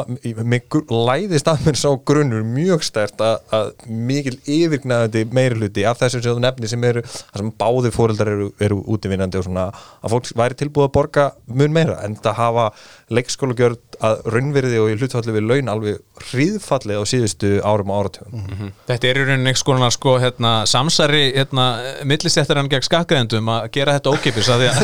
gr- 0.70 0.94
læðist 1.10 1.50
að 1.50 1.64
mér 1.66 1.80
sá 1.80 1.88
grunnur 2.06 2.44
mjög 2.46 2.84
stert 2.86 3.24
að, 3.24 3.36
að 3.56 3.72
mikil 3.88 4.36
yfirgnæðandi 4.46 5.24
meiri 5.34 5.58
hluti 5.58 5.86
af 5.90 5.98
þessum 6.02 6.22
sem 6.22 6.36
þú 6.36 6.44
nefni 6.46 6.70
sem 6.70 6.86
eru, 6.90 7.02
það 7.02 7.42
sem 7.42 7.52
báði 7.64 7.92
fóreldrar 7.96 8.32
eru, 8.36 8.50
eru 8.62 8.80
útivinnandi 8.94 9.40
og 9.40 9.48
svona 9.48 9.66
að 9.74 10.14
fólk 10.14 10.30
væri 10.38 10.60
tilbúið 10.62 10.88
að 10.88 10.94
borga 11.00 11.26
mun 11.50 11.74
meira 11.74 11.98
en 12.06 12.14
það 12.22 12.38
hafa 12.44 12.68
leikskólagjörð 13.10 13.89
að 14.06 14.20
raunverði 14.32 14.78
og 14.80 14.90
í 14.92 14.96
hlutfalli 14.96 15.34
við 15.34 15.46
laun 15.48 15.70
alveg 15.72 15.98
hríðfallið 16.30 17.00
á 17.00 17.04
síðustu 17.10 17.50
árum 17.64 17.92
og 17.92 18.00
áratugum 18.00 18.70
Þetta 18.88 19.08
er 19.10 19.20
í 19.20 19.24
rauninni 19.26 19.50
einhvers 19.50 19.64
konar 19.66 19.94
sko, 19.94 20.14
hérna, 20.22 20.52
samsari 20.70 21.22
hérna, 21.34 21.66
millistéttar 22.08 22.60
hann 22.60 22.70
gegn 22.72 22.86
skattgreðendum 22.86 23.50
að 23.52 23.68
gera 23.76 23.96
þetta 23.98 24.14
ókipis 24.14 24.50
að 24.52 24.64
því 24.64 24.70
að 24.70 24.80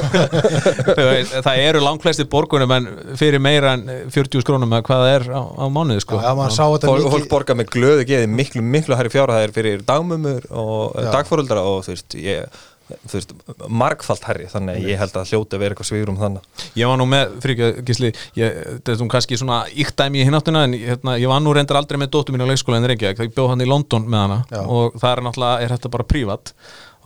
veist, 1.11 1.35
það 1.47 1.63
eru 1.65 1.83
langflesti 1.85 2.29
borgunum 2.37 2.77
en 2.77 2.89
fyrir 3.19 3.43
meira 3.43 3.75
en 3.79 3.87
40 4.13 4.45
skrónum 4.45 4.77
að 4.77 4.87
hvað 4.91 5.05
það 5.05 5.15
er 5.15 5.27
á, 5.33 5.43
á 5.43 5.65
mánuði 5.73 6.05
sko. 6.05 6.21
Já, 6.21 6.31
maður 6.37 6.57
sá 6.57 6.65
þetta 6.65 6.91
Fólk, 6.93 7.03
mikið 7.03 7.17
fólk 7.17 7.29
borga 7.33 7.59
með 7.59 7.73
glöðu 7.75 8.07
geði 8.13 8.31
miklu, 8.33 8.65
miklu 8.77 8.99
hærri 8.99 9.13
fjárhæðir 9.17 9.57
fyrir 9.57 9.85
dagmömmur 9.89 10.49
og 10.53 10.97
Já. 11.01 11.11
dagfóruldra 11.17 11.65
og 11.67 11.85
þú 11.87 11.95
veist, 11.95 12.19
ég, 12.21 12.65
þú 12.87 13.17
veist, 13.17 13.35
margfalt 13.83 14.27
hærri 14.29 14.47
þannig 14.51 14.79
að 14.79 14.91
ég 14.91 15.01
held 15.01 15.17
að 15.19 15.33
hljóta 15.33 15.61
vera 15.61 15.75
eitthvað 15.75 15.89
svigurum 15.91 16.19
þannig 16.21 16.67
Ég 16.79 16.91
var 16.91 17.01
nú 17.01 17.07
með, 17.11 17.37
fyrir 17.43 17.65
ekki 17.83 18.07
þetta 18.37 18.95
er 18.95 19.05
kannski 19.17 19.39
svona 19.41 19.61
íktæmi 19.75 20.23
í 20.23 20.27
hináttina 20.29 20.67
en 20.69 20.77
hérna, 20.79 21.17
ég 21.19 21.31
var 21.31 21.43
nú 21.43 21.55
reyndar 21.57 21.81
aldrei 21.81 21.99
með 22.01 22.13
dóttur 22.15 22.37
mín 22.37 22.47
á 22.47 22.51
leikskóla 22.51 22.79
en 22.81 22.89
Reykjavík, 22.93 23.25
ég 23.27 23.35
bjóð 23.37 23.53
hann 23.53 23.65
í 23.65 23.69
London 23.69 24.07
með 24.11 24.23
hana 24.25 24.43
Já. 24.51 24.61
og 24.63 24.99
það 25.01 25.13
er 25.13 25.25
náttúrulega, 25.27 25.65
er 25.65 25.75
þetta 25.77 25.93
bara 25.97 26.07
prívat. 26.13 26.53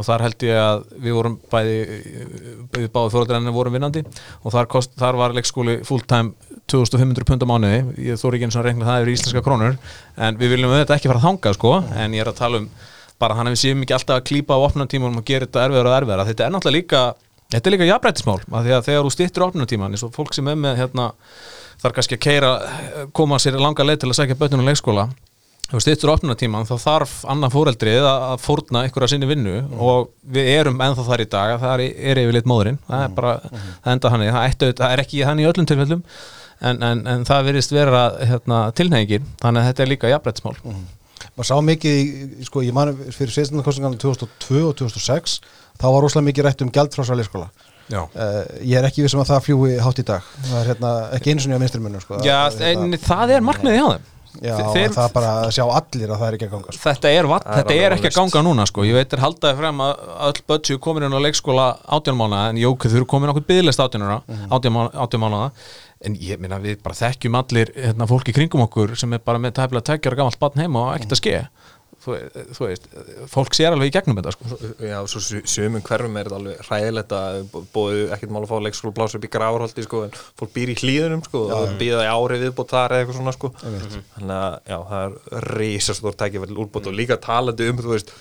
Og 0.01 0.07
þar 0.07 0.22
held 0.24 0.45
ég 0.47 0.57
að 0.57 0.85
við 1.05 1.12
vorum 1.12 1.35
bæði, 1.53 1.74
við 2.72 2.87
báði 2.95 3.11
fóröldarinnar 3.12 3.53
vorum 3.53 3.74
vinnandi. 3.76 4.01
Og 4.41 4.55
þar, 4.55 4.68
kost, 4.72 4.95
þar 4.97 5.18
var 5.20 5.35
leikskóli 5.37 5.74
fulltime 5.85 6.33
2500 6.72 7.26
pund 7.28 7.45
á 7.45 7.47
mánuði. 7.51 7.81
Ég 8.07 8.20
þóri 8.20 8.39
ekki 8.39 8.49
eins 8.49 8.57
og 8.57 8.62
að 8.62 8.70
reikna 8.70 8.89
það 8.89 9.03
yfir 9.03 9.12
íslenska 9.12 9.43
krónur. 9.45 9.76
En 10.16 10.41
við 10.41 10.55
viljum 10.55 10.72
auðvitað 10.72 10.97
ekki 10.97 11.11
fara 11.11 11.20
að 11.20 11.26
þanga 11.26 11.53
sko, 11.59 11.74
en 12.01 12.16
ég 12.16 12.24
er 12.24 12.33
að 12.33 12.41
tala 12.41 12.62
um 12.62 12.70
bara 13.20 13.36
hann 13.38 13.50
við 13.52 13.62
séum 13.62 13.82
ekki 13.84 13.96
alltaf 13.96 14.20
að 14.20 14.28
klípa 14.30 14.56
á 14.56 14.64
opnunartímanum 14.66 15.20
og 15.20 15.26
gera 15.28 15.46
þetta 15.46 15.66
erfiðar 15.66 15.90
og 15.90 15.96
erfiðar 15.98 16.30
þetta 16.30 16.46
er 16.46 16.54
náttúrulega 16.56 16.78
líka 16.80 17.02
Þetta 17.50 17.66
er 17.66 17.74
líka 17.74 17.86
jafnrættismál, 17.88 18.36
af 18.46 18.62
því 18.62 18.74
að 18.76 18.84
þegar 18.86 19.00
þú 19.02 19.10
stýttir 19.10 19.42
opnutíman 19.42 19.94
eins 19.96 20.04
og 20.06 20.12
fólk 20.14 20.36
sem 20.36 20.46
er 20.52 20.58
með 20.60 20.76
hérna, 20.84 21.08
þarf 21.82 21.96
kannski 21.96 22.14
að 22.14 22.22
keira, 22.22 22.50
koma 23.16 23.40
sér 23.42 23.58
langa 23.58 23.86
leið 23.86 24.04
til 24.04 24.10
að 24.12 24.18
sækja 24.20 24.36
bönnum 24.38 24.70
leikskóla. 24.70 25.08
Ef 25.66 25.72
þú 25.72 25.80
stýttir 25.82 26.12
opnutíman 26.12 26.68
þá 26.68 26.76
þarf 26.82 27.16
annað 27.30 27.56
fóreldrið 27.56 28.06
að 28.06 28.36
fórna 28.42 28.84
ykkur 28.86 29.06
að 29.06 29.12
sinni 29.12 29.30
vinnu 29.30 29.56
og 29.78 30.12
við 30.34 30.52
erum 30.54 30.78
ennþá 30.82 31.08
þar 31.10 31.22
í 31.22 31.26
dag 31.30 31.54
að 31.56 31.64
það 31.64 31.82
er, 31.86 32.22
yfirleitt 32.22 32.48
móðurinn 32.50 32.80
það 32.88 33.04
er 33.04 33.12
bara, 33.18 33.34
það 33.84 33.92
enda 33.94 34.12
hann 34.14 34.24
það 34.78 34.86
er 34.88 35.02
ekki 35.04 35.22
hann 35.28 35.42
í 35.42 35.46
öllum 35.46 35.68
tilfellum 35.70 36.02
en, 36.58 36.82
en, 36.82 37.04
en 37.06 37.22
það 37.28 37.46
hérna, 41.20 41.30
að 41.30 41.38
maður 41.38 41.48
sá 41.50 41.56
mikið, 41.70 41.98
í- 42.40 42.44
sko, 42.48 42.62
ég 42.64 42.72
man 42.76 42.94
fyrir 43.12 43.32
sveistunarkostningarna 43.34 43.98
2002 44.00 44.62
og 44.68 44.76
2006 44.80 45.40
þá 45.80 45.84
var 45.92 46.00
rosalega 46.04 46.28
mikið 46.32 46.44
rætt 46.48 46.62
um 46.66 46.70
gjaldfrásar 46.70 47.16
leikskóla. 47.20 47.50
Já, 47.90 48.04
uh, 48.06 48.44
ég 48.62 48.76
er 48.78 48.86
ekki 48.86 49.02
vissum 49.02 49.20
að 49.24 49.32
það 49.32 49.44
fljúi 49.48 49.80
hátt 49.82 49.98
í 49.98 50.04
dag. 50.06 50.22
Það 50.46 50.60
er 50.60 50.68
hérna, 50.74 50.90
ekki 51.16 51.30
einu 51.34 51.40
sinni 51.42 51.56
á 51.58 51.62
vinstri 51.62 51.80
munum 51.82 52.00
sko. 52.04 52.20
Já 52.22 52.38
það, 52.50 52.60
er 52.62 52.72
en 52.78 52.92
það 53.02 53.30
er 53.34 53.40
markmiðið 53.50 53.78
hjá 53.80 53.88
þeim. 53.90 54.08
Já, 54.30 54.54
Þeir- 54.70 54.92
það 54.94 55.04
er 55.08 55.12
bara 55.16 55.30
að 55.42 55.48
sjá 55.56 55.64
allir 55.74 56.10
að 56.14 56.20
það 56.20 56.26
er 56.28 56.34
ekki 56.36 56.46
að 56.46 56.50
ganga 56.52 56.70
sko. 56.76 56.82
þetta 56.84 57.10
er, 57.18 57.26
vat, 57.26 57.44
Það 57.48 57.56
þetta 57.58 57.74
er 57.82 57.94
ekki 57.96 58.06
að 58.06 58.14
ganga 58.20 58.42
núna 58.46 58.66
sko. 58.70 58.84
ég 58.86 58.94
veit 58.94 59.12
er 59.16 59.18
haldaði 59.24 59.56
frem 59.58 59.80
að 59.82 60.04
öll 60.28 60.60
séu 60.70 60.78
komin 60.78 61.02
inn 61.08 61.16
á 61.18 61.24
leikskóla 61.26 61.64
átjánmána 61.98 62.44
en 62.52 62.56
jók 62.62 62.78
þau 62.86 62.94
eru 63.00 63.08
komin 63.10 63.32
okkur 63.32 63.42
byggðlist 63.50 63.82
átjánmána 63.82 65.50
en 66.07 66.16
ég 66.16 66.40
minna 66.40 66.61
við 66.62 66.80
bara 66.84 66.96
þekkjum 66.96 67.36
allir 67.40 67.74
hérna, 67.76 68.09
fólki 68.09 68.32
kringum 68.36 68.64
okkur 68.64 68.96
sem 68.98 69.12
er 69.16 69.24
bara 69.24 69.42
með 69.42 69.59
tæfla 69.59 69.84
tækjar 69.84 70.16
og 70.16 70.22
gamalt 70.22 70.40
barn 70.40 70.62
heima 70.62 70.86
og 70.86 70.94
ekkert 70.96 71.16
að 71.16 71.20
ske 71.20 71.34
þú, 72.01 72.14
þú 72.57 72.66
veist, 72.66 72.86
fólk 73.30 73.57
sér 73.57 73.74
alveg 73.74 73.90
í 73.90 73.94
gegnum 73.94 74.18
þetta 74.20 74.32
sko. 74.34 74.70
Já, 74.88 74.96
svo 75.11 75.20
sumum 75.20 75.84
hverfum 75.84 76.16
er 76.16 76.28
þetta 76.28 76.38
alveg 76.38 76.62
hræðilegt 76.68 77.14
að 77.16 77.38
bóðu 77.74 78.07
ekkert 78.16 78.34
mál 78.34 78.40
að 78.42 78.48
fá 78.53 78.57
leikskóla 78.64 78.96
pláss 78.96 79.18
upp 79.18 79.26
í 79.26 79.32
gráarholti 79.34 79.84
sko, 79.84 80.03
en 80.07 80.16
fólk 80.40 80.55
býr 80.57 80.72
í 80.72 80.78
hlýðunum 80.80 81.24
sko, 81.26 81.44
og 81.57 81.76
býða 81.80 82.07
í 82.07 82.11
ári 82.14 82.40
viðbót 82.44 82.72
þar 82.72 82.96
eða 82.96 83.05
eitthvað 83.05 83.20
svona 83.20 83.36
sko. 83.36 83.53
þannig 83.61 84.34
að 84.38 84.59
já, 84.72 84.78
það 84.92 85.18
er 85.40 85.48
risastór 85.61 86.20
tækifæll 86.24 86.61
úrbót 86.64 86.90
og 86.90 86.96
líka 86.96 87.20
talandi 87.20 87.68
um 87.70 87.84
þú 87.84 87.94
veist, 87.94 88.14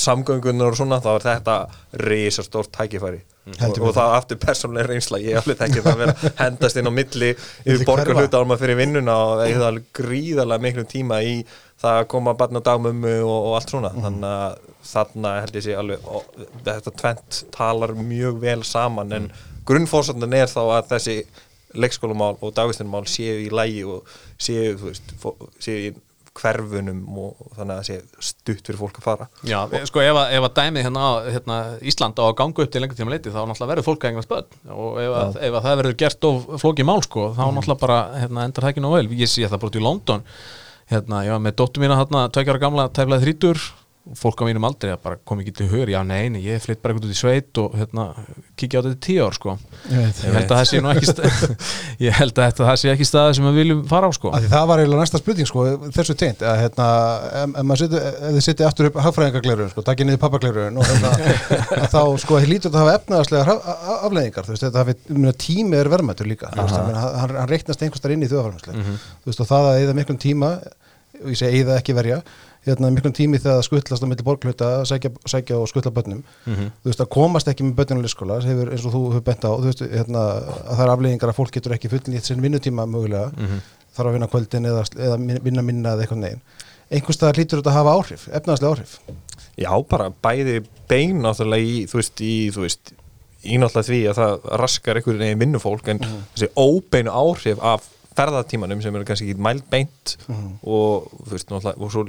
samgöngunar 0.00 0.72
og 0.72 0.78
svona 0.78 0.98
þá 1.04 1.10
er 1.14 1.24
þetta 1.28 1.54
risastór 2.04 2.68
tækifæri. 2.74 3.22
Og, 3.44 3.56
Heldur 3.60 3.90
og 3.90 3.96
það 3.96 4.14
aftur 4.16 4.38
persónlega 4.40 4.88
reynsla 4.88 5.20
ég 5.20 5.36
alveg 5.36 5.58
þekki 5.60 5.82
það 5.84 5.90
að 5.90 5.98
vera 6.00 6.14
að 6.14 6.36
hendast 6.42 6.78
inn 6.80 6.88
á 6.88 6.92
milli 6.96 7.30
yfir 7.34 7.84
borgar 7.84 8.08
hverfa. 8.08 8.22
hluta 8.24 8.40
árum 8.40 8.54
fyrir 8.60 8.78
vinnuna 8.78 9.16
og 9.20 9.32
það 9.40 9.50
er 9.50 9.64
alveg 9.68 9.88
gríðarlega 10.00 10.64
miklum 10.64 10.88
tíma 10.88 11.18
í 11.20 11.34
það 11.84 11.98
að 12.00 12.08
koma 12.14 12.34
barn 12.40 12.60
á 12.60 12.66
dagmömmu 12.70 13.14
og, 13.20 13.34
og 13.50 13.56
allt 13.58 13.74
svona. 13.74 13.92
Þannig 13.94 14.30
að 14.30 14.70
þarna 14.94 15.34
held 15.42 15.58
ég 15.60 15.66
sé 15.66 15.76
alveg 15.76 16.08
og, 16.08 16.38
þetta 16.64 16.94
tvent 17.02 17.42
talar 17.54 17.94
mjög 17.98 18.40
vel 18.46 18.60
saman 18.68 19.12
en 19.18 19.28
grunnfórsöndan 19.68 20.36
er 20.36 20.48
þá 20.48 20.62
að 20.64 20.90
þessi 20.94 21.18
leikskólamál 21.74 22.36
og 22.40 22.54
dagvistunumál 22.56 23.04
séu 23.10 23.38
í 23.44 23.52
lægi 23.52 23.84
og 23.90 24.08
séu, 24.40 24.74
þú 24.78 24.90
veist, 24.90 25.14
séu 25.62 25.88
í 25.88 25.94
hverfunum 26.34 27.18
og 27.20 27.52
þannig 27.54 27.74
að 27.74 27.78
það 27.78 27.86
sé 27.88 28.26
stutt 28.28 28.66
fyrir 28.66 28.80
fólk 28.80 28.98
að 28.98 29.06
fara. 29.06 29.28
Já, 29.46 29.58
sko 29.86 30.02
ef 30.02 30.18
að, 30.18 30.32
ef 30.36 30.46
að 30.48 30.56
dæmið 30.58 30.86
hérna, 30.88 31.04
hérna 31.36 31.58
Ísland 31.92 32.18
á 32.18 32.24
að 32.26 32.34
ganga 32.40 32.64
upp 32.64 32.72
til 32.74 32.82
lengur 32.82 32.98
tíma 32.98 33.14
leiti 33.14 33.30
þá 33.30 33.40
náttúrulega 33.44 33.70
verður 33.70 33.88
fólk 33.88 34.04
að 34.04 34.12
eignast 34.12 34.32
börn. 34.32 34.58
Og 34.74 34.98
ef 35.04 35.14
að, 35.20 35.38
ef 35.46 35.58
að 35.60 35.68
það 35.68 35.78
verður 35.82 35.96
gert 36.02 36.28
of 36.30 36.50
flókið 36.64 36.90
mál 36.90 36.98
sko, 37.06 37.28
þá 37.38 37.44
náttúrulega 37.46 37.84
bara 37.84 38.00
hérna, 38.18 38.48
endar 38.48 38.66
það 38.66 38.74
ekki 38.74 38.84
nóg 38.84 38.98
vel, 38.98 39.06
ég 39.22 39.30
sé 39.30 39.46
það 39.46 39.62
bara 39.62 39.72
út 39.72 39.80
í 39.80 39.86
London. 39.86 40.26
Hérna, 40.90 41.22
ég 41.24 41.32
var 41.36 41.44
með 41.46 41.56
dóttur 41.62 41.84
mína 41.84 42.00
hérna, 42.02 42.26
tveikjara 42.34 42.60
gamla, 42.66 42.90
tæflaði 42.92 43.28
þrítur 43.28 43.62
og 43.62 43.83
fólk 44.12 44.42
á 44.44 44.44
mínum 44.44 44.64
aldrei 44.68 44.90
að 44.92 45.14
kom 45.24 45.40
ekki 45.40 45.52
til 45.56 45.66
hugur 45.70 45.88
já 45.88 46.02
nei, 46.04 46.28
nei, 46.28 46.42
ég 46.44 46.60
flytt 46.60 46.82
bara 46.82 46.92
eitthvað 46.92 47.08
út 47.08 47.14
í 47.14 47.16
sveit 47.16 47.60
og 47.62 47.76
hérna, 47.78 48.04
kíkja 48.60 48.82
á 48.82 48.84
þetta 48.84 48.98
í 48.98 49.00
tíu 49.06 49.24
ár 49.24 49.36
sko. 49.36 49.54
Ég 49.88 50.20
ég 50.20 50.34
held 50.36 50.44
að 50.44 50.58
það 50.58 50.68
sé 50.68 50.80
nú 50.84 50.90
ekki 50.92 51.56
ég 52.04 52.18
held 52.18 52.34
að 52.36 52.50
þetta, 52.50 52.66
það 52.68 52.76
sé 52.82 52.92
ekki 52.92 53.06
staði 53.08 53.38
sem 53.38 53.48
við 53.48 53.56
viljum 53.62 53.80
fara 53.88 54.10
á 54.10 54.12
sko. 54.12 54.34
Það 54.44 54.68
var 54.68 54.82
eiginlega 54.82 55.06
næsta 55.06 55.22
spurning 55.22 55.48
sko, 55.48 55.64
þessu 55.96 56.18
tengt 56.20 56.44
að 56.44 56.60
hérna, 56.60 56.90
ef, 57.46 57.96
þið 58.36 58.40
setja 58.44 58.68
aftur 58.68 58.90
upp 58.90 59.00
hagfræðingarglerun, 59.08 59.72
sko, 59.72 59.86
takkið 59.88 60.10
niður 60.10 60.22
pappaglerun 60.26 60.80
og 60.84 60.92
hérna, 60.92 61.16
að 61.80 61.88
þá 61.96 62.00
sko, 62.26 62.40
þið 62.44 62.52
lítur 62.52 62.76
að 62.76 62.80
hafa 62.82 62.96
efnaðaslega 63.00 63.58
afleðingar, 64.04 64.44
þú 64.44 64.56
veist, 64.56 64.68
þetta 64.68 64.84
hafi, 64.84 65.34
tími 65.48 65.80
er 65.80 65.92
verðmættur 65.96 66.28
líka, 66.28 66.52
hann, 66.52 66.96
hann 67.24 67.36
reiknast 67.48 67.80
einhvers 67.80 68.04
þar 68.04 68.18
inn 68.18 68.26
í 68.26 68.32
þjóðafræðinslega, 68.32 68.96
þú 69.24 69.32
veist, 69.32 69.44
og 69.44 69.48
það 69.48 69.70
að 69.70 69.84
eða 69.86 69.96
miklum 69.96 70.20
tíma, 70.20 70.56
og 71.22 71.30
ég 71.32 71.38
segi 71.40 71.62
eða 71.64 71.78
ekki 71.80 71.96
verja, 71.96 72.20
hérna, 72.64 72.90
miklum 72.94 73.14
tími 73.16 73.38
þegar 73.40 73.58
það 73.58 73.66
skuttlast 73.68 74.04
á 74.04 74.08
milli 74.08 74.26
borgluta, 74.26 74.68
sækja, 74.88 75.10
sækja 75.28 75.60
og 75.60 75.68
skuttla 75.70 75.92
börnum, 75.94 76.22
þú 76.46 76.90
veist, 76.90 77.02
að 77.04 77.10
komast 77.14 77.50
ekki 77.50 77.66
með 77.66 77.76
börnum 77.80 78.04
leikskóla, 78.04 78.40
hefur, 78.44 78.72
eins 78.72 78.84
og 78.88 78.94
þú 78.94 79.02
hefur 79.12 79.24
bent 79.28 79.44
á, 79.44 79.52
veist, 79.64 79.84
hérna, 79.92 80.24
að 80.64 80.70
það 80.78 80.84
er 80.86 80.92
afleðingar 80.94 81.32
að 81.32 81.38
fólk 81.40 81.54
getur 81.58 81.76
ekki 81.76 81.92
fullnýtt 81.92 82.30
sinn 82.30 82.44
vinnutíma 82.44 82.86
mögulega, 82.88 83.50
þarf 83.94 84.10
að 84.10 84.16
vinna 84.18 84.30
kvöldin 84.32 84.70
eða, 84.70 84.84
eða 84.96 85.20
vinna 85.44 85.62
minna 85.66 85.94
eða 85.94 86.06
eitthvað 86.06 86.22
neginn. 86.24 86.44
Einhvers 86.94 87.16
staðar 87.16 87.38
hlýtur 87.40 87.60
þetta 87.60 87.72
að 87.72 87.78
hafa 87.78 87.94
áhrif, 87.98 88.26
efnaðslega 88.28 88.74
áhrif. 88.74 88.98
Já, 89.56 89.70
bara 89.88 90.10
bæði 90.24 90.60
bein 90.90 91.22
náttúrulega 91.24 91.64
í, 91.64 91.78
þú 91.90 92.00
veist, 92.00 92.20
í, 92.20 92.34
þú 92.54 92.64
veist, 92.66 92.92
í 93.44 93.58
náttúrulega 93.60 93.88
því 93.88 94.00
að 94.10 94.20
það 94.20 94.46
raskar 94.62 95.00
einhvern 95.00 95.22
veginn 95.24 95.42
vinnufólk 95.44 95.90
en 95.92 96.02
þessi 96.04 96.50
óbeinu 96.58 97.14
áhrif 97.14 97.62
af 97.64 97.88
ferðatímanum 98.18 98.82
sem 98.82 98.94
eru 98.94 99.06
kannski 99.08 99.30
ekki 99.30 99.42
mælt 99.42 99.64
beint 99.70 100.14
og 100.62 101.08
þú 101.26 101.32
veist, 101.32 101.50
og 101.54 101.90
svo 101.92 102.04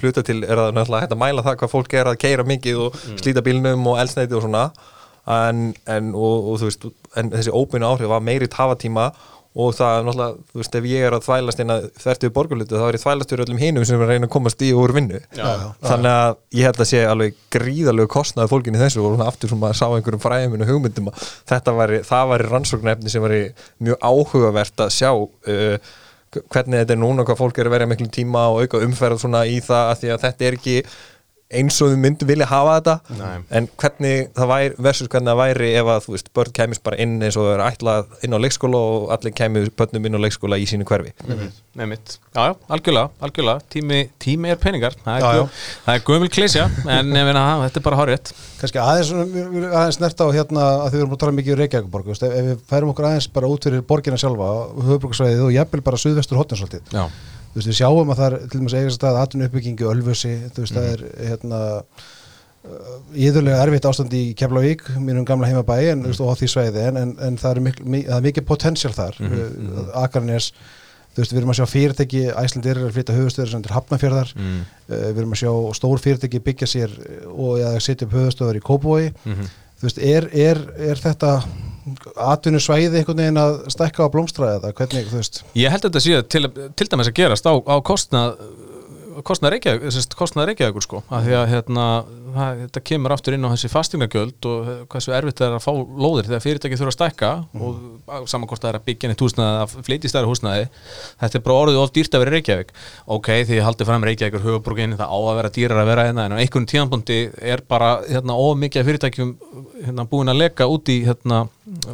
hluta 0.00 0.22
til 0.26 0.42
er 0.44 0.56
það 0.60 0.74
náttúrulega 0.76 1.06
hægt 1.06 1.16
að 1.16 1.22
mæla 1.22 1.46
það 1.46 1.56
hvað 1.62 1.72
fólk 1.72 1.96
er 1.96 2.10
að 2.12 2.20
keira 2.24 2.44
mikið 2.44 2.82
og 2.86 3.00
slíta 3.16 3.44
bílnum 3.46 3.86
og 3.86 4.00
elsneiti 4.02 4.36
og 4.36 4.44
svona. 4.44 4.66
En, 5.26 5.72
en, 5.90 6.12
og, 6.14 6.52
og 6.52 6.60
veist, 6.62 6.84
en 7.18 7.32
þessi 7.32 7.50
óbeinu 7.50 7.88
áhrif 7.88 8.12
af 8.14 8.22
meiri 8.22 8.46
tafatíma 8.46 9.08
og 9.56 9.72
það 9.72 9.98
er 9.98 10.06
náttúrulega, 10.06 10.44
þú 10.52 10.60
veist, 10.60 10.74
ef 10.76 10.86
ég 10.90 11.04
er 11.06 11.14
að 11.16 11.24
þvælast 11.24 11.60
inn 11.62 11.72
að 11.72 11.84
þvertu 12.02 12.30
borgarlutu 12.36 12.76
þá 12.76 12.84
er 12.86 12.98
ég 12.98 13.02
þvælast 13.02 13.32
fyrir 13.32 13.44
öllum 13.46 13.60
hinum 13.62 13.86
sem 13.88 13.96
er 13.96 14.04
að 14.04 14.12
reyna 14.12 14.28
að 14.28 14.32
komast 14.34 14.64
í 14.66 14.70
og 14.74 14.82
úr 14.84 14.94
vinnu. 14.96 15.20
Já, 15.38 15.46
þannig 15.86 16.12
að 16.12 16.36
ég 16.58 16.68
held 16.68 16.82
að 16.84 16.90
sé 16.90 17.02
alveg 17.08 17.38
gríðalegu 17.56 18.12
kostnaði 18.12 18.52
fólkinni 18.52 18.82
þessu 18.82 19.04
og 19.06 19.24
aftur 19.24 19.52
sem 19.52 19.62
maður 19.62 19.80
sá 19.80 19.86
einhverjum 19.88 20.24
fræðuminu 20.26 20.68
hugmyndum 20.68 21.08
að 21.12 21.28
þetta 21.52 21.76
væri, 21.80 22.02
það 22.04 22.32
væri 22.34 22.50
rannsóknefni 22.52 23.14
sem 23.14 23.24
væri 23.24 23.42
mjög 23.88 24.04
áhugavert 24.04 24.84
að 24.84 24.94
sjá 24.98 25.10
uh, 25.16 25.94
hvernig 26.52 26.82
þetta 26.82 26.96
er 26.96 27.00
núna, 27.00 27.24
hvað 27.24 27.40
fólk 27.40 27.58
er 27.60 27.70
að 27.70 27.76
verja 27.78 27.90
miklum 27.90 28.12
tíma 28.12 28.48
og 28.52 28.66
auka 28.66 28.82
umferð 28.84 29.22
svona 29.22 29.46
í 29.48 29.60
það 29.64 29.92
að 29.92 30.00
því 30.02 30.12
að 30.12 30.24
þetta 30.26 30.48
er 30.48 30.58
ekki 30.58 30.76
eins 31.54 31.76
og 31.84 31.92
við 31.92 32.00
myndum 32.02 32.26
vilja 32.26 32.46
hafa 32.50 32.72
þetta 32.80 33.16
Nei. 33.20 33.34
en 33.54 33.68
hvernig 33.78 34.30
það 34.34 34.48
væri 34.50 34.70
versus 34.82 35.10
hvernig 35.12 35.30
það 35.30 35.38
væri 35.40 35.68
ef 35.78 35.90
að 35.92 36.08
veist, 36.10 36.30
börn 36.34 36.54
kæmis 36.58 36.80
bara 36.82 36.98
inn 37.04 37.12
eins 37.22 37.36
og 37.38 37.46
það 37.46 37.52
er 37.54 37.62
ætlað 37.68 38.16
inn 38.26 38.34
á 38.34 38.38
leikskóla 38.42 38.80
og 38.82 39.04
allir 39.14 39.34
kæmis 39.38 39.70
börnum 39.78 40.08
inn 40.10 40.18
á 40.18 40.20
leikskóla 40.24 40.58
í 40.58 40.66
sínu 40.66 40.86
hverfi. 40.88 41.12
Nei 41.76 41.84
mitt, 41.86 42.16
já, 42.34 42.40
já, 42.48 42.54
algjörlega, 42.72 43.10
algjörlega. 43.20 43.62
Tími, 43.70 44.00
tími 44.18 44.50
er 44.50 44.58
peningar. 44.58 44.96
Það 45.04 45.18
er, 45.18 45.22
Já, 45.22 45.28
já. 45.28 45.38
göm, 45.38 45.62
það 45.86 45.94
er 46.00 46.04
gömul 46.08 46.30
klísja 46.32 46.64
en 46.96 47.14
ég 47.20 47.28
meina, 47.28 47.44
þetta 47.66 47.80
er 47.82 47.84
bara 47.84 48.00
horrið 48.00 48.32
Kannski 48.56 48.80
aðeins, 48.80 49.10
aðeins 49.68 49.98
snert 50.00 50.22
á 50.24 50.26
hérna 50.32 50.66
að 50.86 50.94
þið 50.96 51.02
erum 51.04 51.14
að 51.14 51.20
tala 51.22 51.36
mikið 51.36 51.52
um 51.54 51.60
Reykjavíkuborg, 51.60 52.06
þú 52.08 52.14
veist, 52.14 52.24
ef, 52.26 52.46
við 52.48 52.62
færum 52.72 52.92
okkur 52.94 53.10
aðeins 53.10 53.28
bara 53.36 53.50
út 53.52 53.68
fyrir 53.68 53.84
borgina 53.86 54.18
sjálfa, 54.18 54.48
höfuborgarsvæðið 54.88 55.44
og 55.46 55.52
jafnvel 55.60 55.84
bara 55.84 56.00
suðvestur 56.00 56.40
hotninsaldið. 56.40 56.96
Þú 57.56 57.60
veist, 57.62 57.68
við 57.72 57.78
sjáum 57.78 58.10
að 58.12 58.18
það 58.20 58.26
er 58.26 58.48
til 58.52 58.60
dæmis 58.60 58.74
eigast 58.76 59.04
að 59.08 59.16
atvinnu 59.22 59.46
uppbyggingu 59.48 59.86
ölfusi, 59.88 60.32
þú 60.52 60.60
veist, 60.66 60.74
það 60.76 60.88
er 60.92 61.04
hérna 61.30 61.60
íðurlega 63.16 63.60
erfitt 63.62 63.86
ástand 63.88 64.14
í 64.16 64.22
Keflavík, 64.36 64.82
mínum 64.98 65.24
gamla 65.26 65.46
heimabæi 65.48 65.92
en, 65.92 66.02
mm. 66.02 66.16
og 66.20 66.32
á 66.34 66.38
því 66.40 66.48
sveiði, 66.50 66.82
en, 66.90 66.96
en, 66.98 67.12
en 67.22 67.36
það 67.40 67.52
er 67.54 67.60
mikil, 67.68 67.86
mi- 67.94 68.02
það 68.08 68.16
er 68.18 68.24
mikið 68.26 68.46
potential 68.48 68.92
þar 68.96 69.20
mm 69.22 69.28
-hmm. 69.36 69.92
Akarnes, 70.02 70.48
þú 71.14 71.22
veist, 71.22 71.32
við 71.32 71.38
erum 71.40 71.52
að 71.54 71.58
sjá 71.60 71.66
fyrirtæki 71.72 72.22
Æslandir 72.42 72.76
er 72.76 72.88
að 72.88 72.96
flytta 72.96 73.14
höfustöður 73.16 73.50
sem 73.52 73.62
til 73.62 73.72
Hafnafjörðar, 73.76 74.32
mm. 74.36 74.58
uh, 74.90 74.96
við 75.12 75.18
erum 75.22 75.32
að 75.32 75.40
sjá 75.44 75.52
stór 75.78 75.98
fyrirtæki 76.02 76.42
byggja 76.42 76.66
sér 76.66 76.90
og 77.30 77.58
eða 77.62 77.80
setja 77.80 78.06
upp 78.06 78.12
höfustöður 78.18 78.56
í 78.58 78.66
Kópavogi 78.66 79.12
Mhm. 79.24 79.46
Þú 79.76 79.88
veist, 79.88 80.02
er, 80.02 80.28
er, 80.32 80.60
er 80.90 81.00
þetta 81.00 81.32
atvinnu 82.26 82.60
svæði 82.62 83.00
einhvern 83.00 83.20
veginn 83.22 83.40
að 83.40 83.58
stækka 83.72 84.08
á 84.08 84.12
blómstræði 84.12 84.58
eða 84.60 84.74
hvernig, 84.80 85.08
þú 85.10 85.20
veist? 85.20 85.42
Ég 85.54 85.72
held 85.72 85.84
að 85.84 85.90
þetta 85.90 86.04
sé 86.06 86.22
til, 86.34 86.50
til 86.74 86.88
dæmis 86.92 87.10
að 87.10 87.18
gerast 87.20 87.46
á, 87.46 87.54
á 87.54 87.76
sérst, 89.94 90.16
kostnað 90.18 90.50
Reykjavíkur 90.50 90.84
sko, 90.84 91.02
af 91.08 91.24
því 91.26 91.36
að 91.38 91.46
hérna, 91.52 91.86
þetta 92.36 92.82
kemur 92.90 93.14
aftur 93.14 93.36
inn 93.36 93.46
á 93.46 93.52
þessi 93.52 93.70
fastingagjöld 93.72 94.48
og 94.50 94.70
eh, 94.70 94.82
hversu 94.92 95.14
erfitt 95.16 95.40
það 95.40 95.48
er 95.48 95.56
að 95.58 95.64
fá 95.64 95.72
lóðir 95.74 96.28
þegar 96.30 96.44
fyrirtæki 96.44 96.78
þurfa 96.80 96.92
að 96.92 96.96
stækka 96.96 97.30
og 97.66 98.28
saman 98.30 98.50
hvort 98.50 98.62
það 98.62 98.70
er 98.72 98.78
að 98.80 98.86
byggja 98.90 99.10
neitt 99.10 99.24
húsnaði 99.24 99.62
að 99.62 99.74
fleiti 99.86 100.10
stærri 100.10 100.30
húsnaði, 100.30 100.68
þetta 101.22 101.38
er 101.38 101.44
bara 101.46 101.58
orðið 101.64 101.80
of 101.82 101.92
dýrt 101.96 102.16
að 102.16 102.24
vera 102.24 102.32
í 102.32 102.36
Reykjavík, 102.36 102.72
ok, 103.16 103.30
því 103.48 103.58
ég 103.58 103.66
haldi 103.66 103.88
fram 103.88 104.06
Reykjavíkur 104.06 104.46
höfuborgin, 104.46 104.96
það 104.98 105.12
á 105.12 105.18
að 105.18 105.36
vera 105.40 105.52
dýrar 105.56 105.82
að 105.82 105.90
vera 105.90 106.06
hérna, 106.08 106.26
en 106.26 106.36
á 106.36 106.40
einhvern 106.42 106.70
tíðanbúndi 106.70 107.18
er 107.40 107.64
bara 107.68 107.90
hérna, 108.06 108.38
of 108.38 108.56
mikið 108.62 108.88
fyrirtækjum 108.90 109.34
hérna, 109.82 110.06
búin 110.10 110.32
að 110.32 110.40
leka 110.44 110.68
út 110.70 110.90
í 110.92 110.98
hérna, 111.06 111.46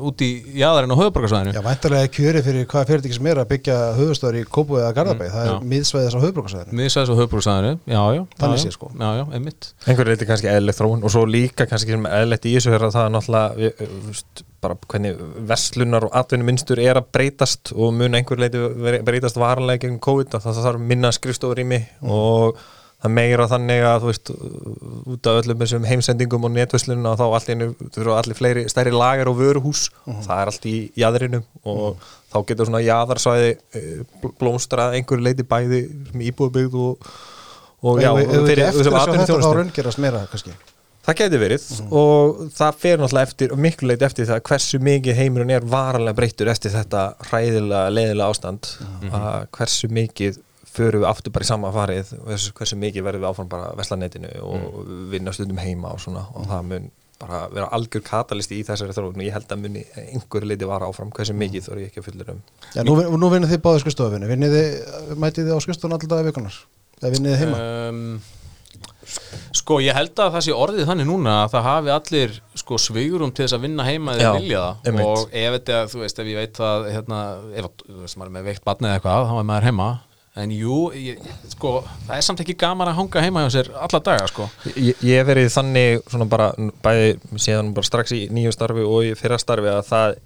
út 0.02 0.22
í 0.24 0.30
jaðarinn 0.58 0.92
á 0.92 1.00
höfuborgarsvæðinu 1.00 1.54
Já, 1.56 1.62
væntalega 1.64 2.06
er 2.06 2.12
kjöri 2.12 2.42
fyrir 2.44 2.66
hvaða 2.68 2.88
fyrirtæki 2.90 3.16
sem 3.16 3.28
er 3.32 3.40
að 3.40 3.50
byggja 3.54 3.76
höfustöður 3.96 4.36
í 4.36 4.42
Kópavogi 4.44 4.82
eða 4.82 4.96
Garðabæ, 4.98 5.24
það 5.32 5.46
já. 5.48 5.52
er 5.54 5.68
miðsvæðis 5.72 6.12
á 6.12 6.20
höfubrukasvæðinu 6.26 6.76
og 10.32 10.34
kannski 10.34 10.50
eðlilegt 10.52 10.80
þróun 10.80 11.04
og 11.04 11.12
svo 11.12 11.22
líka 11.28 11.68
kannski 11.68 11.94
sem 11.94 12.08
eðlilegt 12.08 12.48
í 12.48 12.56
þessu 12.56 12.74
er 12.74 12.86
að 12.88 12.94
það 12.96 13.08
er 13.08 13.14
náttúrulega 13.16 13.56
við, 13.60 13.96
veist, 14.08 14.44
bara 14.62 14.76
hvernig 14.88 15.22
verslunar 15.52 16.06
og 16.08 16.14
atvinnuminstur 16.22 16.80
er 16.82 17.00
að 17.00 17.10
breytast 17.14 17.72
og 17.76 17.92
mun 17.98 18.18
einhverju 18.18 18.44
leiti 18.46 19.02
breytast 19.06 19.40
varanlega 19.42 19.84
gegn 19.86 19.98
COVID 20.02 20.38
að 20.38 20.46
það 20.48 20.62
þarf 20.68 20.86
minna 20.92 21.10
skrifstofurými 21.14 21.82
og 22.06 22.62
það 23.02 23.14
meira 23.16 23.48
þannig 23.50 23.80
að 23.82 24.04
þú 24.04 24.10
veist 24.12 24.32
út 25.10 25.28
af 25.28 25.38
öllum 25.40 25.62
þessum 25.64 25.86
heimsendingum 25.90 26.44
og 26.46 26.52
netverslunum 26.54 27.08
og 27.10 27.18
þá 27.18 27.54
þurfa 27.96 28.18
allir 28.20 28.38
fleiri 28.38 28.64
stærri 28.70 28.92
lagar 28.94 29.30
og 29.32 29.40
vöruhús 29.40 29.88
það 30.06 30.36
er 30.36 30.52
allt 30.52 30.68
í 30.70 30.76
jaðrinum 31.02 31.42
og 31.66 31.98
þá 32.32 32.38
getur 32.46 32.70
svona 32.70 32.84
jaðarsvæði 32.86 33.50
eh, 33.74 34.04
bl- 34.22 34.34
blómstrað 34.38 34.94
einhverju 35.00 35.26
leiti 35.26 35.48
bæði 35.50 35.82
íbúðbyggð 36.30 36.78
og 36.86 37.10
og 37.82 37.98
já, 38.02 38.10
fyrir 38.46 38.70
þessum 39.90 40.06
meira 40.06 40.22
kannski? 40.30 40.54
Það 41.02 41.18
geti 41.18 41.38
verið. 41.42 41.66
Og 41.98 42.42
það 42.54 42.78
fer 42.78 43.00
náttúrulega 43.00 43.26
eftir 43.28 43.52
og 43.54 43.60
miklu 43.62 43.90
leit 43.90 44.04
eftir 44.06 44.28
það 44.28 44.42
hversu 44.46 44.78
mikið 44.86 45.18
heimurinn 45.18 45.50
er 45.56 45.66
varanlega 45.66 46.14
breyttur 46.18 46.50
eftir 46.52 46.70
þetta 46.76 47.08
hræðilega, 47.26 47.90
leiðilega 47.90 48.28
ástand. 48.30 48.70
Að 49.10 49.48
hversu 49.58 49.90
mikið 49.90 50.38
förum 50.72 51.02
við 51.02 51.10
aftur 51.10 51.34
bara 51.34 51.44
í 51.44 51.50
sama 51.50 51.72
farið 51.74 52.12
hversu, 52.22 52.52
hversu 52.56 52.78
mikið 52.80 53.06
verðum 53.08 53.24
við 53.24 53.30
áfram 53.32 53.50
bara 53.50 53.72
veslanetinu 53.76 54.30
og 54.46 54.76
vinna 55.12 55.34
stundum 55.34 55.58
heima 55.60 55.90
og 55.90 56.04
svona. 56.04 56.22
Og 56.38 56.46
það 56.52 56.68
mun 56.70 56.86
bara 57.22 57.40
vera 57.50 57.70
algjör 57.74 58.02
katalisti 58.06 58.60
í 58.60 58.66
þessari 58.66 58.94
þróun 58.94 59.18
og 59.18 59.26
ég 59.26 59.34
held 59.34 59.50
að 59.54 59.60
muni 59.62 59.82
einhverju 60.06 60.48
leiti 60.50 60.66
vara 60.70 60.88
áfram 60.90 61.10
hversu 61.14 61.34
mikið 61.38 61.66
þóri 61.66 61.84
ég 61.84 61.90
ekki 61.90 62.02
að 62.02 62.08
fullur 62.08 62.32
um. 62.34 62.40
Já, 62.74 62.82
nú, 62.86 62.96
nú 63.18 63.30
vinnið 63.30 63.54
þið 63.54 63.62
báðið 63.66 63.84
skristofinni, 63.84 64.30
vinnið 64.30 64.56
þið, 64.56 64.70
mætið 65.22 65.50
þið 65.50 65.54
á 65.54 65.64
skristofun 65.66 65.98
alltaf 65.98 66.62
dagar 67.02 67.18
vikunar, 67.18 67.18
eða 67.18 67.18
vinnið 67.18 67.34
þið 67.34 67.44
heima? 67.44 67.64
Um, 67.90 68.06
Sko, 69.52 69.78
ég 69.82 69.94
held 69.96 70.14
að 70.22 70.36
það 70.36 70.44
sé 70.46 70.54
orðið 70.56 70.86
þannig 70.88 71.08
núna 71.08 71.34
að 71.42 71.50
það 71.52 71.66
hafi 71.66 71.92
allir 71.94 72.36
sko 72.58 72.78
svigurum 72.80 73.32
til 73.34 73.44
þess 73.44 73.56
að 73.56 73.66
vinna 73.66 73.84
heima 73.86 74.14
eða 74.16 74.30
vilja 74.38 74.62
það. 74.62 74.86
einmitt. 74.88 75.08
og 75.10 75.34
ef 75.42 75.56
þetta, 75.56 75.80
þú 75.92 76.00
veist, 76.02 76.22
ef 76.22 76.30
ég 76.30 76.38
veit 76.40 76.60
að 76.68 76.86
hérna, 76.94 77.18
ef 77.52 77.68
að, 77.68 77.84
þú 77.88 77.98
veist, 78.04 78.18
maður 78.18 78.30
er 78.30 78.34
með 78.36 78.48
veikt 78.48 78.64
barni 78.68 78.88
eða 78.88 78.98
eitthvað, 78.98 79.28
þá 79.28 79.34
er 79.36 79.46
maður 79.50 79.68
heima. 79.68 79.88
En 80.42 80.52
jú, 80.56 80.76
ég, 80.96 81.24
sko, 81.52 81.72
það 82.06 82.14
er 82.16 82.24
samt 82.24 82.40
ekki 82.40 82.56
gaman 82.62 82.88
að 82.88 82.98
hanga 83.02 83.24
heima 83.26 83.42
hjá 83.44 83.50
sér 83.58 83.72
alla 83.76 84.00
daga, 84.06 84.28
sko. 84.30 84.46
Ég, 84.72 85.02
ég 85.04 85.26
verið 85.28 85.50
þannig 85.52 86.06
svona 86.06 86.28
bara 86.32 86.46
bæði 86.86 87.10
síðan 87.36 87.74
bara 87.76 87.90
strax 87.90 88.14
í 88.16 88.22
nýju 88.32 88.54
starfi 88.56 88.86
og 88.86 89.10
í 89.10 89.12
fyrra 89.18 89.36
starfi 89.42 89.68
að 89.74 89.82
það 89.90 90.16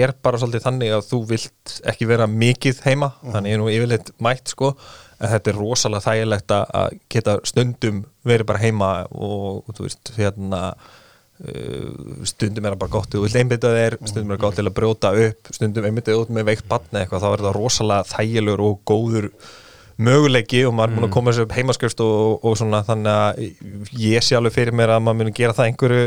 er 0.00 0.12
bara 0.18 0.40
svolítið 0.42 0.66
þannig 0.66 0.96
að 0.96 1.06
þú 1.12 1.20
vilt 1.30 1.76
ekki 1.92 2.10
vera 2.10 2.26
mikið 2.26 2.82
heima. 2.88 3.12
Þannig 3.22 3.54
er 3.54 3.62
nú 3.62 3.70
yfirleitt 3.70 4.10
mætt 4.20 4.50
sko 4.50 4.74
en 5.20 5.28
þetta 5.34 5.52
er 5.52 5.58
rosalega 5.60 6.06
þægilegt 6.06 6.54
að- 6.56 6.98
geta 7.12 7.36
stundum 7.44 8.02
verið 8.26 8.46
bara 8.50 8.62
heima 8.64 8.90
og, 9.12 9.62
og 9.68 9.76
þú 9.76 9.86
veist 9.88 10.12
hérna 10.16 10.60
uh, 10.74 12.24
stundum 12.28 12.66
er 12.68 12.74
það 12.74 12.82
bara 12.84 12.94
gott 12.98 13.10
þú 13.14 13.24
vilt 13.26 13.38
einbytta 13.40 13.72
þér, 13.76 13.98
stundum 14.08 14.30
er 14.34 14.38
það 14.38 14.44
gott 14.46 14.58
til 14.60 14.66
að 14.70 14.76
brjóta 14.80 15.12
upp 15.26 15.50
stundum 15.56 15.88
einbytta 15.90 16.12
þér 16.14 16.22
út 16.24 16.32
með 16.36 16.48
veikt 16.52 16.68
batni 16.70 17.02
eitthvað 17.02 17.24
þá 17.26 17.30
er 17.34 17.44
það 17.46 17.58
rosalega 17.58 18.08
þægilegur 18.14 18.64
og 18.68 18.80
góður 18.90 19.30
möguleiki 20.00 20.62
og 20.64 20.72
maður 20.72 20.90
er 20.94 20.96
búin 20.96 21.08
að 21.10 21.14
koma 21.18 21.32
sér 21.36 21.44
upp 21.44 21.54
heimaskrifst 21.58 21.98
og, 22.00 22.44
og 22.48 22.54
svona 22.56 22.78
þannig 22.86 23.10
að 23.12 23.98
ég 24.00 24.24
sé 24.24 24.38
alveg 24.38 24.54
fyrir 24.56 24.76
mér 24.76 24.94
að 24.94 25.02
maður 25.04 25.18
muni 25.20 25.34
gera 25.36 25.52
það 25.58 25.68
einhverju 25.72 26.06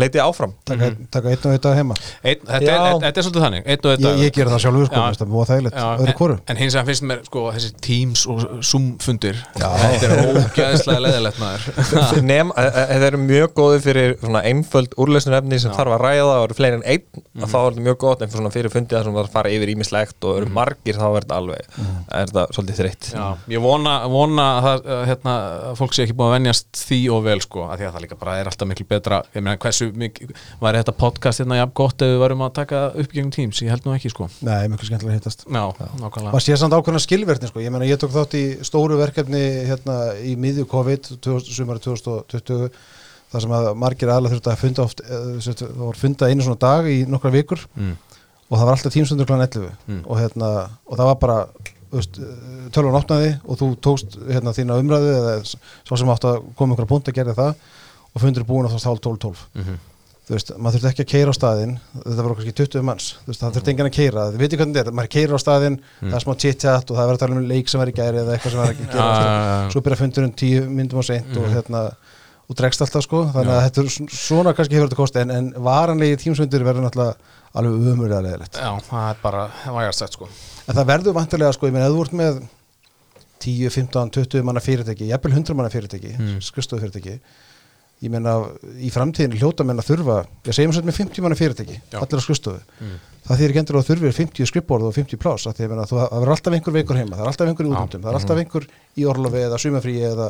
leiti 0.00 0.20
áfram. 0.22 0.54
Taka, 0.66 0.90
taka 1.14 1.30
einn 1.30 1.44
og 1.44 1.54
einn 1.54 1.62
dag 1.64 1.78
heima. 1.78 1.96
Einn, 2.24 2.40
þetta, 2.42 2.58
er, 2.58 2.64
Já. 2.64 2.78
þetta, 2.84 3.00
þetta 3.04 3.20
er 3.20 3.26
svolítið 3.26 3.44
þannig, 3.46 3.66
einn 3.66 3.84
og 3.84 3.92
einn 3.94 4.06
ég, 4.08 4.22
ég 4.24 4.34
ger 4.34 4.50
það 4.50 4.62
sjálfur 4.64 4.88
sko, 4.88 5.02
Já. 5.02 5.18
það 5.20 5.32
búið 5.34 5.50
þægilegt, 5.52 5.78
Já, 5.78 5.86
öðru 6.04 6.14
hvoru. 6.18 6.36
en, 6.38 6.44
en 6.54 6.60
hins 6.62 6.76
vegar 6.76 6.88
finnst 6.90 7.06
mér 7.10 7.22
sko 7.28 7.44
þessi 7.54 7.70
Teams 7.84 8.24
og 8.30 8.42
Zoom 8.64 8.88
fundir 9.04 9.40
þetta 9.54 10.08
er 10.08 10.32
ógæðislega 10.34 11.04
leðilegt 11.04 11.40
maður. 11.42 12.22
Nefn, 12.24 12.52
það 12.54 13.06
eru 13.08 13.20
mjög 13.22 13.54
góði 13.58 13.80
fyrir 13.84 14.16
svona 14.20 14.42
einföld 14.48 14.96
úrlösnurefni 15.00 15.60
sem 15.62 15.74
þarf 15.74 15.96
að 15.96 16.04
ræða 16.04 16.34
og 16.40 16.46
eru 16.48 16.58
fleiri 16.58 16.80
en 16.80 16.86
einn 16.94 17.24
að 17.44 17.54
þá 17.54 17.58
er 17.60 17.68
þetta 17.70 17.86
mjög 17.88 17.98
gott 18.04 18.24
en 18.24 18.32
fyrir, 18.34 18.52
fyrir 18.54 18.74
fundið 18.74 18.98
þar 18.98 19.08
sem 19.08 19.18
það 19.18 19.30
fara 19.34 19.52
yfir 19.54 19.72
ímislegt 19.74 20.28
og 20.28 20.40
eru 20.40 20.50
margir 20.54 20.98
þá 20.98 21.06
er 21.10 21.26
þetta 21.26 21.38
alveg 21.40 21.78
er 21.78 22.28
þetta 22.28 22.46
svolítið 22.56 22.80
þreytt. 22.80 23.10
Já, 23.14 23.24
ég 23.54 23.64
vona, 23.64 23.94
vona 24.10 24.46
að, 24.54 24.66
það, 24.68 24.84
að, 24.96 25.04
hérna, 25.10 25.34
að 25.70 25.78
fólk 25.80 25.96
sé 25.96 26.06
ekki 26.06 26.16
búin 26.18 26.30
að 26.30 26.36
venjast 26.38 26.82
því 26.84 27.00
og 27.14 27.24
vel 27.28 27.38
sko, 27.44 27.66
af 27.68 27.80
því 27.80 27.88
að 27.88 27.96
það 27.96 28.06
líka 28.06 28.20
bara 28.20 28.36
er 28.40 28.50
alltaf 28.50 28.70
miklu 28.70 28.86
betra 28.90 29.20
ég 29.34 29.44
meina 29.44 29.60
hversu 29.62 29.83
mikið, 30.00 30.32
væri 30.62 30.80
þetta 30.80 30.94
podcast 30.98 31.42
hérna 31.42 31.58
jafn 31.60 31.74
gott 31.76 32.04
ef 32.04 32.12
við 32.12 32.20
varum 32.22 32.44
að 32.46 32.52
taka 32.60 32.82
upp 33.02 33.14
gegn 33.16 33.30
Teams, 33.34 33.60
ég 33.64 33.72
held 33.74 33.86
nú 33.86 33.94
ekki 33.96 34.12
sko 34.12 34.28
nei, 34.46 34.66
mjög 34.72 34.86
skemmtilega 34.88 35.18
hittast 35.18 35.44
Já, 35.46 35.64
nákvæmlega 36.00 36.32
maður 36.32 36.46
sé 36.46 36.58
samt 36.60 36.76
ákveðna 36.76 37.02
skilverðni 37.04 37.50
sko. 37.50 37.62
ég 37.64 37.74
meina 37.74 37.88
ég 37.88 38.00
tók 38.00 38.14
þátt 38.14 38.36
í 38.38 38.44
stóru 38.66 38.98
verkefni 39.00 39.42
hérna 39.68 39.98
í 40.22 40.34
miðju 40.40 40.66
COVID 40.70 41.12
2000 41.18 41.58
sumari 41.58 41.84
2020 41.84 42.72
þar 43.34 43.44
sem 43.44 43.54
að 43.58 43.70
margir 43.82 44.12
aðla 44.14 44.32
þurfti 44.32 44.52
að 44.52 44.60
funda 44.62 44.86
oft 44.86 45.04
eh, 45.04 45.30
það 45.44 45.78
var 45.82 46.00
funda 46.00 46.30
einu 46.30 46.46
svona 46.46 46.60
dag 46.62 46.90
í 46.90 47.00
nokkra 47.10 47.34
vikur 47.34 47.64
mm. 47.74 47.94
og 48.48 48.58
það 48.58 48.66
var 48.68 48.76
alltaf 48.76 48.94
tímstundur 48.94 49.28
kl. 49.30 49.40
11 49.40 49.70
Mm. 49.84 50.02
og, 50.06 50.18
hérna, 50.20 50.50
og 50.86 50.98
það 51.00 51.10
var 51.10 51.22
bara 51.22 51.38
tölvan 52.74 52.98
opnaði 52.98 53.34
og 53.44 53.58
þú 53.60 53.70
tókst 53.84 54.16
hérna, 54.26 54.54
þína 54.56 54.78
umræðu 54.82 55.10
eða 55.14 55.34
svo 55.46 55.98
sem 55.98 56.10
átt 56.10 56.26
að 56.26 56.40
koma 56.58 56.74
ykkur 56.74 56.86
að 56.86 56.90
punkt 56.90 57.10
að 57.10 57.18
gera 57.18 57.36
það 57.36 57.52
og 58.14 58.22
fundur 58.22 58.46
búin 58.48 58.70
á 58.70 58.72
þátt 58.72 58.88
hálf 58.90 59.04
12-12 59.04 59.44
Mm 59.58 59.82
þú 60.24 60.32
veist, 60.32 60.50
maður 60.56 60.80
þurfti 60.80 60.90
ekki 60.90 61.04
að 61.04 61.10
keira 61.10 61.32
á 61.32 61.34
staðinn 61.36 61.72
þetta 61.98 62.24
var 62.24 62.34
kannski 62.38 62.54
20 62.56 62.84
manns, 62.88 63.08
þú 63.20 63.30
veist, 63.30 63.42
það 63.42 63.56
þurfti 63.58 63.72
enginn 63.72 63.88
að 63.90 63.96
keira 63.98 64.24
þið 64.30 64.40
veitir 64.40 64.60
hvernig 64.60 64.78
þetta 64.78 64.92
er, 64.92 64.96
maður 64.96 65.10
keira 65.12 65.36
á 65.36 65.40
staðinn 65.42 65.76
það 66.00 66.16
er 66.16 66.24
smá 66.24 66.34
chit-chat 66.44 66.92
og 66.92 66.96
það 66.96 67.02
er 67.02 67.10
verið 67.10 67.18
að 67.18 67.24
tala 67.24 67.36
um 67.36 67.50
leik 67.50 67.70
sem 67.70 67.82
var 67.82 67.90
í 67.90 67.96
gæri 67.98 68.20
eða 68.22 68.36
eitthvað 68.38 68.54
sem 68.54 68.62
ekki 68.64 68.86
að 68.86 68.94
gera 68.94 69.34
já. 69.44 69.68
svo 69.74 69.82
byrja 69.84 70.00
fundurinn 70.00 70.34
10 70.40 70.72
myndum 70.78 71.02
á 71.02 71.08
seint 71.10 71.36
og 71.36 71.50
hérna 71.52 71.84
og 72.44 72.58
dregst 72.58 72.84
alltaf 72.84 73.04
sko, 73.04 73.22
þannig 73.34 73.52
að 73.52 73.62
þetta 73.66 73.82
er 73.84 73.92
sv- 73.92 74.16
svona 74.16 74.56
kannski 74.56 74.78
hefur 74.78 74.88
þetta 74.88 75.00
kosti, 75.00 75.20
en, 75.24 75.32
en 75.32 75.52
varanlegi 75.64 76.18
tímsfundir 76.24 76.64
verður 76.64 76.84
náttúrulega 76.84 77.36
alveg 77.56 77.86
umurlega 77.92 78.24
leðilegt 78.24 78.58
Já, 78.60 78.68
það 78.88 79.06
er 79.12 79.22
bara 79.22 79.46
vægast 79.78 80.02
sett 80.04 80.18
sko. 80.18 80.28
En 80.68 80.76
það 80.76 80.90
verður 80.90 81.16
vantilega 81.16 81.56
sko, 81.56 81.70
ég 81.70 81.76
meina, 81.76 81.88
ef 81.88 81.96
þú 81.96 82.04
ert 82.04 82.18
með 82.20 82.42
10, 83.44 83.72
15, 83.72 84.12
20 84.18 84.44
manna 84.44 84.60
fyrirtæki 84.64 85.08
jafnvel 85.08 85.38
100 85.38 85.56
manna 85.56 85.72
fyrirtæki, 85.72 86.12
mm. 86.18 86.36
skrifstofufyrirtæki 86.44 87.16
ég 88.02 88.10
meina, 88.12 88.34
í 88.82 88.90
framtíðin 88.92 89.36
hljóta 89.38 89.64
menn 89.64 89.78
að 89.80 89.90
þurfa, 89.92 90.16
ég 90.48 90.56
segjum 90.56 90.72
svo 90.74 90.82
með 90.84 90.98
50 90.98 91.24
manna 91.24 91.38
fyrirtæki, 91.38 91.76
Já. 91.92 91.98
allir 92.02 92.20
á 92.20 92.24
skrifstofu 92.26 92.60
það 93.24 93.38
þýr 93.40 93.52
ekki 93.54 93.60
endur 93.62 93.78
að 93.80 93.86
þurfir 93.88 94.16
50 94.18 94.50
skrifborð 94.50 94.88
og 94.90 94.96
50 94.98 95.20
plás, 95.22 95.46
það 95.48 95.70
verður 95.70 96.34
alltaf 96.34 96.56
einhver 96.58 96.74
veikur 96.76 96.98
heima, 97.00 97.16
það 97.16 97.24
er 97.24 97.30
alltaf 97.30 97.48
einhver 97.48 97.64
í 97.64 97.70
Já. 97.70 97.76
útlöndum 97.78 98.02
það 98.04 98.10
er 98.10 98.18
alltaf 98.20 98.42
einhver 98.42 98.66
í 98.98 99.06
orlofi 99.08 99.44
eða 99.46 99.60
sumafríi 99.62 100.02
eða 100.10 100.28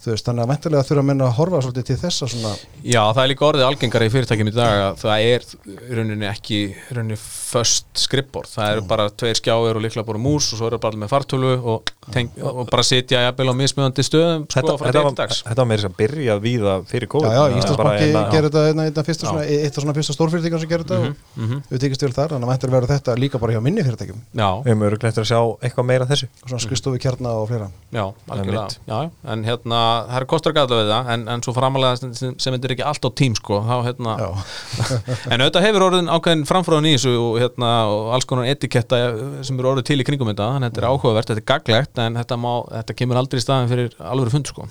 þú 0.00 0.10
veist, 0.14 0.24
þannig 0.26 0.44
að 0.46 0.50
mæntilega 0.50 0.86
þurfa 0.88 1.04
menn 1.10 1.24
að 1.26 1.32
horfa 1.36 1.60
svolítið 1.64 1.86
til 1.90 1.96
þessa 2.00 2.28
svona 2.32 2.52
Já, 2.84 3.02
það 3.12 3.22
er 3.24 3.30
líka 3.34 3.46
orðið 3.50 3.66
algengara 3.68 4.06
í 4.08 4.12
fyrirtækinu 4.14 4.52
í 4.52 4.56
dag 4.56 4.84
að 4.86 5.00
það 5.02 5.24
er 5.30 5.46
í 5.50 5.98
rauninni 5.98 6.28
ekki 6.30 6.60
í 6.60 6.94
rauninni 6.96 7.18
föst 7.20 7.86
skrippborð, 8.00 8.52
það 8.54 8.72
eru 8.76 8.84
bara 8.90 9.08
tveir 9.10 9.36
skjáir 9.40 9.76
og 9.76 9.82
líklega 9.84 10.06
bara 10.08 10.20
mús 10.22 10.48
og 10.54 10.60
svo 10.60 10.68
eru 10.70 10.78
bara 10.80 10.96
með 11.02 11.10
fartölu 11.12 11.52
og 11.74 11.92
Teng, 12.10 12.30
og 12.42 12.64
bara 12.72 12.82
sitja 12.82 13.20
jafnvel 13.22 13.52
á 13.52 13.54
mismöðandi 13.54 14.02
stöðum 14.02 14.46
sko, 14.48 14.54
Þetta, 14.56 14.72
frá 14.80 14.86
þetta, 14.86 14.94
degi 14.96 15.04
var, 15.04 15.12
til 15.14 15.20
dags. 15.20 15.40
þetta 15.46 15.60
var 15.60 15.68
meira 15.70 15.82
sem 15.84 15.92
að 15.92 15.98
byrja 16.00 16.34
að 16.34 16.40
víða 16.46 16.72
fyrir 16.90 17.06
Já, 17.06 17.10
COVID 17.12 17.30
já, 17.30 17.40
Það 17.40 17.44
bara 17.44 17.92
Íslandsbanki 18.00 18.08
já. 18.10 18.30
gerir 18.32 18.48
þetta 18.48 18.62
einna, 18.70 18.86
einna 18.88 19.04
fyrsta 19.06 19.28
svona, 19.28 19.44
eitt 19.46 19.76
af 19.78 19.84
svona 19.84 19.94
fyrsta 19.98 20.16
stórfyrirtækjum 20.16 20.62
sem 20.64 20.70
gerir 20.72 20.86
þetta 20.88 20.98
Mhm, 21.40 21.60
og 21.60 21.70
við 21.70 21.82
tekist 21.84 22.02
það 30.08 30.16
er 30.20 30.26
kostar 30.30 30.54
gæðlega 30.56 30.80
við 30.80 30.90
það 30.92 31.10
en, 31.14 31.26
en 31.34 31.44
svo 31.44 31.54
framalega 31.56 31.98
sem, 32.00 32.32
þetta 32.38 32.68
er 32.68 32.74
ekki 32.76 32.86
allt 32.90 33.06
á 33.06 33.10
tím 33.20 33.36
sko, 33.38 33.60
þá 33.66 33.76
hérna 33.88 34.16
En 35.32 35.44
auðvitað 35.44 35.66
hefur 35.66 35.86
orðin 35.88 36.10
ákveðin 36.10 36.48
framfráðin 36.48 36.90
í 36.90 36.96
þessu 36.96 37.14
og, 37.18 37.38
hérna, 37.42 37.70
og 37.92 38.10
alls 38.16 38.28
konar 38.30 38.50
etiketta 38.50 39.00
sem 39.46 39.60
eru 39.60 39.72
orðið 39.74 39.88
til 39.90 40.00
í 40.00 40.08
kringum 40.08 40.32
þetta 40.32 40.50
þannig 40.56 40.70
að 40.70 40.74
þetta 40.74 40.84
er 40.84 40.90
áhugavert, 40.90 41.30
þetta 41.30 41.44
er 41.44 41.48
gaglegt 41.52 42.02
en 42.04 42.20
þetta, 42.20 42.40
má, 42.40 42.50
þetta 42.80 42.98
kemur 43.02 43.22
aldrei 43.22 43.40
í 43.40 43.46
staðin 43.46 43.72
fyrir 43.72 43.96
alveg 44.12 44.34
fund 44.34 44.52
sko. 44.52 44.68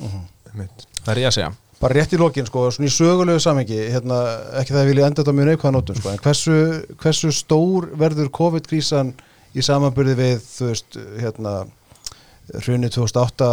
Einmitt. 0.49 0.86
það 1.03 1.11
er 1.13 1.24
ég 1.24 1.32
að 1.32 1.36
segja 1.39 1.55
bara 1.80 1.95
rétt 1.95 2.11
í 2.11 2.20
lokin 2.20 2.47
sko, 2.47 2.65
svona 2.76 2.89
í 2.89 2.91
sögulegu 2.91 3.39
samengi 3.39 3.78
hérna, 3.93 4.20
ekki 4.59 4.74
það 4.76 4.82
að 4.82 4.89
vilja 4.91 5.07
enda 5.07 5.24
þetta 5.24 5.36
mjög 5.38 5.49
neikvæða 5.49 5.74
nótum 5.78 5.99
sko, 5.99 6.11
en 6.11 6.24
hversu, 6.26 6.57
hversu 6.99 7.32
stór 7.32 7.88
verður 7.99 8.32
COVID-krísan 8.36 9.13
í 9.55 9.63
samanburði 9.63 10.15
við 10.20 10.41
þú 10.43 10.67
veist, 10.74 10.97
hérna 11.22 11.53
hrunið 12.58 12.95
2008, 12.97 13.52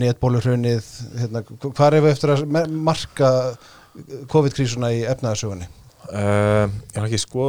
netbólu 0.00 0.42
hrunið 0.42 0.90
hérna, 1.20 1.44
hvað 1.64 1.86
er 1.88 2.04
við 2.04 2.12
eftir 2.14 2.34
að 2.34 2.44
marka 2.74 3.30
COVID-krísuna 4.32 4.90
í 4.94 5.04
efnaðarsögunni? 5.06 5.70
Uh, 6.04 6.68
ég 6.92 6.98
har 6.98 7.06
ekki 7.06 7.22
sko 7.22 7.44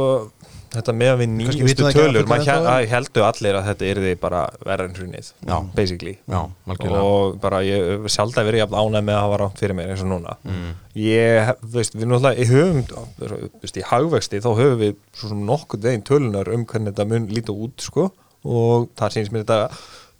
þetta 0.72 0.92
með 0.96 1.12
við 1.20 1.28
nýjustu 1.32 1.84
það 1.84 1.96
tölur 1.96 2.28
maður 2.28 2.88
heldur 2.90 3.26
allir 3.26 3.58
að 3.58 3.66
þetta 3.70 3.88
yrði 3.90 4.12
bara 4.20 4.42
verðan 4.64 4.96
hrunið, 4.96 5.28
Já. 5.46 5.56
basically 5.76 6.14
Já, 6.24 6.40
og 6.88 7.36
bara 7.42 7.60
ég 7.66 8.08
sjálf 8.12 8.36
að 8.36 8.50
verið 8.50 8.62
jafn 8.64 8.78
ánæg 8.80 9.06
með 9.08 9.18
að 9.18 9.22
hafa 9.26 9.40
rátt 9.42 9.62
fyrir 9.62 9.78
mér 9.78 9.92
eins 9.94 10.04
og 10.04 10.10
núna 10.10 10.36
mm. 10.42 10.72
ég, 11.02 11.52
þú 11.62 11.72
veist, 11.76 11.96
við 11.96 12.10
náttúrulega 12.10 12.42
í 12.42 12.48
höfum, 12.50 12.82
þú 13.20 13.40
veist, 13.62 13.78
í 13.78 13.86
hagvexti 13.92 14.42
þá 14.44 14.50
höfum 14.50 14.80
við 14.82 14.96
svo 15.12 15.32
sem 15.32 15.44
nokkuð 15.52 15.88
veginn 15.90 16.08
tölunar 16.10 16.52
um 16.56 16.66
hvernig 16.68 16.92
þetta 16.92 17.08
mun 17.12 17.30
líta 17.32 17.56
út, 17.56 17.86
sko 17.86 18.10
og 18.46 18.90
það 18.98 19.16
sýnist 19.16 19.36
mér 19.36 19.46
þetta 19.46 19.60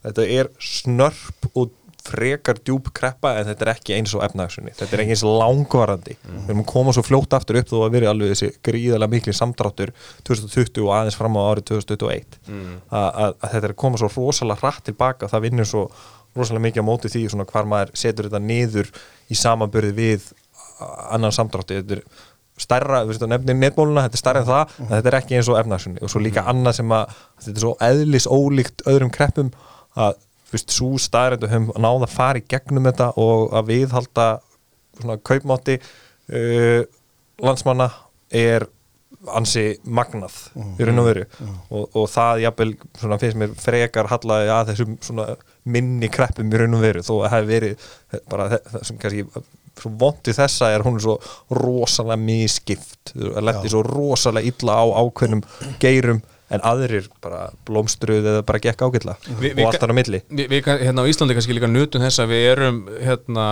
þetta 0.06 0.28
er 0.38 0.50
snörp 0.62 1.50
og 1.54 1.74
frekar 2.06 2.60
djúb 2.62 2.92
kreppa 2.94 3.32
en 3.40 3.48
þetta 3.48 3.64
er 3.66 3.70
ekki 3.72 3.94
eins 3.96 4.12
og 4.14 4.22
efnagsunni, 4.22 4.70
þetta 4.78 4.94
er 4.94 5.00
ekki 5.02 5.14
eins 5.16 5.24
langvarandi. 5.26 6.14
Við 6.22 6.52
erum 6.52 6.60
að 6.62 6.68
koma 6.70 6.92
svo 6.94 7.02
fljótt 7.02 7.34
aftur 7.34 7.58
upp 7.58 7.72
þó 7.72 7.80
að 7.82 7.96
verið 7.96 8.10
alveg 8.12 8.30
þessi 8.30 8.50
gríðarlega 8.68 9.10
mikli 9.16 9.34
samdráttur 9.34 9.90
2020 10.28 10.84
og 10.84 10.92
aðeins 10.94 11.18
fram 11.18 11.34
á 11.34 11.42
árið 11.50 11.66
2021 11.72 12.38
Mm. 12.46 12.76
að, 12.94 13.34
þetta 13.42 13.64
er 13.66 13.74
að 13.74 13.80
koma 13.82 13.98
svo 13.98 14.10
rosalega 14.14 14.60
hratt 14.62 14.84
tilbaka 14.86 15.26
það 15.32 15.44
vinnur 15.48 15.66
svo 15.66 15.82
rosalega 16.36 16.62
mikið 16.68 16.84
á 16.86 16.88
móti 16.92 17.10
því 17.10 17.24
svona 17.32 17.48
hvar 17.50 17.66
maður 17.66 17.90
setur 17.98 18.28
þetta 18.30 18.42
niður 18.46 18.92
í 19.34 19.34
samanbörði 19.42 19.92
við 19.98 20.30
annan 21.10 21.34
samdrátti 21.34 21.80
þetta 21.80 21.98
er 21.98 22.02
stærra, 22.56 23.02
þú 23.02 23.10
veist 23.10 23.24
að 23.26 23.32
nefnir 23.34 23.58
netbóluna 23.58 24.06
þetta 24.06 24.16
er 24.16 24.22
stærra 24.22 24.40
en 24.44 24.46
það, 24.48 24.76
en 24.78 24.92
þetta 24.94 25.10
er 25.10 25.18
ekki 25.18 25.36
eins 25.40 25.50
og 25.50 25.58
efnarsunni 25.58 26.00
og 26.06 26.12
svo 26.12 26.22
líka 26.22 26.46
annað 26.48 26.78
sem 26.78 26.94
að 26.96 27.16
þetta 27.42 27.56
er 27.58 27.64
svo 27.66 27.74
eðlis 27.90 28.28
ólíkt 28.30 28.86
öðrum 28.86 29.10
kreppum 29.12 29.50
að 29.96 30.14
svo 30.70 30.92
staðrættu 31.02 31.48
höfum 31.50 31.72
náða 31.82 32.06
að 32.06 32.12
fara 32.14 32.40
í 32.40 32.44
gegnum 32.48 32.86
þetta 32.88 33.10
og 33.20 33.52
að 33.58 33.66
viðhalda 33.72 34.26
svona 35.00 35.16
kaupmátti 35.26 35.74
uh, 35.80 36.82
landsmanna 37.44 37.90
er 38.32 38.64
ansi 39.36 39.64
magnað 39.90 40.34
í 40.78 40.86
raun 40.86 41.00
og 41.02 41.06
veru. 41.08 41.24
Og, 41.74 41.84
og 41.98 42.06
það 42.12 42.40
jafnvel 42.44 42.72
svona 43.00 43.18
finnst 43.22 43.38
mér 43.40 43.54
frekar 43.58 44.08
hallaði 44.12 44.50
að 44.54 44.70
þessum 44.70 44.96
svona 45.02 45.26
minni 45.66 46.08
kreppum 46.12 46.52
í 46.52 46.60
raun 46.60 46.76
og 46.78 46.84
veru 46.84 47.02
þó 47.06 47.12
að 47.26 47.32
hefði 47.34 47.50
verið 47.50 47.86
bara 48.30 48.48
þe- 48.52 48.60
það 48.70 48.84
sem 48.90 49.00
kannski 49.02 49.24
svo 49.76 49.90
vondi 50.00 50.32
þessa 50.36 50.70
er 50.72 50.84
hún 50.86 51.00
svo 51.02 51.16
rosalega 51.58 52.16
miskipt 52.22 53.12
að 53.18 53.42
lendi 53.48 53.68
Já. 53.68 53.72
svo 53.74 53.82
rosalega 53.88 54.52
illa 54.52 54.78
á 54.78 54.84
ákveðnum 55.02 55.42
geirum 55.82 56.22
en 56.54 56.60
aðrir 56.62 57.08
bara 57.24 57.48
blómstruð 57.66 58.22
eða 58.30 58.42
bara 58.46 58.60
gekk 58.62 58.82
ágætla 58.86 59.16
Vi- 59.26 59.50
vi- 59.56 59.64
og 59.64 59.72
allt 59.72 59.80
þar 59.82 59.90
á 59.90 59.98
milli. 59.98 60.20
Við, 60.30 60.60
kann- 60.62 60.78
hérna 60.78 61.02
á 61.02 61.10
Íslandi 61.10 61.34
kannski 61.34 61.56
líka 61.56 61.66
nutum 61.70 62.04
þess 62.04 62.20
að 62.22 62.30
við 62.30 62.44
erum 62.52 62.76
hérna 63.02 63.46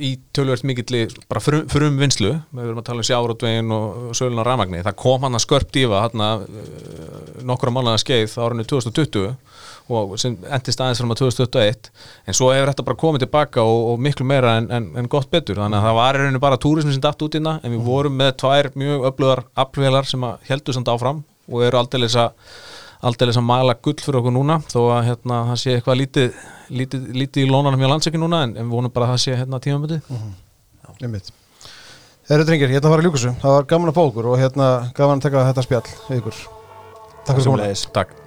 í 0.00 0.14
tölvöld 0.32 0.64
mikilli 0.64 1.02
bara 1.28 1.40
frum, 1.44 1.66
frum 1.68 1.98
vinslu, 2.00 2.30
við 2.54 2.64
erum 2.70 2.80
að 2.80 2.86
tala 2.88 3.04
um 3.04 3.08
sjárótvegin 3.10 3.74
og 3.76 4.14
sölun 4.16 4.40
á 4.40 4.44
ramagni, 4.48 4.80
það 4.86 4.96
kom 5.04 5.20
hann 5.28 5.36
að 5.36 5.44
skörp 5.44 5.70
dífa 5.76 6.00
hérna 6.06 6.30
uh, 6.40 7.44
nokkra 7.44 7.70
mánuða 7.74 8.00
skeið 8.00 8.38
árinu 8.40 8.64
2020 8.64 9.34
og 9.92 10.14
sem 10.16 10.38
endist 10.48 10.80
aðeins 10.80 10.96
fram 11.02 11.12
að 11.12 11.18
2021 11.26 11.90
en 12.26 12.32
svo 12.38 12.48
hefur 12.54 12.70
þetta 12.72 12.86
bara 12.88 12.96
komið 13.02 13.26
tilbaka 13.26 13.60
og, 13.60 13.82
og 13.92 14.00
miklu 14.00 14.24
meira 14.24 14.54
en, 14.62 14.70
en, 14.72 14.86
en 14.96 15.08
gott 15.12 15.28
betur. 15.28 15.60
Þannig 15.60 15.76
að 15.76 15.84
það 15.90 15.98
var 15.98 16.16
í 16.16 16.22
rauninu 16.22 16.40
bara 16.40 16.56
túrismi 16.56 16.94
sem 16.96 17.04
datt 17.04 17.20
út 17.20 17.36
ínna 17.36 17.58
en 17.60 17.74
við 17.76 17.84
vorum 17.84 18.16
með 18.16 18.32
tvær 18.40 18.70
mjög 18.80 19.04
öflugar 19.10 19.44
aflvelar 19.60 20.08
sem 20.08 20.24
heldur 20.48 20.78
samt 20.78 20.88
áfram 20.88 21.20
og 21.50 21.66
eru 21.66 21.80
aldeilis 21.80 22.16
að 22.20 22.32
aldeilis 23.04 23.38
að 23.40 23.46
mæla 23.48 23.76
gull 23.84 23.98
fyrir 24.00 24.20
okkur 24.20 24.32
núna 24.32 24.58
þó 24.70 24.80
að 24.96 25.02
hérna, 25.10 25.42
það 25.50 25.60
sé 25.60 25.76
eitthvað 25.76 26.00
lítið, 26.00 26.42
lítið, 26.80 27.06
lítið 27.20 27.44
í 27.44 27.50
lónanum 27.50 27.84
hjá 27.84 27.90
landsækju 27.92 28.22
núna 28.22 28.42
en, 28.46 28.56
en 28.56 28.68
við 28.68 28.78
vonum 28.78 28.94
bara 28.94 29.10
að 29.10 29.14
það 29.14 29.22
sé 29.26 29.38
hérna 29.42 29.60
tímamöndi 29.60 30.00
Einmitt. 31.02 31.32
Herru 32.30 32.46
drengir, 32.48 32.70
ég 32.72 32.80
ætla 32.80 32.88
að 32.88 32.94
fara 32.94 33.02
að 33.02 33.08
ljúka 33.08 33.20
þessu. 33.20 33.32
Það 33.42 33.56
var 33.58 33.70
gaman 33.74 33.90
að 33.90 33.98
fá 33.98 34.02
okkur 34.06 34.28
og 34.30 34.40
hérna 34.40 34.68
gaman 34.96 35.20
að 35.20 35.26
taka 35.28 35.46
þetta 35.50 35.66
spjall 35.66 35.86
við 36.08 36.20
ykkur. 36.22 36.44
Takk 37.24 37.34
fyrir 37.34 37.50
komuna. 37.50 38.23